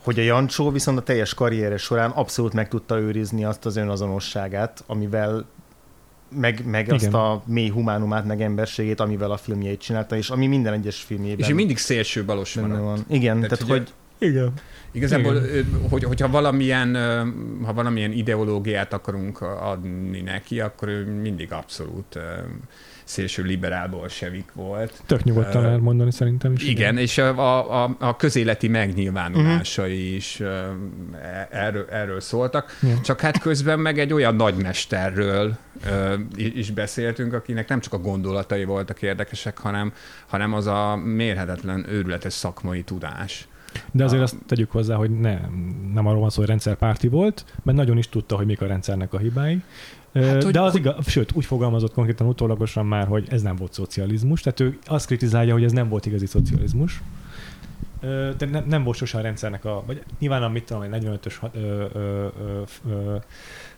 hogy 0.03 0.19
a 0.19 0.23
Jancsó 0.23 0.71
viszont 0.71 0.97
a 0.97 1.01
teljes 1.01 1.33
karriere 1.33 1.77
során 1.77 2.09
abszolút 2.11 2.53
meg 2.53 2.67
tudta 2.67 2.99
őrizni 2.99 3.45
azt 3.45 3.65
az 3.65 3.75
önazonosságát, 3.75 4.83
amivel 4.87 5.45
meg, 6.35 6.65
meg 6.65 6.83
Igen. 6.83 6.95
azt 6.95 7.13
a 7.13 7.43
mély 7.45 7.69
humánumát, 7.69 8.25
meg 8.25 8.41
emberségét, 8.41 8.99
amivel 8.99 9.31
a 9.31 9.37
filmjeit 9.37 9.81
csinálta, 9.81 10.15
és 10.15 10.29
ami 10.29 10.47
minden 10.47 10.73
egyes 10.73 11.01
filmjében 11.01 11.39
És 11.39 11.49
ő 11.49 11.53
mindig 11.53 11.77
szélső 11.77 12.25
balos 12.25 12.55
van. 12.55 13.05
Igen, 13.09 13.35
tehát, 13.41 13.49
Tehát 13.49 13.63
ugye- 13.63 13.73
hogy 13.73 13.93
Igen. 14.27 14.53
Igazából, 14.91 15.35
ö, 15.35 15.59
hogy, 15.89 16.03
hogyha 16.03 16.29
valamilyen, 16.29 16.95
ha 17.65 17.73
valamilyen 17.73 18.11
ideológiát 18.11 18.93
akarunk 18.93 19.41
adni 19.41 20.21
neki, 20.21 20.59
akkor 20.59 20.87
ő 20.87 21.05
mindig 21.21 21.51
abszolút 21.51 22.19
szélső 23.09 23.43
liberál 23.43 23.87
bolsevik 23.87 24.51
volt. 24.53 25.01
Tök 25.05 25.23
nyugodtan 25.23 25.61
lehet 25.61 25.79
mondani 25.81 26.11
szerintem 26.11 26.51
is. 26.53 26.63
Igen, 26.67 26.97
és 26.97 27.17
a, 27.17 27.83
a, 27.83 27.95
a 27.99 28.15
közéleti 28.15 28.67
megnyilvánulásai 28.67 30.15
is 30.15 30.39
ö, 30.39 30.49
e- 31.21 31.47
erről, 31.51 31.85
erről 31.91 32.19
szóltak. 32.19 32.77
Igen. 32.81 33.01
Csak 33.01 33.19
hát 33.21 33.39
közben 33.39 33.79
meg 33.79 33.99
egy 33.99 34.13
olyan 34.13 34.35
nagymesterről 34.35 35.57
i- 36.35 36.57
is 36.57 36.71
beszéltünk, 36.71 37.33
akinek 37.33 37.67
nem 37.69 37.79
csak 37.79 37.93
a 37.93 37.97
gondolatai 37.99 38.63
voltak 38.63 39.01
érdekesek, 39.01 39.57
hanem, 39.57 39.93
hanem 40.27 40.53
az 40.53 40.67
a 40.67 40.95
mérhetetlen, 40.95 41.85
őrületes 41.89 42.33
szakmai 42.33 42.81
tudás. 42.81 43.47
De 43.91 44.03
azért 44.03 44.19
A- 44.21 44.23
azt 44.23 44.35
tegyük 44.47 44.71
hozzá, 44.71 44.95
hogy 44.95 45.09
ne, 45.19 45.39
nem 45.93 46.05
arról 46.07 46.19
van 46.19 46.29
szó, 46.29 46.39
hogy 46.39 46.49
rendszerpárti 46.49 47.07
volt, 47.07 47.45
mert 47.63 47.77
nagyon 47.77 47.97
is 47.97 48.09
tudta, 48.09 48.35
hogy 48.35 48.45
mik 48.45 48.61
a 48.61 48.67
rendszernek 48.67 49.13
a 49.13 49.17
hibái. 49.17 49.61
Hát, 50.13 50.43
hogy- 50.43 50.53
De 50.53 50.61
az 50.61 50.75
igaz, 50.75 51.07
sőt, 51.07 51.31
úgy 51.33 51.45
fogalmazott 51.45 51.93
konkrétan 51.93 52.27
utólagosan 52.27 52.85
már, 52.85 53.07
hogy 53.07 53.27
ez 53.29 53.41
nem 53.41 53.55
volt 53.55 53.73
szocializmus, 53.73 54.41
tehát 54.41 54.59
ő 54.59 54.77
azt 54.85 55.05
kritizálja, 55.05 55.53
hogy 55.53 55.63
ez 55.63 55.71
nem 55.71 55.89
volt 55.89 56.05
igazi 56.05 56.25
szocializmus. 56.25 57.01
De 58.37 58.45
nem, 58.51 58.63
nem 58.67 58.83
volt 58.83 58.97
sosem 58.97 59.19
a 59.19 59.23
rendszernek 59.23 59.65
a, 59.65 59.83
vagy 59.85 60.03
nyilván 60.19 60.43
a 60.43 60.49
mit 60.49 60.63
tudom, 60.65 60.81
egy 60.81 61.03
45-ös 61.05 61.33
hat- 61.39 61.55
ö, 61.55 61.85
ö, 61.93 62.27
ö, 62.41 62.61
ö, 62.89 63.15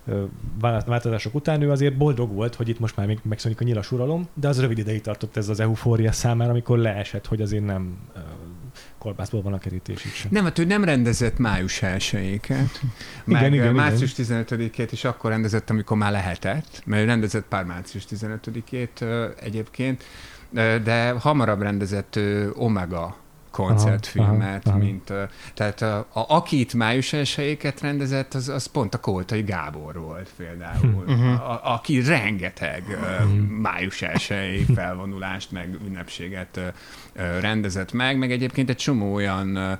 ö, 0.05 0.23
vála- 0.59 0.85
változások 0.85 1.35
után 1.35 1.61
ő 1.61 1.71
azért 1.71 1.97
boldog 1.97 2.33
volt, 2.33 2.55
hogy 2.55 2.69
itt 2.69 2.79
most 2.79 2.95
már 2.95 3.07
még 3.07 3.19
megszűnik 3.23 3.61
a 3.61 3.63
nyilas 3.63 3.91
uralom, 3.91 4.27
de 4.33 4.47
az 4.47 4.59
rövid 4.61 4.77
ideig 4.77 5.01
tartott 5.01 5.37
ez 5.37 5.49
az 5.49 5.59
eufória 5.59 6.11
számára, 6.11 6.49
amikor 6.51 6.77
leesett, 6.77 7.25
hogy 7.25 7.41
azért 7.41 7.65
nem 7.65 7.97
kolbászból 9.01 9.41
van 9.41 9.53
a 9.53 9.57
kerítés 9.57 9.99
sem. 10.13 10.31
Nem, 10.31 10.43
hát 10.43 10.57
ő 10.59 10.65
nem 10.65 10.83
rendezett 10.83 11.37
május 11.37 11.81
1 11.81 12.09
Igen, 12.13 12.69
Meg 13.25 13.53
igen, 13.53 13.73
március 13.73 14.13
15-ét 14.17 14.87
is 14.91 15.03
akkor 15.03 15.29
rendezett, 15.29 15.69
amikor 15.69 15.97
már 15.97 16.11
lehetett, 16.11 16.81
mert 16.85 17.01
ő 17.01 17.05
rendezett 17.05 17.45
pár 17.49 17.63
március 17.63 18.03
15-ét 18.15 18.87
ö, 19.01 19.27
egyébként, 19.39 20.03
de 20.83 21.09
hamarabb 21.19 21.61
rendezett 21.61 22.19
Omega 22.53 23.15
koncertfilmet, 23.51 24.67
Aha, 24.67 24.75
aha, 24.75 24.85
mint 24.85 25.13
tehát 25.53 25.81
a, 25.81 25.97
a, 25.97 26.05
aki 26.13 26.59
itt 26.59 26.73
május 26.73 27.13
1 27.13 27.73
rendezett, 27.81 28.33
az, 28.33 28.49
az 28.49 28.65
pont 28.65 28.93
a 28.93 28.99
Koltai 28.99 29.41
Gábor 29.41 29.99
volt 29.99 30.29
például, 30.37 31.03
Mhm. 31.07 31.27
a, 31.27 31.51
a, 31.51 31.73
aki 31.73 32.01
rengeteg 32.03 32.83
ö, 32.89 33.23
Mhm. 33.25 33.33
május 33.37 34.01
1 34.01 34.65
felvonulást, 34.75 35.51
meg 35.51 35.77
ünnepséget 35.87 36.59
rendezett 37.39 37.91
meg, 37.91 38.17
meg 38.17 38.31
egyébként 38.31 38.69
egy 38.69 38.75
csomó 38.75 39.13
olyan 39.13 39.77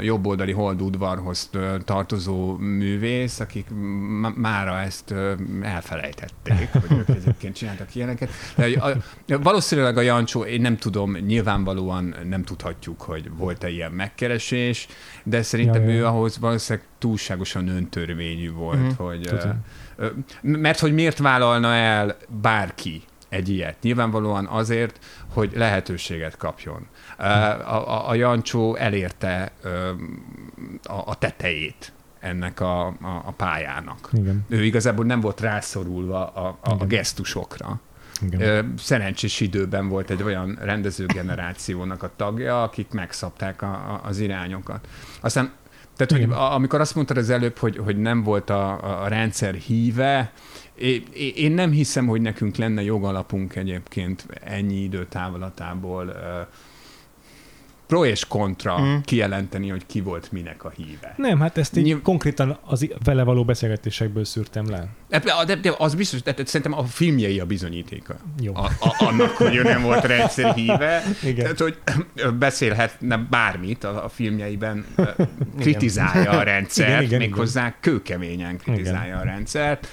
jobboldali 0.00 0.52
holdudvarhoz 0.52 1.50
tartozó 1.84 2.56
művész, 2.56 3.40
akik 3.40 3.66
m- 3.70 4.36
mára 4.36 4.78
ezt 4.80 5.14
elfelejtették, 5.62 6.68
hogy 6.72 6.98
ők 6.98 7.08
egyébként 7.20 7.56
csináltak 7.56 7.94
ilyeneket. 7.94 8.30
De 8.56 8.66
a, 8.80 8.96
valószínűleg 9.42 9.96
a 9.96 10.00
Jancsó, 10.00 10.42
én 10.44 10.60
nem 10.60 10.76
tudom, 10.76 11.12
nyilvánvalóan 11.16 12.14
nem 12.28 12.42
tudhatjuk, 12.42 13.00
hogy 13.02 13.30
volt-e 13.36 13.68
ilyen 13.70 13.92
megkeresés, 13.92 14.86
de 15.24 15.42
szerintem 15.42 15.82
Ja, 15.82 15.88
ja. 15.90 15.96
ő 15.96 16.06
ahhoz 16.06 16.38
valószínűleg 16.38 16.88
túlságosan 16.98 17.68
öntörvényű 17.68 18.52
volt, 18.52 18.80
Mhm. 18.80 19.02
hogy... 19.02 19.20
Tudom. 19.20 19.64
Mert 20.42 20.78
hogy 20.78 20.92
miért 20.94 21.18
vállalna 21.18 21.74
el 21.74 22.16
bárki 22.40 23.02
egy 23.32 23.48
ilyet? 23.48 23.76
Nyilvánvalóan 23.82 24.46
azért, 24.46 25.04
hogy 25.28 25.52
lehetőséget 25.54 26.36
kapjon. 26.36 26.86
A, 27.18 27.22
a, 27.24 28.08
a 28.08 28.14
Jancsó 28.14 28.76
elérte 28.76 29.52
a, 30.82 31.02
a 31.04 31.14
tetejét 31.14 31.92
ennek 32.20 32.60
a, 32.60 32.86
a, 32.86 33.22
a 33.24 33.32
pályának. 33.36 34.08
Igen, 34.12 34.44
Ő 34.48 34.64
igazából 34.64 35.04
nem 35.04 35.20
volt 35.20 35.40
rászorulva 35.40 36.26
a, 36.26 36.58
a, 36.62 36.70
a 36.78 36.86
gesztusokra. 36.86 37.80
igen. 38.22 38.74
Szerencsés 38.78 39.40
időben 39.40 39.88
volt 39.88 40.10
egy 40.10 40.22
olyan 40.22 40.58
rendezőgenerációnak 40.60 42.02
a 42.02 42.10
tagja, 42.16 42.62
akik 42.62 42.90
megszabták 42.90 43.62
a, 43.62 43.66
a, 43.66 44.00
az 44.04 44.18
irányokat. 44.18 44.88
Aztán, 45.20 45.52
tehát, 45.96 46.12
hogy 46.12 46.20
Igen. 46.20 46.52
amikor 46.52 46.80
azt 46.80 46.94
mondtad 46.94 47.16
az 47.16 47.30
előbb, 47.30 47.58
hogy, 47.58 47.76
hogy 47.76 47.96
nem 47.96 48.22
volt 48.22 48.50
a, 48.50 49.02
a 49.02 49.08
rendszer 49.08 49.54
híve, 49.54 50.32
én 51.34 51.52
nem 51.52 51.70
hiszem, 51.70 52.06
hogy 52.06 52.20
nekünk 52.20 52.56
lenne 52.56 52.82
jogalapunk 52.82 53.56
egyébként 53.56 54.26
ennyi 54.44 54.82
idő 54.82 55.06
távolatából 55.06 56.06
ö, 56.06 56.40
pro 57.86 58.04
és 58.04 58.26
kontra 58.26 58.80
Mm. 58.80 58.96
kijelenteni, 59.04 59.68
hogy 59.68 59.86
ki 59.86 60.00
volt 60.00 60.32
minek 60.32 60.64
a 60.64 60.70
híve. 60.76 61.14
Nem, 61.16 61.40
hát 61.40 61.58
ezt 61.58 61.76
így 61.76 61.84
Nyilv- 61.84 62.02
konkrétan 62.02 62.58
az 62.64 62.88
vele 63.04 63.22
való 63.22 63.44
beszélgetésekből 63.44 64.24
szűrtem 64.24 64.70
le. 64.70 64.86
De, 65.08 65.22
de, 65.46 65.54
de 65.56 65.74
az 65.78 65.94
biztos, 65.94 66.22
de 66.22 66.34
szerintem 66.36 66.72
a 66.78 66.84
filmjei 66.84 67.40
a 67.40 67.46
bizonyítéka. 67.46 68.16
Jó. 68.40 68.54
A, 68.54 68.64
a, 68.80 68.94
annak, 68.98 69.30
hogy 69.30 69.54
ő 69.54 69.62
nem 69.62 69.82
volt 69.82 70.04
rendszer 70.04 70.54
híve. 70.54 71.02
Igen. 71.22 71.42
Tehát, 71.42 71.58
hogy 71.58 71.78
beszélhetne 72.38 73.16
bármit 73.16 73.84
a, 73.84 74.04
a 74.04 74.08
filmjeiben, 74.08 74.84
kritizálja 75.58 76.30
a 76.30 76.42
rendszert, 76.42 76.88
Igen, 76.88 77.02
igen, 77.02 77.18
méghozzá 77.18 77.74
kőkeményen 77.80 78.56
kritizálja 78.56 79.18
a 79.18 79.22
rendszert. 79.22 79.88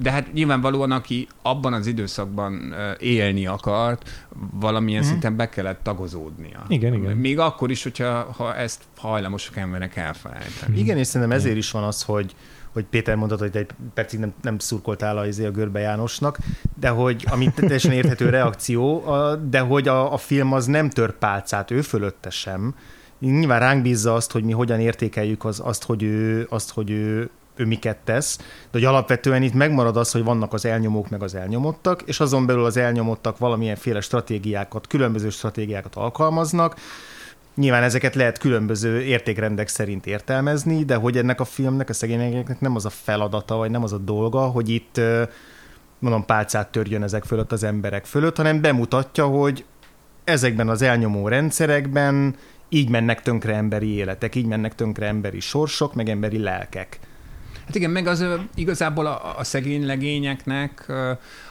De 0.00 0.10
hát 0.10 0.32
nyilvánvalóan, 0.32 0.90
aki 0.90 1.28
abban 1.42 1.72
az 1.72 1.86
időszakban 1.86 2.74
élni 2.98 3.46
akart, 3.46 4.26
valamilyen 4.52 5.00
Mhm. 5.02 5.10
szinten 5.10 5.36
be 5.36 5.48
kellett 5.48 5.80
tagozódnia. 5.82 6.64
Igen, 6.68 6.94
igen. 6.94 7.16
Még 7.16 7.38
akkor 7.38 7.70
is, 7.70 7.82
hogyha 7.82 8.32
ha 8.36 8.54
ezt 8.54 8.82
hajlamosak 8.96 9.56
emberek 9.56 9.96
elfelejteni. 9.96 10.78
Igen, 10.78 10.98
és 10.98 11.06
szerintem 11.06 11.36
ezért 11.36 11.56
is 11.56 11.70
van 11.70 11.82
az, 11.84 12.02
hogy 12.02 12.34
hogy 12.72 12.84
Péter 12.84 13.16
mondta, 13.16 13.36
hogy 13.38 13.56
egy 13.56 13.70
percig 13.94 14.18
nem, 14.18 14.32
nem 14.42 14.58
szurkoltál 14.58 15.18
a, 15.18 15.26
izé 15.26 15.46
a 15.46 15.50
Görbe 15.50 15.80
Jánosnak, 15.80 16.38
de 16.80 16.88
hogy, 16.88 17.26
ami 17.30 17.50
teljesen 17.54 17.92
érthető 17.92 18.28
reakció, 18.30 19.06
a- 19.08 19.36
de 19.36 19.60
hogy 19.60 19.88
a, 19.88 20.12
a 20.12 20.16
film 20.16 20.52
az 20.52 20.66
nem 20.66 20.90
tör 20.90 21.18
pálcát 21.18 21.70
ő 21.70 21.80
fölötte 21.80 22.30
sem. 22.30 22.74
Nyilván 23.18 23.60
ránk 23.60 23.82
bízza 23.82 24.14
azt, 24.14 24.32
hogy 24.32 24.44
mi 24.44 24.52
hogyan 24.52 24.80
értékeljük 24.80 25.44
az, 25.44 25.60
azt, 25.64 25.84
hogy 25.84 26.02
ő, 26.02 26.46
azt, 26.50 26.70
hogy 26.72 26.90
ő, 26.90 27.30
ő 27.56 27.66
miket 27.66 27.96
tesz, 28.04 28.36
de 28.36 28.44
hogy 28.70 28.84
alapvetően 28.84 29.42
itt 29.42 29.54
megmarad 29.54 29.96
az, 29.96 30.12
hogy 30.12 30.24
vannak 30.24 30.52
az 30.52 30.64
elnyomók 30.64 31.08
meg 31.08 31.22
az 31.22 31.34
elnyomottak, 31.34 32.02
és 32.02 32.20
azon 32.20 32.46
belül 32.46 32.64
az 32.64 32.76
elnyomottak 32.76 33.38
valamilyenféle 33.38 34.00
stratégiákat, 34.00 34.86
különböző 34.86 35.30
stratégiákat 35.30 35.94
alkalmaznak, 35.94 36.76
Nyilván 37.56 37.82
ezeket 37.82 38.14
lehet 38.14 38.38
különböző 38.38 39.02
értékrendek 39.02 39.68
szerint 39.68 40.06
értelmezni, 40.06 40.84
de 40.84 40.94
hogy 40.94 41.16
ennek 41.16 41.40
a 41.40 41.44
filmnek, 41.44 41.88
a 41.88 41.92
szegényeknek 41.92 42.60
nem 42.60 42.74
az 42.74 42.84
a 42.84 42.90
feladata, 42.90 43.56
vagy 43.56 43.70
nem 43.70 43.82
az 43.82 43.92
a 43.92 43.98
dolga, 43.98 44.40
hogy 44.40 44.68
itt 44.68 45.00
mondom, 45.98 46.24
pálcát 46.24 46.68
törjön 46.68 47.02
ezek 47.02 47.24
fölött 47.24 47.52
az 47.52 47.62
emberek 47.62 48.04
fölött, 48.04 48.36
hanem 48.36 48.60
bemutatja, 48.60 49.26
hogy 49.26 49.64
ezekben 50.24 50.68
az 50.68 50.82
elnyomó 50.82 51.28
rendszerekben 51.28 52.36
így 52.68 52.88
mennek 52.88 53.22
tönkre 53.22 53.54
emberi 53.54 53.94
életek, 53.94 54.34
így 54.34 54.46
mennek 54.46 54.74
tönkre 54.74 55.06
emberi 55.06 55.40
sorsok, 55.40 55.94
meg 55.94 56.08
emberi 56.08 56.38
lelkek. 56.38 56.98
Hát 57.66 57.74
igen, 57.74 57.90
meg 57.90 58.06
az 58.06 58.24
igazából 58.54 59.06
a, 59.06 59.38
a 59.38 59.44
szegény 59.44 59.86
legényeknek 59.86 60.92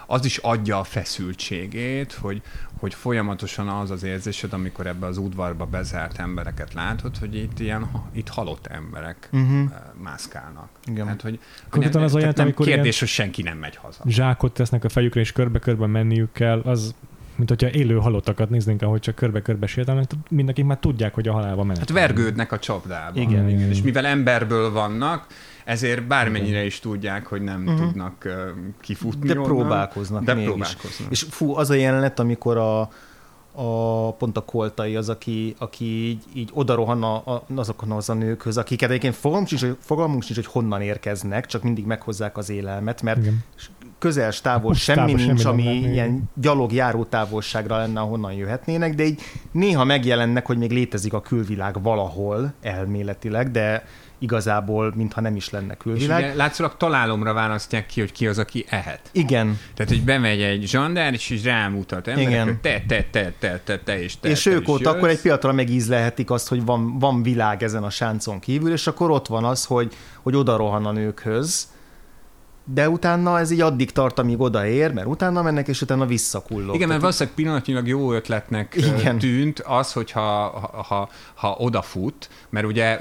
az 0.06 0.26
is 0.26 0.38
adja 0.38 0.80
a 0.80 0.84
feszültségét, 0.84 2.14
hogy, 2.14 2.42
hogy 2.80 2.94
folyamatosan 2.94 3.68
az 3.68 3.92
az 3.92 4.04
érzésed, 4.04 4.54
amikor 4.54 4.88
ebbe 4.88 5.06
az 5.06 5.18
udvarba 5.18 5.66
bezárt 5.66 6.20
embereket 6.20 6.74
látod, 6.74 7.18
hogy 7.18 7.36
itt 7.36 7.60
ilyen, 7.60 7.90
itt 8.12 8.28
halott 8.28 8.68
emberek 8.68 9.30
Uh-huh. 9.32 9.72
mászkálnak. 10.04 10.70
Igen. 10.86 11.08
Hát, 11.08 11.22
hogy 11.22 11.40
Konkrétan 11.70 12.04
az 12.04 12.12
olyan, 12.12 12.22
tehát 12.22 12.36
nem 12.36 12.46
amikor 12.46 12.66
kérdés, 12.66 13.00
hogy 13.00 13.08
senki 13.08 13.42
nem 13.42 13.58
megy 13.58 13.76
haza. 13.76 14.04
Zsákot 14.08 14.54
tesznek 14.54 14.84
a 14.84 14.90
fejükre, 14.90 15.20
és 15.20 15.32
körbe-körbe 15.32 15.88
menniük 15.88 16.32
kell, 16.32 16.62
az 16.66 16.96
mint 17.36 17.50
hogyha 17.50 17.70
élő 17.70 17.98
halottakat 17.98 18.50
néznénk, 18.50 18.82
ahogy 18.82 19.00
csak 19.00 19.16
körbe-körbe 19.16 19.68
sétálnak, 19.68 20.06
mindenki 20.30 20.64
már 20.64 20.78
tudják, 20.78 21.14
hogy 21.14 21.28
a 21.28 21.34
halálba 21.34 21.64
menet. 21.64 21.78
Hát 21.80 21.90
vergődnek 21.90 22.52
a 22.52 22.60
csapdába. 22.60 23.20
Igen, 23.20 23.50
igen. 23.50 23.70
És 23.70 23.82
mivel 23.82 24.06
emberből 24.06 24.72
vannak, 24.72 25.28
ezért 25.66 26.08
bármennyire 26.08 26.66
is 26.66 26.80
tudják, 26.80 27.26
hogy 27.28 27.42
nem 27.42 27.62
Mhm. 27.62 27.76
tudnak 27.76 28.28
kifutni 28.82 29.28
De 29.28 29.34
onnan, 29.34 29.46
próbálkoznak 29.46 30.24
de 30.24 30.34
mégis. 30.34 30.50
próbálkoznak. 30.50 31.12
És 31.12 31.26
fú, 31.30 31.56
az 31.56 31.70
a 31.70 31.74
jelenet, 31.74 32.20
amikor 32.20 32.58
a, 32.58 32.80
a 33.52 34.12
pont 34.14 34.38
a 34.38 34.42
koltai 34.42 34.96
az, 34.96 35.10
aki, 35.10 35.56
aki 35.58 35.86
így, 35.86 36.24
így 36.34 36.50
odarohan 36.54 37.04
a, 37.04 37.16
a, 37.16 37.46
azokon 37.56 37.92
az 37.92 38.10
a 38.10 38.14
nőkhöz, 38.14 38.58
akiket 38.58 38.90
egyébként 38.90 39.16
fogalmunk 39.16 39.48
sincs, 39.48 39.62
hogy, 39.62 39.78
fogalmunk 39.80 40.24
sincs, 40.24 40.36
hogy 40.36 40.46
honnan 40.52 40.82
érkeznek, 40.82 41.46
csak 41.46 41.64
mindig 41.64 41.86
meghozzák 41.86 42.38
az 42.38 42.50
élelmet, 42.50 43.02
mert 43.02 43.18
Igen. 43.18 43.44
közel 44.00 44.32
távol 44.34 44.70
Most 44.70 44.82
semmi 44.82 44.98
távol 45.14 45.26
nincs, 45.26 45.42
semmi 45.42 45.62
ami 45.68 45.80
lenne, 45.80 45.92
ilyen 45.94 46.24
gyalog 46.34 46.72
járó 46.74 47.04
távolságra 47.04 47.78
lenne, 47.78 48.00
ahonnan 48.00 48.34
jöhetnének, 48.34 48.96
de 48.96 49.04
így 49.04 49.22
néha 49.52 49.84
megjelennek, 49.84 50.46
hogy 50.46 50.58
még 50.58 50.72
létezik 50.72 51.14
a 51.14 51.22
külvilág 51.22 51.82
valahol 51.82 52.54
elméletileg, 52.62 53.52
de 53.52 53.86
igazából, 54.20 54.94
mintha 54.96 55.22
nem 55.22 55.36
is 55.36 55.50
lenne 55.50 55.76
külvilág. 55.76 56.20
És 56.20 56.26
ugye 56.26 56.36
látszólag 56.36 56.78
találomra 56.78 57.34
választják 57.34 57.86
ki, 57.86 58.00
hogy 58.00 58.12
ki 58.12 58.28
az, 58.28 58.38
aki 58.38 58.66
ehet. 58.70 59.10
Igen. 59.12 59.60
Tehát, 59.74 59.92
hogy 59.92 60.04
bemegy 60.04 60.42
egy 60.42 60.68
zsandár, 60.68 61.14
és 61.14 61.30
is 61.30 61.44
rámutat 61.44 62.08
emberek, 62.08 62.32
Igen. 62.32 62.46
hogy 62.46 62.58
te, 62.58 62.84
te, 62.88 63.06
te, 63.12 63.34
te, 63.40 63.62
te, 63.64 63.80
te, 63.80 64.02
és 64.02 64.20
te, 64.20 64.30
és 64.30 64.44
te 64.44 64.52
ők 64.52 64.68
jössz. 64.68 64.86
akkor 64.86 65.10
egy 65.10 65.22
pillanatra 65.22 65.52
megízlelhetik 65.52 66.30
azt, 66.30 66.48
hogy 66.48 66.66
van, 66.66 67.00
van 67.00 67.24
világ 67.24 67.64
ezen 67.64 67.84
a 67.84 67.90
sáncon 67.90 68.40
kívül, 68.40 68.72
és 68.72 68.88
akkor 68.88 69.12
ott 69.12 69.28
van 69.28 69.44
az, 69.44 69.66
hogy, 69.66 69.94
hogy 70.22 70.36
oda 70.36 70.58
rohan 70.58 70.86
a 70.86 70.92
nőkhöz, 70.92 71.74
de 72.74 72.90
utána 72.90 73.40
ez 73.40 73.52
így 73.52 73.62
addig 73.62 73.92
tart, 73.92 74.20
amíg 74.20 74.40
odaér, 74.40 74.94
mert 74.94 75.08
utána 75.08 75.42
mennek, 75.42 75.68
és 75.68 75.82
utána 75.82 76.06
visszakullog. 76.06 76.76
Igen, 76.76 76.88
mert 76.88 77.00
valószínűleg 77.00 77.36
pillanatnyilag 77.36 77.88
jó 77.88 78.14
ötletnek 78.14 78.74
Igen. 78.78 79.00
Igen. 79.00 79.18
tűnt 79.18 79.60
az, 79.60 79.94
hogyha 79.94 80.22
ha, 80.22 80.84
ha, 80.88 81.10
ha 81.34 81.56
odafut, 81.60 82.30
mert 82.50 82.66
ugye 82.66 83.00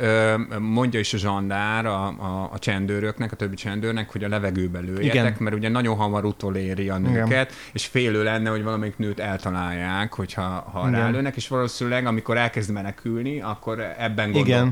mondja 0.59 1.01
is 1.01 1.15
a 1.15 1.19
zsandár 1.19 1.87
a, 1.87 2.07
a, 2.07 2.51
a 2.53 2.59
csendőröknek, 2.59 3.33
a 3.33 3.37
többi 3.37 3.55
csendőrnek, 3.55 4.11
hogy 4.11 4.25
a 4.25 4.29
levegőbe 4.29 4.79
lőjetek, 4.79 5.15
Igen. 5.15 5.37
mert 5.39 5.57
ugye 5.57 5.69
nagyon 5.69 5.97
hamar 5.97 6.25
utoléri 6.25 6.89
a 6.89 6.99
nőket, 6.99 7.53
és 7.73 7.87
félő 7.87 8.23
lenne, 8.23 8.51
hogy 8.51 8.63
valamelyik 8.63 8.97
nőt 8.97 9.21
eltalálják, 9.21 10.15
hogyha 10.15 10.71
ha 10.73 10.89
Igen. 10.89 11.01
rálőnek, 11.01 11.37
és 11.37 11.49
valószínűleg 11.49 12.07
amikor 12.07 12.37
elkezd 12.37 12.71
menekülni, 12.71 13.41
akkor 13.41 13.81
ebben 13.99 14.35
Igen. 14.35 14.71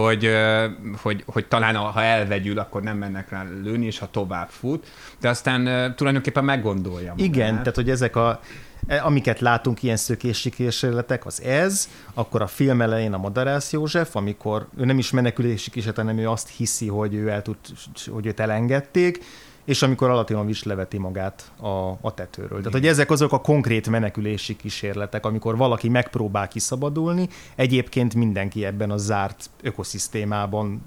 Hogy, 0.00 0.30
hogy, 1.02 1.24
hogy 1.26 1.46
talán 1.46 1.76
ha 1.76 2.02
elvegyül, 2.02 2.58
akkor 2.58 2.82
nem 2.82 2.96
mennek 2.96 3.30
rá 3.30 3.46
lőni, 3.62 3.86
és 3.86 3.98
ha 3.98 4.10
tovább 4.10 4.48
fut, 4.48 4.86
de 5.20 5.28
aztán 5.28 5.94
tulajdonképpen 5.96 6.44
meggondolja. 6.44 7.14
Igen, 7.16 7.58
tehát 7.58 7.74
hogy 7.74 7.90
ezek 7.90 8.16
a 8.16 8.40
e, 8.86 9.02
amiket 9.04 9.40
látunk, 9.40 9.82
ilyen 9.82 9.96
szökési 9.96 10.50
kísérletek, 10.50 11.26
az 11.26 11.42
ez, 11.42 11.88
akkor 12.14 12.42
a 12.42 12.46
film 12.46 12.80
elején 12.80 13.12
a 13.12 13.18
Madarász 13.18 13.72
József, 13.72 14.16
amikor 14.16 14.66
ő 14.78 14.84
nem 14.84 14.98
is 14.98 15.10
menekülési 15.10 15.70
kísérlet, 15.70 15.96
hanem 15.96 16.18
ő 16.18 16.28
azt 16.28 16.48
hiszi, 16.48 16.88
hogy, 16.88 17.14
ő 17.14 17.28
el 17.28 17.42
tud, 17.42 17.56
hogy 18.10 18.26
őt 18.26 18.40
elengedték, 18.40 19.24
és 19.64 19.82
amikor 19.82 20.10
Alatinovics 20.10 20.64
leveti 20.64 20.98
magát 20.98 21.52
a, 21.60 21.68
a 22.00 22.14
tetőről. 22.14 22.58
Tehát, 22.58 22.72
hogy 22.72 22.86
ezek 22.86 23.10
azok 23.10 23.32
a 23.32 23.40
konkrét 23.40 23.88
menekülési 23.88 24.56
kísérletek, 24.56 25.26
amikor 25.26 25.56
valaki 25.56 25.88
megpróbál 25.88 26.48
kiszabadulni, 26.48 27.28
egyébként 27.54 28.14
mindenki 28.14 28.64
ebben 28.64 28.90
a 28.90 28.96
zárt 28.96 29.50
ökoszisztémában 29.62 30.82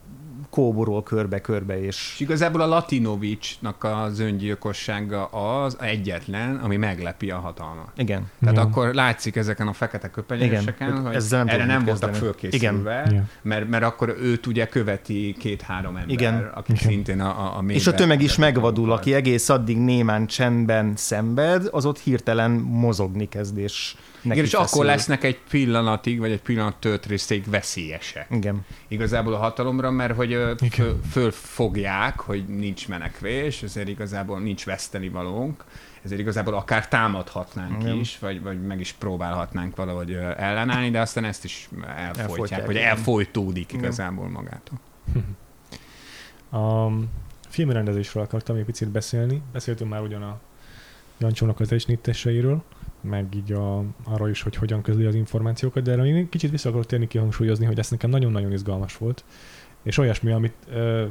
kóborol 0.49 1.03
körbe-körbe, 1.03 1.81
és 1.81 2.11
És 2.13 2.19
igazából 2.19 2.61
a 2.61 2.65
Latinovicsnak 2.67 3.83
az 3.83 4.19
öngyilkossága 4.19 5.25
az 5.25 5.77
egyetlen, 5.79 6.55
ami 6.55 6.75
meglepi 6.77 7.31
a 7.31 7.37
hatalmat. 7.39 7.87
igen. 7.97 8.25
Tehát 8.39 8.55
Ja. 8.55 8.61
akkor 8.61 8.93
látszik 8.93 9.35
ezeken 9.35 9.67
a 9.67 9.73
fekete 9.73 10.09
köpenyeseken, 10.09 10.89
Igen, 10.89 11.05
hogy 11.05 11.15
ezzel 11.15 11.43
nem 11.43 11.55
erre 11.55 11.65
nem 11.65 11.85
voltak 11.85 12.15
fölkészülve, 12.15 13.03
Igen. 13.07 13.29
mert, 13.41 13.69
mert 13.69 13.83
akkor 13.83 14.15
őt 14.21 14.45
ugye 14.45 14.67
követi 14.67 15.35
két-három 15.39 15.95
ember, 15.95 16.11
Igen. 16.13 16.51
akik 16.53 16.75
Igen. 16.81 16.91
szintén 16.91 17.21
a, 17.21 17.57
a, 17.57 17.63
És 17.67 17.87
a 17.87 17.93
tömeg 17.93 18.21
is 18.21 18.35
megvadul, 18.35 18.91
aki 18.91 19.13
egész 19.13 19.49
addig 19.49 19.77
némán 19.77 20.27
csendben 20.27 20.93
szenved, 20.95 21.67
az 21.71 21.85
ott 21.85 21.99
hirtelen 21.99 22.51
mozogni 22.51 23.29
kezd, 23.29 23.57
és 23.57 23.95
neki 24.27 24.39
Igen, 24.39 24.45
és 24.51 24.55
feszül. 24.55 24.65
akkor 24.65 24.85
lesznek 24.85 25.23
egy 25.23 25.39
pillanatig, 25.49 26.19
vagy 26.19 26.31
egy 26.31 26.41
pillanat 26.41 26.75
töltrészéig 26.75 27.49
veszélyesek. 27.49 28.27
Igen. 28.31 28.65
Igazából 28.87 29.33
a 29.33 29.37
hatalomra, 29.37 29.91
mert 29.91 30.15
hogy 30.15 30.37
fölfogják, 31.11 32.19
hogy 32.19 32.45
nincs 32.47 32.87
menekvés, 32.87 33.63
ezért 33.63 33.87
igazából 33.87 34.39
nincs 34.39 34.65
vesztenivalónk, 34.65 35.63
ezért 36.03 36.19
igazából 36.19 36.53
akár 36.53 36.87
támadhatnánk 36.87 37.81
Igen. 37.81 37.95
is, 37.95 38.19
vagy, 38.19 38.41
vagy 38.41 38.61
meg 38.61 38.79
is 38.79 38.91
próbálhatnánk 38.91 39.75
valahogy 39.75 40.13
ellenállni, 40.37 40.89
de 40.89 40.99
aztán 40.99 41.23
ezt 41.23 41.43
is 41.43 41.69
elfolytják, 41.81 42.17
Elfolytják, 42.17 42.65
vagy 42.65 42.75
igen. 42.75 42.87
elfolytódik 42.87 43.73
igazából 43.73 44.29
magától. 44.29 44.79
A 46.51 46.91
filmrendezésről 47.49 48.23
akartam 48.23 48.55
egy 48.55 48.65
picit 48.65 48.87
beszélni. 48.87 49.41
Beszéltünk 49.53 49.89
már 49.89 50.01
ugyan 50.01 50.21
a 50.21 50.39
Jancsónak 51.19 51.59
az 51.59 51.71
esnitteseiről, 51.71 52.63
meg 53.01 53.35
így 53.35 53.51
a, 53.51 53.83
arról 54.03 54.29
is, 54.29 54.41
hogy 54.41 54.55
hogyan 54.55 54.81
közli 54.81 55.05
az 55.05 55.15
információkat, 55.15 55.83
de 55.83 55.91
erre 55.91 56.05
én 56.05 56.29
kicsit 56.29 56.51
vissza 56.51 56.69
akarok 56.69 56.87
térni 56.87 57.07
kihangsúlyozni, 57.07 57.65
hogy 57.65 57.79
ez 57.79 57.89
nekem 57.89 58.09
nagyon-nagyon 58.09 58.51
izgalmas 58.51 58.97
volt, 58.97 59.23
és 59.83 59.97
olyasmi, 59.97 60.31
amit 60.31 60.55
ö, 60.69 61.05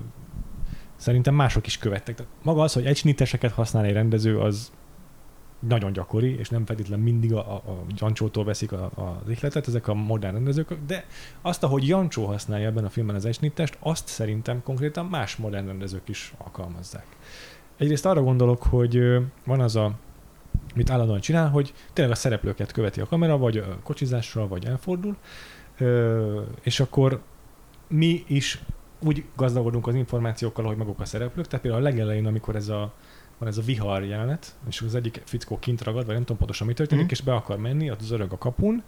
szerintem 0.97 1.35
mások 1.35 1.67
is 1.67 1.79
követtek. 1.79 2.15
Tehát 2.15 2.33
maga 2.43 2.63
az, 2.63 2.73
hogy 2.73 2.87
egysnitteseket 2.87 3.53
használ 3.53 3.85
egy 3.85 3.93
rendező, 3.93 4.39
az 4.39 4.73
nagyon 5.59 5.93
gyakori, 5.93 6.39
és 6.39 6.49
nem 6.49 6.67
feltétlenül 6.67 7.05
mindig 7.05 7.33
a, 7.33 7.55
a, 7.55 7.85
Jancsótól 7.97 8.45
veszik 8.45 8.73
a, 8.73 8.85
a, 8.85 9.23
ihletet, 9.29 9.69
ezek 9.69 9.89
a 9.89 9.95
modern 9.95 10.35
rendezők, 10.35 10.75
de 10.87 11.05
azt, 11.43 11.63
ahogy 11.63 11.89
Jancsó 11.89 12.27
használja 12.27 12.67
ebben 12.67 12.85
a 12.85 12.89
filmben 12.89 13.17
az 13.17 13.25
egysnittest, 13.25 13.77
azt 13.81 14.09
szerintem 14.09 14.63
konkrétan 14.63 15.07
más 15.07 15.37
modern 15.37 15.67
rendezők 15.67 16.09
is 16.09 16.35
alkalmazzák. 16.39 17.07
Egyrészt 17.77 18.07
arra 18.07 18.23
gondolok, 18.23 18.63
hogy 18.63 19.17
van 19.45 19.61
az 19.61 19.77
a 19.77 19.93
mit 20.75 20.91
állandóan 20.91 21.21
csinál, 21.21 21.49
hogy 21.51 21.73
tényleg 21.93 22.15
a 22.15 22.19
szereplőket 22.19 22.73
követi 22.73 23.01
a 23.01 23.07
kamera, 23.07 23.39
vagy 23.39 23.57
a 23.57 23.79
kocsizásra, 23.83 24.49
vagy 24.49 24.65
elfordul, 24.67 25.17
és 26.63 26.81
akkor 26.81 27.21
mi 27.89 28.25
is 28.27 28.63
úgy 28.99 29.25
gazdagodunk 29.37 29.87
az 29.87 29.95
információkkal, 29.95 30.65
hogy 30.65 30.77
maguk 30.77 31.01
a 31.01 31.05
szereplők, 31.05 31.47
tehát 31.47 31.61
például 31.61 31.83
a 31.83 31.89
legelején, 31.89 32.27
amikor 32.27 32.57
ez 32.57 32.69
a 32.69 32.93
van 33.39 33.49
ez 33.49 33.59
a 33.59 33.63
vihar 33.63 34.05
jelenet, 34.05 34.55
és 34.69 34.81
az 34.81 34.95
egyik 34.95 35.23
fickó 35.25 35.59
kint 35.59 35.83
ragad, 35.83 36.05
vagy 36.05 36.15
nem 36.15 36.23
tudom 36.23 36.37
pontosan 36.37 36.67
mi 36.67 36.73
történik, 36.73 37.05
Mhm. 37.05 37.13
és 37.13 37.21
be 37.21 37.35
akar 37.35 37.59
menni, 37.59 37.91
az 37.91 38.11
öreg 38.11 38.33
a 38.33 38.39
kapun, 38.39 38.83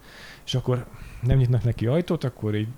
és 0.45 0.55
akkor 0.55 0.87
nem 1.23 1.37
nyitnak 1.39 1.65
neki 1.65 1.87
ajtót, 1.87 2.25
akkor 2.25 2.55
így 2.55 2.69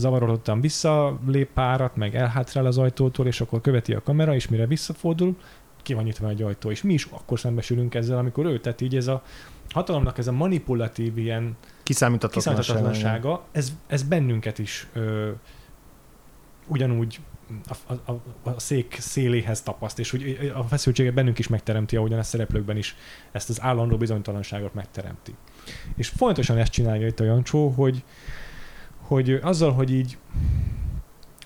zavarodottan 0.00 0.60
visszalép 0.60 1.48
párat, 1.54 1.96
meg 1.96 2.14
elhátrál 2.14 2.66
az 2.66 2.78
ajtótól, 2.78 3.26
és 3.26 3.40
akkor 3.40 3.60
követi 3.60 3.94
a 3.94 4.02
kamera, 4.02 4.34
és 4.34 4.48
mire 4.48 4.66
visszafordul, 4.66 5.36
ki 5.82 5.94
van 5.94 6.04
nyitva 6.04 6.28
egy 6.28 6.42
ajtó, 6.42 6.70
és 6.70 6.82
mi 6.82 6.92
is 6.92 7.04
akkor 7.10 7.38
szembesülünk 7.38 7.94
ezzel, 7.94 8.18
amikor 8.18 8.46
ő, 8.46 8.58
tehát 8.60 8.80
így 8.80 8.96
ez 8.96 9.06
a 9.06 9.22
hatalomnak 9.70 10.18
ez 10.18 10.26
a 10.26 10.32
manipulatív 10.32 11.18
ilyen 11.18 11.56
Kiszámíthatatlansága. 11.82 13.44
ez, 13.52 13.72
ez 13.86 14.02
bennünket 14.02 14.58
is 14.58 14.88
ö, 14.92 15.30
ugyanúgy 16.66 17.20
a, 17.68 17.92
a, 18.04 18.12
a, 18.50 18.60
szék 18.60 18.96
széléhez 19.00 19.62
tapaszt, 19.62 19.98
és 19.98 20.12
úgy 20.12 20.52
a 20.54 20.62
feszültséget 20.62 21.14
bennünk 21.14 21.38
is 21.38 21.48
megteremti, 21.48 21.96
ahogyan 21.96 22.18
a 22.18 22.22
szereplőkben 22.22 22.76
is 22.76 22.96
ezt 23.32 23.48
az 23.48 23.62
állandó 23.62 23.96
bizonytalanságot 23.96 24.74
megteremti. 24.74 25.34
És 25.96 26.08
folyamatosan 26.08 26.58
ezt 26.58 26.72
csinálja 26.72 27.06
itt 27.06 27.20
a 27.20 27.24
Jancsó, 27.24 27.68
hogy, 27.68 28.04
hogy 29.10 29.38
azzal, 29.42 29.72
hogy 29.72 29.90
így 29.92 30.18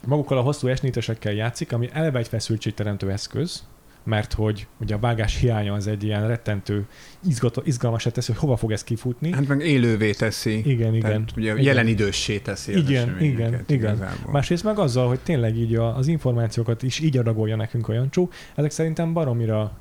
magukkal 0.07 0.39
a 0.39 0.41
hosszú 0.41 0.69
esnétesekkel 0.69 1.33
játszik, 1.33 1.73
ami 1.73 1.89
eleve 1.93 2.19
egy 2.19 2.29
feszültségteremtő 2.29 3.11
eszköz, 3.11 3.65
mert 4.03 4.33
hogy 4.33 4.67
ugye 4.81 4.95
a 4.95 4.99
vágás 4.99 5.39
hiánya 5.39 5.73
az 5.73 5.87
egy 5.87 6.05
ilyen 6.05 6.27
rettentő, 6.27 6.87
izgató, 7.27 7.63
izgalmasát 7.65 8.13
teszi, 8.13 8.33
hogy 8.33 8.41
hova 8.41 8.57
fog 8.57 8.73
ez 8.73 8.85
kifutni. 8.85 9.33
Hát 9.33 9.47
meg 9.47 9.61
élővé 9.61 10.13
teszi. 10.13 10.59
Igen, 10.71 10.95
igen. 10.95 11.01
Tehát 11.01 11.33
ugye 11.37 11.53
igen. 11.53 11.65
jelen 11.65 11.87
időssé 11.87 12.39
teszi 12.39 12.73
az 12.73 12.89
Igen, 12.89 13.17
igen, 13.21 13.49
igen. 13.49 13.65
igazából. 13.67 14.33
Másrészt 14.33 14.65
meg 14.65 14.79
azzal, 14.79 15.09
hogy 15.09 15.21
tényleg 15.21 15.57
így 15.57 15.75
az 15.75 16.07
információkat 16.07 16.83
is 16.83 17.01
így 17.01 17.17
adagolja 17.17 17.57
nekünk 17.57 17.89
a 17.89 17.93
Jancsó, 17.93 18.31
ezek 18.55 18.71
szerintem 18.71 19.13
baromira, 19.13 19.79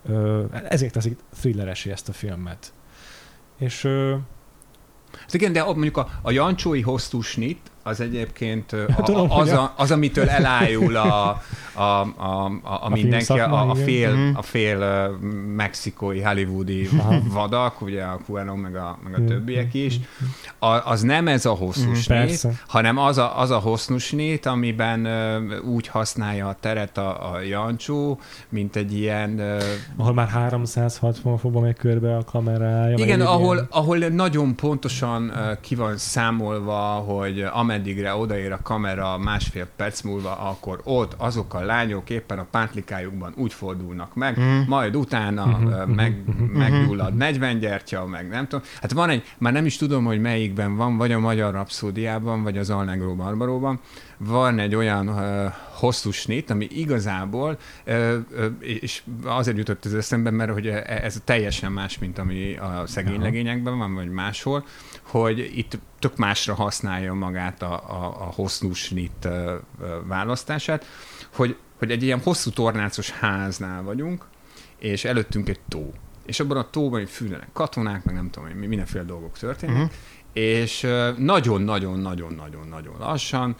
ezért 0.69 0.93
teszik 0.93 1.17
thrilleresé 1.39 1.91
ezt 1.91 2.09
a 2.09 2.13
filmet. 2.13 2.73
És 3.57 3.87
Hát 5.19 5.33
igen, 5.33 5.53
de 5.53 5.63
mondjuk 5.63 5.97
a, 5.97 6.09
a 6.21 6.31
Jancsói 6.31 6.81
hosszú 6.81 7.21
snit, 7.21 7.71
az 7.83 7.99
egyébként 7.99 8.71
ö, 8.71 8.83
a, 8.97 9.01
Tudom, 9.01 9.31
az, 9.31 9.51
a, 9.51 9.73
az, 9.77 9.91
amitől 9.91 10.29
elájul 10.29 10.95
a, 10.95 11.41
a, 11.73 11.81
a, 11.81 12.45
a, 12.63 12.85
a 12.85 12.89
mindenki, 12.89 13.39
a, 13.39 13.69
a 13.69 13.75
fél, 13.75 14.13
Mhm. 14.15 14.35
a 14.37 14.41
fél 14.41 15.09
mexikói, 15.55 16.21
hollywoodi 16.21 16.89
Aha. 16.99 17.15
vadak, 17.31 17.81
ugye 17.81 18.03
a 18.03 18.19
Cuarón 18.25 18.57
meg 18.57 18.75
a, 18.75 18.97
meg 19.03 19.13
a 19.13 19.17
Mhm. 19.17 19.27
többiek 19.27 19.73
is, 19.73 19.99
a, 20.59 20.67
az 20.67 21.01
nem 21.01 21.27
ez 21.27 21.45
a 21.45 21.51
hosszú 21.51 21.89
Mhm. 21.89 22.49
hanem 22.67 22.97
az 22.97 23.17
a, 23.17 23.39
az 23.39 23.49
a 23.51 23.57
hosszú 23.59 23.97
snit, 23.97 24.45
amiben 24.45 25.07
úgy 25.63 25.87
használja 25.87 26.47
a 26.47 26.55
teret 26.59 26.97
a, 26.97 27.33
a 27.33 27.39
Jancsó, 27.41 28.19
mint 28.49 28.75
egy 28.75 28.97
ilyen 28.97 29.41
ahol 29.97 30.13
már 30.13 30.27
360 30.27 31.37
fokba 31.37 31.59
megy 31.59 31.75
körbe 31.77 32.15
a 32.17 32.23
kamerája. 32.31 32.97
igen, 32.97 33.21
ahol, 33.21 33.55
ilyen- 33.55 33.67
ahol 33.69 33.97
nagyon 33.97 34.55
pontosan 34.55 35.31
ki 35.61 35.75
van 35.75 35.97
számolva, 35.97 36.79
hogy 36.81 37.41
ameddigre 37.73 38.15
odaér 38.15 38.51
a 38.51 38.59
kamera 38.63 39.17
másfél 39.17 39.67
perc 39.75 40.01
múlva, 40.01 40.35
akkor 40.37 40.81
ott 40.83 41.13
azok 41.17 41.53
a 41.53 41.59
lányok 41.65 42.09
éppen 42.09 42.39
a 42.39 42.45
pántlikájukban 42.51 43.33
úgy 43.35 43.53
fordulnak 43.53 44.15
meg, 44.15 44.37
Mhm. 44.37 44.69
majd 44.69 44.95
utána 44.95 45.45
Mhm, 45.45 45.65
uh, 45.65 45.85
meg, 45.85 46.23
meggyullad 46.53 47.15
40 47.15 47.59
gyertya, 47.59 48.05
meg 48.05 48.27
nem 48.29 48.47
tudom. 48.47 48.65
Hát 48.81 48.91
van 48.91 49.09
egy, 49.09 49.23
már 49.37 49.53
nem 49.53 49.65
is 49.65 49.77
tudom, 49.77 50.05
hogy 50.05 50.21
melyikben 50.21 50.75
van, 50.75 50.97
vagy 50.97 51.11
a 51.11 51.19
Magyar 51.19 51.53
Rapszódiában, 51.53 52.43
vagy 52.43 52.57
az 52.57 52.69
Allegro 52.69 53.15
Barbaróban, 53.15 53.79
van 54.17 54.59
egy 54.59 54.75
olyan 54.75 55.09
uh, 55.09 55.51
hosszú 55.73 56.11
snit, 56.11 56.49
ami 56.49 56.67
igazából, 56.71 57.57
uh, 57.87 58.13
uh, 58.31 58.45
és 58.59 59.03
azért 59.25 59.57
jutott 59.57 59.85
ez 59.85 59.93
eszembe, 59.93 60.29
mert 60.31 60.51
hogy 60.51 60.67
ez 60.67 61.21
teljesen 61.23 61.71
más, 61.71 61.97
mint 61.99 62.17
ami 62.19 62.55
a 62.55 62.83
szegény 62.87 63.21
legényekben 63.21 63.77
van, 63.77 63.93
vagy 63.93 64.09
máshol, 64.09 64.65
hogy 65.19 65.51
itt 65.57 65.77
tök 65.99 66.17
másra 66.17 66.53
használja 66.53 67.13
magát 67.13 67.61
a, 67.61 67.73
a, 67.73 68.05
a 68.05 68.31
hosszú 68.35 68.73
snit 68.73 69.27
választását, 70.03 70.85
hogy, 71.35 71.57
hogy 71.77 71.91
egy 71.91 72.03
ilyen 72.03 72.19
hosszú 72.19 72.49
tornácos 72.49 73.09
háznál 73.11 73.83
vagyunk, 73.83 74.25
és 74.77 75.05
előttünk 75.05 75.49
egy 75.49 75.59
tó. 75.67 75.93
És 76.25 76.39
abban 76.39 76.57
a 76.57 76.69
tóban 76.69 77.05
fűlenek 77.05 77.49
katonák, 77.53 78.03
meg 78.03 78.15
nem 78.15 78.29
tudom, 78.29 78.49
mindenféle 78.49 79.03
dolgok 79.03 79.37
történnek, 79.37 79.75
uh-huh 79.75 79.91
és 80.33 80.87
nagyon-nagyon-nagyon-nagyon-nagyon 81.17 82.95
lassan 82.99 83.55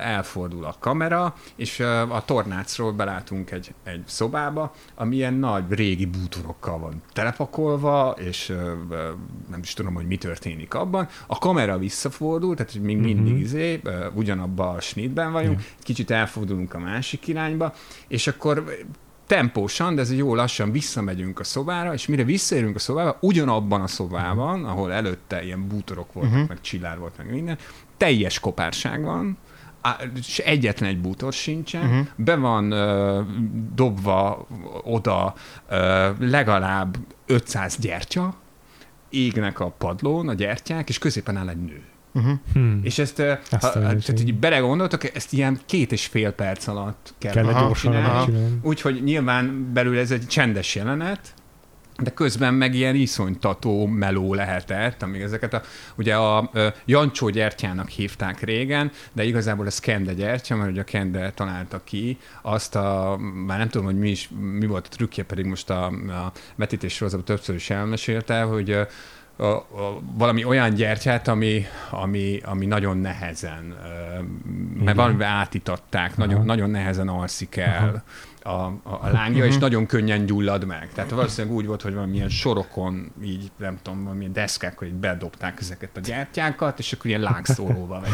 elfordul 0.00 0.64
a 0.64 0.76
kamera, 0.78 1.34
és 1.56 1.80
a 2.08 2.22
tornácról 2.24 2.92
belátunk 2.92 3.50
egy, 3.50 3.74
egy 3.82 4.02
szobába, 4.06 4.74
ami 4.94 5.16
ilyen 5.16 5.34
nagy 5.34 5.64
régi 5.68 6.06
bútorokkal 6.06 6.78
van 6.78 7.02
telepakolva, 7.12 8.14
és 8.18 8.52
nem 9.50 9.60
is 9.62 9.72
tudom, 9.74 9.94
hogy 9.94 10.06
mi 10.06 10.16
történik 10.16 10.74
abban. 10.74 11.08
A 11.26 11.38
kamera 11.38 11.78
visszafordul, 11.78 12.56
tehát 12.56 12.74
még 12.74 12.98
mindig 12.98 13.32
mm-hmm. 13.32 13.42
izé, 13.42 13.80
ugyanabban 14.14 14.76
a 14.76 14.80
snitben 14.80 15.32
vagyunk, 15.32 15.58
mm. 15.58 15.62
kicsit 15.82 16.10
elfordulunk 16.10 16.74
a 16.74 16.78
másik 16.78 17.28
irányba, 17.28 17.74
és 18.08 18.26
akkor 18.26 18.64
tempósan, 19.26 19.94
de 19.94 20.00
ez 20.00 20.12
jó 20.12 20.34
lassan 20.34 20.72
visszamegyünk 20.72 21.40
a 21.40 21.44
szobára, 21.44 21.92
és 21.92 22.06
mire 22.06 22.24
visszaérünk 22.24 22.76
a 22.76 22.78
szobába, 22.78 23.16
ugyanabban 23.20 23.80
a 23.80 23.86
szobában, 23.86 24.64
ahol 24.64 24.92
előtte 24.92 25.44
ilyen 25.44 25.68
bútorok 25.68 26.12
voltak, 26.12 26.32
uh-huh. 26.32 26.48
meg 26.48 26.60
csillár 26.60 26.98
volt, 26.98 27.16
meg 27.16 27.30
minden, 27.30 27.58
teljes 27.96 28.40
kopárság 28.40 29.02
van, 29.02 29.38
és 30.16 30.38
egyetlen 30.38 30.88
egy 30.88 31.00
bútor 31.00 31.32
sincsen, 31.32 31.84
uh-huh. 31.84 32.06
be 32.16 32.36
van 32.36 32.72
uh, 32.72 33.26
dobva 33.74 34.46
oda 34.82 35.34
uh, 35.70 35.76
legalább 36.18 36.96
500 37.26 37.76
gyertya, 37.76 38.34
égnek 39.08 39.60
a 39.60 39.70
padlón 39.70 40.28
a 40.28 40.34
gyertyák, 40.34 40.88
és 40.88 40.98
középen 40.98 41.36
áll 41.36 41.48
egy 41.48 41.64
nő. 41.64 41.82
Uh-huh. 42.14 42.38
Hmm. 42.52 42.80
És 42.82 42.98
ezt, 42.98 43.22
ha, 43.50 43.58
tehát, 43.58 44.06
hogy 44.06 44.34
belegondoltok, 44.34 45.14
ezt 45.14 45.32
ilyen 45.32 45.60
két 45.66 45.92
és 45.92 46.06
fél 46.06 46.30
perc 46.30 46.66
alatt 46.66 47.14
kell, 47.18 47.32
kell 47.32 47.44
gyorsan 47.44 48.60
Úgyhogy 48.62 49.02
nyilván 49.02 49.72
belül 49.72 49.98
ez 49.98 50.10
egy 50.10 50.26
csendes 50.26 50.74
jelenet, 50.74 51.34
de 52.02 52.10
közben 52.10 52.54
meg 52.54 52.74
ilyen 52.74 52.94
iszonytató 52.94 53.86
meló 53.86 54.34
lehetett, 54.34 55.02
amíg 55.02 55.20
ezeket 55.20 55.54
a, 55.54 55.62
ugye 55.94 56.16
a, 56.16 56.38
a 56.38 56.50
Jancsó 56.84 57.28
gyertyának 57.28 57.88
hívták 57.88 58.40
régen, 58.40 58.90
de 59.12 59.24
igazából 59.24 59.66
ez 59.66 59.78
Kende 59.78 60.14
gyertya, 60.14 60.56
mert 60.56 60.70
ugye 60.70 60.80
a 60.80 60.84
Kende 60.84 61.30
találta 61.30 61.80
ki 61.84 62.18
azt 62.42 62.76
a, 62.76 63.18
már 63.46 63.58
nem 63.58 63.68
tudom, 63.68 63.86
hogy 63.86 63.98
mi, 63.98 64.10
is, 64.10 64.30
mi 64.58 64.66
volt 64.66 64.86
a 64.86 64.94
trükkje, 64.96 65.24
pedig 65.24 65.44
most 65.44 65.70
a, 65.70 65.86
a 66.08 66.32
vetítés 66.54 66.94
sorozatban 66.94 67.36
többször 67.36 67.54
is 67.54 67.70
elmesélte, 67.70 68.42
hogy 68.42 68.78
a, 69.36 69.44
a, 69.44 70.00
valami 70.16 70.44
olyan 70.44 70.74
gyertyát, 70.74 71.28
ami, 71.28 71.66
ami, 71.90 72.40
ami 72.44 72.66
nagyon 72.66 72.98
nehezen, 72.98 73.74
mert 74.84 74.96
valamivel 74.96 75.28
átítatták, 75.28 76.16
nagyon, 76.16 76.44
nagyon 76.44 76.70
nehezen 76.70 77.08
alszik 77.08 77.56
el 77.56 78.04
a, 78.44 78.50
a, 78.50 78.80
a 78.82 79.08
lángja, 79.12 79.38
uh-huh. 79.38 79.54
és 79.54 79.58
nagyon 79.58 79.86
könnyen 79.86 80.26
gyullad 80.26 80.64
meg. 80.64 80.88
Tehát 80.94 81.10
valószínűleg 81.10 81.56
úgy 81.56 81.66
volt, 81.66 81.82
hogy 81.82 81.94
valamilyen 81.94 82.28
sorokon, 82.28 83.12
így 83.22 83.50
nem 83.56 83.78
tudom, 83.82 84.04
valamilyen 84.04 84.32
deszkákkal 84.32 84.88
így 84.88 84.94
bedobták 84.94 85.58
ezeket 85.60 85.96
a 85.96 86.00
gyertyákat, 86.00 86.78
és 86.78 86.92
akkor 86.92 87.06
ilyen 87.06 87.20
lángszóróval 87.20 88.04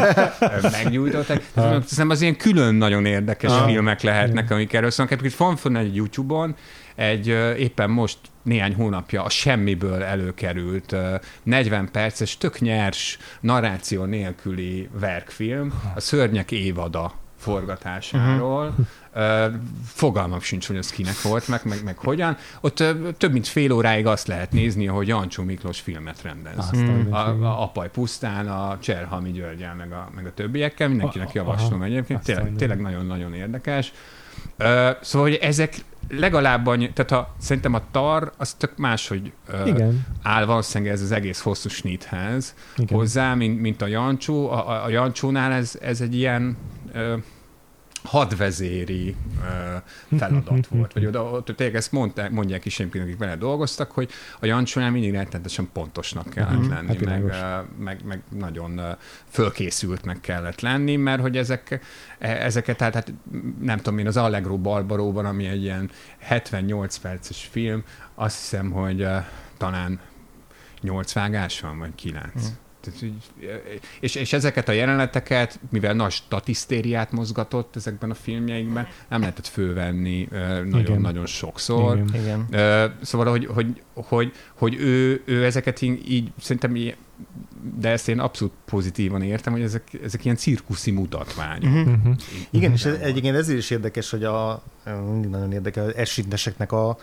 meggyújtották. 0.72 1.42
Szerintem 1.54 2.10
az 2.10 2.20
ilyen 2.20 2.36
külön 2.36 2.74
nagyon 2.74 3.04
érdekes 3.04 3.52
filmek 3.64 4.02
lehetnek, 4.02 4.50
amik 4.50 4.72
erről 4.72 4.90
szólnak. 4.90 5.36
Van 5.36 5.56
fönn 5.56 5.76
egy 5.76 5.94
YouTube-on, 5.94 6.56
egy 6.94 7.26
éppen 7.58 7.90
most 7.90 8.18
néhány 8.42 8.74
hónapja 8.74 9.22
a 9.22 9.28
semmiből 9.28 10.02
előkerült 10.02 10.96
40 11.42 11.90
perces, 11.90 12.36
tök 12.36 12.60
nyers, 12.60 13.18
narráció 13.40 14.04
nélküli 14.04 14.88
verkfilm, 14.92 15.82
a 15.94 16.00
Szörnyek 16.00 16.50
évada 16.50 17.12
forgatásáról. 17.42 18.74
Uh-huh. 19.12 19.54
Fogalmam 19.84 20.40
sincs, 20.40 20.66
hogy 20.66 20.76
az 20.76 20.90
kinek 20.90 21.22
volt, 21.22 21.48
meg, 21.48 21.60
meg, 21.64 21.84
meg 21.84 21.98
hogyan. 21.98 22.36
Ott 22.60 22.84
több 23.18 23.32
mint 23.32 23.46
fél 23.46 23.72
óráig 23.72 24.06
azt 24.06 24.26
lehet 24.26 24.52
nézni, 24.52 24.86
hogy 24.86 25.08
Jancsó 25.08 25.42
Miklós 25.42 25.80
filmet 25.80 26.22
rendez. 26.22 26.54
Azt 26.56 26.74
a, 27.10 27.16
a 27.16 27.62
Apaj 27.62 27.90
pusztán, 27.90 28.48
a 28.48 28.78
Cserhalmi 28.78 29.30
Györgyel, 29.30 29.74
meg 29.74 29.92
a, 29.92 30.10
meg 30.14 30.26
a 30.26 30.34
többiekkel. 30.34 30.88
Mindenkinek 30.88 31.32
javaslom 31.32 31.80
Aha. 31.80 31.84
egyébként. 31.84 32.22
Tényleg, 32.22 32.52
tényleg 32.56 32.80
nagyon-nagyon 32.80 33.34
érdekes. 33.34 33.92
Uh, 34.58 34.90
szóval, 35.00 35.28
hogy 35.28 35.38
ezek 35.40 35.74
legalább 36.08 36.66
annyi, 36.66 36.92
tehát 36.92 37.12
a, 37.12 37.34
szerintem 37.38 37.74
a 37.74 37.82
tar, 37.90 38.32
az 38.36 38.52
tök 38.52 38.76
máshogy 38.76 39.32
uh, 39.52 39.66
Igen. 39.68 40.06
áll 40.22 40.44
valószínűleg 40.44 40.92
ez 40.92 41.02
az 41.02 41.12
egész 41.12 41.40
hosszú 41.40 41.68
snithez 41.68 42.54
hozzá, 42.88 43.34
mint, 43.34 43.60
mint 43.60 43.82
a 43.82 43.86
Jancsó. 43.86 44.50
A, 44.50 44.68
a, 44.68 44.84
a 44.84 44.88
Jancsónál 44.88 45.52
ez, 45.52 45.78
ez 45.82 46.00
egy 46.00 46.14
ilyen 46.14 46.56
uh, 46.94 47.12
hadvezéri 48.04 49.16
uh, 49.38 50.18
feladat 50.18 50.66
volt. 50.66 50.92
Vagy 50.92 51.06
oda, 51.06 51.22
ott 51.22 51.46
tényleg 51.56 51.76
ezt 51.76 51.92
mondták, 51.92 52.30
mondják 52.30 52.64
is 52.64 52.80
akik 52.80 53.18
vele 53.18 53.36
dolgoztak, 53.36 53.90
hogy 53.90 54.10
a 54.40 54.46
Jancsónál 54.46 54.90
mindig 54.90 55.12
rettenetesen 55.12 55.68
pontosnak 55.72 56.28
kellett 56.30 56.52
uh-huh, 56.52 56.68
lenni, 56.68 56.86
hát 56.86 57.04
meg, 57.04 57.24
uh, 57.24 57.84
meg, 57.84 58.00
meg 58.04 58.22
nagyon 58.28 58.78
uh, 58.78 58.84
fölkészültnek 59.28 60.20
kellett 60.20 60.60
lenni, 60.60 60.96
mert 60.96 61.20
hogy 61.20 61.36
ezek, 61.36 61.80
e, 62.18 62.28
ezeket, 62.28 62.76
tehát 62.76 62.94
hát, 62.94 63.12
nem 63.60 63.76
tudom 63.76 63.98
én, 63.98 64.06
az 64.06 64.16
Allegro 64.16 64.58
Barbaróban, 64.58 65.24
ami 65.24 65.46
egy 65.46 65.62
ilyen 65.62 65.90
78 66.18 66.96
perces 66.96 67.48
film, 67.50 67.84
azt 68.14 68.38
hiszem, 68.38 68.70
hogy 68.70 69.02
uh, 69.02 69.24
talán 69.56 70.00
8 70.80 71.12
vágás 71.12 71.60
van, 71.60 71.78
vagy 71.78 71.94
9. 71.94 72.26
Uh-huh. 72.34 72.50
És, 74.00 74.14
és 74.14 74.32
ezeket 74.32 74.68
a 74.68 74.72
jeleneteket, 74.72 75.60
mivel 75.70 75.94
nagy 75.94 76.12
statisztériát 76.12 77.12
mozgatott 77.12 77.76
ezekben 77.76 78.10
a 78.10 78.14
filmjeikben, 78.14 78.86
nem 79.08 79.20
lehetett 79.20 79.46
fölvenni 79.46 80.28
nagyon-nagyon 80.64 81.26
sokszor. 81.26 81.96
Igen. 81.96 82.46
Igen. 82.48 82.96
Szóval, 83.02 83.30
hogy, 83.30 83.46
hogy, 83.46 83.82
hogy, 83.94 84.32
hogy 84.54 84.74
ő, 84.74 85.22
ő 85.24 85.44
ezeket 85.44 85.82
így, 85.82 86.32
szerintem 86.40 86.76
így, 86.76 86.96
de 87.78 87.88
ezt 87.88 88.08
én 88.08 88.18
abszolút 88.18 88.52
pozitívan 88.64 89.22
értem, 89.22 89.52
hogy 89.52 89.62
ezek, 89.62 89.82
ezek 90.04 90.24
ilyen 90.24 90.36
cirkuszi 90.36 90.90
mutatványok. 90.90 91.74
Uh-huh. 91.74 91.96
Uh-huh. 91.96 92.16
Igen, 92.50 92.72
és 92.72 92.84
ez, 92.84 92.98
egyébként 93.00 93.36
ezért 93.36 93.58
is 93.58 93.70
érdekes, 93.70 94.10
hogy 94.10 94.24
a, 94.24 94.62
mindig 95.10 95.30
nagyon 95.30 95.52
érdekel, 95.52 95.84
az 95.84 95.94
esinteseknek 95.94 96.72
a 96.72 96.98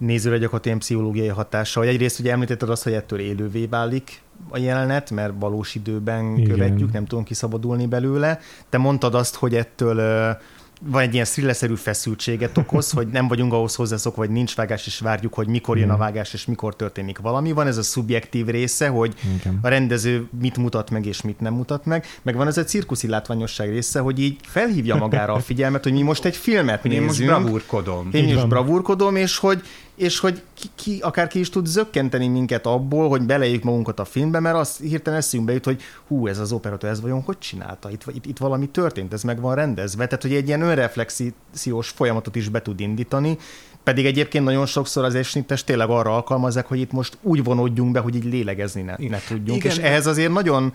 nézőre 0.00 0.38
gyakorlatilag 0.38 0.66
ilyen 0.66 0.78
pszichológiai 0.78 1.28
hatása, 1.28 1.80
hogy 1.80 1.88
egyrészt 1.88 2.20
ugye 2.20 2.32
említetted 2.32 2.70
azt, 2.70 2.82
hogy 2.82 2.92
ettől 2.92 3.18
élővé 3.18 3.66
válik 3.66 4.22
a 4.48 4.58
jelenet, 4.58 5.10
mert 5.10 5.32
valós 5.38 5.74
időben 5.74 6.36
Igen. 6.36 6.50
követjük, 6.50 6.92
nem 6.92 7.04
tudunk 7.04 7.26
kiszabadulni 7.26 7.86
belőle. 7.86 8.40
Te 8.68 8.78
mondtad 8.78 9.14
azt, 9.14 9.34
hogy 9.34 9.54
ettől 9.54 9.96
van 10.82 11.02
egy 11.02 11.14
ilyen 11.14 11.24
thrillerszerű 11.24 11.74
feszültséget 11.74 12.58
okoz, 12.58 12.90
hogy 12.98 13.08
nem 13.08 13.28
vagyunk 13.28 13.52
ahhoz 13.52 13.74
hozzászokva, 13.74 14.20
hogy 14.20 14.30
nincs 14.30 14.54
vágás, 14.54 14.86
és 14.86 14.98
várjuk, 14.98 15.34
hogy 15.34 15.46
mikor 15.46 15.78
jön 15.78 15.90
a 15.90 15.96
vágás, 15.96 16.32
és 16.32 16.46
mikor 16.46 16.76
történik 16.76 17.18
valami. 17.18 17.52
Van 17.52 17.66
ez 17.66 17.76
a 17.76 17.82
szubjektív 17.82 18.46
része, 18.46 18.88
hogy 18.88 19.14
Igen. 19.38 19.58
a 19.62 19.68
rendező 19.68 20.28
mit 20.40 20.56
mutat 20.56 20.90
meg, 20.90 21.06
és 21.06 21.22
mit 21.22 21.40
nem 21.40 21.54
mutat 21.54 21.84
meg. 21.84 22.06
Meg 22.22 22.36
van 22.36 22.46
ez 22.46 22.56
a 22.56 22.64
cirkuszi 22.64 23.08
látványosság 23.08 23.70
része, 23.70 24.00
hogy 24.00 24.20
így 24.20 24.38
felhívja 24.42 24.96
magára 24.96 25.32
a 25.32 25.40
figyelmet, 25.40 25.82
hogy 25.82 25.92
mi 25.92 26.02
most 26.02 26.24
egy 26.24 26.36
filmet 26.36 26.82
nézünk. 26.82 27.02
Én 27.02 27.06
most 27.06 27.24
bravúrkodom. 27.24 28.08
Én 28.12 28.28
is 28.28 28.44
bravúrkodom, 28.44 29.16
és 29.16 29.36
hogy, 29.36 29.62
és 30.00 30.18
hogy 30.18 30.42
ki, 30.54 30.68
ki, 30.74 30.98
akár 31.00 31.28
ki 31.28 31.38
is 31.38 31.50
tud 31.50 31.66
zökkenteni 31.66 32.28
minket 32.28 32.66
abból, 32.66 33.08
hogy 33.08 33.22
belejük 33.22 33.62
magunkat 33.62 34.00
a 34.00 34.04
filmbe, 34.04 34.40
mert 34.40 34.56
azt 34.56 34.80
hirtelen 34.80 35.18
eszünkbe 35.18 35.52
jut, 35.52 35.64
hogy 35.64 35.82
hú, 36.06 36.26
ez 36.26 36.38
az 36.38 36.52
operatőr, 36.52 36.90
ez 36.90 37.00
vajon 37.00 37.22
hogy 37.22 37.38
csinálta? 37.38 37.90
Itt, 37.90 38.04
itt, 38.14 38.26
itt 38.26 38.38
valami 38.38 38.68
történt, 38.68 39.12
ez 39.12 39.22
meg 39.22 39.40
van 39.40 39.54
rendezve. 39.54 40.06
Tehát, 40.06 40.22
hogy 40.22 40.34
egy 40.34 40.46
ilyen 40.46 40.62
önreflexiós 40.62 41.88
folyamatot 41.88 42.36
is 42.36 42.48
be 42.48 42.62
tud 42.62 42.80
indítani, 42.80 43.38
pedig 43.82 44.06
egyébként 44.06 44.44
nagyon 44.44 44.66
sokszor 44.66 45.04
az 45.04 45.14
esnites 45.14 45.64
tényleg 45.64 45.88
arra 45.88 46.14
alkalmazzák, 46.14 46.66
hogy 46.66 46.80
itt 46.80 46.92
most 46.92 47.18
úgy 47.22 47.44
vonódjunk 47.44 47.92
be, 47.92 48.00
hogy 48.00 48.14
így 48.14 48.24
lélegezni 48.24 48.82
ne, 48.82 48.94
ne 49.08 49.18
tudjunk. 49.28 49.64
Igen. 49.64 49.76
És 49.76 49.82
ehhez 49.82 50.06
azért 50.06 50.32
nagyon 50.32 50.72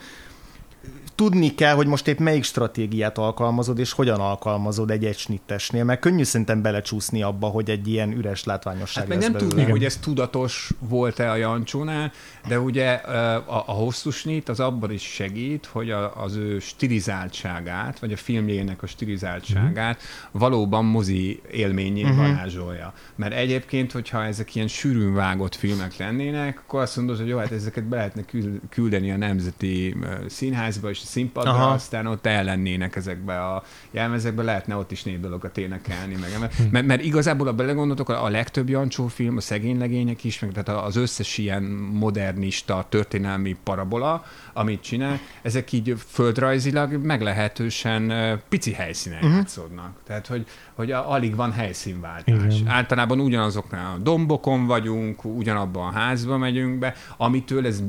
tudni 1.15 1.55
kell, 1.55 1.75
hogy 1.75 1.87
most 1.87 2.07
épp 2.07 2.19
melyik 2.19 2.43
stratégiát 2.43 3.17
alkalmazod, 3.17 3.79
és 3.79 3.91
hogyan 3.91 4.19
alkalmazod 4.19 4.91
egy 4.91 5.05
egysnittesnél, 5.05 5.83
mert 5.83 5.99
könnyű 5.99 6.23
szerintem 6.23 6.61
belecsúszni 6.61 7.21
abba, 7.21 7.47
hogy 7.47 7.69
egy 7.69 7.87
ilyen 7.87 8.11
üres 8.11 8.43
látványosság 8.43 9.07
hát 9.09 9.19
meg 9.19 9.31
nem 9.31 9.39
tudni, 9.39 9.63
hogy 9.63 9.85
ez 9.85 9.97
tudatos 9.97 10.71
volt-e 10.79 11.31
a 11.31 11.35
Jancsónál, 11.35 12.11
de 12.47 12.59
ugye 12.59 12.91
a, 12.91 13.63
a 13.65 13.71
hosszú 13.71 14.09
snit 14.09 14.49
az 14.49 14.59
abban 14.59 14.91
is 14.91 15.01
segít, 15.01 15.65
hogy 15.65 15.91
a, 15.91 16.23
az 16.23 16.35
ő 16.35 16.59
stilizáltságát, 16.59 17.99
vagy 17.99 18.11
a 18.11 18.17
filmjének 18.17 18.83
a 18.83 18.87
stilizáltságát 18.87 19.95
uh-huh. 19.95 20.41
valóban 20.41 20.85
mozi 20.85 21.41
élményé 21.51 22.03
uh-huh. 22.03 22.17
varázsolja. 22.17 22.93
Mert 23.15 23.33
egyébként, 23.33 23.91
hogyha 23.91 24.23
ezek 24.23 24.55
ilyen 24.55 24.67
sűrűn 24.67 25.13
vágott 25.13 25.55
filmek 25.55 25.97
lennének, 25.97 26.59
akkor 26.59 26.81
azt 26.81 26.97
mondod, 26.97 27.17
hogy 27.17 27.27
jó, 27.27 27.37
hát 27.37 27.51
ezeket 27.51 27.83
be 27.83 27.95
lehetne 27.95 28.23
küldeni 28.69 29.11
a 29.11 29.17
nemzeti 29.17 29.95
színház 30.27 30.74
házba 30.75 30.89
és 30.89 31.01
a 31.03 31.05
színpadra, 31.05 31.51
Aha. 31.51 31.71
aztán 31.71 32.05
ott 32.05 32.25
ellennének 32.25 32.95
ezekbe 32.95 33.45
a 33.45 33.63
jelmezekbe, 33.91 34.43
lehetne 34.43 34.75
ott 34.75 34.91
is 34.91 35.03
négy 35.03 35.19
dologat 35.19 35.57
énekelni, 35.57 36.15
meg, 36.15 36.51
mert, 36.71 36.85
mert 36.85 37.03
igazából, 37.03 37.45
ha 37.45 37.53
belegondoltok, 37.53 38.09
a 38.09 38.29
legtöbb 38.29 38.69
Jancsó 38.69 39.07
film, 39.07 39.37
a 39.37 39.41
szegény 39.41 39.77
legények 39.77 40.23
is, 40.23 40.39
meg 40.39 40.51
tehát 40.51 40.83
az 40.83 40.95
összes 40.95 41.37
ilyen 41.37 41.63
modernista, 41.93 42.85
történelmi 42.89 43.55
parabola, 43.63 44.25
amit 44.53 44.81
csinál, 44.81 45.19
ezek 45.41 45.71
így 45.71 45.95
földrajzilag 46.07 46.93
meglehetősen 46.93 48.13
pici 48.49 48.71
helyszínen 48.71 49.17
uh-huh. 49.17 49.35
játszódnak. 49.35 49.93
Tehát, 50.05 50.27
hogy, 50.27 50.45
hogy 50.75 50.91
alig 50.91 51.35
van 51.35 51.51
helyszínváltás. 51.51 52.59
Igen. 52.59 52.67
Általában 52.67 53.19
ugyanazoknál 53.19 53.93
a 53.95 53.97
dombokon 53.97 54.65
vagyunk, 54.65 55.25
ugyanabban 55.25 55.87
a 55.87 55.91
házba 55.91 56.37
megyünk 56.37 56.79
be, 56.79 56.93
amitől 57.17 57.65
ez 57.65 57.83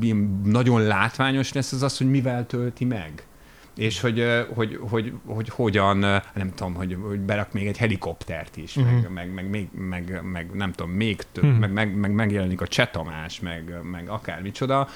nagyon 0.44 0.82
látványos 0.82 1.52
lesz, 1.52 1.72
az 1.72 1.82
az, 1.82 1.98
hogy 1.98 2.10
mivel 2.10 2.46
tölti 2.46 2.84
meg. 2.84 3.24
És 3.76 4.00
hogy, 4.00 4.18
ö, 4.18 4.40
hogy, 4.54 4.78
hogy, 4.90 5.12
hogy 5.26 5.48
hogyan, 5.48 5.98
nem 6.34 6.54
tudom, 6.54 6.74
hogy, 6.74 6.96
hogy 7.02 7.20
berak 7.20 7.52
még 7.52 7.66
egy 7.66 7.76
helikoptert 7.76 8.56
is, 8.56 8.76
uh-huh. 8.76 8.92
meg, 8.92 9.12
meg, 9.12 9.32
meg, 9.32 9.50
még, 9.50 9.68
meg, 9.72 10.20
meg, 10.32 10.50
nem 10.52 10.72
tudom, 10.72 10.92
még 10.92 11.22
több, 11.32 11.44
Mhm. 11.44 11.54
meg, 11.54 11.72
meg, 11.72 11.96
meg 11.96 12.12
megjelenik 12.12 12.60
a 12.60 12.66
Csetamás, 12.66 13.40
meg, 13.40 13.74
meg 13.82 14.08
akármicsoda. 14.08 14.88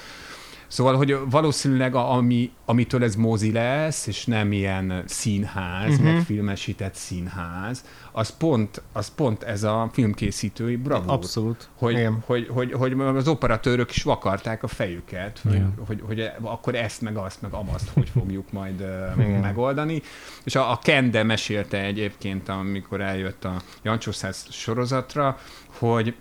Szóval, 0.71 0.95
hogy 0.95 1.17
valószínűleg 1.29 1.95
a, 1.95 2.11
ami, 2.11 2.51
amitől 2.65 3.03
ez 3.03 3.15
mozi 3.15 3.51
lesz, 3.51 4.07
és 4.07 4.25
nem 4.25 4.51
ilyen 4.51 5.03
színház, 5.05 5.89
uh-huh. 5.89 6.05
megfilmesített 6.05 6.93
színház, 6.93 7.85
az 8.11 8.37
pont, 8.37 8.81
az 8.93 9.11
pont 9.15 9.43
ez 9.43 9.63
a 9.63 9.89
filmkészítői 9.93 10.75
bravúr. 10.75 11.11
Abszolút. 11.11 11.69
Hogy, 11.75 11.93
Igen. 11.93 12.23
hogy, 12.25 12.47
hogy, 12.49 12.73
hogy, 12.73 12.99
az 12.99 13.27
operatőrök 13.27 13.89
is 13.89 14.03
vakarták 14.03 14.63
a 14.63 14.67
fejüket, 14.67 15.39
hogy, 15.39 15.61
hogy, 15.85 16.01
hogy, 16.07 16.31
akkor 16.41 16.75
ezt, 16.75 17.01
meg 17.01 17.17
azt, 17.17 17.41
meg 17.41 17.53
amazt 17.53 17.89
hogy 17.93 18.09
fogjuk 18.09 18.51
majd 18.51 18.79
Igen. 19.17 19.39
megoldani. 19.39 20.01
És 20.43 20.55
a, 20.55 20.71
a 20.71 20.79
Kende 20.83 21.23
mesélte 21.23 21.81
egyébként, 21.81 22.49
amikor 22.49 23.01
eljött 23.01 23.45
a 23.45 23.61
Jancsó 23.81 24.11
Száz 24.11 24.45
sorozatra, 24.49 25.37
hogy, 25.77 26.15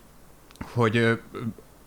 hogy 0.72 0.96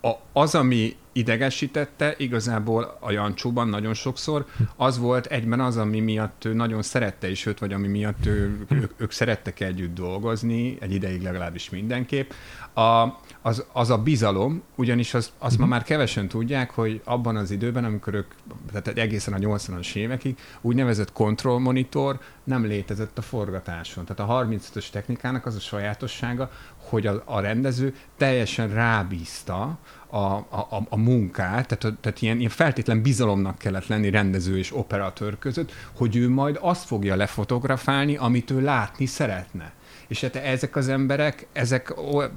a, 0.01 0.11
az, 0.33 0.55
ami 0.55 0.95
idegesítette 1.13 2.13
igazából 2.17 2.97
a 2.99 3.11
Jancsóban 3.11 3.67
nagyon 3.67 3.93
sokszor, 3.93 4.45
az 4.75 4.97
volt 4.97 5.25
egyben 5.25 5.59
az, 5.59 5.77
ami 5.77 5.99
miatt 5.99 6.45
ő 6.45 6.53
nagyon 6.53 6.81
szerette 6.81 7.29
is 7.29 7.45
őt, 7.45 7.59
vagy 7.59 7.73
ami 7.73 7.87
miatt 7.87 8.25
ő, 8.25 8.65
ők, 8.69 8.91
ők 8.97 9.11
szerettek 9.11 9.59
együtt 9.59 9.93
dolgozni, 9.93 10.77
egy 10.79 10.93
ideig 10.93 11.21
legalábbis 11.21 11.69
mindenképp, 11.69 12.31
a, 12.73 13.19
az, 13.41 13.65
az 13.71 13.89
a 13.89 13.97
bizalom, 13.97 14.63
ugyanis 14.75 15.13
az, 15.13 15.31
azt 15.37 15.57
ma 15.57 15.65
már 15.65 15.83
kevesen 15.83 16.27
tudják, 16.27 16.71
hogy 16.71 17.01
abban 17.03 17.35
az 17.35 17.51
időben, 17.51 17.83
amikor 17.83 18.13
ők, 18.13 18.31
tehát 18.71 18.87
egészen 18.99 19.33
a 19.33 19.37
80-as 19.37 19.95
évekig, 19.95 20.37
úgynevezett 20.61 21.11
kontrollmonitor 21.11 22.19
nem 22.43 22.65
létezett 22.65 23.17
a 23.17 23.21
forgatáson. 23.21 24.05
Tehát 24.05 24.31
a 24.31 24.45
35-ös 24.45 24.89
technikának 24.89 25.45
az 25.45 25.55
a 25.55 25.59
sajátossága, 25.59 26.51
hogy 26.77 27.07
a, 27.07 27.21
a 27.25 27.39
rendező 27.39 27.95
teljesen 28.17 28.73
rábízta 28.73 29.77
a, 30.13 30.35
a, 30.49 30.85
a, 30.89 30.97
munkát, 30.97 31.77
tehát, 31.77 31.97
tehát 31.99 32.21
ilyen, 32.21 32.37
ilyen 32.37 32.49
feltétlen 32.49 33.01
bizalomnak 33.01 33.57
kellett 33.57 33.87
lenni 33.87 34.09
rendező 34.09 34.57
és 34.57 34.75
operatőr 34.75 35.39
között, 35.39 35.71
hogy 35.93 36.15
ő 36.15 36.29
majd 36.29 36.57
azt 36.61 36.85
fogja 36.85 37.15
lefotografálni, 37.15 38.15
amit 38.15 38.51
ő 38.51 38.61
látni 38.61 39.05
szeretne. 39.05 39.73
És 40.13 40.21
hát 40.21 40.35
ezek 40.35 40.75
az 40.75 40.89
emberek, 40.89 41.47
ezek 41.53 41.93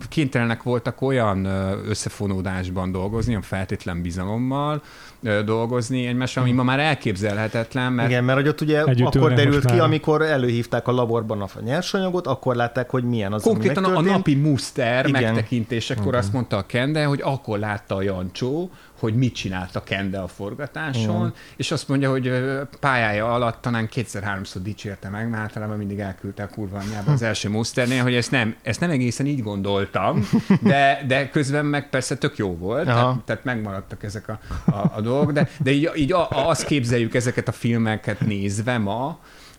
kénytelenek 0.09 0.63
voltak 0.63 1.01
olyan 1.03 1.45
összefonódásban 1.89 2.93
dolgozni, 2.93 3.31
olyan 3.31 3.43
feltétlen 3.43 4.03
bizalommal 4.03 4.83
dolgozni 5.45 6.07
egymással, 6.07 6.43
ami 6.43 6.53
ma 6.53 6.63
már 6.63 6.81
elképzelhetetlen, 6.81 7.93
mert 7.93 8.09
Igen, 8.09 8.25
mert 8.25 8.39
hogy 8.39 8.49
ott 8.49 8.61
ugye 8.61 8.85
Együtt 8.85 9.07
akkor 9.07 9.33
derült 9.33 9.65
ki, 9.65 9.73
már. 9.73 9.81
amikor 9.81 10.23
előhívták 10.23 10.89
a 10.89 10.93
laborban 10.93 11.41
a 11.41 11.49
nyersanyagot, 11.61 12.27
akkor 12.27 12.57
látták, 12.57 12.91
hogy 12.91 13.05
milyen 13.05 13.33
az, 13.33 13.43
Konkrétan 13.43 13.85
ami 13.85 14.09
a 14.09 14.13
napi 14.13 14.35
muszter 14.35 15.07
Igen. 15.07 15.23
megtekintésekor 15.23 16.15
azt 16.15 16.33
mondta 16.33 16.57
a 16.57 16.67
Kende, 16.67 17.05
hogy 17.05 17.21
akkor 17.23 17.59
látta 17.59 17.95
a 17.95 18.03
Jancsó, 18.03 18.71
hogy 18.99 19.15
mit 19.15 19.35
csinált 19.35 19.77
a 19.77 19.83
Kende 19.83 20.19
a 20.19 20.29
forgatáson, 20.29 21.17
Igen. 21.17 21.35
és 21.57 21.71
azt 21.71 21.89
mondja, 21.89 22.11
hogy 22.11 22.33
pályája 22.81 23.35
alatt 23.35 23.63
talán 23.63 23.89
kétszer-háromszor 23.89 24.63
dicsérte 24.63 25.09
meg, 25.09 25.29
mert 25.29 25.43
általában 25.43 25.77
mindig 25.77 25.99
elküldte 25.99 26.43
a 26.43 26.49
kurva 26.49 26.79
anyjába 26.79 27.13
az 27.13 27.23
első 27.23 27.49
muszternél, 27.49 28.03
hogy 28.03 28.15
ezt 28.15 28.31
nem, 28.31 28.57
ezt 28.63 28.81
nem 28.81 28.91
egészen 28.91 29.27
így 29.27 29.43
gondoltam, 29.43 30.29
de, 30.63 31.05
de 31.07 31.29
közben 31.29 31.65
meg 31.65 31.89
persze 31.89 32.17
tök 32.17 32.37
jó 32.37 32.57
volt, 32.57 32.89
Aha. 32.89 33.01
tehát, 33.01 33.25
tehát 33.25 33.45
megmaradtak 33.45 34.03
ezek 34.03 34.29
a, 34.29 34.39
a, 34.65 34.91
a 34.95 35.01
dolgok, 35.01 35.33
de, 35.33 35.49
de 35.59 35.71
így, 35.71 35.91
így 35.97 36.13
a, 36.13 36.31
a, 36.31 36.49
azt 36.49 36.65
képzeljük 36.65 37.15
ezeket 37.15 37.49
a 37.49 37.53
filmeket 37.53 38.21
nézve 38.21 38.79
ma, 38.79 39.19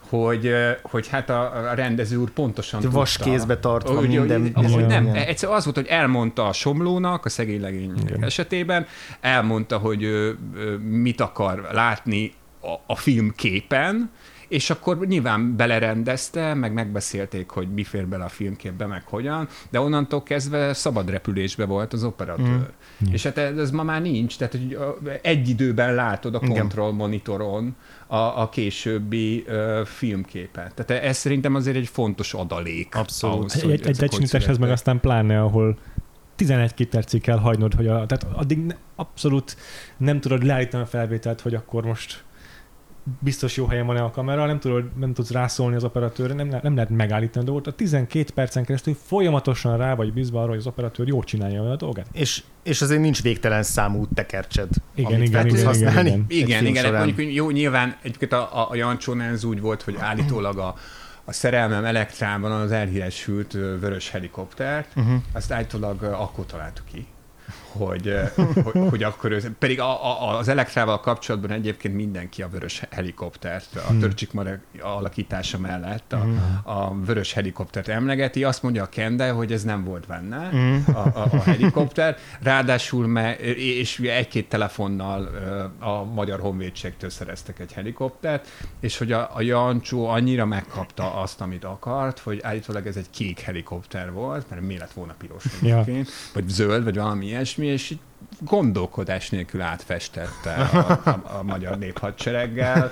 hogy, 0.10 0.52
hogy 0.82 1.08
hát 1.08 1.30
a, 1.30 1.70
a 1.70 1.74
rendező 1.74 2.18
úr 2.18 2.30
pontosan 2.30 2.80
tudta. 2.82 2.98
Vaskézbe 2.98 3.58
tartva 3.58 3.96
Hogy- 3.96 4.08
minden. 4.08 4.52
hogy 4.54 4.70
Igen. 4.70 4.86
nem, 4.86 5.04
Igen. 5.04 5.16
egyszer 5.16 5.50
az 5.50 5.64
volt, 5.64 5.76
hogy 5.76 5.88
elmondta 5.88 6.48
a 6.48 6.54
Somlónak, 6.54 7.26
a 7.26 7.30
szegény 7.30 7.62
legény 7.62 7.94
Igen. 8.02 8.24
esetében, 8.24 8.86
elmondta, 9.22 9.78
hogy 9.78 10.04
ő, 10.04 10.38
ő 10.56 10.78
mit 10.78 11.22
akar 11.22 11.68
látni 11.72 12.34
a, 12.62 12.94
a 12.94 12.96
film 12.96 13.34
képen, 13.36 14.12
és 14.48 14.70
akkor 14.70 15.08
nyilván 15.08 15.56
belerendezte, 15.56 16.54
meg 16.54 16.74
megbeszélték, 16.74 17.50
hogy 17.50 17.74
mi 17.74 17.84
fér 17.84 18.08
bele 18.08 18.24
a 18.24 18.30
filmképbe, 18.30 18.86
meg 18.86 19.04
hogyan, 19.06 19.48
de 19.70 19.80
onnantól 19.80 20.24
kezdve 20.24 20.74
szabad 20.74 21.10
repülésbe 21.10 21.66
volt 21.66 21.94
az 21.94 22.04
operatőr. 22.04 22.70
Mm. 23.08 23.12
És 23.12 23.24
hát 23.24 23.38
ez, 23.38 23.58
ez 23.58 23.72
ma 23.72 23.84
már 23.84 24.02
nincs, 24.02 24.38
tehát 24.38 24.54
hogy 24.54 24.78
egy 25.22 25.50
időben 25.50 25.96
látod 25.96 26.36
a 26.36 26.40
control 26.40 26.94
monitoron 26.94 27.76
a, 28.08 28.16
a 28.16 28.50
későbbi 28.50 29.44
ö, 29.48 29.82
filmképet. 29.86 30.74
Tehát 30.74 31.04
ez 31.04 31.18
szerintem 31.18 31.56
azért 31.56 31.78
egy 31.78 31.88
fontos 31.88 32.34
adalék. 32.34 32.96
Abszolút. 32.96 33.38
ahhoz, 33.38 33.64
Egy, 33.64 33.88
egy, 33.88 34.04
egy 34.04 34.60
meg 34.60 34.72
aztán 34.72 35.00
pláne, 35.00 35.42
ahol 35.42 35.78
11 36.36 36.88
percig 36.88 37.22
kell 37.22 37.38
hagynod, 37.38 37.74
hogy 37.74 37.88
a, 37.88 38.06
tehát 38.06 38.28
addig 38.34 38.66
ne, 38.66 38.76
abszolút 38.96 39.58
nem 39.98 40.20
tudod 40.20 40.44
leállítani 40.44 40.84
a 40.84 40.86
felvételt, 40.86 41.42
hogy 41.42 41.54
akkor 41.54 41.86
most 41.86 42.24
biztos 43.20 43.56
jó 43.58 43.66
helyen 43.66 43.86
van-e 43.86 44.04
a 44.04 44.12
kamera, 44.12 44.46
nem, 44.46 44.60
tudod, 44.60 44.98
nem 44.98 45.14
tudsz 45.14 45.32
rászólni 45.32 45.76
az 45.76 45.84
operatőrre, 45.84 46.34
nem, 46.34 46.60
nem 46.62 46.76
lehet 46.76 46.90
megállítani 46.90 47.44
a 47.46 47.48
dolgot. 47.48 47.68
A 47.68 47.72
12 47.72 48.32
percen 48.34 48.66
keresztül 48.66 48.98
folyamatosan 49.06 49.78
rá 49.78 49.96
vagy 49.96 50.14
bízva 50.14 50.40
arra, 50.40 50.50
hogy 50.50 50.58
az 50.58 50.68
operatőr 50.68 51.08
jól 51.08 51.24
csinálja 51.24 51.72
a 51.72 51.76
dolgát. 51.76 52.08
És, 52.12 52.44
és 52.64 52.82
azért 52.82 53.02
nincs 53.02 53.22
végtelen 53.22 53.64
számú 53.64 54.06
tekercsed, 54.14 54.68
Igen, 54.96 55.14
amit 55.14 55.28
igen, 55.28 55.42
fel 55.42 55.50
tudsz 55.50 55.62
igen, 55.62 55.74
igen, 55.76 55.88
használni. 55.94 56.10
igen. 56.10 56.26
Igen, 56.48 56.66
igen, 56.66 56.84
során. 56.84 56.98
mondjuk 57.06 57.26
hogy 57.28 57.36
jó, 57.36 57.50
nyilván 57.50 57.96
egyébként 58.02 58.32
a, 58.34 58.60
a, 58.62 58.68
a 58.70 58.76
Jancsónál 58.76 59.32
ez 59.34 59.44
úgy 59.44 59.62
volt, 59.62 59.82
hogy 59.82 59.96
állítólag 60.00 60.58
a, 60.58 60.76
a 61.26 61.32
szerelmem 61.34 61.86
elektrában 61.86 62.52
az 62.52 62.72
elhíresült 62.72 63.52
vörös 63.52 64.10
helikoptert, 64.10 64.88
Uh-huh. 64.96 65.14
azt 65.34 65.52
állítólag 65.52 66.04
akkor 66.04 66.46
találtuk 66.46 66.86
ki, 66.86 67.06
hogy, 67.78 68.08
ö, 68.08 68.22
hogy, 68.64 68.90
hogy 68.90 69.04
akkor 69.04 69.32
ő, 69.32 69.56
pedig 69.60 69.80
a, 69.80 70.06
a, 70.30 70.38
az 70.38 70.48
elektrával 70.48 71.00
kapcsolatban 71.00 71.52
egyébként 71.52 71.96
mindenki 71.96 72.42
a 72.42 72.48
vörös 72.50 72.82
helikoptert, 72.90 73.76
a 73.76 73.80
Hmm. 73.88 74.00
törcsik 74.00 74.32
alakítása 74.82 75.58
mellett 75.58 76.14
a, 76.14 76.18
Mhm. 76.18 76.38
a 76.64 76.96
vörös 77.06 77.34
helikoptert 77.34 77.88
emlegeti, 77.88 78.44
azt 78.44 78.64
mondja 78.64 78.84
a 78.84 78.90
Kende, 78.90 79.30
hogy 79.32 79.52
ez 79.52 79.64
nem 79.64 79.84
volt 79.84 80.08
benne, 80.08 80.50
Mhm. 80.52 80.96
a, 80.96 81.00
a, 81.00 81.28
a 81.32 81.42
helikopter, 81.42 82.18
ráadásul 82.42 83.08
me, 83.08 83.36
és 83.36 84.00
egy-két 84.00 84.50
telefonnal 84.50 85.30
ö, 85.34 85.64
a 85.86 86.04
Magyar 86.04 86.40
Honvédségtől 86.40 87.10
szereztek 87.10 87.60
egy 87.60 87.72
helikoptert, 87.74 88.48
és 88.80 88.98
hogy 88.98 89.12
a, 89.12 89.30
a 89.34 89.42
Jancsó 89.42 90.08
annyira 90.08 90.46
megkapta 90.46 91.14
azt, 91.14 91.42
amit 91.42 91.64
akart, 91.64 92.20
hogy 92.20 92.40
állítólag 92.44 92.88
ez 92.88 92.96
egy 92.96 93.10
kék 93.10 93.40
helikopter 93.40 94.12
volt, 94.12 94.50
mert 94.50 94.62
mi 94.62 94.78
lett 94.78 94.92
volna 94.92 95.16
piros 95.18 95.44
Ja. 95.62 95.74
egyébként, 95.80 96.10
vagy 96.34 96.48
zöld, 96.50 96.84
vagy 96.84 96.96
valami 96.96 97.26
ilyesmi, 97.26 97.67
és 97.68 97.90
így 97.90 98.00
gondolkodás 98.40 99.30
nélkül 99.30 99.62
átfestette 99.62 100.54
a, 100.54 101.00
a, 101.10 101.38
a 101.38 101.44
magyar 101.44 101.78
néphadsereggel, 101.78 102.90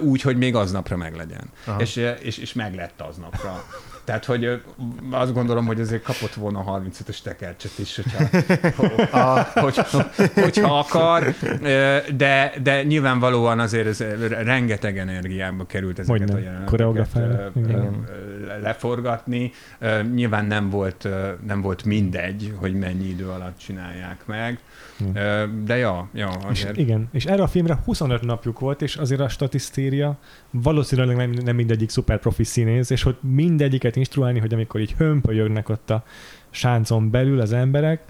úgy, 0.00 0.22
hogy 0.22 0.36
még 0.36 0.54
aznapra 0.54 0.96
meglegyen. 0.96 1.50
Aha. 1.66 1.80
És, 1.80 1.96
és, 2.20 2.38
és 2.38 2.52
meglett 2.52 3.00
aznapra. 3.00 3.64
Tehát, 4.10 4.24
hogy 4.24 4.62
azt 5.10 5.32
gondolom, 5.32 5.66
hogy 5.66 5.80
azért 5.80 6.02
kapott 6.02 6.34
volna 6.34 6.58
a 6.58 6.80
35-ös 6.80 7.22
tekercset 7.22 7.78
is, 7.78 7.96
hogyha, 7.96 8.38
a, 9.18 9.42
hogy, 9.60 9.80
hogyha 10.34 10.78
akar, 10.78 11.34
de, 12.16 12.52
de 12.62 12.82
nyilvánvalóan 12.82 13.58
azért 13.58 13.86
ez 13.86 14.00
rengeteg 14.28 14.98
energiába 14.98 15.66
került 15.66 15.98
ezeket 15.98 16.30
Hogyne, 16.30 16.34
a 16.34 16.42
jeleneteket 16.42 17.90
leforgatni. 18.62 19.52
Nyilván 20.14 20.44
nem 20.44 20.70
volt, 20.70 21.08
nem 21.46 21.60
volt 21.60 21.84
mindegy, 21.84 22.54
hogy 22.56 22.74
mennyi 22.74 23.08
idő 23.08 23.28
alatt 23.28 23.58
csinálják 23.58 24.26
meg, 24.26 24.58
de 25.64 25.76
ja, 25.76 26.08
ja 26.14 26.30
És 26.50 26.62
azért. 26.62 26.76
igen, 26.76 27.08
és 27.12 27.24
erre 27.24 27.42
a 27.42 27.46
filmre 27.46 27.78
25 27.84 28.22
napjuk 28.22 28.58
volt, 28.58 28.82
és 28.82 28.96
azért 28.96 29.20
a 29.20 29.28
statisztéria 29.28 30.18
valószínűleg 30.50 31.16
nem, 31.16 31.30
nem 31.30 31.56
mindegyik 31.56 31.90
szuper 31.90 32.18
profi 32.18 32.44
színész, 32.44 32.90
és 32.90 33.02
hogy 33.02 33.16
mindegyiket 33.20 33.96
instruálni, 33.96 34.38
hogy 34.38 34.54
amikor 34.54 34.80
így 34.80 34.92
hömpölyögnek 34.92 35.68
ott 35.68 35.90
a 35.90 36.04
sáncon 36.50 37.10
belül 37.10 37.40
az 37.40 37.52
emberek, 37.52 38.02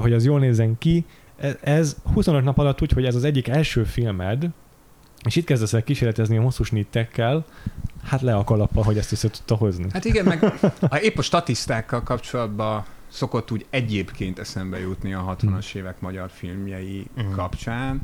hogy 0.00 0.12
az 0.12 0.24
jól 0.24 0.38
nézzen 0.38 0.78
ki, 0.78 1.04
e- 1.36 1.58
ez 1.60 1.96
25 2.12 2.44
nap 2.44 2.58
alatt 2.58 2.82
úgy, 2.82 2.92
hogy 2.92 3.04
ez 3.04 3.14
az 3.14 3.24
egyik 3.24 3.48
első 3.48 3.84
filmed, 3.84 4.48
és 5.24 5.36
itt 5.36 5.44
kezdesz 5.44 5.72
el 5.72 5.82
kísérletezni 5.82 6.36
a 6.36 6.42
hosszú 6.42 6.64
snittekkel, 6.64 7.44
hát 8.04 8.20
le 8.20 8.34
a 8.34 8.44
kalappal, 8.44 8.82
hogy 8.82 8.98
ezt 8.98 9.12
össze 9.12 9.30
tudta 9.30 9.54
hozni. 9.54 9.86
Hát 9.92 10.04
igen, 10.04 10.24
meg 10.24 10.42
ha 10.90 11.00
épp 11.00 11.18
a 11.18 11.22
statisztákkal 11.22 12.02
kapcsolatban 12.02 12.84
szokott 13.08 13.50
úgy 13.50 13.66
egyébként 13.70 14.38
eszembe 14.38 14.78
jutni 14.78 15.12
a 15.14 15.36
60-as 15.40 15.74
évek 15.74 16.00
magyar 16.00 16.30
filmjei 16.30 17.06
Mhm. 17.16 17.32
kapcsán, 17.32 18.00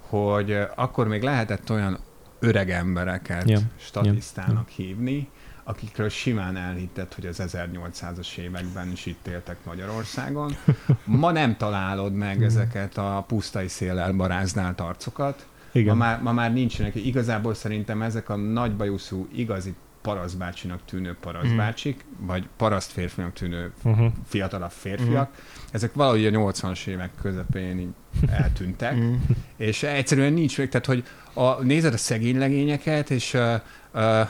hogy 0.00 0.58
akkor 0.76 1.08
még 1.08 1.22
lehetett 1.22 1.70
olyan 1.70 1.98
öreg 2.38 2.70
embereket 2.70 3.48
Ja, 3.50 3.58
statisztának 3.78 4.68
hívni, 4.68 5.28
akikről 5.64 6.08
simán 6.08 6.56
elhitted, 6.56 7.12
hogy 7.14 7.26
az 7.26 7.40
1800-as 7.46 8.36
években 8.36 8.90
is 8.90 9.06
itt 9.06 9.26
éltek 9.26 9.56
Magyarországon. 9.64 10.56
Ma 11.04 11.30
nem 11.30 11.56
találod 11.56 12.12
meg 12.14 12.42
ezeket 12.42 12.98
a 12.98 13.24
pusztai 13.28 13.68
széllel 13.68 14.12
barázdált 14.12 14.80
arcokat. 14.80 15.46
Ma 15.72 15.80
Igen. 15.80 15.96
már, 15.96 16.22
ma 16.22 16.32
már 16.32 16.52
nincsenek. 16.52 16.94
Igazából 16.94 17.54
szerintem 17.54 18.02
ezek 18.02 18.28
a 18.28 18.36
nagybajuszú, 18.36 19.28
igazi 19.34 19.74
parasztbácsinak 20.02 20.80
tűnő 20.84 21.16
parasztbácsik, 21.20 22.04
vagy 22.18 22.48
paraszt 22.56 22.92
férfinak 22.92 23.32
tűnő 23.32 23.72
Uh-huh. 23.82 24.12
fiatalabb 24.26 24.70
férfiak, 24.70 25.30
ezek 25.70 25.92
valahogy 25.94 26.26
a 26.26 26.30
80-as 26.30 26.86
évek 26.86 27.10
közepén 27.22 27.78
így 27.78 28.28
eltűntek, 28.30 28.94
Mm. 28.96 29.14
és 29.56 29.82
egyszerűen 29.82 30.32
nincs 30.32 30.58
még, 30.58 30.68
tehát 30.68 30.86
hogy 30.86 31.04
a, 31.32 31.62
nézed 31.62 31.92
a 31.92 31.96
szegény 31.96 32.38
legényeket, 32.38 33.10
és 33.10 33.34
uh, 33.34 33.54
uh, 33.94 34.28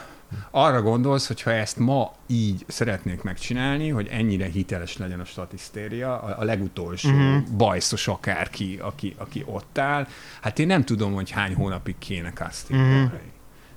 arra 0.50 0.82
gondolsz, 0.82 1.26
hogy 1.26 1.42
ha 1.42 1.52
ezt 1.52 1.78
ma 1.78 2.12
így 2.26 2.64
szeretnék 2.68 3.22
megcsinálni, 3.22 3.88
hogy 3.88 4.08
ennyire 4.10 4.46
hiteles 4.46 4.96
legyen 4.96 5.20
a 5.20 5.24
statisztéria, 5.24 6.20
a, 6.20 6.40
a 6.40 6.44
legutolsó 6.44 7.10
uh-huh. 7.10 7.42
bajszos 7.56 8.08
akárki, 8.08 8.78
aki, 8.82 9.14
aki 9.18 9.42
ott 9.46 9.78
áll, 9.78 10.06
hát 10.40 10.58
én 10.58 10.66
nem 10.66 10.84
tudom, 10.84 11.12
hogy 11.12 11.30
hány 11.30 11.54
hónapig 11.54 11.94
kéne 11.98 12.32
castingolni. 12.32 13.00
Mhm. 13.00 13.14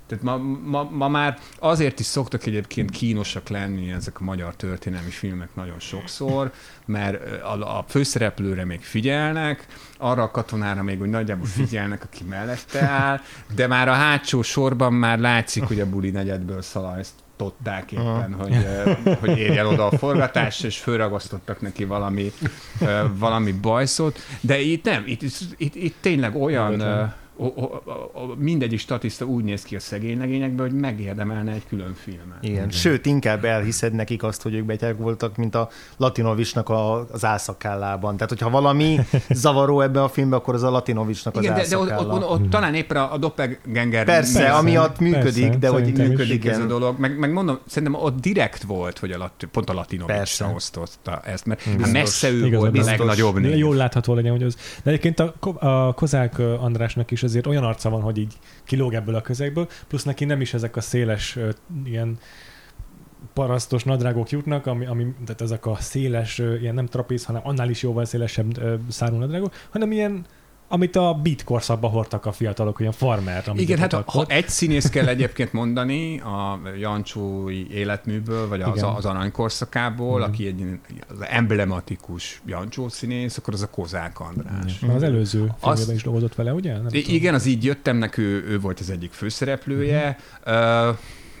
Tehát 0.06 0.24
ma, 0.24 0.36
ma, 0.64 0.88
ma 0.90 1.08
már 1.08 1.38
azért 1.58 2.00
is 2.00 2.06
szoktak 2.06 2.46
egyébként 2.46 2.90
kínosak 2.90 3.48
lenni 3.48 3.90
ezek 3.90 4.20
a 4.20 4.24
magyar 4.24 4.56
történelmi 4.56 5.10
filmek 5.10 5.48
nagyon 5.54 5.78
sokszor, 5.78 6.52
mert 6.84 7.42
a, 7.42 7.78
a 7.78 7.84
főszereplőre 7.88 8.64
még 8.64 8.80
figyelnek, 8.80 9.66
arra 9.98 10.22
a 10.22 10.30
katonára 10.30 10.82
még 10.82 11.00
úgy 11.00 11.08
nagyjából 11.08 11.46
figyelnek, 11.46 12.04
aki 12.04 12.24
mellette 12.24 12.80
áll, 12.80 13.20
de 13.54 13.66
már 13.66 13.88
a 13.88 13.92
hátsó 13.92 14.42
sorban 14.42 14.92
már 14.92 15.18
látszik, 15.18 15.62
hogy 15.62 15.80
a 15.80 15.88
buli 15.88 16.10
negyedből 16.10 16.62
szalajztották 16.62 17.92
éppen, 17.92 18.36
hogy, 18.38 18.56
hogy 19.20 19.38
érjen 19.38 19.66
oda 19.66 19.86
a 19.86 19.98
forgatás, 19.98 20.62
és 20.62 20.78
fölragasztottak 20.78 21.60
neki 21.60 21.84
valami, 21.84 22.32
valami 23.12 23.52
bajszot, 23.52 24.18
de 24.40 24.60
itt 24.60 24.84
nem, 24.84 25.02
itt, 25.06 25.22
itt, 25.56 25.74
itt 25.74 25.96
tényleg 26.00 26.36
olyan, 26.36 26.68
Véletlen. 26.68 27.14
O, 27.36 27.44
o, 27.44 27.82
o, 28.12 28.34
mindegyik 28.38 28.78
statiszta 28.78 29.24
úgy 29.24 29.44
néz 29.44 29.62
ki 29.62 29.76
a 29.76 29.80
szegény 29.80 30.18
legényekből, 30.18 30.68
hogy 30.68 30.80
megérdemelne 30.80 31.52
egy 31.52 31.66
külön 31.68 31.94
filmet. 31.94 32.38
Igen. 32.40 32.70
Sőt, 32.70 33.06
inkább 33.06 33.44
elhiszed 33.44 33.92
nekik 33.92 34.22
azt, 34.22 34.42
hogy 34.42 34.54
ők 34.54 34.64
betyárok 34.64 34.98
voltak, 34.98 35.36
mint 35.36 35.54
a 35.54 35.68
Latinovicsnak 35.96 36.68
a, 36.68 37.06
az 37.12 37.24
álszakállában. 37.24 38.14
Tehát, 38.14 38.28
hogyha 38.28 38.50
valami 38.50 38.98
zavaró 39.28 39.80
ebbe 39.80 40.02
a 40.02 40.08
filmbe, 40.08 40.36
akkor 40.36 40.54
az 40.54 40.62
a 40.62 40.70
Latinovicsnak 40.70 41.36
az 41.36 41.42
Igen, 41.42 41.54
de, 41.54 41.66
de 41.68 41.78
ott, 41.78 41.98
ott, 41.98 42.12
ott, 42.12 42.28
ott 42.28 42.50
talán 42.50 42.74
éppen 42.74 42.96
a, 42.96 43.12
a 43.12 43.18
doppelganger 43.18 44.04
Persze, 44.04 44.38
Persze, 44.38 44.54
amiatt 44.54 44.98
működik, 44.98 45.42
persze, 45.44 45.58
de 45.58 45.68
hogy 45.68 45.78
szerintem 45.78 46.04
is. 46.04 46.10
működik 46.10 46.44
ez 46.44 46.52
a 46.52 46.56
igen. 46.56 46.68
dolog. 46.68 46.98
Meg, 46.98 47.18
meg 47.18 47.32
mondom, 47.32 47.58
szerintem 47.66 48.00
ott 48.02 48.20
direkt 48.20 48.62
volt, 48.62 48.98
hogy 48.98 49.10
a 49.12 49.18
Lat- 49.18 49.48
pont 49.52 49.70
a 49.70 49.72
Latinovicsra 49.72 50.16
Persze. 50.16 50.52
osztotta 50.54 51.20
ezt, 51.24 51.46
mert 51.46 51.64
Biztos. 51.64 51.82
hát 51.82 51.92
messze 51.92 52.30
ő 52.30 52.56
volt 52.56 52.78
a 52.78 52.84
legnagyobb 52.84 53.38
név. 53.38 53.56
Jól 53.56 53.74
látható 53.76 54.14
legyen, 54.14 54.32
hogy 54.32 54.42
az. 54.42 54.56
De 54.82 54.90
egyébként 54.90 55.20
a, 55.20 55.34
a 55.66 55.92
Kozák 55.92 56.38
Andrásnak 56.38 57.10
is 57.10 57.22
azért 57.26 57.46
olyan 57.46 57.64
arca 57.64 57.90
van, 57.90 58.00
hogy 58.00 58.18
így 58.18 58.34
kilóg 58.64 58.94
ebből 58.94 59.14
a 59.14 59.20
közegből, 59.20 59.68
plusz 59.88 60.04
neki 60.04 60.24
nem 60.24 60.40
is 60.40 60.54
ezek 60.54 60.76
a 60.76 60.80
széles 60.80 61.38
ilyen 61.84 62.18
parasztos 63.32 63.84
nadrágok 63.84 64.30
jutnak, 64.30 64.66
ami, 64.66 64.86
ami, 64.86 65.14
tehát 65.24 65.40
ezek 65.40 65.66
a 65.66 65.76
széles, 65.80 66.38
ilyen 66.38 66.74
nem 66.74 66.86
trapéz, 66.86 67.24
hanem 67.24 67.42
annál 67.44 67.70
is 67.70 67.82
jóval 67.82 68.04
szélesebb 68.04 68.60
szárú 68.88 69.16
nadrágok, 69.16 69.54
hanem 69.70 69.92
ilyen 69.92 70.26
amit 70.68 70.96
a 70.96 71.14
beat 71.22 71.44
korszakban 71.44 71.90
hordtak 71.90 72.26
a 72.26 72.32
fiatalok, 72.32 72.80
olyan 72.80 72.92
farmert. 72.92 73.48
amit 73.48 73.62
Igen, 73.62 73.78
hát 73.78 73.92
ha, 73.92 74.24
egy 74.28 74.48
színész 74.48 74.88
kell 74.88 75.06
egyébként 75.08 75.52
mondani 75.52 76.20
a 76.20 76.60
Jancsói 76.80 77.70
életműből, 77.70 78.48
vagy 78.48 78.60
az, 78.60 78.76
Igen. 78.76 78.88
az 78.88 79.04
aranykorszakából, 79.04 80.18
Igen. 80.18 80.30
aki 80.32 80.46
egy 80.46 80.78
az 81.08 81.26
emblematikus 81.28 82.40
Jancsó 82.46 82.88
színész, 82.88 83.36
akkor 83.36 83.54
az 83.54 83.62
a 83.62 83.70
Kozák 83.70 84.20
András. 84.20 84.78
Mert 84.78 84.94
az 84.94 85.02
előző 85.02 85.38
filmjében 85.38 85.70
Azt- 85.70 85.92
is 85.92 86.02
dolgozott 86.02 86.34
vele, 86.34 86.52
ugye? 86.52 86.72
Nem 86.72 86.86
I- 86.90 87.00
tudom. 87.02 87.16
igen, 87.16 87.34
az 87.34 87.46
így 87.46 87.64
jöttemnek, 87.64 88.16
ő, 88.18 88.44
ő 88.48 88.60
volt 88.60 88.80
az 88.80 88.90
egyik 88.90 89.12
főszereplője. 89.12 90.18
Ö, 90.44 90.90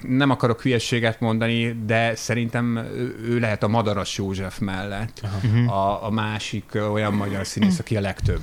nem 0.02 0.30
akarok 0.30 0.62
hülyességet 0.62 1.20
mondani, 1.20 1.76
de 1.86 2.14
szerintem 2.14 2.76
ő, 3.24 3.38
lehet 3.38 3.62
a 3.62 3.68
Madaras 3.68 4.16
József 4.18 4.58
mellett 4.58 5.20
Aha. 5.22 5.38
Mhm. 5.42 5.68
a, 5.68 6.04
a 6.06 6.10
másik 6.10 6.78
olyan 6.92 7.14
magyar 7.14 7.46
színész, 7.46 7.78
aki 7.78 7.96
a 7.96 8.00
legtöbb 8.00 8.40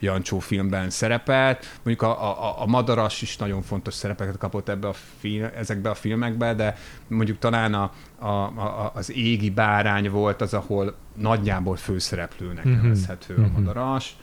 Jancsó 0.00 0.38
filmben 0.38 0.90
szerepelt. 0.90 1.66
Mondjuk 1.82 2.02
a, 2.02 2.30
a, 2.42 2.62
a 2.62 2.66
Madaras 2.66 3.22
is 3.22 3.36
nagyon 3.36 3.62
fontos 3.62 3.94
szerepeket 3.94 4.38
kapott 4.38 4.68
ebbe 4.68 4.88
a 4.88 4.92
film, 5.18 5.48
ezekbe 5.56 5.90
a 5.90 5.94
filmekbe, 5.94 6.54
de 6.54 6.76
mondjuk 7.08 7.38
talán 7.38 7.74
a, 7.74 7.92
a, 8.18 8.26
a, 8.28 8.92
az 8.94 9.12
Égi 9.12 9.50
Bárány 9.50 10.10
volt 10.10 10.40
az, 10.40 10.54
ahol 10.54 10.94
nagyjából 11.16 11.76
főszereplőnek 11.76 12.64
Mhm. 12.64 12.74
nevezhető 12.82 13.34
a 13.34 13.40
Mhm. 13.40 13.50
Madaras. 13.52 14.16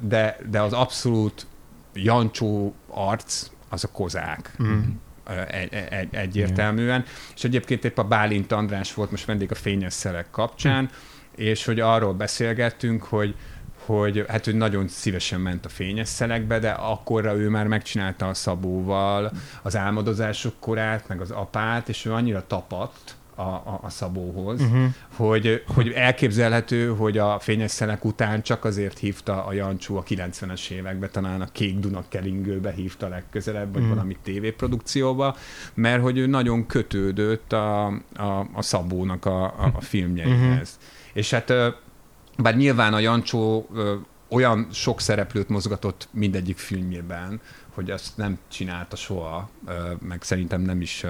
De, 0.00 0.36
de 0.50 0.60
az 0.60 0.72
abszolút 0.72 1.46
Jancsó 1.94 2.74
arc 2.88 3.46
az 3.68 3.84
a 3.84 3.88
kozák. 3.92 4.56
Mm. 4.62 4.80
Egy, 5.48 5.72
egy, 5.90 6.08
egyértelműen. 6.14 7.04
És 7.34 7.44
egyébként 7.44 7.84
épp 7.84 7.98
a 7.98 8.04
Bálint 8.04 8.52
András 8.52 8.94
volt 8.94 9.10
most 9.10 9.24
vendég 9.24 9.50
a 9.50 9.54
Fényes 9.54 9.92
Szelek 9.92 10.30
kapcsán, 10.30 10.90
és 11.36 11.64
hogy 11.64 11.80
arról 11.80 12.12
beszélgettünk, 12.14 13.02
hogy 13.02 13.34
hogy 13.88 14.24
hát 14.28 14.46
ő 14.46 14.52
nagyon 14.52 14.88
szívesen 14.88 15.40
ment 15.40 15.64
a 15.64 15.68
fényes 15.68 16.08
szelekbe, 16.08 16.58
de 16.58 16.70
akkorra 16.70 17.34
ő 17.36 17.48
már 17.48 17.66
megcsinálta 17.66 18.28
a 18.28 18.34
Szabóval 18.34 19.30
az 19.62 19.76
álmodozások 19.76 20.54
korát, 20.60 21.08
meg 21.08 21.20
az 21.20 21.30
apát, 21.30 21.88
és 21.88 22.04
ő 22.04 22.12
annyira 22.12 22.46
tapadt 22.46 23.16
a, 23.34 23.42
a, 23.42 23.80
a 23.82 23.88
Szabóhoz, 23.90 24.60
Mhm. 24.60 24.84
hogy, 25.16 25.62
hogy 25.74 25.88
elképzelhető, 25.88 26.88
hogy 26.88 27.18
a 27.18 27.38
fényes 27.38 27.70
szelek 27.70 28.04
után 28.04 28.42
csak 28.42 28.64
azért 28.64 28.98
hívta 28.98 29.44
a 29.44 29.52
Jancsó 29.52 29.96
a 29.96 30.02
90-es 30.02 30.70
években, 30.70 31.10
talán 31.12 31.40
a 31.40 31.46
Kék 31.52 31.78
Duna 31.78 32.04
keringőbe 32.08 32.70
hívta 32.72 33.08
legközelebb, 33.08 33.72
vagy 33.72 33.82
Mm. 33.82 33.88
valami 33.88 34.16
tévéprodukcióba, 34.22 35.36
mert 35.74 36.02
hogy 36.02 36.18
ő 36.18 36.26
nagyon 36.26 36.66
kötődött 36.66 37.52
a, 37.52 37.86
a, 38.16 38.46
a 38.52 38.62
Szabónak 38.62 39.24
a, 39.24 39.44
a, 39.44 39.72
a 39.76 39.80
filmjeihez. 39.80 40.78
És 41.12 41.30
hát 41.30 41.52
bár 42.42 42.56
nyilván 42.56 42.94
a 42.94 42.98
Jancsó 42.98 43.68
ö, 43.74 43.94
olyan 44.28 44.68
sok 44.72 45.00
szereplőt 45.00 45.48
mozgatott 45.48 46.08
mindegyik 46.10 46.58
filmjében, 46.58 47.40
hogy 47.78 47.90
azt 47.90 48.16
nem 48.16 48.38
csinálta 48.48 48.96
soha, 48.96 49.50
meg 50.00 50.22
szerintem 50.22 50.60
nem 50.60 50.80
is, 50.80 51.04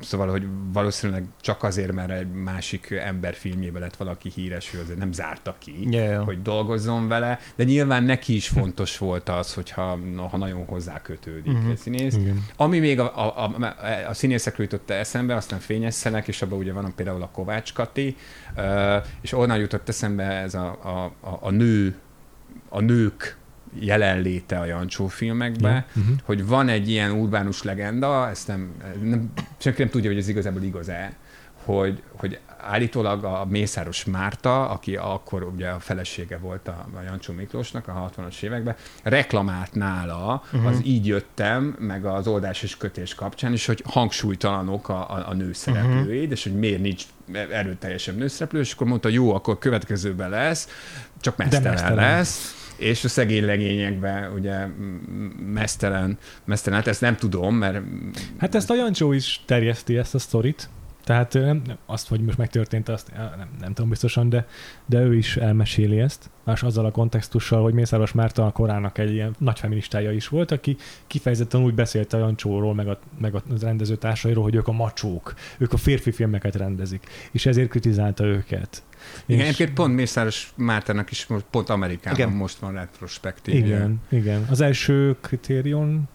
szóval, 0.00 0.30
hogy 0.30 0.46
valószínűleg 0.72 1.24
csak 1.40 1.62
azért, 1.62 1.92
mert 1.92 2.10
egy 2.10 2.30
másik 2.30 2.90
ember 2.90 3.34
filmjében 3.34 3.82
lett 3.82 3.96
valaki 3.96 4.30
híres, 4.34 4.74
ő 4.74 4.80
azért 4.80 4.98
nem 4.98 5.12
zárta 5.12 5.56
ki, 5.58 5.90
ja. 5.90 6.24
hogy 6.24 6.42
dolgozzon 6.42 7.08
vele, 7.08 7.38
de 7.54 7.64
nyilván 7.64 8.04
neki 8.04 8.34
is 8.34 8.48
fontos 8.48 8.98
volt 8.98 9.28
az, 9.28 9.54
hogyha 9.54 9.98
ha 10.30 10.36
nagyon 10.36 10.64
hozzá 10.64 11.02
kötődik 11.02 11.52
Mhm. 11.52 11.70
egy 11.70 11.76
színész. 11.78 12.14
Igen. 12.14 12.44
Ami 12.56 12.78
még 12.78 13.00
a, 13.00 13.18
a, 13.18 13.44
a, 13.44 13.74
a 14.08 14.14
színészekről 14.14 14.66
jutott 14.70 14.90
eszembe, 14.90 15.34
aztán 15.34 15.58
fényes 15.58 15.94
szelek, 15.94 16.28
és 16.28 16.42
abban 16.42 16.58
ugye 16.58 16.72
van 16.72 16.92
például 16.94 17.22
a 17.22 17.28
Kovács 17.32 17.72
Kati, 17.72 18.16
és 19.20 19.32
onnan 19.32 19.58
jutott 19.58 19.88
eszembe 19.88 20.24
ez 20.24 20.54
a, 20.54 20.78
a, 20.82 21.04
a, 21.28 21.38
a 21.40 21.50
nő, 21.50 21.96
a 22.68 22.80
nők 22.80 23.40
jelenléte 23.78 24.58
a 24.58 24.64
Jancsó 24.64 25.06
filmekben, 25.06 25.72
Ja. 25.72 25.84
Mhm. 25.92 26.12
hogy 26.24 26.46
van 26.46 26.68
egy 26.68 26.88
ilyen 26.88 27.10
urbánus 27.10 27.62
legenda, 27.62 28.28
ezt 28.28 28.48
nem, 28.48 28.70
nem 29.02 29.32
senki 29.58 29.80
nem 29.80 29.90
tudja, 29.90 30.10
hogy 30.10 30.18
ez 30.18 30.28
igazából 30.28 30.62
igaz-e, 30.62 31.16
hogy, 31.64 32.02
hogy 32.16 32.38
állítólag 32.58 33.24
a 33.24 33.46
Mészáros 33.48 34.04
Márta, 34.04 34.68
aki 34.68 34.96
akkor 34.96 35.42
ugye 35.42 35.68
a 35.68 35.80
felesége 35.80 36.38
volt 36.38 36.68
a, 36.68 36.86
a 36.96 37.02
Jancsó 37.02 37.32
Miklósnak 37.32 37.88
a 37.88 38.10
60-as 38.16 38.42
években, 38.42 38.76
reklamált 39.02 39.74
nála, 39.74 40.42
uh-huh. 40.44 40.70
az 40.70 40.80
így 40.84 41.06
jöttem, 41.06 41.76
meg 41.78 42.04
az 42.04 42.26
oldás 42.26 42.62
és 42.62 42.76
kötés 42.76 43.14
kapcsán, 43.14 43.52
és 43.52 43.66
hogy 43.66 43.82
hangsúlytalanok 43.86 44.88
a, 44.88 45.10
a, 45.10 45.28
a 45.28 45.34
nőszereplőid, 45.34 46.08
uh-huh. 46.08 46.30
és 46.30 46.42
hogy 46.42 46.54
miért 46.54 46.80
nincs 46.80 47.04
erőteljesebb 47.32 48.16
nőszereplő, 48.16 48.60
és 48.60 48.72
akkor 48.72 48.86
mondta, 48.86 49.08
jó, 49.08 49.34
akkor 49.34 49.58
következőben 49.58 50.30
lesz, 50.30 50.68
csak 51.20 51.36
mesztelen, 51.36 51.72
mesztelen. 51.72 51.96
lesz. 51.96 52.61
És 52.76 53.04
a 53.04 53.08
szegény 53.08 53.44
legényekben 53.44 54.32
ugye 54.32 54.66
mesztelen, 55.52 56.18
mesztelen, 56.44 56.78
hát 56.78 56.88
ezt 56.88 57.00
nem 57.00 57.16
tudom, 57.16 57.54
mert 57.54 57.82
Hát 58.38 58.54
ezt 58.54 58.70
a 58.70 58.74
Jancsó 58.74 59.12
is 59.12 59.40
terjeszti, 59.46 59.96
ezt 59.96 60.14
a 60.14 60.18
sztorit. 60.18 60.68
Tehát 61.04 61.32
nem, 61.32 61.62
azt, 61.86 62.08
hogy 62.08 62.20
most 62.20 62.38
megtörtént, 62.38 62.88
azt 62.88 63.12
nem, 63.16 63.48
nem 63.60 63.72
tudom 63.72 63.90
biztosan, 63.90 64.28
de, 64.28 64.46
de 64.86 65.00
ő 65.00 65.16
is 65.16 65.36
elmeséli 65.36 66.00
ezt, 66.00 66.30
és 66.54 66.62
azzal 66.62 66.84
a 66.84 66.90
kontextussal, 66.90 67.62
hogy 67.62 67.74
Mészáros 67.74 68.12
Márta 68.12 68.46
a 68.46 68.50
korának 68.50 68.98
egy 68.98 69.12
ilyen 69.12 69.34
nagy 69.38 69.58
feministája 69.58 70.12
is 70.12 70.28
volt, 70.28 70.50
aki 70.50 70.76
kifejezetten 71.06 71.62
úgy 71.62 71.74
beszélt 71.74 72.12
a 72.12 72.18
Jancsóról, 72.18 72.74
meg 72.74 72.88
a, 72.88 72.98
meg 73.20 73.34
a 73.34 73.42
rendezőtársairól, 73.60 74.42
hogy 74.42 74.54
ők 74.54 74.68
a 74.68 74.72
macsók, 74.72 75.34
ők 75.58 75.72
a 75.72 75.76
férfi 75.76 76.10
filmeket 76.10 76.56
rendezik, 76.56 77.06
és 77.32 77.46
ezért 77.46 77.68
kritizálta 77.68 78.24
őket. 78.24 78.82
Igen, 79.26 79.40
és... 79.40 79.46
egyébként 79.46 79.72
pont 79.72 79.94
Mészáros 79.94 80.52
Mártának 80.56 81.10
is 81.10 81.26
pont 81.50 81.68
Amerikában 81.68 82.18
igen. 82.18 82.32
most 82.32 82.58
van 82.58 82.72
retrospektív. 82.72 83.54
Igen, 83.54 84.00
igen. 84.08 84.46
Az 84.50 84.60
első 84.60 85.16
kritérium 85.20 86.08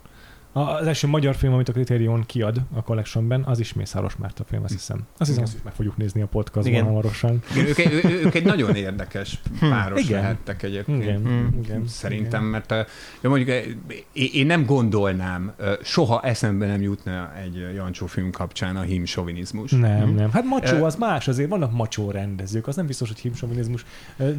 az 0.58 0.88
első 0.88 1.08
magyar 1.08 1.36
film, 1.36 1.54
amit 1.54 1.70
a 1.70 1.72
Criterion 1.72 2.24
kiad 2.26 2.62
a 2.76 2.84
Collectionben, 2.84 3.44
az 3.44 3.60
is 3.60 3.74
Mészáros 3.74 4.16
Márta 4.16 4.44
film, 4.44 4.64
azt 4.64 4.74
hiszem. 4.74 5.00
Azt 5.18 5.30
hiszem, 5.30 5.44
azt 5.44 5.56
is 5.56 5.60
meg 5.64 5.74
fogjuk 5.74 5.98
nézni 5.98 6.22
a 6.22 6.26
podcastban 6.26 6.74
Igen. 6.74 6.86
hamarosan. 6.86 7.44
Igen, 7.52 7.68
ők, 7.68 7.78
egy, 7.78 8.12
ők 8.26 8.36
egy 8.36 8.46
nagyon 8.46 8.76
érdekes 8.76 9.40
hm. 9.60 9.70
páros 9.70 10.04
Igen. 10.04 10.22
lehettek 10.22 10.64
egyébként. 10.64 11.04
Igen. 11.04 11.22
Hmm. 11.22 11.60
Igen. 11.64 11.88
Szerintem, 11.88 12.40
Igen. 12.40 12.52
mert 12.52 12.90
ja, 13.22 13.30
mondjuk 13.30 13.66
én 14.12 14.46
nem 14.46 14.66
gondolnám, 14.66 15.54
soha 15.82 16.22
eszembe 16.22 16.68
nem 16.68 16.82
jutna 16.82 17.34
egy 17.44 17.74
Jancsó 17.76 18.06
film 18.06 18.32
kapcsán 18.32 18.76
a 18.76 18.82
himsovinizmus. 18.82 19.72
Nem, 19.72 20.02
hmm. 20.02 20.16
nem. 20.16 20.32
Hát 20.32 20.44
macsó 20.44 20.84
az 20.84 20.96
más, 20.96 21.28
azért 21.28 21.50
vannak 21.50 21.72
macsó 21.72 22.12
rendezők, 22.12 22.68
az 22.68 22.76
nem 22.76 22.86
biztos, 22.86 23.08
hogy 23.08 23.20
himsovinizmus, 23.20 23.86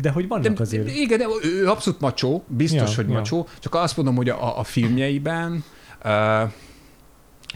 de 0.00 0.10
hogy 0.10 0.28
vannak 0.28 0.56
de, 0.56 0.62
azért. 0.62 0.96
Igen, 0.96 1.18
de 1.18 1.26
ő 1.42 1.68
abszolút 1.68 2.00
macsó, 2.00 2.44
biztos, 2.46 2.90
ja, 2.90 2.96
hogy 2.96 3.06
macsó, 3.06 3.36
ja. 3.36 3.58
csak 3.58 3.74
azt 3.74 3.96
mondom, 3.96 4.16
hogy 4.16 4.28
a, 4.28 4.58
a 4.58 4.64
filmjeiben 4.64 5.64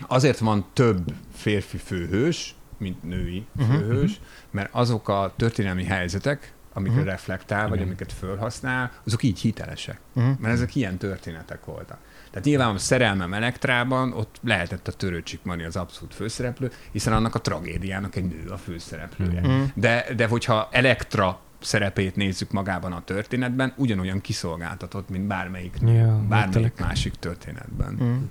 Azért 0.06 0.38
van 0.38 0.66
több 0.72 1.14
férfi 1.34 1.76
főhős, 1.76 2.54
mint 2.78 3.02
női 3.02 3.46
uh-huh, 3.56 3.76
főhős, 3.76 4.10
uh-huh. 4.10 4.26
mert 4.50 4.68
azok 4.72 5.08
a 5.08 5.34
történelmi 5.36 5.84
helyzetek, 5.84 6.52
amikre 6.72 6.94
uh-huh. 6.94 7.10
reflektál, 7.10 7.62
vagy 7.62 7.70
uh-huh. 7.70 7.86
amiket 7.86 8.12
felhasznál, 8.12 8.90
azok 9.06 9.22
így 9.22 9.40
hitelesek. 9.40 9.98
Uh-huh. 10.14 10.38
Mert 10.38 10.54
ezek 10.54 10.74
ilyen 10.74 10.96
történetek 10.96 11.64
voltak. 11.64 11.98
Tehát 12.30 12.46
nyilván 12.46 12.74
a 12.74 12.78
szerelmem 12.78 13.34
Elektrában 13.34 14.12
ott 14.12 14.36
lehetett 14.42 14.88
a 14.88 14.92
törőcsik 14.92 15.42
Mari 15.42 15.62
az 15.62 15.76
abszolút 15.76 16.14
főszereplő, 16.14 16.70
hiszen 16.92 17.12
annak 17.12 17.34
a 17.34 17.40
tragédiának 17.40 18.16
egy 18.16 18.24
nő 18.24 18.48
a 18.50 18.56
főszereplője. 18.56 19.40
Uh-huh. 19.40 19.68
De, 19.74 20.06
de 20.16 20.26
hogyha 20.26 20.68
Elektra 20.72 21.40
szerepét 21.62 22.16
nézzük 22.16 22.50
magában 22.50 22.92
a 22.92 23.04
történetben, 23.04 23.72
ugyanolyan 23.76 24.20
kiszolgáltatott, 24.20 25.08
mint 25.08 25.26
bármelyik, 25.26 25.76
ja, 25.80 26.24
bármelyik 26.28 26.80
másik 26.80 27.14
történetben. 27.14 27.98
Mm. 28.02 28.24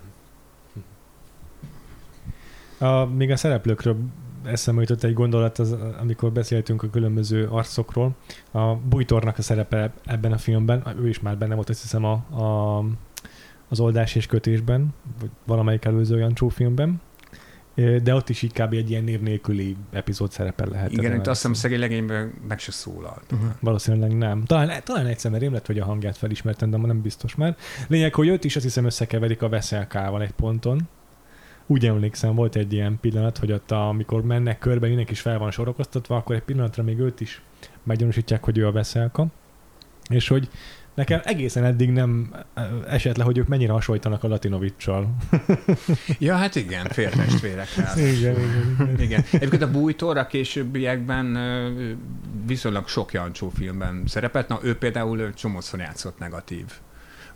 A, 2.87 3.05
még 3.05 3.31
a 3.31 3.35
szereplőkről 3.35 3.97
eszembe 4.43 4.81
jutott 4.81 5.03
egy 5.03 5.13
gondolat, 5.13 5.59
az, 5.59 5.75
amikor 6.01 6.31
beszéltünk 6.31 6.83
a 6.83 6.89
különböző 6.89 7.47
arcokról. 7.47 8.15
A 8.51 8.75
Bújtornak 8.75 9.37
a 9.37 9.41
szerepe 9.41 9.93
ebben 10.05 10.31
a 10.31 10.37
filmben, 10.37 10.83
ő 11.01 11.07
is 11.07 11.19
már 11.19 11.37
benne 11.37 11.55
volt, 11.55 11.69
azt 11.69 11.81
hiszem, 11.81 12.03
a, 12.05 12.11
a, 12.11 12.77
az 13.67 13.79
oldás 13.79 14.15
és 14.15 14.25
kötésben, 14.25 14.93
vagy 15.19 15.29
valamelyik 15.45 15.85
előző 15.85 16.17
Jancsó 16.17 16.47
filmben 16.47 17.01
de 17.75 18.15
ott 18.15 18.29
is 18.29 18.41
így 18.41 18.53
kb. 18.53 18.73
egy 18.73 18.89
ilyen 18.89 19.03
név 19.03 19.21
nélküli 19.21 19.75
epizód 19.91 20.31
szerepel 20.31 20.67
lehet. 20.67 20.91
Igen, 20.91 21.13
itt 21.13 21.27
azt 21.27 21.41
hiszem 21.41 21.53
szegény 21.53 21.79
legényben 21.79 22.33
meg 22.47 22.59
se 22.59 22.71
szólalt. 22.71 23.31
Uh-huh. 23.31 23.49
Valószínűleg 23.59 24.17
nem. 24.17 24.43
Talán, 24.43 24.81
talán 24.83 25.05
egyszer, 25.05 25.31
mert 25.31 25.51
lett, 25.51 25.65
hogy 25.65 25.79
a 25.79 25.85
hangját 25.85 26.17
felismertem, 26.17 26.69
de 26.69 26.77
nem 26.77 27.01
biztos 27.01 27.35
már. 27.35 27.55
Lényeg, 27.87 28.13
hogy 28.13 28.27
őt 28.27 28.43
is 28.43 28.55
azt 28.55 28.65
hiszem 28.65 28.85
összekeverik 28.85 29.41
a 29.41 29.49
veszelkával 29.49 30.21
egy 30.21 30.31
ponton. 30.31 30.81
Úgy 31.67 31.85
emlékszem, 31.85 32.35
volt 32.35 32.55
egy 32.55 32.73
ilyen 32.73 32.97
pillanat, 33.01 33.37
hogy 33.37 33.51
ott, 33.51 33.71
amikor 33.71 34.23
mennek 34.23 34.59
körbe, 34.59 34.87
mindenki 34.87 35.11
is 35.11 35.21
fel 35.21 35.37
van 35.37 35.51
sorokoztatva, 35.51 36.15
akkor 36.15 36.35
egy 36.35 36.41
pillanatra 36.41 36.83
még 36.83 36.99
őt 36.99 37.21
is 37.21 37.41
meggyanúsítják, 37.83 38.43
hogy 38.43 38.57
ő 38.57 38.67
a 38.67 38.71
veszelka. 38.71 39.27
És 40.09 40.27
hogy 40.27 40.49
Nekem 40.93 41.21
egészen 41.23 41.63
eddig 41.63 41.91
nem 41.91 42.33
esett 42.87 43.17
le, 43.17 43.23
hogy 43.23 43.37
ők 43.37 43.47
mennyire 43.47 43.71
hasonlítanak 43.71 44.23
a 44.23 44.27
Latinovicsal. 44.27 45.15
ja, 46.19 46.35
hát 46.35 46.55
igen, 46.55 46.85
féltestvérek. 46.85 47.67
igen, 47.95 48.13
igen, 48.15 48.75
igen. 48.79 48.99
igen. 48.99 49.23
Egyébként 49.31 49.61
a 49.61 49.71
Bújtor 49.71 50.17
a 50.17 50.27
későbbiekben 50.27 51.37
viszonylag 52.45 52.87
sok 52.87 53.13
Jancsó 53.13 53.49
filmben 53.49 54.03
szerepelt. 54.05 54.47
Na, 54.47 54.59
ő 54.63 54.77
például 54.77 55.33
csomószor 55.33 55.79
játszott 55.79 56.19
negatív 56.19 56.65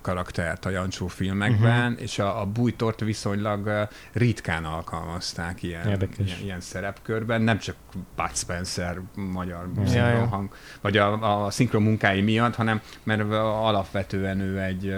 karaktert 0.06 0.66
a 0.66 0.70
Jancsó 0.70 1.08
filmekben, 1.08 1.92
uh-huh. 1.92 2.02
és 2.02 2.20
a, 2.20 2.42
a 2.42 2.46
bújtort 2.46 3.00
viszonylag 3.00 3.88
ritkán 4.12 4.66
alkalmazták 4.66 5.64
ilyen, 5.64 5.88
ilyen, 6.18 6.40
ilyen 6.44 6.62
szerepkörben, 6.62 7.42
nem 7.42 7.58
csak 7.58 7.76
Bud 8.16 8.36
Spencer 8.36 9.00
magyar 9.16 9.70
ja, 9.94 10.26
hang, 10.26 10.50
vagy 10.82 10.98
a, 10.98 11.46
a 11.46 11.50
szinkron 11.52 11.82
munkái 11.82 12.22
miatt, 12.22 12.56
hanem 12.56 12.82
mert 13.04 13.22
alapvetően 13.32 14.40
ő 14.40 14.62
egy, 14.62 14.96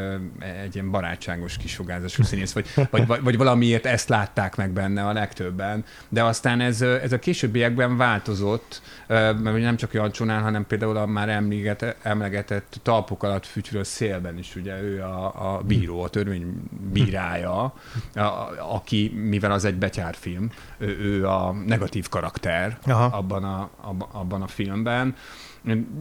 egy 0.64 0.74
ilyen 0.74 0.92
barátságos 0.92 1.58
kisugázású 1.58 2.24
színész, 2.30 2.54
vagy, 2.54 2.68
vagy, 2.90 3.08
vagy, 3.08 3.22
vagy 3.24 3.38
valamiért 3.38 3.86
ezt 3.86 4.10
látták 4.10 4.56
meg 4.56 4.72
benne 4.72 5.06
a 5.06 5.14
legtöbben, 5.14 5.86
de 6.10 6.24
aztán 6.24 6.62
ez, 6.62 6.82
ez 6.82 7.12
a 7.12 7.20
későbbiekben 7.20 7.98
változott, 7.98 8.82
mert 9.08 9.44
nem 9.60 9.76
csak 9.76 9.94
Jancsónál, 9.94 10.42
hanem 10.42 10.66
például 10.66 10.98
a 10.98 11.06
már 11.06 11.30
emlegetett, 11.30 11.98
emlegetett 12.02 12.80
talpok 12.84 13.24
alatt 13.24 13.46
fütyülő 13.46 13.84
szélben 13.84 14.38
is, 14.38 14.56
ugye 14.56 14.82
ő 14.82 14.97
a, 14.98 15.56
a 15.56 15.62
bíró, 15.62 16.02
a 16.02 16.10
törvény 16.10 16.54
bírája, 16.92 17.74
a, 18.16 18.22
aki, 18.60 19.12
mivel 19.16 19.52
az 19.52 19.66
egy 19.66 19.76
betyárfilm, 19.76 20.52
ő, 20.78 20.98
ő 21.00 21.28
a 21.28 21.52
negatív 21.52 22.10
karakter 22.10 22.78
abban 23.12 23.44
a, 23.44 23.70
abban 24.12 24.42
a 24.42 24.48
filmben. 24.48 25.16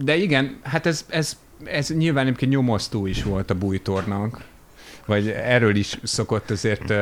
De 0.01 0.15
igen, 0.15 0.59
hát 0.63 0.85
ez, 0.85 1.05
ez, 1.09 1.37
ez 1.63 1.89
nyilván 1.89 2.25
egyébként 2.25 2.51
nyomasztó 2.51 3.05
is 3.05 3.23
volt 3.23 3.49
a 3.49 3.55
bújtornak, 3.55 4.43
vagy 5.05 5.29
erről 5.29 5.75
is 5.75 5.99
szokott 6.03 6.49
azért 6.49 6.93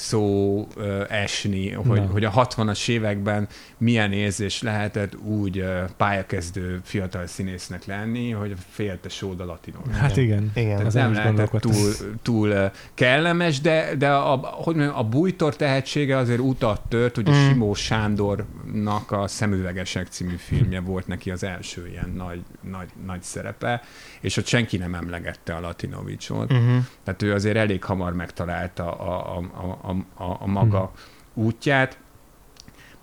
szó 0.00 0.66
esni, 1.08 1.70
hogy, 1.70 2.02
hogy 2.10 2.24
a 2.24 2.30
60-as 2.30 2.88
években 2.88 3.48
milyen 3.78 4.12
érzés 4.12 4.62
lehetett 4.62 5.16
úgy 5.16 5.64
pályakezdő 5.96 6.80
fiatal 6.84 7.26
színésznek 7.26 7.84
lenni, 7.84 8.30
hogy 8.30 8.54
félte 8.70 9.08
sód 9.08 9.40
a 9.40 9.44
latinon. 9.44 9.92
Hát 9.92 10.16
igen. 10.16 10.50
igen. 10.54 10.76
Tehát 10.76 10.92
nem 10.92 11.12
lehetett 11.12 11.60
túl, 11.60 11.92
túl 12.22 12.70
kellemes, 12.94 13.60
de, 13.60 13.94
de 13.98 14.08
a, 14.08 14.36
hogy 14.36 14.74
mondjam, 14.74 14.96
a 14.96 15.04
bújtor 15.04 15.56
tehetsége 15.56 16.16
azért 16.16 16.40
utat 16.40 16.80
tört, 16.88 17.16
ugye 17.16 17.32
mm. 17.32 17.48
Simó 17.48 17.74
Sándornak 17.74 19.10
a 19.10 19.28
Szemüvegesek 19.28 20.06
című 20.06 20.36
filmje 20.36 20.80
volt 20.80 21.06
neki 21.06 21.30
az 21.30 21.44
első 21.44 21.88
ilyen 21.88 22.12
nagy, 22.16 22.40
nagy, 22.70 22.88
nagy 23.06 23.22
szerepe, 23.22 23.82
és 24.20 24.36
ott 24.36 24.46
senki 24.46 24.76
nem 24.76 24.94
emlegette 24.94 25.54
a 25.54 25.60
Latinovicsot. 25.60 26.52
Uh-huh. 26.52 26.84
Tehát 27.04 27.22
ő 27.22 27.32
azért 27.32 27.56
elég 27.56 27.84
hamar 27.84 28.12
megtalálta 28.14 28.92
a, 28.92 29.38
a, 29.38 29.42
a, 29.82 30.22
a, 30.24 30.36
a 30.40 30.46
maga 30.46 30.80
uh-huh. 30.80 31.46
útját. 31.46 31.98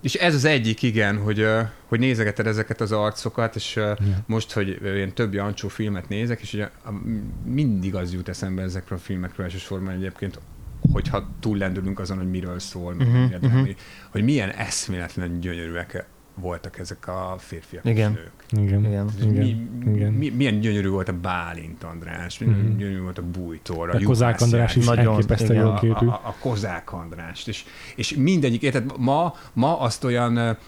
És 0.00 0.14
ez 0.14 0.34
az 0.34 0.44
egyik, 0.44 0.82
igen, 0.82 1.18
hogy, 1.18 1.46
hogy 1.86 1.98
nézegeted 1.98 2.46
ezeket 2.46 2.80
az 2.80 2.92
arcokat, 2.92 3.56
és 3.56 3.76
yeah. 3.76 3.98
most, 4.26 4.52
hogy 4.52 4.82
én 4.82 5.12
több 5.12 5.34
Jancsó 5.34 5.68
filmet 5.68 6.08
nézek, 6.08 6.40
és 6.40 6.52
ugye 6.52 6.70
mindig 7.44 7.94
az 7.94 8.12
jut 8.12 8.28
eszembe 8.28 8.62
ezekről 8.62 8.98
a 8.98 9.00
filmekről 9.00 9.46
elsősorban 9.46 9.94
egyébként, 9.94 10.40
hogyha 10.92 11.28
túllendülünk 11.40 11.98
azon, 11.98 12.16
hogy 12.16 12.30
miről 12.30 12.58
szól, 12.58 12.94
uh-huh, 12.94 13.42
uh-huh. 13.42 13.68
hogy 14.10 14.22
milyen 14.22 14.50
eszméletlen 14.50 15.40
gyönyörűek 15.40 16.06
voltak 16.40 16.78
ezek 16.78 17.08
a 17.08 17.34
férfiak 17.38 17.84
igen. 17.84 18.10
és 18.10 18.16
nők. 18.16 18.64
Igen. 18.64 18.84
Igen. 18.84 19.08
Mi, 19.34 19.66
Igen. 19.92 20.12
Mi, 20.12 20.28
milyen 20.28 20.60
gyönyörű 20.60 20.88
volt 20.88 21.08
a 21.08 21.12
Bálint 21.12 21.84
András, 21.84 22.38
milyen 22.38 22.54
mm-hmm. 22.54 22.76
gyönyörű 22.76 23.00
volt 23.00 23.18
a 23.18 23.22
Bújtor, 23.22 23.90
a, 23.90 23.96
a 23.96 24.02
Kozák 24.02 24.40
András 24.40 24.76
is 24.76 24.86
nagyon 24.86 25.06
elképesztő 25.06 25.54
jól 25.54 25.78
képű. 25.78 26.06
A, 26.06 26.12
a, 26.12 26.20
a 26.24 26.34
Kozák 26.40 26.92
Andrást, 26.92 27.48
és, 27.48 27.64
és 27.96 28.14
mindegyik, 28.14 28.62
érted, 28.62 28.92
ma, 28.98 29.34
ma 29.52 29.80
azt 29.80 30.04
olyan, 30.04 30.58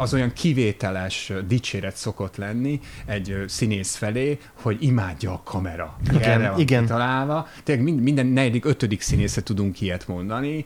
az 0.00 0.14
olyan 0.14 0.32
kivételes 0.32 1.32
dicséret 1.46 1.96
szokott 1.96 2.36
lenni 2.36 2.80
egy 3.06 3.44
színész 3.46 3.94
felé, 3.94 4.38
hogy 4.52 4.76
imádja 4.80 5.32
a 5.32 5.40
kamera. 5.44 5.96
Igen, 6.10 6.22
Erre 6.22 6.50
van 6.50 6.60
igen. 6.60 6.86
találva. 6.86 7.46
Tényleg 7.64 7.84
minden, 7.84 8.02
minden 8.02 8.26
negyedik, 8.26 8.64
ötödik 8.64 9.00
színészre 9.00 9.42
tudunk 9.42 9.80
ilyet 9.80 10.08
mondani. 10.08 10.64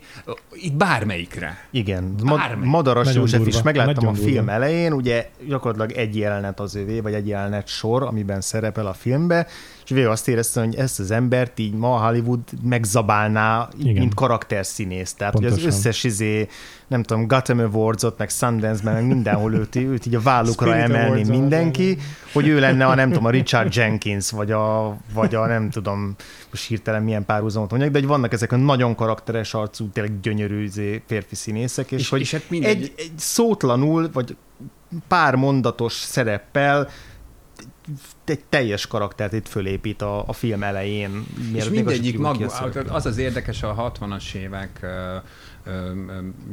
Itt 0.53 0.73
bármelyikre. 0.73 1.67
Igen. 1.71 2.15
Bármelyik. 2.23 2.69
Madaras 2.69 3.13
József 3.13 3.47
is 3.47 3.61
megláttam 3.61 4.12
a 4.13 4.23
film 4.23 4.49
elején, 4.49 4.93
ugye 4.93 5.29
gyakorlatilag 5.47 5.91
egy 5.91 6.17
jelenet 6.17 6.59
az 6.59 6.75
övé, 6.75 6.99
vagy 6.99 7.13
egy 7.13 7.27
jelenet 7.27 7.67
sor, 7.67 8.03
amiben 8.03 8.41
szerepel 8.41 8.85
a 8.85 8.93
filmbe, 8.93 9.47
és 9.93 9.99
végül 9.99 10.11
azt 10.11 10.27
éreztem, 10.27 10.65
hogy 10.65 10.75
ezt 10.75 10.99
az 10.99 11.11
embert 11.11 11.59
így 11.59 11.73
ma 11.73 12.05
Hollywood 12.07 12.39
megzabálná, 12.63 13.69
Igen. 13.79 13.93
mint 13.93 14.13
karakterszínész. 14.13 15.13
Tehát, 15.13 15.33
hogy 15.33 15.45
az 15.45 15.51
Pontosan. 15.51 15.77
összes 15.79 16.03
izé, 16.03 16.47
nem 16.87 17.03
tudom, 17.03 17.27
Gotham 17.27 17.59
Awards-ot, 17.59 18.17
meg 18.17 18.29
Sundance-ben, 18.29 18.93
meg 18.93 19.05
mindenhol 19.07 19.53
őt, 19.53 19.75
őt 19.75 20.05
így 20.05 20.15
a 20.15 20.21
vállukra 20.21 20.67
Spirit 20.71 20.83
emelni 20.89 21.29
mindenki, 21.29 21.97
hogy 22.33 22.47
ő 22.47 22.59
lenne 22.59 22.85
a 22.85 22.95
nem 22.95 23.07
tudom, 23.09 23.25
a 23.25 23.29
Richard 23.29 23.75
Jenkins, 23.75 24.31
vagy 24.31 24.51
a, 24.51 24.97
vagy 25.13 25.35
a 25.35 25.45
nem 25.47 25.69
tudom, 25.69 26.15
most 26.49 26.67
hirtelen 26.67 27.03
milyen 27.03 27.25
párhuzamot 27.25 27.69
mondjak, 27.69 27.91
de 27.91 27.99
hogy 27.99 28.07
vannak 28.07 28.33
ezek 28.33 28.51
a 28.51 28.55
nagyon 28.55 28.95
karakteres 28.95 29.53
arcú, 29.53 29.89
tényleg 29.89 30.19
gyönyörű 30.19 30.63
izé, 30.63 31.01
férfi 31.07 31.35
színészek, 31.35 31.91
és, 31.91 31.99
És- 31.99 32.09
hogy 32.09 32.19
és 32.21 32.31
hát 32.31 32.49
mindegy- 32.49 32.81
egy, 32.83 32.93
egy 32.97 33.11
szótlanul, 33.15 34.09
vagy 34.13 34.35
pár 35.07 35.35
mondatos 35.35 35.93
szereppel 35.93 36.89
egy 38.29 38.43
teljes 38.49 38.87
karaktert 38.87 39.33
itt 39.33 39.47
fölépít 39.47 40.01
a, 40.01 40.27
a 40.27 40.33
film 40.33 40.63
elején. 40.63 41.25
És 41.53 41.69
mindegyik 41.69 42.17
maga, 42.17 42.45
az 42.87 43.05
az 43.05 43.17
érdekes 43.17 43.63
a 43.63 43.93
60-as 43.99 44.33
évek 44.33 44.79
ö, 44.81 45.15
ö, 45.63 45.91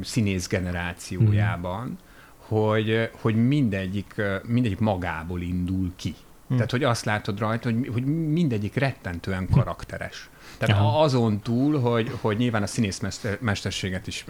színész 0.02 0.48
generációjában, 0.48 1.98
hogy, 2.36 3.10
hogy 3.20 3.46
mindegyik, 3.46 4.14
mindegyik 4.46 4.78
magából 4.78 5.40
indul 5.40 5.92
ki. 5.96 6.14
Hm. 6.48 6.54
Tehát, 6.54 6.70
hogy 6.70 6.84
azt 6.84 7.04
látod 7.04 7.38
rajta, 7.38 7.70
hogy, 7.70 7.88
hogy 7.92 8.04
mindegyik 8.04 8.74
rettentően 8.74 9.48
karakteres. 9.48 10.28
Tehát 10.58 10.76
Aha. 10.76 11.02
azon 11.02 11.40
túl, 11.40 11.80
hogy, 11.80 12.10
hogy 12.20 12.36
nyilván 12.36 12.62
a 12.62 12.66
színészmesterséget 12.66 14.06
is 14.06 14.24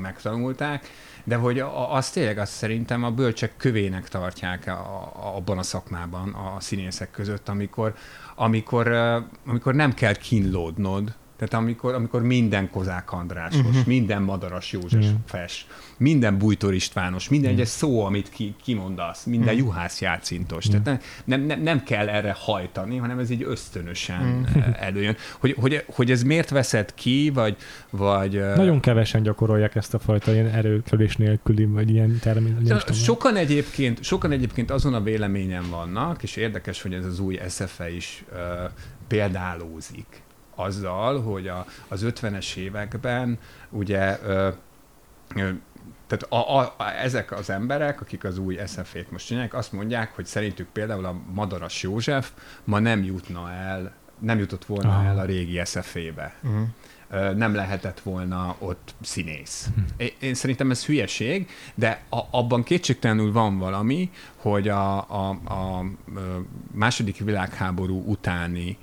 megtanulták, 0.00 0.90
de 1.24 1.36
hogy 1.36 1.58
a- 1.60 1.94
azt 1.94 2.12
tényleg 2.12 2.38
azt 2.38 2.52
szerintem 2.52 3.04
a 3.04 3.10
bölcsek 3.10 3.56
kövének 3.56 4.08
tartják 4.08 4.66
a, 4.66 4.70
a, 4.72 5.36
abban 5.36 5.58
a 5.58 5.62
szakmában 5.62 6.32
a 6.34 6.60
színészek 6.60 7.10
között, 7.10 7.48
amikor, 7.48 7.94
amikor, 8.34 8.88
amikor 9.46 9.74
nem 9.74 9.94
kell 9.94 10.14
kínlódnod, 10.14 11.14
tehát 11.48 11.64
amikor, 11.64 11.94
amikor 11.94 12.22
minden 12.22 12.70
Kozák 12.70 13.12
Andrásos, 13.12 13.66
uh-huh. 13.66 13.86
minden 13.86 14.22
Madaras 14.22 14.72
József 14.72 15.00
Igen. 15.00 15.18
fes, 15.26 15.66
minden 15.96 16.38
Bújtor 16.38 16.74
Istvános, 16.74 17.28
minden 17.28 17.50
egyes 17.50 17.68
szó, 17.68 18.04
amit 18.04 18.28
ki, 18.28 18.54
kimondasz, 18.62 19.24
minden 19.24 19.54
uh-huh. 19.54 19.66
juhász 19.66 20.00
játszintos. 20.00 20.64
Tehát 20.64 21.02
nem, 21.24 21.40
nem, 21.40 21.60
nem, 21.60 21.82
kell 21.82 22.08
erre 22.08 22.36
hajtani, 22.38 22.96
hanem 22.96 23.18
ez 23.18 23.30
így 23.30 23.42
ösztönösen 23.42 24.46
uh-huh. 24.54 24.82
előjön. 24.86 25.16
Hogy, 25.38 25.54
hogy, 25.58 25.84
hogy 25.86 26.10
ez 26.10 26.22
miért 26.22 26.50
veszed 26.50 26.94
ki, 26.94 27.30
vagy, 27.34 27.56
vagy 27.90 28.36
ö, 28.36 28.56
Nagyon 28.56 28.80
kevesen 28.80 29.22
gyakorolják 29.22 29.74
ezt 29.74 29.94
a 29.94 29.98
fajta 29.98 30.32
ilyen 30.32 30.48
erőkölés 30.48 31.16
nélküli, 31.16 31.64
vagy 31.64 31.90
ilyen 31.90 32.18
természetesen. 32.20 32.94
Sokan 32.94 33.36
egyébként, 33.36 34.02
sokan 34.02 34.32
egyébként 34.32 34.70
azon 34.70 34.94
a 34.94 35.02
véleményen 35.02 35.70
vannak, 35.70 36.22
és 36.22 36.36
érdekes, 36.36 36.82
hogy 36.82 36.92
ez 36.92 37.04
az 37.04 37.18
új 37.18 37.40
SFE 37.48 37.94
is 37.94 38.24
uh, 38.32 38.38
példálózik 39.08 40.22
azzal, 40.62 41.22
hogy 41.22 41.48
a, 41.48 41.66
az 41.88 42.04
50-es 42.06 42.56
években 42.56 43.38
ugye 43.70 44.18
ö, 44.22 44.48
ö, 45.34 45.50
tehát 46.06 46.26
a, 46.28 46.58
a, 46.58 46.74
a, 46.76 46.90
ezek 47.02 47.32
az 47.32 47.50
emberek, 47.50 48.00
akik 48.00 48.24
az 48.24 48.38
új 48.38 48.58
SFE-t 48.66 49.10
most 49.10 49.26
csinálják, 49.26 49.54
azt 49.54 49.72
mondják, 49.72 50.14
hogy 50.14 50.26
szerintük 50.26 50.68
például 50.72 51.04
a 51.04 51.20
Madaras 51.34 51.82
József 51.82 52.30
ma 52.64 52.78
nem 52.78 53.04
jutna 53.04 53.52
el, 53.52 53.92
nem 54.18 54.38
jutott 54.38 54.64
volna 54.64 54.88
Aha. 54.88 55.04
el 55.04 55.18
a 55.18 55.24
régi 55.24 55.60
SFE-be. 55.64 56.34
Uh-huh. 56.42 56.66
Ö, 57.10 57.34
nem 57.34 57.54
lehetett 57.54 58.00
volna 58.00 58.56
ott 58.58 58.94
színész. 59.00 59.68
Én, 59.96 60.10
én 60.20 60.34
szerintem 60.34 60.70
ez 60.70 60.84
hülyeség, 60.84 61.50
de 61.74 62.02
a, 62.08 62.20
abban 62.30 62.62
kétségtelenül 62.62 63.32
van 63.32 63.58
valami, 63.58 64.10
hogy 64.36 64.68
a, 64.68 64.96
a, 65.10 65.28
a 65.28 65.84
második 66.72 67.18
világháború 67.18 68.04
utáni 68.06 68.78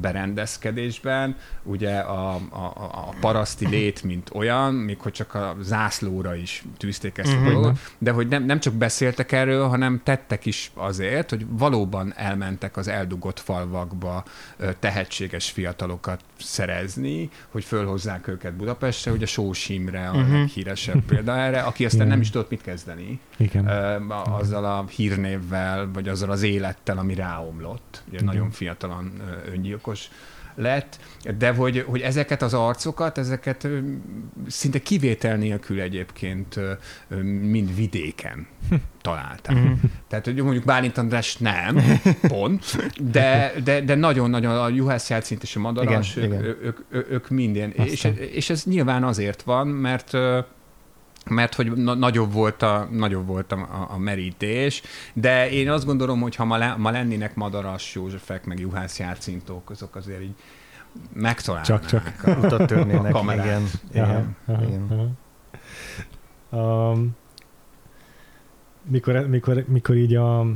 berendezkedésben 0.00 1.36
ugye 1.62 1.98
a, 1.98 2.34
a, 2.34 2.72
a 2.92 3.14
paraszti 3.20 3.66
lét, 3.68 4.02
mint 4.02 4.30
olyan, 4.34 4.74
még 4.74 5.00
hogy 5.00 5.12
csak 5.12 5.34
a 5.34 5.56
zászlóra 5.60 6.34
is 6.34 6.64
tűzték 6.76 7.18
ezt 7.18 7.32
a 7.32 7.36
Mhm. 7.36 7.48
dolgot, 7.50 7.78
de 7.98 8.10
hogy 8.10 8.28
nem, 8.28 8.44
nem 8.44 8.60
csak 8.60 8.74
beszéltek 8.74 9.32
erről, 9.32 9.68
hanem 9.68 10.00
tettek 10.04 10.46
is 10.46 10.70
azért, 10.74 11.30
hogy 11.30 11.46
valóban 11.48 12.12
elmentek 12.16 12.76
az 12.76 12.88
eldugott 12.88 13.40
falvakba 13.40 14.24
tehetséges 14.78 15.50
fiatalokat 15.50 16.20
szerezni, 16.38 17.28
hogy 17.50 17.64
fölhozzák 17.64 18.28
őket 18.28 18.52
Budapestre, 18.52 19.12
ugye 19.12 19.26
Sós 19.26 19.68
Imre 19.68 20.08
a 20.08 20.16
Mhm. 20.16 20.32
leghíresebb 20.32 21.02
példa 21.04 21.36
erre, 21.36 21.60
aki 21.60 21.84
aztán 21.84 22.00
Igen. 22.00 22.12
nem 22.12 22.20
is 22.20 22.30
tudott 22.30 22.50
mit 22.50 22.62
kezdeni 22.62 23.20
Igen. 23.36 23.66
a- 24.08 24.36
azzal 24.38 24.64
a 24.64 24.84
hírnévvel, 24.90 25.90
vagy 25.92 26.08
azzal 26.08 26.30
az 26.30 26.42
élettel, 26.42 26.98
ami 26.98 27.14
ráomlott. 27.14 28.02
Ugye 28.08 28.16
Igen. 28.16 28.24
nagyon 28.24 28.50
fiatalan 28.50 29.12
ö, 29.46 29.52
öngyilkos 29.68 30.08
lett, 30.54 30.98
de 31.38 31.52
hogy, 31.52 31.84
hogy 31.86 32.00
ezeket 32.00 32.42
az 32.42 32.54
arcokat, 32.54 33.18
ezeket 33.18 33.68
szinte 34.46 34.78
kivétel 34.78 35.36
nélkül 35.36 35.80
egyébként 35.80 36.60
mind 37.40 37.74
vidéken 37.74 38.46
találták. 39.00 39.56
Mhm. 39.56 39.72
Tehát, 40.08 40.24
hogy 40.24 40.42
mondjuk 40.42 40.64
Bálint 40.64 40.98
András 40.98 41.36
nem, 41.36 42.00
pont, 42.20 42.64
de, 43.00 43.52
de, 43.64 43.80
de 43.80 43.94
nagyon-nagyon 43.94 44.56
a 44.56 44.68
Juhász 44.68 45.10
Játszint 45.10 45.42
és 45.42 45.56
a 45.56 45.60
Madaras, 45.60 46.16
Igen, 46.16 46.32
ők, 46.32 46.38
igen. 46.38 46.44
ők, 46.44 46.78
ők, 46.90 47.10
ők 47.10 47.28
minden. 47.28 47.70
És, 47.70 47.92
Aztán. 47.92 48.16
és 48.16 48.50
ez 48.50 48.64
nyilván 48.64 49.04
azért 49.04 49.42
van, 49.42 49.66
mert 49.66 50.16
mert 51.28 51.54
hogy 51.54 51.72
na- 51.72 51.94
nagyobb 51.94 52.32
volt, 52.32 52.62
a, 52.62 52.88
nagyobb 52.90 53.26
volt 53.26 53.52
a, 53.52 53.56
a, 53.56 53.94
a 53.94 53.98
merítés, 53.98 54.82
de 55.12 55.50
én 55.50 55.70
azt 55.70 55.84
gondolom, 55.84 56.20
hogy 56.20 56.34
ha 56.34 56.44
ma, 56.44 56.56
le, 56.56 56.74
ma 56.78 56.90
lennének 56.90 57.34
Madaras 57.34 57.94
Józsefek, 57.94 58.44
meg 58.44 58.58
Juhász 58.58 58.98
Járcintók, 58.98 59.70
azok 59.70 59.96
azért 59.96 60.22
így 60.22 60.34
megtalálnák. 61.12 61.66
Csak-csak. 61.66 62.12
a- 62.24 62.30
Utat 62.30 62.66
törnének, 62.66 63.14
A 63.14 63.18
kamerát. 63.18 63.44
igen. 63.46 63.62
Igen. 63.90 64.36
aha, 64.46 64.62
igen. 64.62 64.86
aha. 64.90 65.06
Um, 66.90 67.16
mikor, 68.82 69.26
mikor, 69.28 69.64
mikor 69.68 69.96
így 69.96 70.14
a, 70.14 70.46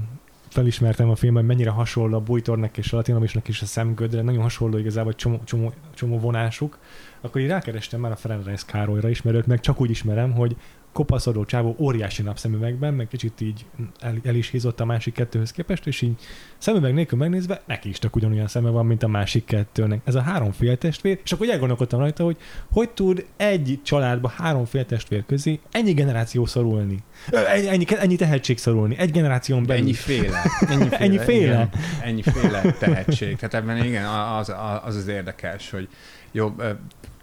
felismertem 0.49 1.11
a 1.11 1.15
filmben, 1.15 1.44
mennyire 1.44 1.70
hasonló 1.70 2.16
a 2.16 2.20
Bújtornak 2.20 2.78
és 2.78 2.93
a 2.93 2.97
Latinomisnak 2.97 3.49
is 3.49 3.62
a 3.62 3.66
szemgödre, 3.66 4.23
nagyon 4.23 4.43
hasonló 4.43 4.78
igazából 4.78 5.15
csomó, 5.15 5.40
csomó, 5.44 5.73
csomó 5.94 6.19
vonásuk, 6.19 6.78
akkor 7.23 7.40
így 7.40 7.49
rákerestem 7.49 8.01
már 8.01 8.12
a 8.12 8.16
Ferenc 8.16 8.62
Károlyra 8.62 9.09
is, 9.09 9.23
mert 9.23 9.36
őt 9.36 9.47
meg 9.47 9.61
csak 9.61 9.81
úgy 9.81 9.90
ismerem, 9.90 10.32
hogy 10.32 10.57
kopaszodó 10.93 11.44
csávó 11.44 11.77
óriási 11.78 12.23
napszemüvegben, 12.23 12.94
meg 12.94 13.09
kicsit 13.09 13.40
így 13.40 13.65
el, 14.01 14.15
el 14.24 14.35
is 14.35 14.51
hízott 14.51 14.81
a 14.81 14.85
másik 14.85 15.15
kettőhöz 15.15 15.53
képest, 15.53 15.86
és 15.86 16.01
így 16.01 16.15
szemüveg 16.59 16.94
nélkül 16.94 17.19
megnézve 17.19 17.62
neki 17.66 17.89
is 17.89 17.99
csak 17.99 18.16
ugyanolyan 18.16 18.47
szeme 18.47 18.70
van, 18.70 18.86
mint 18.86 19.03
a 19.03 19.09
másik 19.09 19.44
kettőnek. 19.44 20.01
Ez 20.05 20.15
a 20.15 20.20
három 20.20 20.53
féltestvér, 20.53 21.20
és 21.24 21.32
akkor 21.32 21.49
elgondolkodtam 21.49 21.99
rajta, 21.99 22.24
hogy 22.24 22.36
hogy 22.73 22.90
tud 22.90 23.27
egy 23.36 23.81
családba 23.82 24.28
három 24.28 24.65
féltestvér 24.65 25.24
közé 25.27 25.61
ennyi 25.70 25.93
generáció 25.93 26.47
szorulni. 26.47 26.99
Ennyi, 27.31 27.69
ennyi, 27.69 27.85
ennyi 27.99 28.16
tehetség 28.16 28.59
szorulni. 28.59 28.99
Egy 28.99 29.11
generáción 29.11 29.66
belül. 29.66 29.82
Ennyi 29.82 29.93
féle, 29.93 30.43
Ennyiféle, 30.61 30.99
ennyi 31.05 31.19
féle. 31.19 31.43
igen. 31.43 31.70
ennyi 32.03 32.23
féle 32.23 32.73
tehetség. 32.73 33.36
Tehát 33.36 33.55
ebben 33.55 33.85
igen, 33.85 34.05
az 34.05 34.53
az, 34.82 34.97
az 34.97 35.07
érdekes, 35.07 35.70
hogy 35.70 35.89
jó, 36.32 36.55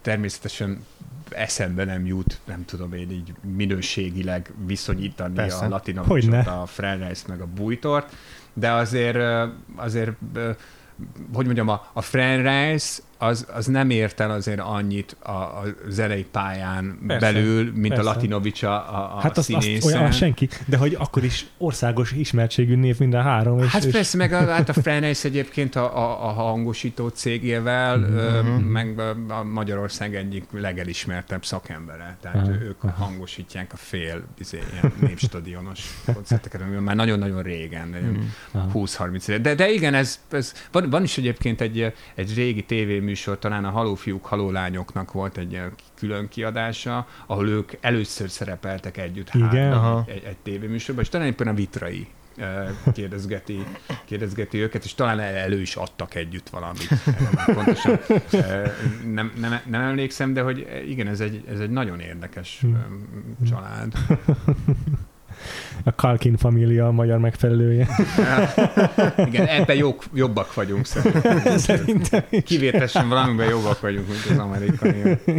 természetesen 0.00 0.84
eszembe 1.30 1.84
nem 1.84 2.06
jut, 2.06 2.38
nem 2.44 2.64
tudom 2.64 2.92
én 2.92 3.10
így 3.10 3.32
minőségileg 3.56 4.52
viszonyítani 4.66 5.34
Persze. 5.34 5.64
a 5.64 6.02
Hogyne. 6.02 6.38
a 6.38 6.66
Frenreis 6.66 7.26
meg 7.26 7.40
a 7.40 7.46
Bújtort, 7.46 8.12
de 8.52 8.70
azért, 8.70 9.48
azért 9.76 10.10
hogy 11.32 11.44
mondjam, 11.44 11.68
a, 11.68 11.90
a 11.92 12.00
Frenreis 12.00 12.98
az, 13.22 13.46
az 13.54 13.66
nem 13.66 13.90
ért 13.90 14.20
el 14.20 14.30
azért 14.30 14.60
annyit 14.60 15.16
a, 15.22 15.30
a 15.30 15.62
zenei 15.88 16.24
pályán 16.30 16.98
Persze, 17.06 17.32
belül, 17.32 17.72
mint 17.74 17.94
persze. 17.94 18.10
a 18.10 18.12
Latinovics 18.12 18.62
a, 18.62 18.72
a, 19.16 19.20
Hát 19.20 19.38
azt, 19.38 19.52
azt 19.52 19.84
olyan 19.84 20.10
senki, 20.12 20.48
de 20.66 20.76
hogy 20.76 20.96
akkor 20.98 21.24
is 21.24 21.46
országos 21.58 22.12
ismertségű 22.12 22.76
név 22.76 22.98
minden 22.98 23.22
három. 23.22 23.58
És, 23.58 23.66
Hát 23.66 23.84
és 23.84 23.92
persze, 23.92 24.16
meg 24.16 24.32
a, 24.32 24.36
hát 24.52 24.68
a 24.68 24.72
Freneis 24.72 25.24
egyébként 25.24 25.76
a, 25.76 25.96
a, 25.96 26.28
a 26.28 26.32
hangosító 26.32 27.08
cégével, 27.08 28.02
ö, 28.02 28.42
Mhm. 28.42 28.48
meg 28.62 28.98
a- 29.28 29.42
Magyarország 29.44 30.14
egyik 30.14 30.44
legelismertebb 30.52 31.44
szakembere. 31.44 32.16
Tehát 32.20 32.36
Aha, 32.48 32.60
ők 32.62 32.84
aha. 32.84 33.04
hangosítják 33.04 33.72
a 33.72 33.76
fél 33.76 34.22
izé, 34.38 34.58
ilyen 34.72 34.92
népstadionos 35.00 35.80
koncerteket, 36.14 36.60
amivel 36.60 36.80
már 36.80 36.96
nagyon-nagyon 36.96 37.42
régen. 37.42 37.94
Aha. 38.52 38.70
20-30 38.74 39.28
éve. 39.28 39.38
De, 39.38 39.54
de 39.54 39.70
igen, 39.70 39.94
ez, 39.94 40.20
ez 40.30 40.52
van, 40.72 40.90
van 40.90 41.02
is 41.02 41.18
egyébként 41.18 41.60
egy, 41.60 41.92
egy 42.14 42.34
régi 42.34 42.62
tévéműsor, 43.10 43.38
talán 43.38 43.64
a 43.64 43.70
Halófiúk, 43.70 44.26
Halólányoknak 44.26 45.12
volt 45.12 45.36
egy 45.36 45.60
külön 45.94 46.28
kiadása, 46.28 47.06
ahol 47.26 47.48
ők 47.48 47.72
először 47.80 48.30
szerepeltek 48.30 48.96
együtt 48.96 49.34
Igen? 49.34 49.72
Aha. 49.72 50.04
egy, 50.06 50.14
egy, 50.16 50.24
egy 50.24 50.36
tévéműsorban, 50.36 51.04
és 51.04 51.10
talán 51.10 51.26
éppen 51.26 51.48
a 51.48 51.54
Vitrai 51.54 52.06
kérdezgeti, 52.92 53.64
kérdezgeti 54.04 54.58
őket, 54.58 54.84
és 54.84 54.94
talán 54.94 55.20
elő 55.20 55.60
is 55.60 55.76
adtak 55.76 56.14
együtt 56.14 56.48
valamit. 56.48 56.88
Pontosan 57.54 57.98
nem, 59.14 59.32
nem, 59.36 59.60
nem 59.66 59.80
emlékszem, 59.80 60.32
de 60.32 60.42
hogy 60.42 60.84
igen, 60.88 61.06
ez 61.06 61.20
egy, 61.20 61.44
ez 61.48 61.60
egy 61.60 61.70
nagyon 61.70 62.00
érdekes 62.00 62.58
Hm. 62.60 63.44
család. 63.48 63.92
A 65.84 65.94
Kalkin 65.94 66.36
família 66.36 66.86
a 66.86 66.92
magyar 66.92 67.18
megfelelője. 67.18 67.88
Igen, 69.26 69.46
ebben 69.46 69.76
jók, 69.76 70.04
jobbak 70.14 70.54
vagyunk 70.54 70.86
szerintem. 70.86 71.58
Szerintem 71.58 72.22
is. 72.28 72.42
Kivételesen 72.42 73.08
valamiben 73.08 73.48
jobbak 73.48 73.80
vagyunk, 73.80 74.06
mint 74.06 74.26
az 74.30 74.38
amerikai. 74.38 74.94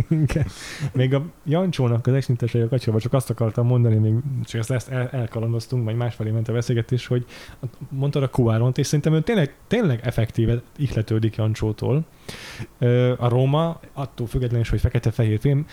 Igen. 0.10 0.46
Még 0.94 1.14
a 1.14 1.26
Jancsónak 1.46 2.08
az 2.08 2.14
exintesei 2.14 2.62
a 2.62 2.68
kapcsolatban 2.68 3.00
csak 3.00 3.14
azt 3.14 3.30
akartam 3.30 3.68
mondani, 3.68 3.96
még 3.96 4.14
csak 4.44 4.60
ezt, 4.60 4.72
ezt 4.72 4.90
el, 4.90 5.10
elkalandoztunk, 5.12 5.84
vagy 5.84 5.96
másfelé 5.96 6.30
ment 6.30 6.48
a 6.48 6.54
beszélgetés, 6.54 7.08
hogy 7.08 7.26
mondtad 7.90 8.24
a 8.24 8.30
Kuáront, 8.30 8.78
és 8.78 8.86
szerintem 8.86 9.14
ő 9.14 9.22
tényleg, 9.22 9.56
tényleg 9.68 10.00
effektíve 10.04 10.62
ihletődik 10.78 11.36
Jancsótól. 11.36 12.06
A 13.18 13.28
Róma, 13.28 13.80
attól 13.94 14.28
függetlenül 14.28 14.64
is, 14.64 14.70
hogy 14.70 14.80
fekete-fehér 14.80 15.40
film, 15.40 15.66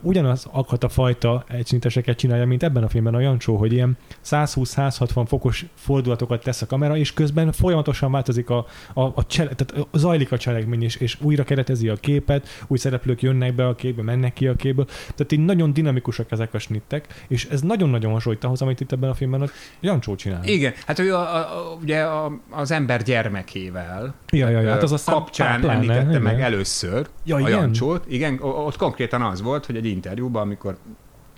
ugyanaz 0.00 0.46
akart 0.52 0.84
a 0.84 0.88
fajta 0.88 1.44
egyszinteseket 1.48 2.18
csinálja, 2.18 2.46
mint 2.46 2.62
ebben 2.62 2.82
a 2.82 2.88
filmben 2.88 3.14
a 3.14 3.20
Jancsó, 3.20 3.56
hogy 3.56 3.72
ilyen 3.72 3.96
120-160 4.24 5.24
fokos 5.26 5.64
fordulatokat 5.74 6.42
tesz 6.42 6.62
a 6.62 6.66
kamera, 6.66 6.96
és 6.96 7.12
közben 7.12 7.52
folyamatosan 7.52 8.12
változik 8.12 8.50
a, 8.50 8.66
a, 8.94 9.02
a 9.02 9.26
csele, 9.26 9.50
tehát 9.54 9.86
zajlik 9.92 10.32
a 10.32 10.38
cselekmény, 10.38 10.82
és, 10.82 10.96
és 10.96 11.16
újra 11.20 11.44
keretezi 11.44 11.88
a 11.88 11.94
képet, 11.94 12.48
új 12.66 12.78
szereplők 12.78 13.22
jönnek 13.22 13.54
be 13.54 13.66
a 13.66 13.74
képbe, 13.74 14.02
mennek 14.02 14.32
ki 14.32 14.46
a 14.46 14.54
képből. 14.54 14.84
Tehát 14.84 15.32
így 15.32 15.44
nagyon 15.44 15.72
dinamikusak 15.72 16.30
ezek 16.30 16.54
a 16.54 16.58
snittek, 16.58 17.24
és 17.28 17.44
ez 17.44 17.60
nagyon-nagyon 17.60 18.12
hasonlít 18.12 18.44
ahhoz, 18.44 18.62
amit 18.62 18.80
itt 18.80 18.92
ebben 18.92 19.10
a 19.10 19.14
filmben 19.14 19.42
a 19.42 19.46
Jancsó 19.80 20.14
csinál. 20.14 20.44
Igen, 20.44 20.72
hát 20.86 20.98
ő 20.98 21.14
a, 21.14 21.34
a, 21.34 21.38
a, 21.38 21.78
ugye 21.82 22.02
a, 22.02 22.40
az 22.50 22.70
ember 22.70 23.02
gyermekével 23.02 24.14
Ja, 24.32 24.48
ja, 24.48 24.60
ja, 24.60 24.70
hát 24.70 24.82
az 24.82 24.92
aztán 24.92 25.14
kapcsán 25.14 25.60
pláne, 25.60 25.74
említette 25.74 26.08
igen. 26.08 26.22
meg 26.22 26.40
először 26.40 27.06
Ja, 27.24 27.36
a 27.36 27.40
igen? 27.40 27.50
Jancsót. 27.50 28.04
Igen, 28.08 28.38
ott 28.40 28.76
konkrétan 28.76 29.22
az 29.22 29.42
volt, 29.42 29.66
hogy 29.66 29.76
egy 29.76 29.86
interjúban, 29.86 30.42
amikor 30.42 30.78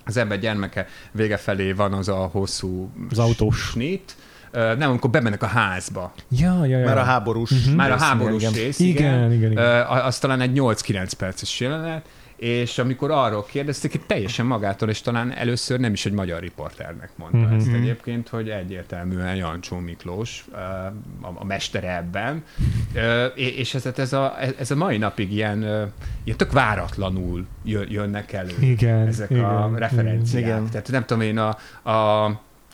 az 0.05 0.17
ember 0.17 0.39
gyermeke 0.39 0.87
vége 1.11 1.37
felé 1.37 1.71
van 1.71 1.93
az 1.93 2.07
a 2.07 2.15
hosszú 2.31 2.89
Az 3.09 3.19
autós. 3.19 3.57
snit, 3.59 4.15
nem, 4.51 4.89
amikor 4.89 5.09
bemennek 5.09 5.43
a 5.43 5.47
házba. 5.47 6.13
Ja, 6.29 6.65
ja, 6.65 6.77
ja. 6.77 6.85
Már 6.85 6.97
a 6.97 7.03
háborús 7.03 7.49
Mhm. 7.49 7.75
Már 7.75 7.89
a 7.91 7.93
rész, 7.93 8.03
háborús 8.03 8.41
igen. 8.41 8.53
rész, 8.53 8.79
Igen, 8.79 8.93
igen. 9.13 9.31
igen, 9.31 9.51
igen. 9.51 9.63
Ö, 9.63 9.79
az 9.87 10.17
talán 10.19 10.41
egy 10.41 10.51
8-9 10.59 11.11
perces 11.17 11.59
jelenet, 11.59 12.05
és 12.41 12.77
amikor 12.77 13.11
arról 13.11 13.45
kérdezték, 13.45 13.93
itt 13.93 14.07
teljesen 14.07 14.45
magától, 14.45 14.89
és 14.89 15.01
talán 15.01 15.31
először 15.31 15.79
nem 15.79 15.93
is 15.93 16.05
egy 16.05 16.11
magyar 16.11 16.39
riporternek 16.39 17.09
mondta 17.15 17.37
Mhm. 17.37 17.53
ezt 17.55 17.67
egyébként, 17.67 18.29
hogy 18.29 18.49
egyértelműen 18.49 19.35
Jancsó 19.35 19.77
Miklós 19.77 20.45
a, 21.21 21.27
a 21.39 21.45
mestere 21.45 21.95
ebben, 21.97 22.43
és 23.35 23.73
ez, 23.73 23.85
ez, 23.97 24.13
a, 24.13 24.37
ez 24.59 24.71
a 24.71 24.75
mai 24.75 24.97
napig 24.97 25.33
ilyen, 25.33 25.61
ilyen 26.23 26.37
tök 26.37 26.51
váratlanul 26.51 27.45
jö- 27.63 27.91
jönnek 27.91 28.33
elő 28.33 28.55
Igen, 28.59 29.07
ezek 29.07 29.29
igen, 29.29 29.43
a 29.45 29.77
referenciák. 29.77 30.43
igen. 30.43 30.65
Tehát 30.69 30.91
nem 30.91 31.05
tudom 31.05 31.21
én, 31.23 31.37
a, 31.37 31.57
a, 31.89 32.25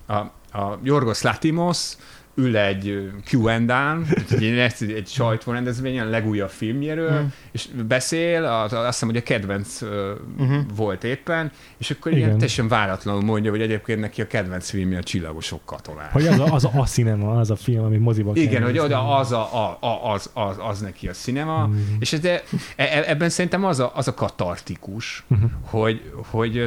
a, 0.05 0.15
a 0.51 0.79
Jorgos 0.83 1.21
Latimos 1.21 1.93
ül 2.39 2.57
egy 2.57 3.11
Q&A-n, 3.31 4.05
egy, 4.29 4.91
egy, 4.91 5.07
sajtórendezvényen, 5.07 6.07
a 6.07 6.09
legújabb 6.09 6.49
filmjéről, 6.49 7.21
Mm. 7.21 7.25
és 7.51 7.67
beszél, 7.87 8.43
az, 8.45 8.73
azt 8.73 8.85
hiszem, 8.85 9.07
hogy 9.07 9.17
a 9.17 9.23
kedvenc 9.23 9.81
uh, 9.81 9.89
Mhm. 10.37 10.57
volt 10.75 11.03
éppen, 11.03 11.51
és 11.77 11.91
akkor 11.91 12.11
Igen. 12.11 12.23
ilyen 12.23 12.31
teljesen 12.37 12.67
váratlanul 12.67 13.21
mondja, 13.21 13.51
hogy 13.51 13.61
egyébként 13.61 13.99
neki 13.99 14.21
a 14.21 14.27
kedvenc 14.27 14.69
filmje 14.69 14.97
a 14.97 15.03
Csillagosok 15.03 15.61
katonák. 15.65 16.11
Hogy 16.11 16.27
az 16.27 16.39
a, 16.39 16.53
az 16.53 16.65
a, 16.65 16.71
a 16.73 16.85
cinema, 16.85 17.39
az 17.39 17.51
a 17.51 17.55
film, 17.55 17.83
ami 17.83 17.97
moziba 17.97 18.33
kell 18.33 18.43
Igen, 18.43 18.63
hogy 18.63 18.71
nézni. 18.73 18.87
oda 18.87 19.15
az, 19.17 19.31
a, 19.31 19.53
a, 19.53 19.77
a, 19.87 20.11
az, 20.13 20.29
az, 20.33 20.55
az 20.59 20.79
neki 20.79 21.07
a 21.07 21.11
cinema, 21.11 21.65
Mhm. 21.67 21.77
és 21.99 22.13
ez, 22.13 22.19
de, 22.19 22.43
e- 22.75 22.83
e- 22.83 23.03
ebben 23.09 23.29
szerintem 23.29 23.65
az 23.65 23.79
a, 23.79 23.91
az 23.95 24.07
a 24.07 24.13
katartikus, 24.13 25.23
Mhm. 25.27 25.43
hogy, 25.61 26.11
hogy 26.29 26.63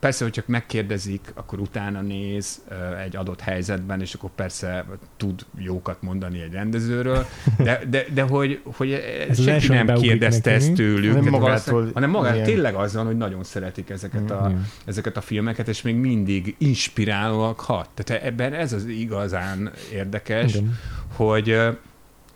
persze, 0.00 0.24
hogy 0.24 0.32
csak 0.32 0.46
megkérdezik, 0.46 1.20
akkor 1.34 1.58
utána 1.58 2.00
néz 2.00 2.62
egy 3.04 3.16
adott 3.16 3.40
helyzetben, 3.40 4.00
és 4.00 4.14
akkor 4.14 4.30
persze 4.34 4.84
tud 5.16 5.46
jókat 5.58 6.02
mondani 6.02 6.40
egy 6.40 6.52
rendezőről, 6.52 7.26
de, 7.58 7.80
de, 7.90 8.04
de 8.14 8.22
hogy, 8.22 8.60
hogy 8.64 8.92
Ez 9.28 9.42
senki 9.42 9.66
nem 9.68 9.86
kérdezte 9.86 10.50
neki. 10.50 10.64
ezt 10.64 10.74
tőlük, 10.74 11.12
Hanem 11.14 11.30
magától- 11.30 11.90
hanem 11.94 12.10
magát 12.10 12.42
tényleg 12.42 12.74
az 12.74 12.94
van, 12.94 13.06
hogy 13.06 13.16
nagyon 13.16 13.44
szeretik 13.44 13.90
ezeket 13.90 14.30
a, 14.30 14.52
ezeket 14.84 15.16
a 15.16 15.20
filmeket, 15.20 15.68
és 15.68 15.82
még 15.82 15.94
mindig 15.96 16.54
inspirálóak 16.58 17.60
hat. 17.60 17.88
Tehát 17.94 18.24
ebben 18.24 18.52
ez 18.52 18.72
az 18.72 18.86
igazán 18.86 19.70
érdekes, 19.92 20.54
Igen. 20.54 20.78
hogy, 21.16 21.56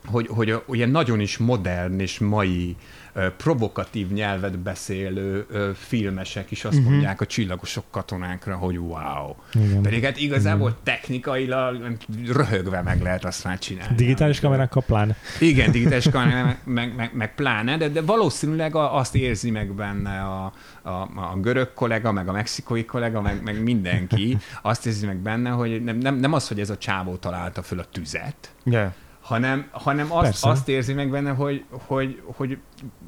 hogy, 0.07 0.27
hogy 0.27 0.51
ö, 0.51 0.57
ugye 0.67 0.87
nagyon 0.87 1.21
is 1.21 1.37
modern 1.39 2.01
és 2.01 2.19
mai 2.19 2.77
ö, 2.79 2.98
provokatív 3.37 4.13
nyelvet 4.13 4.59
beszélő 4.59 5.47
filmesek 5.77 6.51
is 6.51 6.65
azt 6.65 6.73
Mhm. 6.73 6.77
uh-huh. 6.83 6.93
mondják 6.93 7.21
a 7.21 7.27
csillagosok 7.27 7.85
katonákra, 7.91 8.57
hogy 8.57 8.79
wow. 8.79 9.35
Igen. 9.55 9.83
Pedig 9.83 10.05
hát 10.05 10.17
igazából 10.19 10.77
technikailag 10.83 11.97
röhögve 12.27 12.83
meg 12.83 13.03
lehet 13.03 13.25
azt 13.25 13.45
már 13.45 13.59
csinálni. 13.59 13.95
Digitális 13.95 14.41
kamerákkal 14.41 14.83
pláne. 14.87 15.17
Igen, 15.41 15.71
digitális 15.71 16.09
kamerák, 16.13 16.45
meg, 16.45 16.59
meg, 16.65 16.95
meg, 16.97 17.11
meg 17.15 17.35
pláne, 17.35 17.77
de, 17.77 17.89
de 17.89 18.01
valószínűleg 18.03 18.75
a, 18.75 18.97
azt 18.97 19.15
érzi 19.15 19.51
meg 19.51 19.73
benne 19.73 20.21
a, 20.21 20.53
a, 20.83 20.91
a 21.33 21.37
görög 21.41 21.73
kollega, 21.75 22.13
meg 22.13 22.29
a 22.29 22.33
mexikói 22.33 22.85
kollega, 22.85 23.21
meg, 23.21 23.43
meg 23.43 23.63
mindenki, 23.63 24.39
azt 24.63 24.87
érzi 24.87 25.07
meg 25.07 25.17
benne, 25.17 25.51
hogy 25.51 25.83
nem, 25.85 25.97
nem, 25.97 26.15
nem 26.17 26.33
az, 26.33 26.49
hogy 26.49 26.61
ez 26.61 26.71
a 26.71 26.77
csávó 26.79 27.17
találta 27.17 27.63
föl 27.63 27.79
a 27.79 27.85
tüzet, 27.93 28.53
Yeah. 28.65 28.93
Hanem, 29.29 29.69
hanem 29.71 30.13
azt, 30.13 30.23
Persze. 30.23 30.49
azt 30.49 30.69
érzi 30.69 30.93
meg 30.93 31.11
benne, 31.11 31.31
hogy, 31.31 31.65
hogy, 31.71 32.23
hogy, 32.25 32.59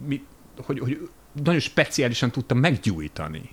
mi, 0.06 0.24
hogy, 0.56 0.78
hogy 0.78 1.08
nagyon 1.32 1.60
speciálisan 1.60 2.30
tudta 2.30 2.54
meggyújtani. 2.54 3.50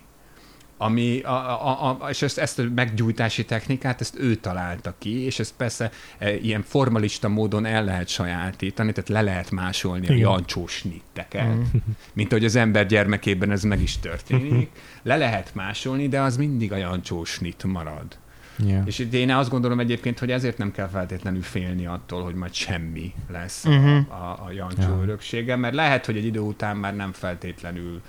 Ami 0.80 1.20
a, 1.20 1.66
a, 1.66 1.98
a, 2.00 2.08
és 2.08 2.22
ezt, 2.22 2.38
ezt 2.38 2.58
a 2.58 2.62
meggyújtási 2.74 3.44
technikát, 3.44 4.00
ezt 4.00 4.18
ő 4.18 4.34
találta 4.34 4.94
ki, 4.98 5.24
és 5.24 5.38
ezt 5.38 5.54
persze 5.56 5.90
e, 6.18 6.34
ilyen 6.34 6.62
formalista 6.62 7.28
módon 7.28 7.64
el 7.64 7.84
lehet 7.84 8.08
sajátítani, 8.08 8.92
tehát 8.92 9.08
le 9.08 9.22
lehet 9.22 9.50
másolni 9.50 10.08
a 10.08 10.12
Igen. 10.12 10.28
jancsós 10.30 10.82
nitteket, 10.82 11.56
mint 12.14 12.32
ahogy 12.32 12.44
az 12.44 12.56
ember 12.56 12.86
gyermekében 12.86 13.50
ez 13.50 13.62
meg 13.62 13.82
is 13.82 13.98
történik. 13.98 14.70
Le 15.02 15.16
lehet 15.16 15.54
másolni, 15.54 16.08
de 16.08 16.20
az 16.20 16.36
mindig 16.36 16.72
a 16.72 16.76
jancsós 16.76 17.38
nit 17.38 17.64
marad. 17.64 18.18
Yeah. 18.66 18.86
És 18.86 18.98
itt 18.98 19.12
én 19.12 19.30
azt 19.30 19.50
gondolom 19.50 19.80
egyébként, 19.80 20.18
hogy 20.18 20.30
ezért 20.30 20.58
nem 20.58 20.70
kell 20.72 20.88
feltétlenül 20.88 21.42
félni 21.42 21.86
attól, 21.86 22.22
hogy 22.22 22.34
majd 22.34 22.52
semmi 22.54 23.14
lesz 23.30 23.64
Mhm. 23.64 23.74
uh-huh. 23.74 24.22
a, 24.22 24.44
a 24.46 24.50
Jancsó 24.52 24.82
Ja. 24.82 24.88
ja. 24.96 25.02
öröksége, 25.02 25.56
mert 25.56 25.74
lehet, 25.74 26.06
hogy 26.06 26.16
egy 26.16 26.24
idő 26.24 26.40
után 26.40 26.76
már 26.76 26.96
nem 26.96 27.12
feltétlenül 27.12 28.00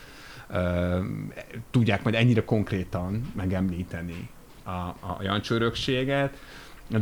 uh, 0.49 0.57
tudják 1.71 2.03
majd 2.03 2.15
ennyire 2.15 2.43
konkrétan 2.45 3.31
megemlíteni 3.35 4.29
a, 4.63 4.69
a 4.69 5.17
Jancsó 5.21 5.55
örökséget, 5.55 6.37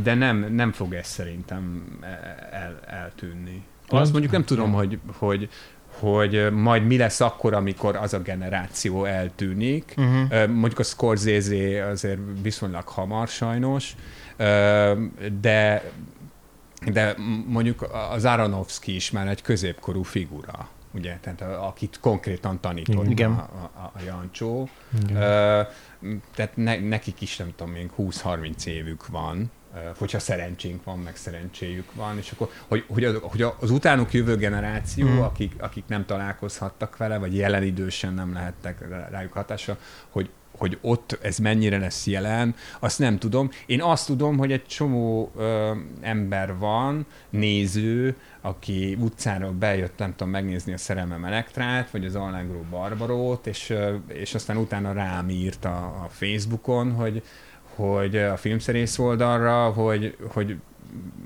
de 0.02 0.14
nem, 0.14 0.36
nem 0.54 0.72
fog 0.72 0.94
ez 0.94 1.06
szerintem 1.06 1.82
el, 2.50 2.80
eltűnni. 2.86 3.62
Az- 3.88 4.00
Azt 4.00 4.12
mondjuk 4.12 4.32
nem 4.32 4.44
tudom, 4.44 4.72
hogy, 4.72 4.98
hogy, 5.16 5.48
hogy 5.98 6.52
majd 6.52 6.86
mi 6.86 6.96
lesz 6.96 7.20
akkor, 7.20 7.54
amikor 7.54 7.96
az 7.96 8.14
a 8.14 8.18
generáció 8.18 9.04
eltűnik. 9.04 9.94
Uh-huh. 9.96 10.48
Mondjuk 10.48 10.78
a 10.78 10.82
Scorsese 10.82 11.86
azért 11.86 12.18
viszonylag 12.42 12.88
hamar 12.88 13.28
sajnos, 13.28 13.94
de 15.40 15.82
de 16.86 17.14
mondjuk 17.46 17.88
az 18.10 18.24
Aronofsky 18.24 18.94
is 18.94 19.10
már 19.10 19.28
egy 19.28 19.42
középkorú 19.42 20.02
figura, 20.02 20.68
ugye, 20.94 21.18
tehát 21.20 21.42
akit 21.42 21.98
konkrétan 22.00 22.60
tanított 22.60 23.06
Igen. 23.06 23.32
a, 23.32 23.70
a, 23.74 23.92
a 23.94 24.00
Jancsó. 24.06 24.68
Igen. 25.02 25.16
Ö, 25.16 25.62
tehát 26.34 26.56
ne, 26.56 26.78
nekik 26.80 27.20
is 27.20 27.36
nem 27.36 27.52
tudom, 27.56 27.72
még 27.72 27.90
20-30 27.98 28.64
évük 28.64 29.06
van, 29.06 29.50
hogyha 29.98 30.18
szerencsénk 30.18 30.84
van, 30.84 30.98
meg 30.98 31.16
szerencséjük 31.16 31.94
van, 31.94 32.18
és 32.18 32.30
akkor, 32.30 32.50
hogy, 32.68 32.84
hogy, 32.88 33.04
az, 33.04 33.18
hogy 33.22 33.42
az 33.60 33.70
utánuk 33.70 34.12
jövő 34.12 34.36
generáció, 34.36 35.08
Mm. 35.08 35.18
akik, 35.18 35.52
akik 35.58 35.84
nem 35.86 36.06
találkozhattak 36.06 36.96
vele, 36.96 37.18
vagy 37.18 37.36
jelen 37.36 37.62
idősen 37.62 38.14
nem 38.14 38.32
lehettek 38.32 38.84
rájuk 39.10 39.32
hatása, 39.32 39.78
hogy 40.08 40.30
hogy 40.58 40.78
ott 40.80 41.18
ez 41.22 41.38
mennyire 41.38 41.78
lesz 41.78 42.06
jelen, 42.06 42.54
azt 42.78 42.98
nem 42.98 43.18
tudom. 43.18 43.50
Én 43.66 43.82
azt 43.82 44.06
tudom, 44.06 44.38
hogy 44.38 44.52
egy 44.52 44.66
csomó 44.66 45.32
ö, 45.36 45.72
ember 46.00 46.56
van, 46.56 47.06
néző, 47.30 48.16
aki 48.40 48.96
utcáról 49.00 49.50
bejött, 49.50 49.98
nem 49.98 50.10
tudom, 50.10 50.32
megnézni 50.32 50.72
a 50.72 50.78
Szerelmem 50.78 51.24
Elektrát, 51.24 51.90
vagy 51.90 52.04
az 52.04 52.14
Allegro 52.14 52.60
Barbarót, 52.70 53.46
és, 53.46 53.70
ö, 53.70 53.94
és 54.06 54.34
aztán 54.34 54.56
utána 54.56 54.92
rám 54.92 55.28
írt 55.28 55.64
a, 55.64 55.76
a 56.04 56.08
Facebookon, 56.10 56.92
hogy, 56.92 57.22
hogy 57.78 58.16
a 58.16 58.36
filmszerész 58.36 58.98
oldalra, 58.98 59.70
hogy, 59.70 60.16
hogy 60.28 60.56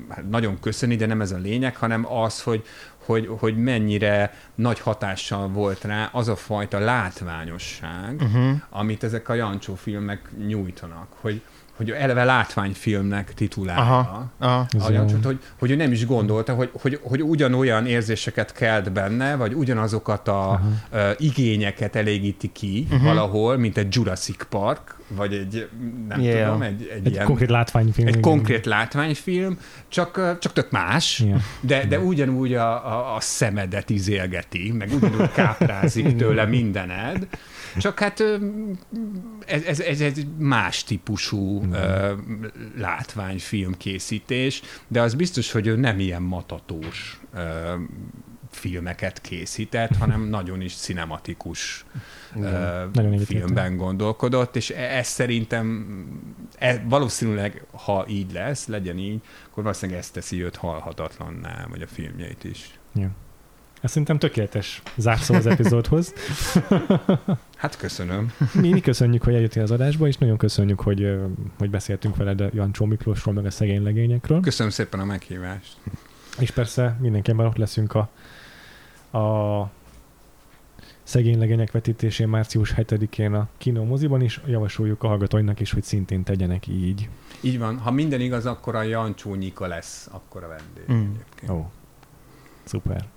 hát 0.08 0.30
nagyon 0.30 0.60
köszöni, 0.60 0.96
de 0.96 1.06
nem 1.06 1.20
ez 1.20 1.32
a 1.32 1.38
lényeg, 1.38 1.76
hanem 1.76 2.12
az, 2.12 2.42
hogy, 2.42 2.64
hogy, 2.96 3.28
hogy 3.38 3.56
mennyire 3.56 4.34
nagy 4.54 4.80
hatással 4.80 5.48
volt 5.48 5.84
rá 5.84 6.08
az 6.12 6.28
a 6.28 6.36
fajta 6.36 6.78
látványosság, 6.78 8.22
Uh-huh. 8.22 8.60
amit 8.70 9.04
ezek 9.04 9.28
a 9.28 9.34
Jancsó 9.34 9.74
filmek 9.74 10.30
nyújtanak. 10.46 11.06
Hogy, 11.20 11.42
hogy 11.76 11.90
eleve 11.90 12.24
látványfilmnek 12.24 13.34
titulálja. 13.34 13.82
Aha, 13.82 14.30
aha. 14.38 14.66
Ez 14.70 14.84
A 14.84 14.90
jó. 14.90 14.94
Jancsót, 14.94 15.24
hogy, 15.24 15.38
hogy 15.58 15.70
ő 15.70 15.76
nem 15.76 15.92
is 15.92 16.06
gondolta, 16.06 16.54
hogy, 16.54 16.70
hogy, 16.72 17.00
hogy 17.02 17.22
ugyanolyan 17.22 17.86
érzéseket 17.86 18.52
kelt 18.52 18.92
benne, 18.92 19.36
vagy 19.36 19.54
ugyanazokat 19.54 20.28
a 20.28 20.48
Aha. 20.48 20.60
uh, 20.92 21.00
igényeket 21.18 21.96
elégíti 21.96 22.52
ki 22.52 22.86
uh-huh. 22.90 23.02
valahol, 23.02 23.56
mint 23.56 23.76
egy 23.76 23.94
Jurassic 23.94 24.44
Park, 24.48 24.96
vagy 25.08 25.32
egy, 25.32 25.68
nem 26.08 26.20
Yeah. 26.20 26.34
yeah. 26.36 26.46
tudom, 26.46 26.62
egy, 26.62 26.90
egy, 26.92 27.06
Egy 27.06 27.12
ilyen, 27.12 27.26
konkrét 27.26 27.50
látványfilm. 27.50 28.06
egy 28.06 28.16
igen. 28.16 28.30
konkrét 28.30 28.66
látványfilm, 28.66 29.58
csak, 29.88 30.38
csak 30.38 30.52
tök 30.52 30.70
más, 30.70 31.18
Igen. 31.18 31.42
de, 31.60 31.84
de 31.86 31.98
ugyanúgy 31.98 32.54
a, 32.54 32.86
a, 32.86 33.14
a 33.14 33.20
szemedet 33.20 33.90
izélgeti, 33.90 34.72
meg 34.78 34.90
ugyanúgy 34.92 35.30
káprázik 35.32 36.16
tőle 36.16 36.44
mindened, 36.44 37.26
csak 37.76 37.98
hát 37.98 38.20
ez, 39.46 39.62
ez, 39.62 39.80
ez 39.80 40.00
egy 40.00 40.26
más 40.38 40.84
típusú 40.84 41.62
ö, 41.72 42.12
látványfilm 42.76 43.76
készítés, 43.76 44.62
de 44.88 45.00
az 45.00 45.14
biztos, 45.14 45.52
hogy 45.52 45.66
ő 45.66 45.76
nem 45.76 45.98
ilyen 45.98 46.22
matatós 46.22 47.20
filmeket 48.50 49.20
készített, 49.20 49.96
hanem 49.96 50.22
nagyon 50.28 50.60
is 50.60 50.76
cinematikus 50.76 51.84
Nagyon 52.92 53.18
filmben 53.18 53.76
gondolkodott, 53.76 54.56
és 54.56 54.70
e- 54.70 54.96
ez 54.96 55.06
szerintem 55.06 55.86
e, 56.58 56.84
valószínűleg, 56.88 57.64
ha 57.72 58.04
így 58.08 58.32
lesz, 58.32 58.66
legyen 58.66 58.98
így, 58.98 59.20
akkor 59.50 59.62
valószínűleg 59.62 60.00
ezt 60.00 60.12
teszi 60.12 60.44
őt 60.44 60.56
halhatatlanná, 60.56 61.66
vagy 61.70 61.82
a 61.82 61.86
filmjeit 61.86 62.44
is. 62.44 62.78
Ez 63.82 63.90
szerintem 63.90 64.18
tökéletes 64.18 64.82
zárszó 64.96 65.34
az 65.34 65.46
epizódhoz. 65.46 66.12
Hát 67.56 67.76
köszönöm. 67.76 68.32
Mi, 68.54 68.72
mi 68.72 68.80
köszönjük, 68.80 69.22
hogy 69.22 69.34
eljöttél 69.34 69.62
az 69.62 69.70
adásba, 69.70 70.06
és 70.06 70.16
nagyon 70.16 70.36
köszönjük, 70.36 70.80
hogy, 70.80 71.18
hogy 71.58 71.70
beszéltünk 71.70 72.16
veled 72.16 72.40
a 72.40 72.48
Jancsó 72.52 72.84
Miklósról, 72.84 73.34
meg 73.34 73.46
a 73.46 73.50
szegény 73.50 73.82
legényekről. 73.82 74.40
Köszönöm 74.40 74.72
szépen 74.72 75.00
a 75.00 75.04
meghívást. 75.04 75.76
És 76.38 76.50
persze 76.50 76.96
mindenképpen 77.00 77.46
ott 77.46 77.56
leszünk 77.56 77.94
a, 77.94 78.08
a 79.18 79.70
szegény 81.02 81.38
legények 81.38 81.70
vetítésén 81.70 82.28
március 82.28 82.74
7-én 82.76 83.34
a 83.34 83.48
Kino 83.58 83.84
moziban 83.84 84.20
is. 84.20 84.40
Javasoljuk 84.46 85.02
a 85.02 85.06
hallgatóinak 85.06 85.60
is, 85.60 85.72
hogy 85.72 85.82
szintén 85.82 86.22
tegyenek 86.22 86.66
így. 86.66 87.08
Így 87.40 87.58
van, 87.58 87.78
ha 87.78 87.90
minden 87.90 88.20
igaz, 88.20 88.46
akkor 88.46 88.74
a 88.74 88.82
Jancsó 88.82 89.34
Nyika 89.34 89.66
lesz 89.66 90.08
akkor 90.10 90.44
a 90.44 90.48
vendég. 90.48 90.84
Mm. 90.92 91.10
egyébként. 91.10 91.50
Ó, 91.50 91.70
szuper. 92.64 93.08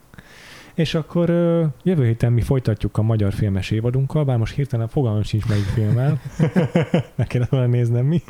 És 0.75 0.93
akkor 0.93 1.29
ö, 1.29 1.65
jövő 1.83 2.05
héten 2.05 2.31
mi 2.33 2.41
folytatjuk 2.41 2.97
a 2.97 3.01
magyar 3.01 3.33
filmes 3.33 3.71
évadunkkal, 3.71 4.25
bár 4.25 4.37
most 4.37 4.53
hirtelen 4.53 4.87
fogalmam 4.87 5.23
sincs 5.23 5.45
melyik 5.45 5.63
filmmel. 5.63 6.21
Meg 7.15 7.27
kellett 7.27 7.49
volna 7.49 7.65
néznem 7.67 8.05
mi. 8.05 8.21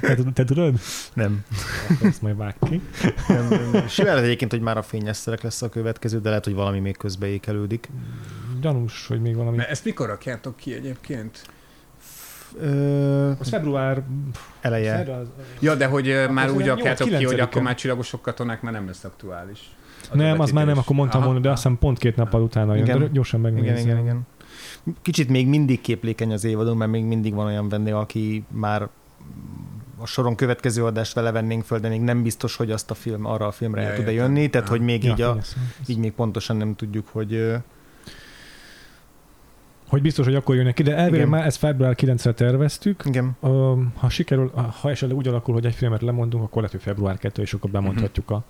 Te, 0.00 0.16
te 0.34 0.44
tudod? 0.44 0.74
Nem. 1.14 1.44
Akkor 1.90 2.06
ezt 2.06 2.22
majd 2.22 2.36
vág 2.36 2.54
ki. 2.68 2.80
nem, 3.28 3.48
nem, 3.48 3.70
nem. 3.72 3.88
Simán 3.88 4.16
egyébként, 4.18 4.50
hogy 4.50 4.60
már 4.60 4.76
a 4.76 4.82
fényes 4.82 5.16
szerek 5.16 5.42
lesz 5.42 5.62
a 5.62 5.68
következő, 5.68 6.20
de 6.20 6.28
lehet, 6.28 6.44
hogy 6.44 6.54
valami 6.54 6.78
még 6.80 6.96
közbe 6.96 7.26
ékelődik. 7.26 7.88
Gyanús, 8.60 9.06
hogy 9.06 9.20
még 9.20 9.36
valami. 9.36 9.56
Mert 9.56 9.70
ezt 9.70 9.84
mikor 9.84 10.06
rakjátok 10.08 10.56
ki 10.56 10.74
egyébként? 10.74 11.42
Ö, 12.60 13.30
Az 13.38 13.48
február... 13.48 14.02
eleje. 14.60 14.98
az- 15.20 15.28
Ja, 15.60 15.74
de 15.74 15.86
hogy 15.86 16.10
akkor 16.10 16.34
már 16.34 16.50
úgy 16.50 16.66
rakjátok 16.66 17.08
ki, 17.08 17.24
hogy 17.24 17.34
8-9-en. 17.36 17.42
akkor 17.42 17.62
már 17.62 17.74
csillagosok 17.74 18.22
katonák 18.22 18.62
már 18.62 18.72
nem 18.72 18.86
lesz 18.86 19.04
aktuális. 19.04 19.58
Nem, 20.14 20.40
az 20.40 20.50
már 20.50 20.66
nem, 20.66 20.78
akkor 20.78 20.96
mondtam 20.96 21.20
Aha, 21.20 21.28
volna, 21.28 21.42
de 21.44 21.50
azt 21.50 21.62
hiszem 21.62 21.78
pont 21.78 21.98
két 21.98 22.16
nappal 22.16 22.42
utána 22.42 22.74
jön. 22.74 22.84
Igen. 22.84 22.98
De 22.98 23.08
gyorsan 23.12 23.40
megnézem. 23.40 23.76
Igen, 23.76 23.86
igen, 23.86 23.98
igen. 23.98 24.26
Kicsit 25.02 25.28
még 25.28 25.48
mindig 25.48 25.80
képlékeny 25.80 26.32
az 26.32 26.44
évadunk, 26.44 26.78
mert 26.78 26.90
még 26.90 27.04
mindig 27.04 27.34
van 27.34 27.46
olyan 27.46 27.68
vendég, 27.68 27.92
aki 27.92 28.44
már 28.48 28.88
a 29.98 30.06
soron 30.06 30.34
következő 30.34 30.84
adást 30.84 31.14
vele 31.14 31.30
vennénk 31.30 31.64
föl, 31.64 31.78
de 31.78 31.88
még 31.88 32.00
nem 32.00 32.22
biztos, 32.22 32.56
hogy 32.56 32.70
azt 32.70 32.90
a 32.90 32.94
film, 32.94 33.26
arra 33.26 33.46
a 33.46 33.50
filmre 33.50 33.80
Ja, 33.82 33.88
el 33.88 33.94
tud-e 33.96 34.10
értem. 34.12 34.26
jönni, 34.26 34.48
tehát 34.50 34.68
hogy 34.68 34.80
még 34.80 35.04
Ja, 35.04 35.12
így, 35.12 35.20
a, 35.20 35.38
így 35.86 35.98
még 35.98 36.12
pontosan 36.12 36.56
nem 36.56 36.74
tudjuk, 36.74 37.08
hogy 37.12 37.54
Hogy 39.88 40.02
biztos, 40.02 40.24
hogy 40.26 40.34
akkor 40.34 40.54
jönnek 40.54 40.74
ki, 40.74 40.82
de 40.82 40.96
elvileg 40.96 41.28
már 41.28 41.46
ezt 41.46 41.56
február 41.56 41.94
9-re 41.96 42.32
terveztük. 42.32 43.02
igen, 43.04 43.36
Ha 43.96 44.08
sikerül, 44.08 44.50
ha 44.80 44.90
esetleg 44.90 45.18
úgy 45.18 45.28
alakul, 45.28 45.54
hogy 45.54 45.66
egy 45.66 45.74
filmet 45.74 46.02
lemondunk, 46.02 46.42
akkor 46.42 46.56
lehet, 46.62 46.70
hogy 46.70 46.82
február 46.82 47.18
2, 47.18 47.42
és 47.42 47.52
akkor 47.54 47.70
bemondhatjuk 47.70 48.30
a, 48.30 48.44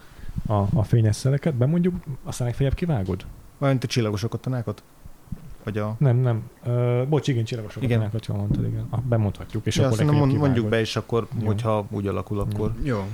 a, 0.46 0.52
a 0.74 0.82
fényes 0.82 1.16
szeleket. 1.16 1.54
Bemondjuk, 1.54 1.94
aztán 2.24 2.46
legfeljebb 2.46 2.74
kivágod? 2.74 3.24
olyan, 3.59 3.72
mint 3.74 3.84
a 3.84 3.86
csillagosok 3.86 4.30
katonákat? 4.30 4.82
Vagy 5.64 5.78
a... 5.78 5.96
Nem, 5.98 6.16
nem. 6.16 6.50
Uh, 6.66 7.06
bocs, 7.09 7.28
igen, 7.28 7.44
csillagosok 7.44 7.82
Igen. 7.82 7.98
igen. 7.98 8.20
ha 8.26 8.34
mondtad, 8.36 8.66
igen. 8.66 8.86
Ah, 8.90 9.00
bemondhatjuk, 9.00 9.66
és 9.66 9.76
Ja, 9.76 9.86
akkor 9.86 9.96
legfeljebb 9.98 10.26
mond, 10.26 10.38
mondjuk 10.38 10.54
kivágod. 10.54 10.70
be, 10.70 10.80
és 10.80 10.96
akkor, 10.96 11.26
Jó. 11.40 11.46
hogyha 11.46 11.86
úgy 11.90 12.06
alakul, 12.06 12.40
akkor... 12.40 12.74
Jó. 12.82 13.04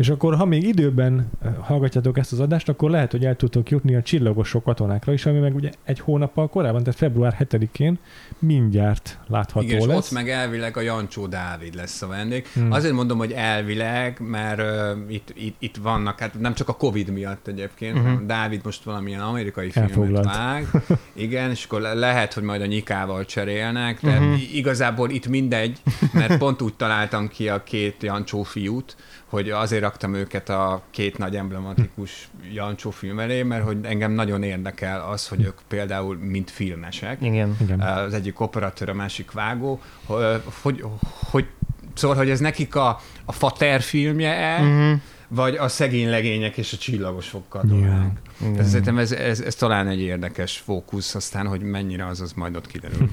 És 0.00 0.08
akkor, 0.08 0.36
ha 0.36 0.44
még 0.44 0.62
időben 0.62 1.30
eh, 1.42 1.52
hallgatjátok 1.60 2.18
ezt 2.18 2.32
az 2.32 2.40
adást, 2.40 2.68
akkor 2.68 2.90
lehet, 2.90 3.10
hogy 3.10 3.24
el 3.24 3.36
tudtok 3.36 3.70
jutni 3.70 3.94
a 3.94 4.02
csillagosok 4.02 4.64
katonákra 4.64 5.12
is, 5.12 5.26
ami 5.26 5.38
meg 5.38 5.54
ugye 5.54 5.70
egy 5.84 6.00
hónappal 6.00 6.48
korábban, 6.48 6.82
tehát 6.82 6.98
február 6.98 7.36
7-én 7.38 7.98
mindjárt 8.38 9.18
látható 9.26 9.66
Igen, 9.66 9.80
és 9.80 9.86
lesz. 9.86 9.96
ott 9.96 10.10
meg 10.10 10.30
elvileg 10.30 10.76
a 10.76 10.80
Jancsó 10.80 11.26
Dávid 11.26 11.74
lesz 11.74 12.02
a 12.02 12.06
vendég. 12.06 12.46
Hmm. 12.54 12.72
Azért 12.72 12.94
mondom, 12.94 13.18
hogy 13.18 13.32
elvileg, 13.32 14.20
mert 14.20 14.60
uh, 14.60 15.12
itt, 15.12 15.32
itt, 15.34 15.56
itt 15.58 15.76
vannak, 15.76 16.18
hát 16.18 16.40
nem 16.40 16.54
csak 16.54 16.68
a 16.68 16.76
Covid 16.76 17.10
miatt 17.10 17.46
egyébként, 17.46 17.98
uh-huh. 17.98 18.26
Dávid 18.26 18.60
most 18.64 18.84
valamilyen 18.84 19.20
amerikai 19.20 19.70
filmet 19.70 19.90
Elfoglalt. 19.90 20.24
vág. 20.24 20.66
Igen, 21.12 21.50
és 21.50 21.64
akkor 21.64 21.80
le- 21.80 21.94
lehet, 21.94 22.32
hogy 22.32 22.42
majd 22.42 22.60
a 22.60 22.66
nyikával 22.66 23.24
cserélnek, 23.24 24.00
de 24.02 24.18
uh-huh. 24.18 24.54
igazából 24.54 25.10
itt 25.10 25.26
mindegy, 25.26 25.78
mert 26.12 26.38
pont 26.38 26.62
úgy 26.62 26.74
találtam 26.74 27.28
ki 27.28 27.48
a 27.48 27.62
két 27.62 28.02
Jancsó 28.02 28.42
fiút, 28.42 28.96
hogy 29.30 29.50
azért 29.50 29.82
raktam 29.82 30.14
őket 30.14 30.48
a 30.48 30.82
két 30.90 31.18
nagy 31.18 31.36
emblematikus 31.36 32.28
Jancsó 32.52 32.90
film 32.90 33.18
elé, 33.18 33.42
mert 33.42 33.64
hogy 33.64 33.78
engem 33.82 34.12
nagyon 34.12 34.42
érdekel 34.42 35.00
az, 35.00 35.28
hogy 35.28 35.44
ők 35.44 35.58
például 35.68 36.16
mint 36.16 36.50
filmesek, 36.50 37.22
Igen. 37.22 37.56
Igen. 37.60 37.80
az 37.80 38.14
egyik 38.14 38.40
operatőr, 38.40 38.88
a 38.88 38.94
másik 38.94 39.30
vágó, 39.32 39.80
hogy, 40.04 40.42
hogy, 40.62 40.84
hogy 41.30 41.46
szóval, 41.94 42.16
hogy 42.16 42.30
ez 42.30 42.40
nekik 42.40 42.74
a, 42.74 43.00
a 43.24 43.32
Fater 43.32 43.80
filmje-e. 43.80 44.60
Uh-huh. 44.60 45.00
vagy 45.28 45.56
a 45.56 45.68
szegény 45.68 46.08
legények 46.08 46.56
és 46.56 46.72
a 46.72 46.76
csillagosok 46.76 47.48
katonák. 47.48 48.12
Ja. 48.40 48.46
Yeah. 48.50 48.66
Szerintem 48.66 48.98
ez, 48.98 49.12
ez, 49.12 49.40
ez, 49.40 49.54
talán 49.54 49.88
egy 49.88 50.00
érdekes 50.00 50.58
fókusz, 50.58 51.14
aztán, 51.14 51.46
hogy 51.46 51.62
mennyire 51.62 52.06
az, 52.06 52.20
az 52.20 52.32
majd 52.32 52.56
ott 52.56 52.66
kiderül. 52.66 53.10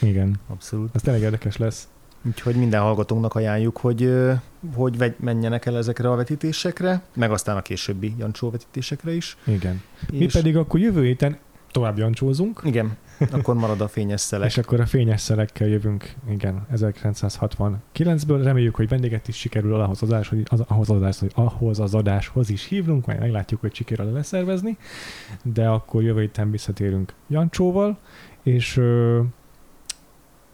Igen. 0.00 0.40
Abszolút. 0.46 0.90
Ez 0.94 1.02
tényleg 1.02 1.22
érdekes 1.22 1.56
lesz. 1.56 1.88
Úgyhogy 2.28 2.54
minden 2.54 2.80
hallgatónknak 2.80 3.34
ajánljuk, 3.34 3.76
hogy, 3.76 4.12
hogy 4.74 4.98
vegy, 4.98 5.14
menjenek 5.20 5.66
el 5.66 5.76
ezekre 5.76 6.10
a 6.10 6.14
vetítésekre, 6.16 7.02
meg 7.14 7.30
aztán 7.30 7.56
a 7.56 7.62
későbbi 7.62 8.14
Jancsó 8.18 8.50
vetítésekre 8.50 9.12
is. 9.14 9.36
Igen. 9.46 9.82
Mi 10.10 10.16
És- 10.18 10.32
pedig 10.32 10.56
akkor 10.56 10.80
jövő 10.80 11.04
héten 11.04 11.38
tovább 11.72 11.98
jancsózunk, 11.98 12.60
Igen, 12.64 12.96
akkor 13.30 13.54
marad 13.54 13.80
a 13.80 13.88
fényes 13.88 14.20
szelek. 14.20 14.48
és 14.48 14.58
akkor 14.58 14.80
a 14.80 14.86
fényes 14.86 15.20
szelekkel 15.20 15.68
jövünk, 15.68 16.12
igen, 16.30 16.66
1969-ből. 16.74 18.40
Reméljük, 18.42 18.74
hogy 18.74 18.88
vendéget 18.88 19.28
is 19.28 19.36
sikerül 19.36 19.74
ahhoz 19.74 20.02
az, 20.02 20.08
adás, 20.10 20.28
hogy, 20.28 20.42
az, 20.48 20.60
ahhoz, 20.66 20.90
az 20.90 20.96
adás, 20.96 21.18
hogy 21.18 21.32
ahhoz 21.34 21.80
az 21.80 21.94
adáshoz 21.94 22.50
is 22.50 22.64
hívnunk, 22.64 23.06
majd 23.06 23.18
meglátjuk, 23.18 23.60
hogy 23.60 23.74
sikerül 23.74 24.12
leszervezni, 24.12 24.76
de 25.42 25.68
akkor 25.68 26.02
jövő 26.02 26.20
héten 26.20 26.50
visszatérünk 26.50 27.12
Jancsóval, 27.28 27.98
és 28.42 28.80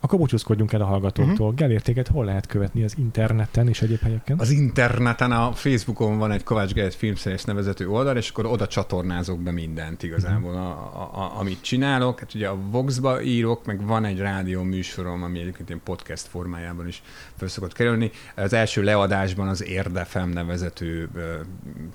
akkor 0.05 0.19
búcsúzkodjunk 0.19 0.73
el 0.73 0.81
a 0.81 0.85
hallgatóktól. 0.85 1.47
Uh-huh. 1.47 1.55
Gellértéket 1.55 2.09
hol 2.09 2.25
lehet 2.25 2.47
követni 2.47 2.85
az 2.85 2.95
interneten 2.99 3.69
és 3.69 3.83
egyéb 3.83 4.01
helyeken? 4.01 4.39
Az 4.39 4.51
interneten, 4.51 5.33
a 5.33 5.53
Facebookon 5.53 6.19
van 6.19 6.31
egy 6.31 6.43
Kovács 6.43 6.73
Gerett 6.73 6.95
filmszerész 6.95 7.45
nevezető 7.45 7.89
oldal, 7.89 8.17
és 8.17 8.31
akkor 8.31 8.47
oda 8.47 8.67
csatornázok 8.67 9.41
be 9.41 9.51
mindent 9.51 10.03
igazából, 10.03 10.55
a, 10.55 10.69
a, 10.71 11.11
a, 11.21 11.39
amit 11.39 11.63
csinálok. 11.63 12.19
Hát 12.19 12.35
ugye 12.35 12.49
a 12.49 12.57
Voxba 12.71 13.23
írok, 13.23 13.67
meg 13.67 13.87
van 13.87 14.05
egy 14.05 14.19
rádió 14.19 14.63
műsorom, 14.63 15.23
ami 15.23 15.41
egyébként 15.41 15.69
ilyen 15.69 15.81
podcast 15.85 16.27
formájában 16.27 16.87
is 16.87 17.03
föl 17.37 17.49
szokott 17.49 17.73
kerülni. 17.73 18.11
Az 18.37 18.53
első 18.53 18.83
leadásban 18.83 19.49
az 19.49 19.65
Érdefem 19.65 20.29
nevezető 20.29 21.09
ö, 21.15 21.35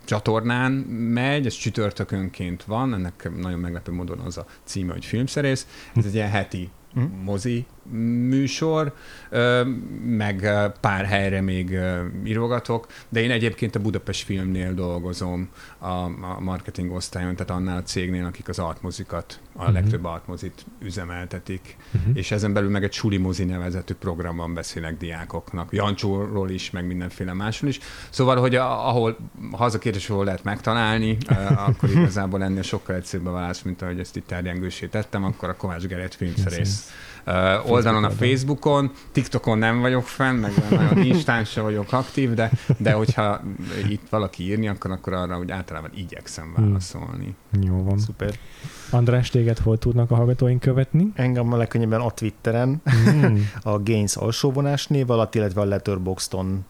csatornán 0.05 0.71
megy, 0.71 1.45
ez 1.45 1.53
csütörtökönként 1.53 2.63
van, 2.63 2.93
ennek 2.93 3.29
nagyon 3.37 3.59
meglepő 3.59 3.91
módon 3.91 4.19
az 4.19 4.37
a 4.37 4.45
címe, 4.63 4.93
hogy 4.93 5.05
filmszerész. 5.05 5.67
Ez 5.95 6.05
egy 6.05 6.13
ilyen 6.13 6.29
heti 6.29 6.69
Mhm. 6.93 7.23
mozi 7.23 7.65
műsor, 7.91 8.93
meg 10.05 10.49
pár 10.81 11.05
helyre 11.05 11.41
még 11.41 11.77
írogatok, 12.25 12.87
de 13.09 13.21
én 13.21 13.31
egyébként 13.31 13.75
a 13.75 13.79
Budapest 13.79 14.23
Filmnél 14.23 14.73
dolgozom 14.73 15.49
a, 15.79 16.07
marketing 16.39 16.91
osztályon, 16.91 17.35
tehát 17.35 17.51
annál 17.51 17.77
a 17.77 17.83
cégnél, 17.83 18.25
akik 18.25 18.47
az 18.49 18.59
artmozikat, 18.59 19.39
a 19.55 19.63
Mhm. 19.63 19.73
legtöbb 19.73 20.05
artmozit 20.05 20.65
üzemeltetik, 20.81 21.77
Uh-huh. 21.93 22.17
és 22.17 22.31
ezen 22.31 22.53
belül 22.53 22.69
meg 22.69 22.83
egy 22.83 22.91
Suli 22.93 23.17
mozi 23.17 23.43
nevezetű 23.43 23.93
programban 23.93 24.53
beszélek 24.53 24.97
diákoknak, 24.97 25.73
Jancsóról 25.73 26.49
is, 26.49 26.69
meg 26.71 26.85
mindenféle 26.87 27.33
másról 27.33 27.69
is. 27.69 27.79
Szóval, 28.09 28.37
hogy 28.37 28.55
a, 28.55 28.87
ahol, 28.87 29.17
ha 29.51 29.63
az 29.63 29.73
a 29.73 29.79
kérdés, 29.79 30.09
ahol 30.09 30.25
lehet 30.25 30.43
megtalálni, 30.43 31.17
akkor 31.67 31.89
igazából 31.89 32.43
ennél 32.43 32.61
sokkal 32.61 32.95
egyszerűbb 32.95 33.25
a 33.25 33.31
válasz, 33.31 33.61
mint 33.61 33.81
ahogy 33.81 33.99
ezt 33.99 34.15
itt 34.15 34.27
terjengősé 34.27 34.87
tettem, 34.87 35.23
akkor 35.23 35.49
a 35.49 35.55
Kovács 35.55 35.85
Gerett 35.85 36.13
filmszerész 36.13 36.91
oldalon 37.65 38.03
a 38.03 38.09
Facebookon, 38.09 38.91
TikTokon 39.11 39.57
nem 39.57 39.79
vagyok 39.79 40.03
fenn, 40.03 40.35
meg 40.35 40.51
nagyon 40.69 41.03
Instán 41.03 41.43
sem 41.43 41.63
vagyok 41.63 41.93
aktív, 41.93 42.33
de, 42.33 42.51
de 42.77 42.91
hogyha 42.91 43.41
itt 43.89 44.09
valaki 44.09 44.43
írni, 44.43 44.67
akkor, 44.67 44.91
akkor 44.91 45.13
arra 45.13 45.39
úgy 45.39 45.51
általában 45.51 45.91
igyekszem 45.95 46.53
válaszolni. 46.55 47.35
Hmm. 47.51 47.61
Jó 47.61 47.83
van. 47.83 47.99
Szuper. 47.99 48.33
András, 48.91 49.29
téged 49.29 49.57
hol 49.57 49.77
tudnak 49.77 50.11
a 50.11 50.15
hallgatóink 50.15 50.59
követni? 50.59 51.11
Engem 51.13 51.53
a 51.53 51.57
legkönnyebben 51.57 51.99
a 51.99 52.11
Twitteren, 52.11 52.81
mm. 53.15 53.37
a 53.73 53.83
Gains 53.83 54.15
alsóvonás 54.15 54.87
név 54.87 55.09
alatt, 55.09 55.35
illetve 55.35 55.61
a 55.61 55.65
Letterboxdon 55.65 56.65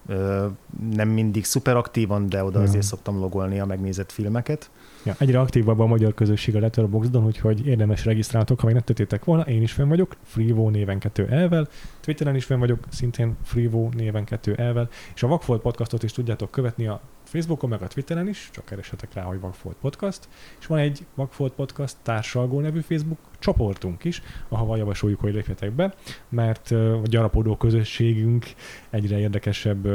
nem 0.91 1.09
mindig 1.09 1.45
szuper 1.45 1.76
aktívan, 1.76 2.30
de 2.30 2.43
oda 2.43 2.59
mm. 2.59 2.63
azért 2.63 2.84
szoktam 2.84 3.19
logolni 3.19 3.59
a 3.59 3.65
megnézett 3.65 4.11
filmeket. 4.11 4.69
Ja, 5.03 5.15
egyre 5.17 5.39
aktívabb 5.39 5.80
a 5.80 5.85
magyar 5.85 6.13
közösség 6.13 6.55
a 6.55 6.59
Letterboxdon, 6.59 7.26
úgyhogy 7.26 7.67
érdemes 7.67 8.05
regisztráltok, 8.05 8.59
ha 8.59 8.65
még 8.65 8.76
nem 8.76 8.84
tettétek 8.84 9.26
volna. 9.26 9.43
Én 9.43 9.61
is 9.61 9.71
fenn 9.71 9.88
vagyok, 9.88 10.15
Freevo 10.23 10.69
néven 10.69 10.99
kettő 10.99 11.27
elvel, 11.27 11.67
Twitteren 12.01 12.35
is 12.35 12.45
fenn 12.45 12.59
vagyok, 12.59 12.80
szintén 12.89 13.38
Freevo 13.43 13.89
néven 13.93 14.23
kettő 14.23 14.55
elvel, 14.55 14.89
és 15.15 15.23
a 15.23 15.27
Vagfolt 15.27 15.61
podcastot 15.61 16.03
is 16.03 16.11
tudjátok 16.11 16.51
követni 16.51 16.88
a 16.88 17.01
Facebookon, 17.23 17.69
meg 17.69 17.81
a 17.81 17.88
Twitteren 17.88 18.27
is, 18.27 18.49
csak 18.53 18.65
keresetek 18.65 19.13
rá, 19.13 19.23
hogy 19.23 19.39
Vagfolt 19.39 19.76
Podcast, 19.81 20.27
és 20.59 20.65
van 20.65 20.77
egy 20.77 21.05
Vagfolt 21.15 21.53
Podcast 21.53 21.95
társalgó 22.03 22.59
nevű 22.59 22.80
Facebook 22.80 23.19
csoportunk 23.39 24.03
is, 24.03 24.21
ahova 24.47 24.76
javasoljuk, 24.76 25.19
hogy 25.19 25.34
lépjetek 25.34 25.71
be, 25.71 25.93
mert 26.30 26.71
a 26.71 27.01
gyarapodó 27.03 27.57
közösségünk 27.57 28.45
egyre 28.89 29.19
érdekesebb 29.19 29.88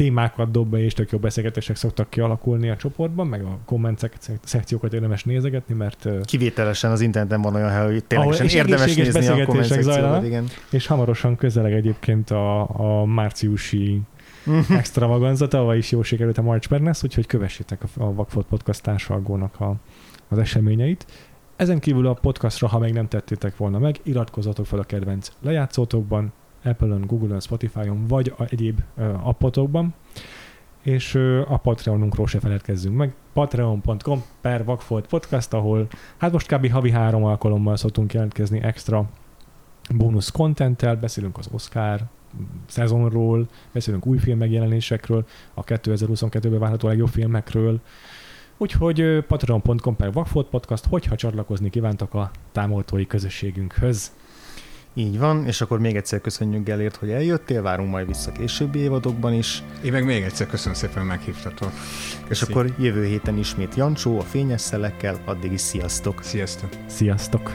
témákat 0.00 0.50
dob 0.50 0.70
be, 0.70 0.78
és 0.78 0.92
tök 0.92 1.10
jó 1.10 1.18
beszélgetések 1.18 1.76
szoktak 1.76 2.10
kialakulni 2.10 2.68
a 2.68 2.76
csoportban, 2.76 3.26
meg 3.26 3.42
a 3.42 3.58
komment 3.64 4.10
szekciókat 4.42 4.92
érdemes 4.92 5.24
nézegetni, 5.24 5.74
mert... 5.74 6.08
Kivételesen 6.24 6.90
az 6.90 7.00
interneten 7.00 7.42
van 7.42 7.54
olyan 7.54 7.70
hely, 7.70 7.84
hogy 7.84 8.04
ténylegesen 8.04 8.46
érdemes 8.46 8.94
nézni 8.94 9.26
a 9.26 9.44
komment 9.46 9.82
zajlanak, 9.82 10.24
igen. 10.24 10.44
És 10.70 10.86
hamarosan 10.86 11.36
közeleg 11.36 11.72
egyébként 11.72 12.30
a, 12.30 12.60
a 13.00 13.04
márciusi 13.04 14.00
extravaganza, 14.68 15.48
tavaly 15.48 15.76
is 15.76 15.90
jól 15.90 16.04
sikerült 16.04 16.38
a 16.38 16.42
March 16.42 16.70
Madness, 16.70 17.02
úgyhogy 17.02 17.26
kövessétek 17.26 17.82
a, 17.82 18.02
a 18.02 18.14
Vagfolt 18.14 18.46
Podcast 18.46 18.82
társalgónak 18.82 19.60
a, 19.60 19.74
az 20.28 20.38
eseményeit. 20.38 21.06
Ezen 21.56 21.78
kívül 21.78 22.06
a 22.06 22.14
podcastra, 22.14 22.68
ha 22.68 22.78
még 22.78 22.92
nem 22.92 23.08
tettétek 23.08 23.56
volna 23.56 23.78
meg, 23.78 23.96
iratkozzatok 24.02 24.66
fel 24.66 24.78
a 24.78 24.84
kedvenc 24.84 25.28
lejátszótokban, 25.40 26.32
Apple-on, 26.64 27.06
Google-on, 27.06 27.40
Spotify-on, 27.40 28.06
vagy 28.06 28.32
a 28.38 28.42
egyéb 28.50 28.80
appotokban, 29.22 29.94
és 30.82 31.14
a 31.48 31.56
Patreonunkról 31.56 32.26
se 32.26 32.40
feledkezzünk 32.40 32.96
meg. 32.96 33.14
patreon.com 33.32 34.22
per 34.40 34.64
Vagfolt 34.64 35.06
Podcast, 35.06 35.52
ahol 35.52 35.88
hát 36.16 36.32
most 36.32 36.54
kb. 36.54 36.70
havi 36.70 36.90
három 36.90 37.24
alkalommal 37.24 37.76
szoktunk 37.76 38.12
jelentkezni 38.12 38.62
extra 38.62 39.10
bónusz 39.94 40.30
contenttel, 40.30 40.96
beszélünk 40.96 41.38
az 41.38 41.48
Oscar 41.52 42.00
szezonról, 42.66 43.48
beszélünk 43.72 44.06
új 44.06 44.18
film 44.18 44.38
megjelenésekről, 44.38 45.24
a 45.54 45.64
2022-ben 45.64 46.58
várható 46.58 46.88
legjobb 46.88 47.08
filmekről, 47.08 47.80
Úgyhogy 48.62 49.24
patreon.com 49.26 49.96
per 49.96 50.12
Vagfolt 50.12 50.48
Podcast, 50.48 50.86
hogyha 50.86 51.16
csatlakozni 51.16 51.70
kívántak 51.70 52.14
a 52.14 52.30
támogatói 52.52 53.06
közösségünkhöz. 53.06 54.12
Így 54.94 55.18
van, 55.18 55.46
és 55.46 55.60
akkor 55.60 55.78
még 55.78 55.96
egyszer 55.96 56.20
köszönjük 56.20 56.64
Gelért, 56.64 56.96
hogy 56.96 57.10
eljöttél, 57.10 57.62
várunk 57.62 57.90
majd 57.90 58.06
vissza 58.06 58.32
későbbi 58.32 58.78
évadokban 58.78 59.32
is. 59.32 59.62
Én 59.84 59.92
meg 59.92 60.04
még 60.04 60.22
egyszer 60.22 60.46
köszönöm 60.46 60.74
szépen, 60.74 61.06
meghívtatok. 61.06 61.72
És 62.28 62.42
akkor 62.42 62.74
jövő 62.78 63.04
héten 63.04 63.38
ismét 63.38 63.74
Jancsó 63.74 64.18
a 64.18 64.22
fényes 64.22 64.60
szelekkel, 64.60 65.20
addig 65.24 65.52
is 65.52 65.60
sziasztok! 65.60 66.22
Sziasztok! 66.22 66.70
Sziasztok! 66.86 67.52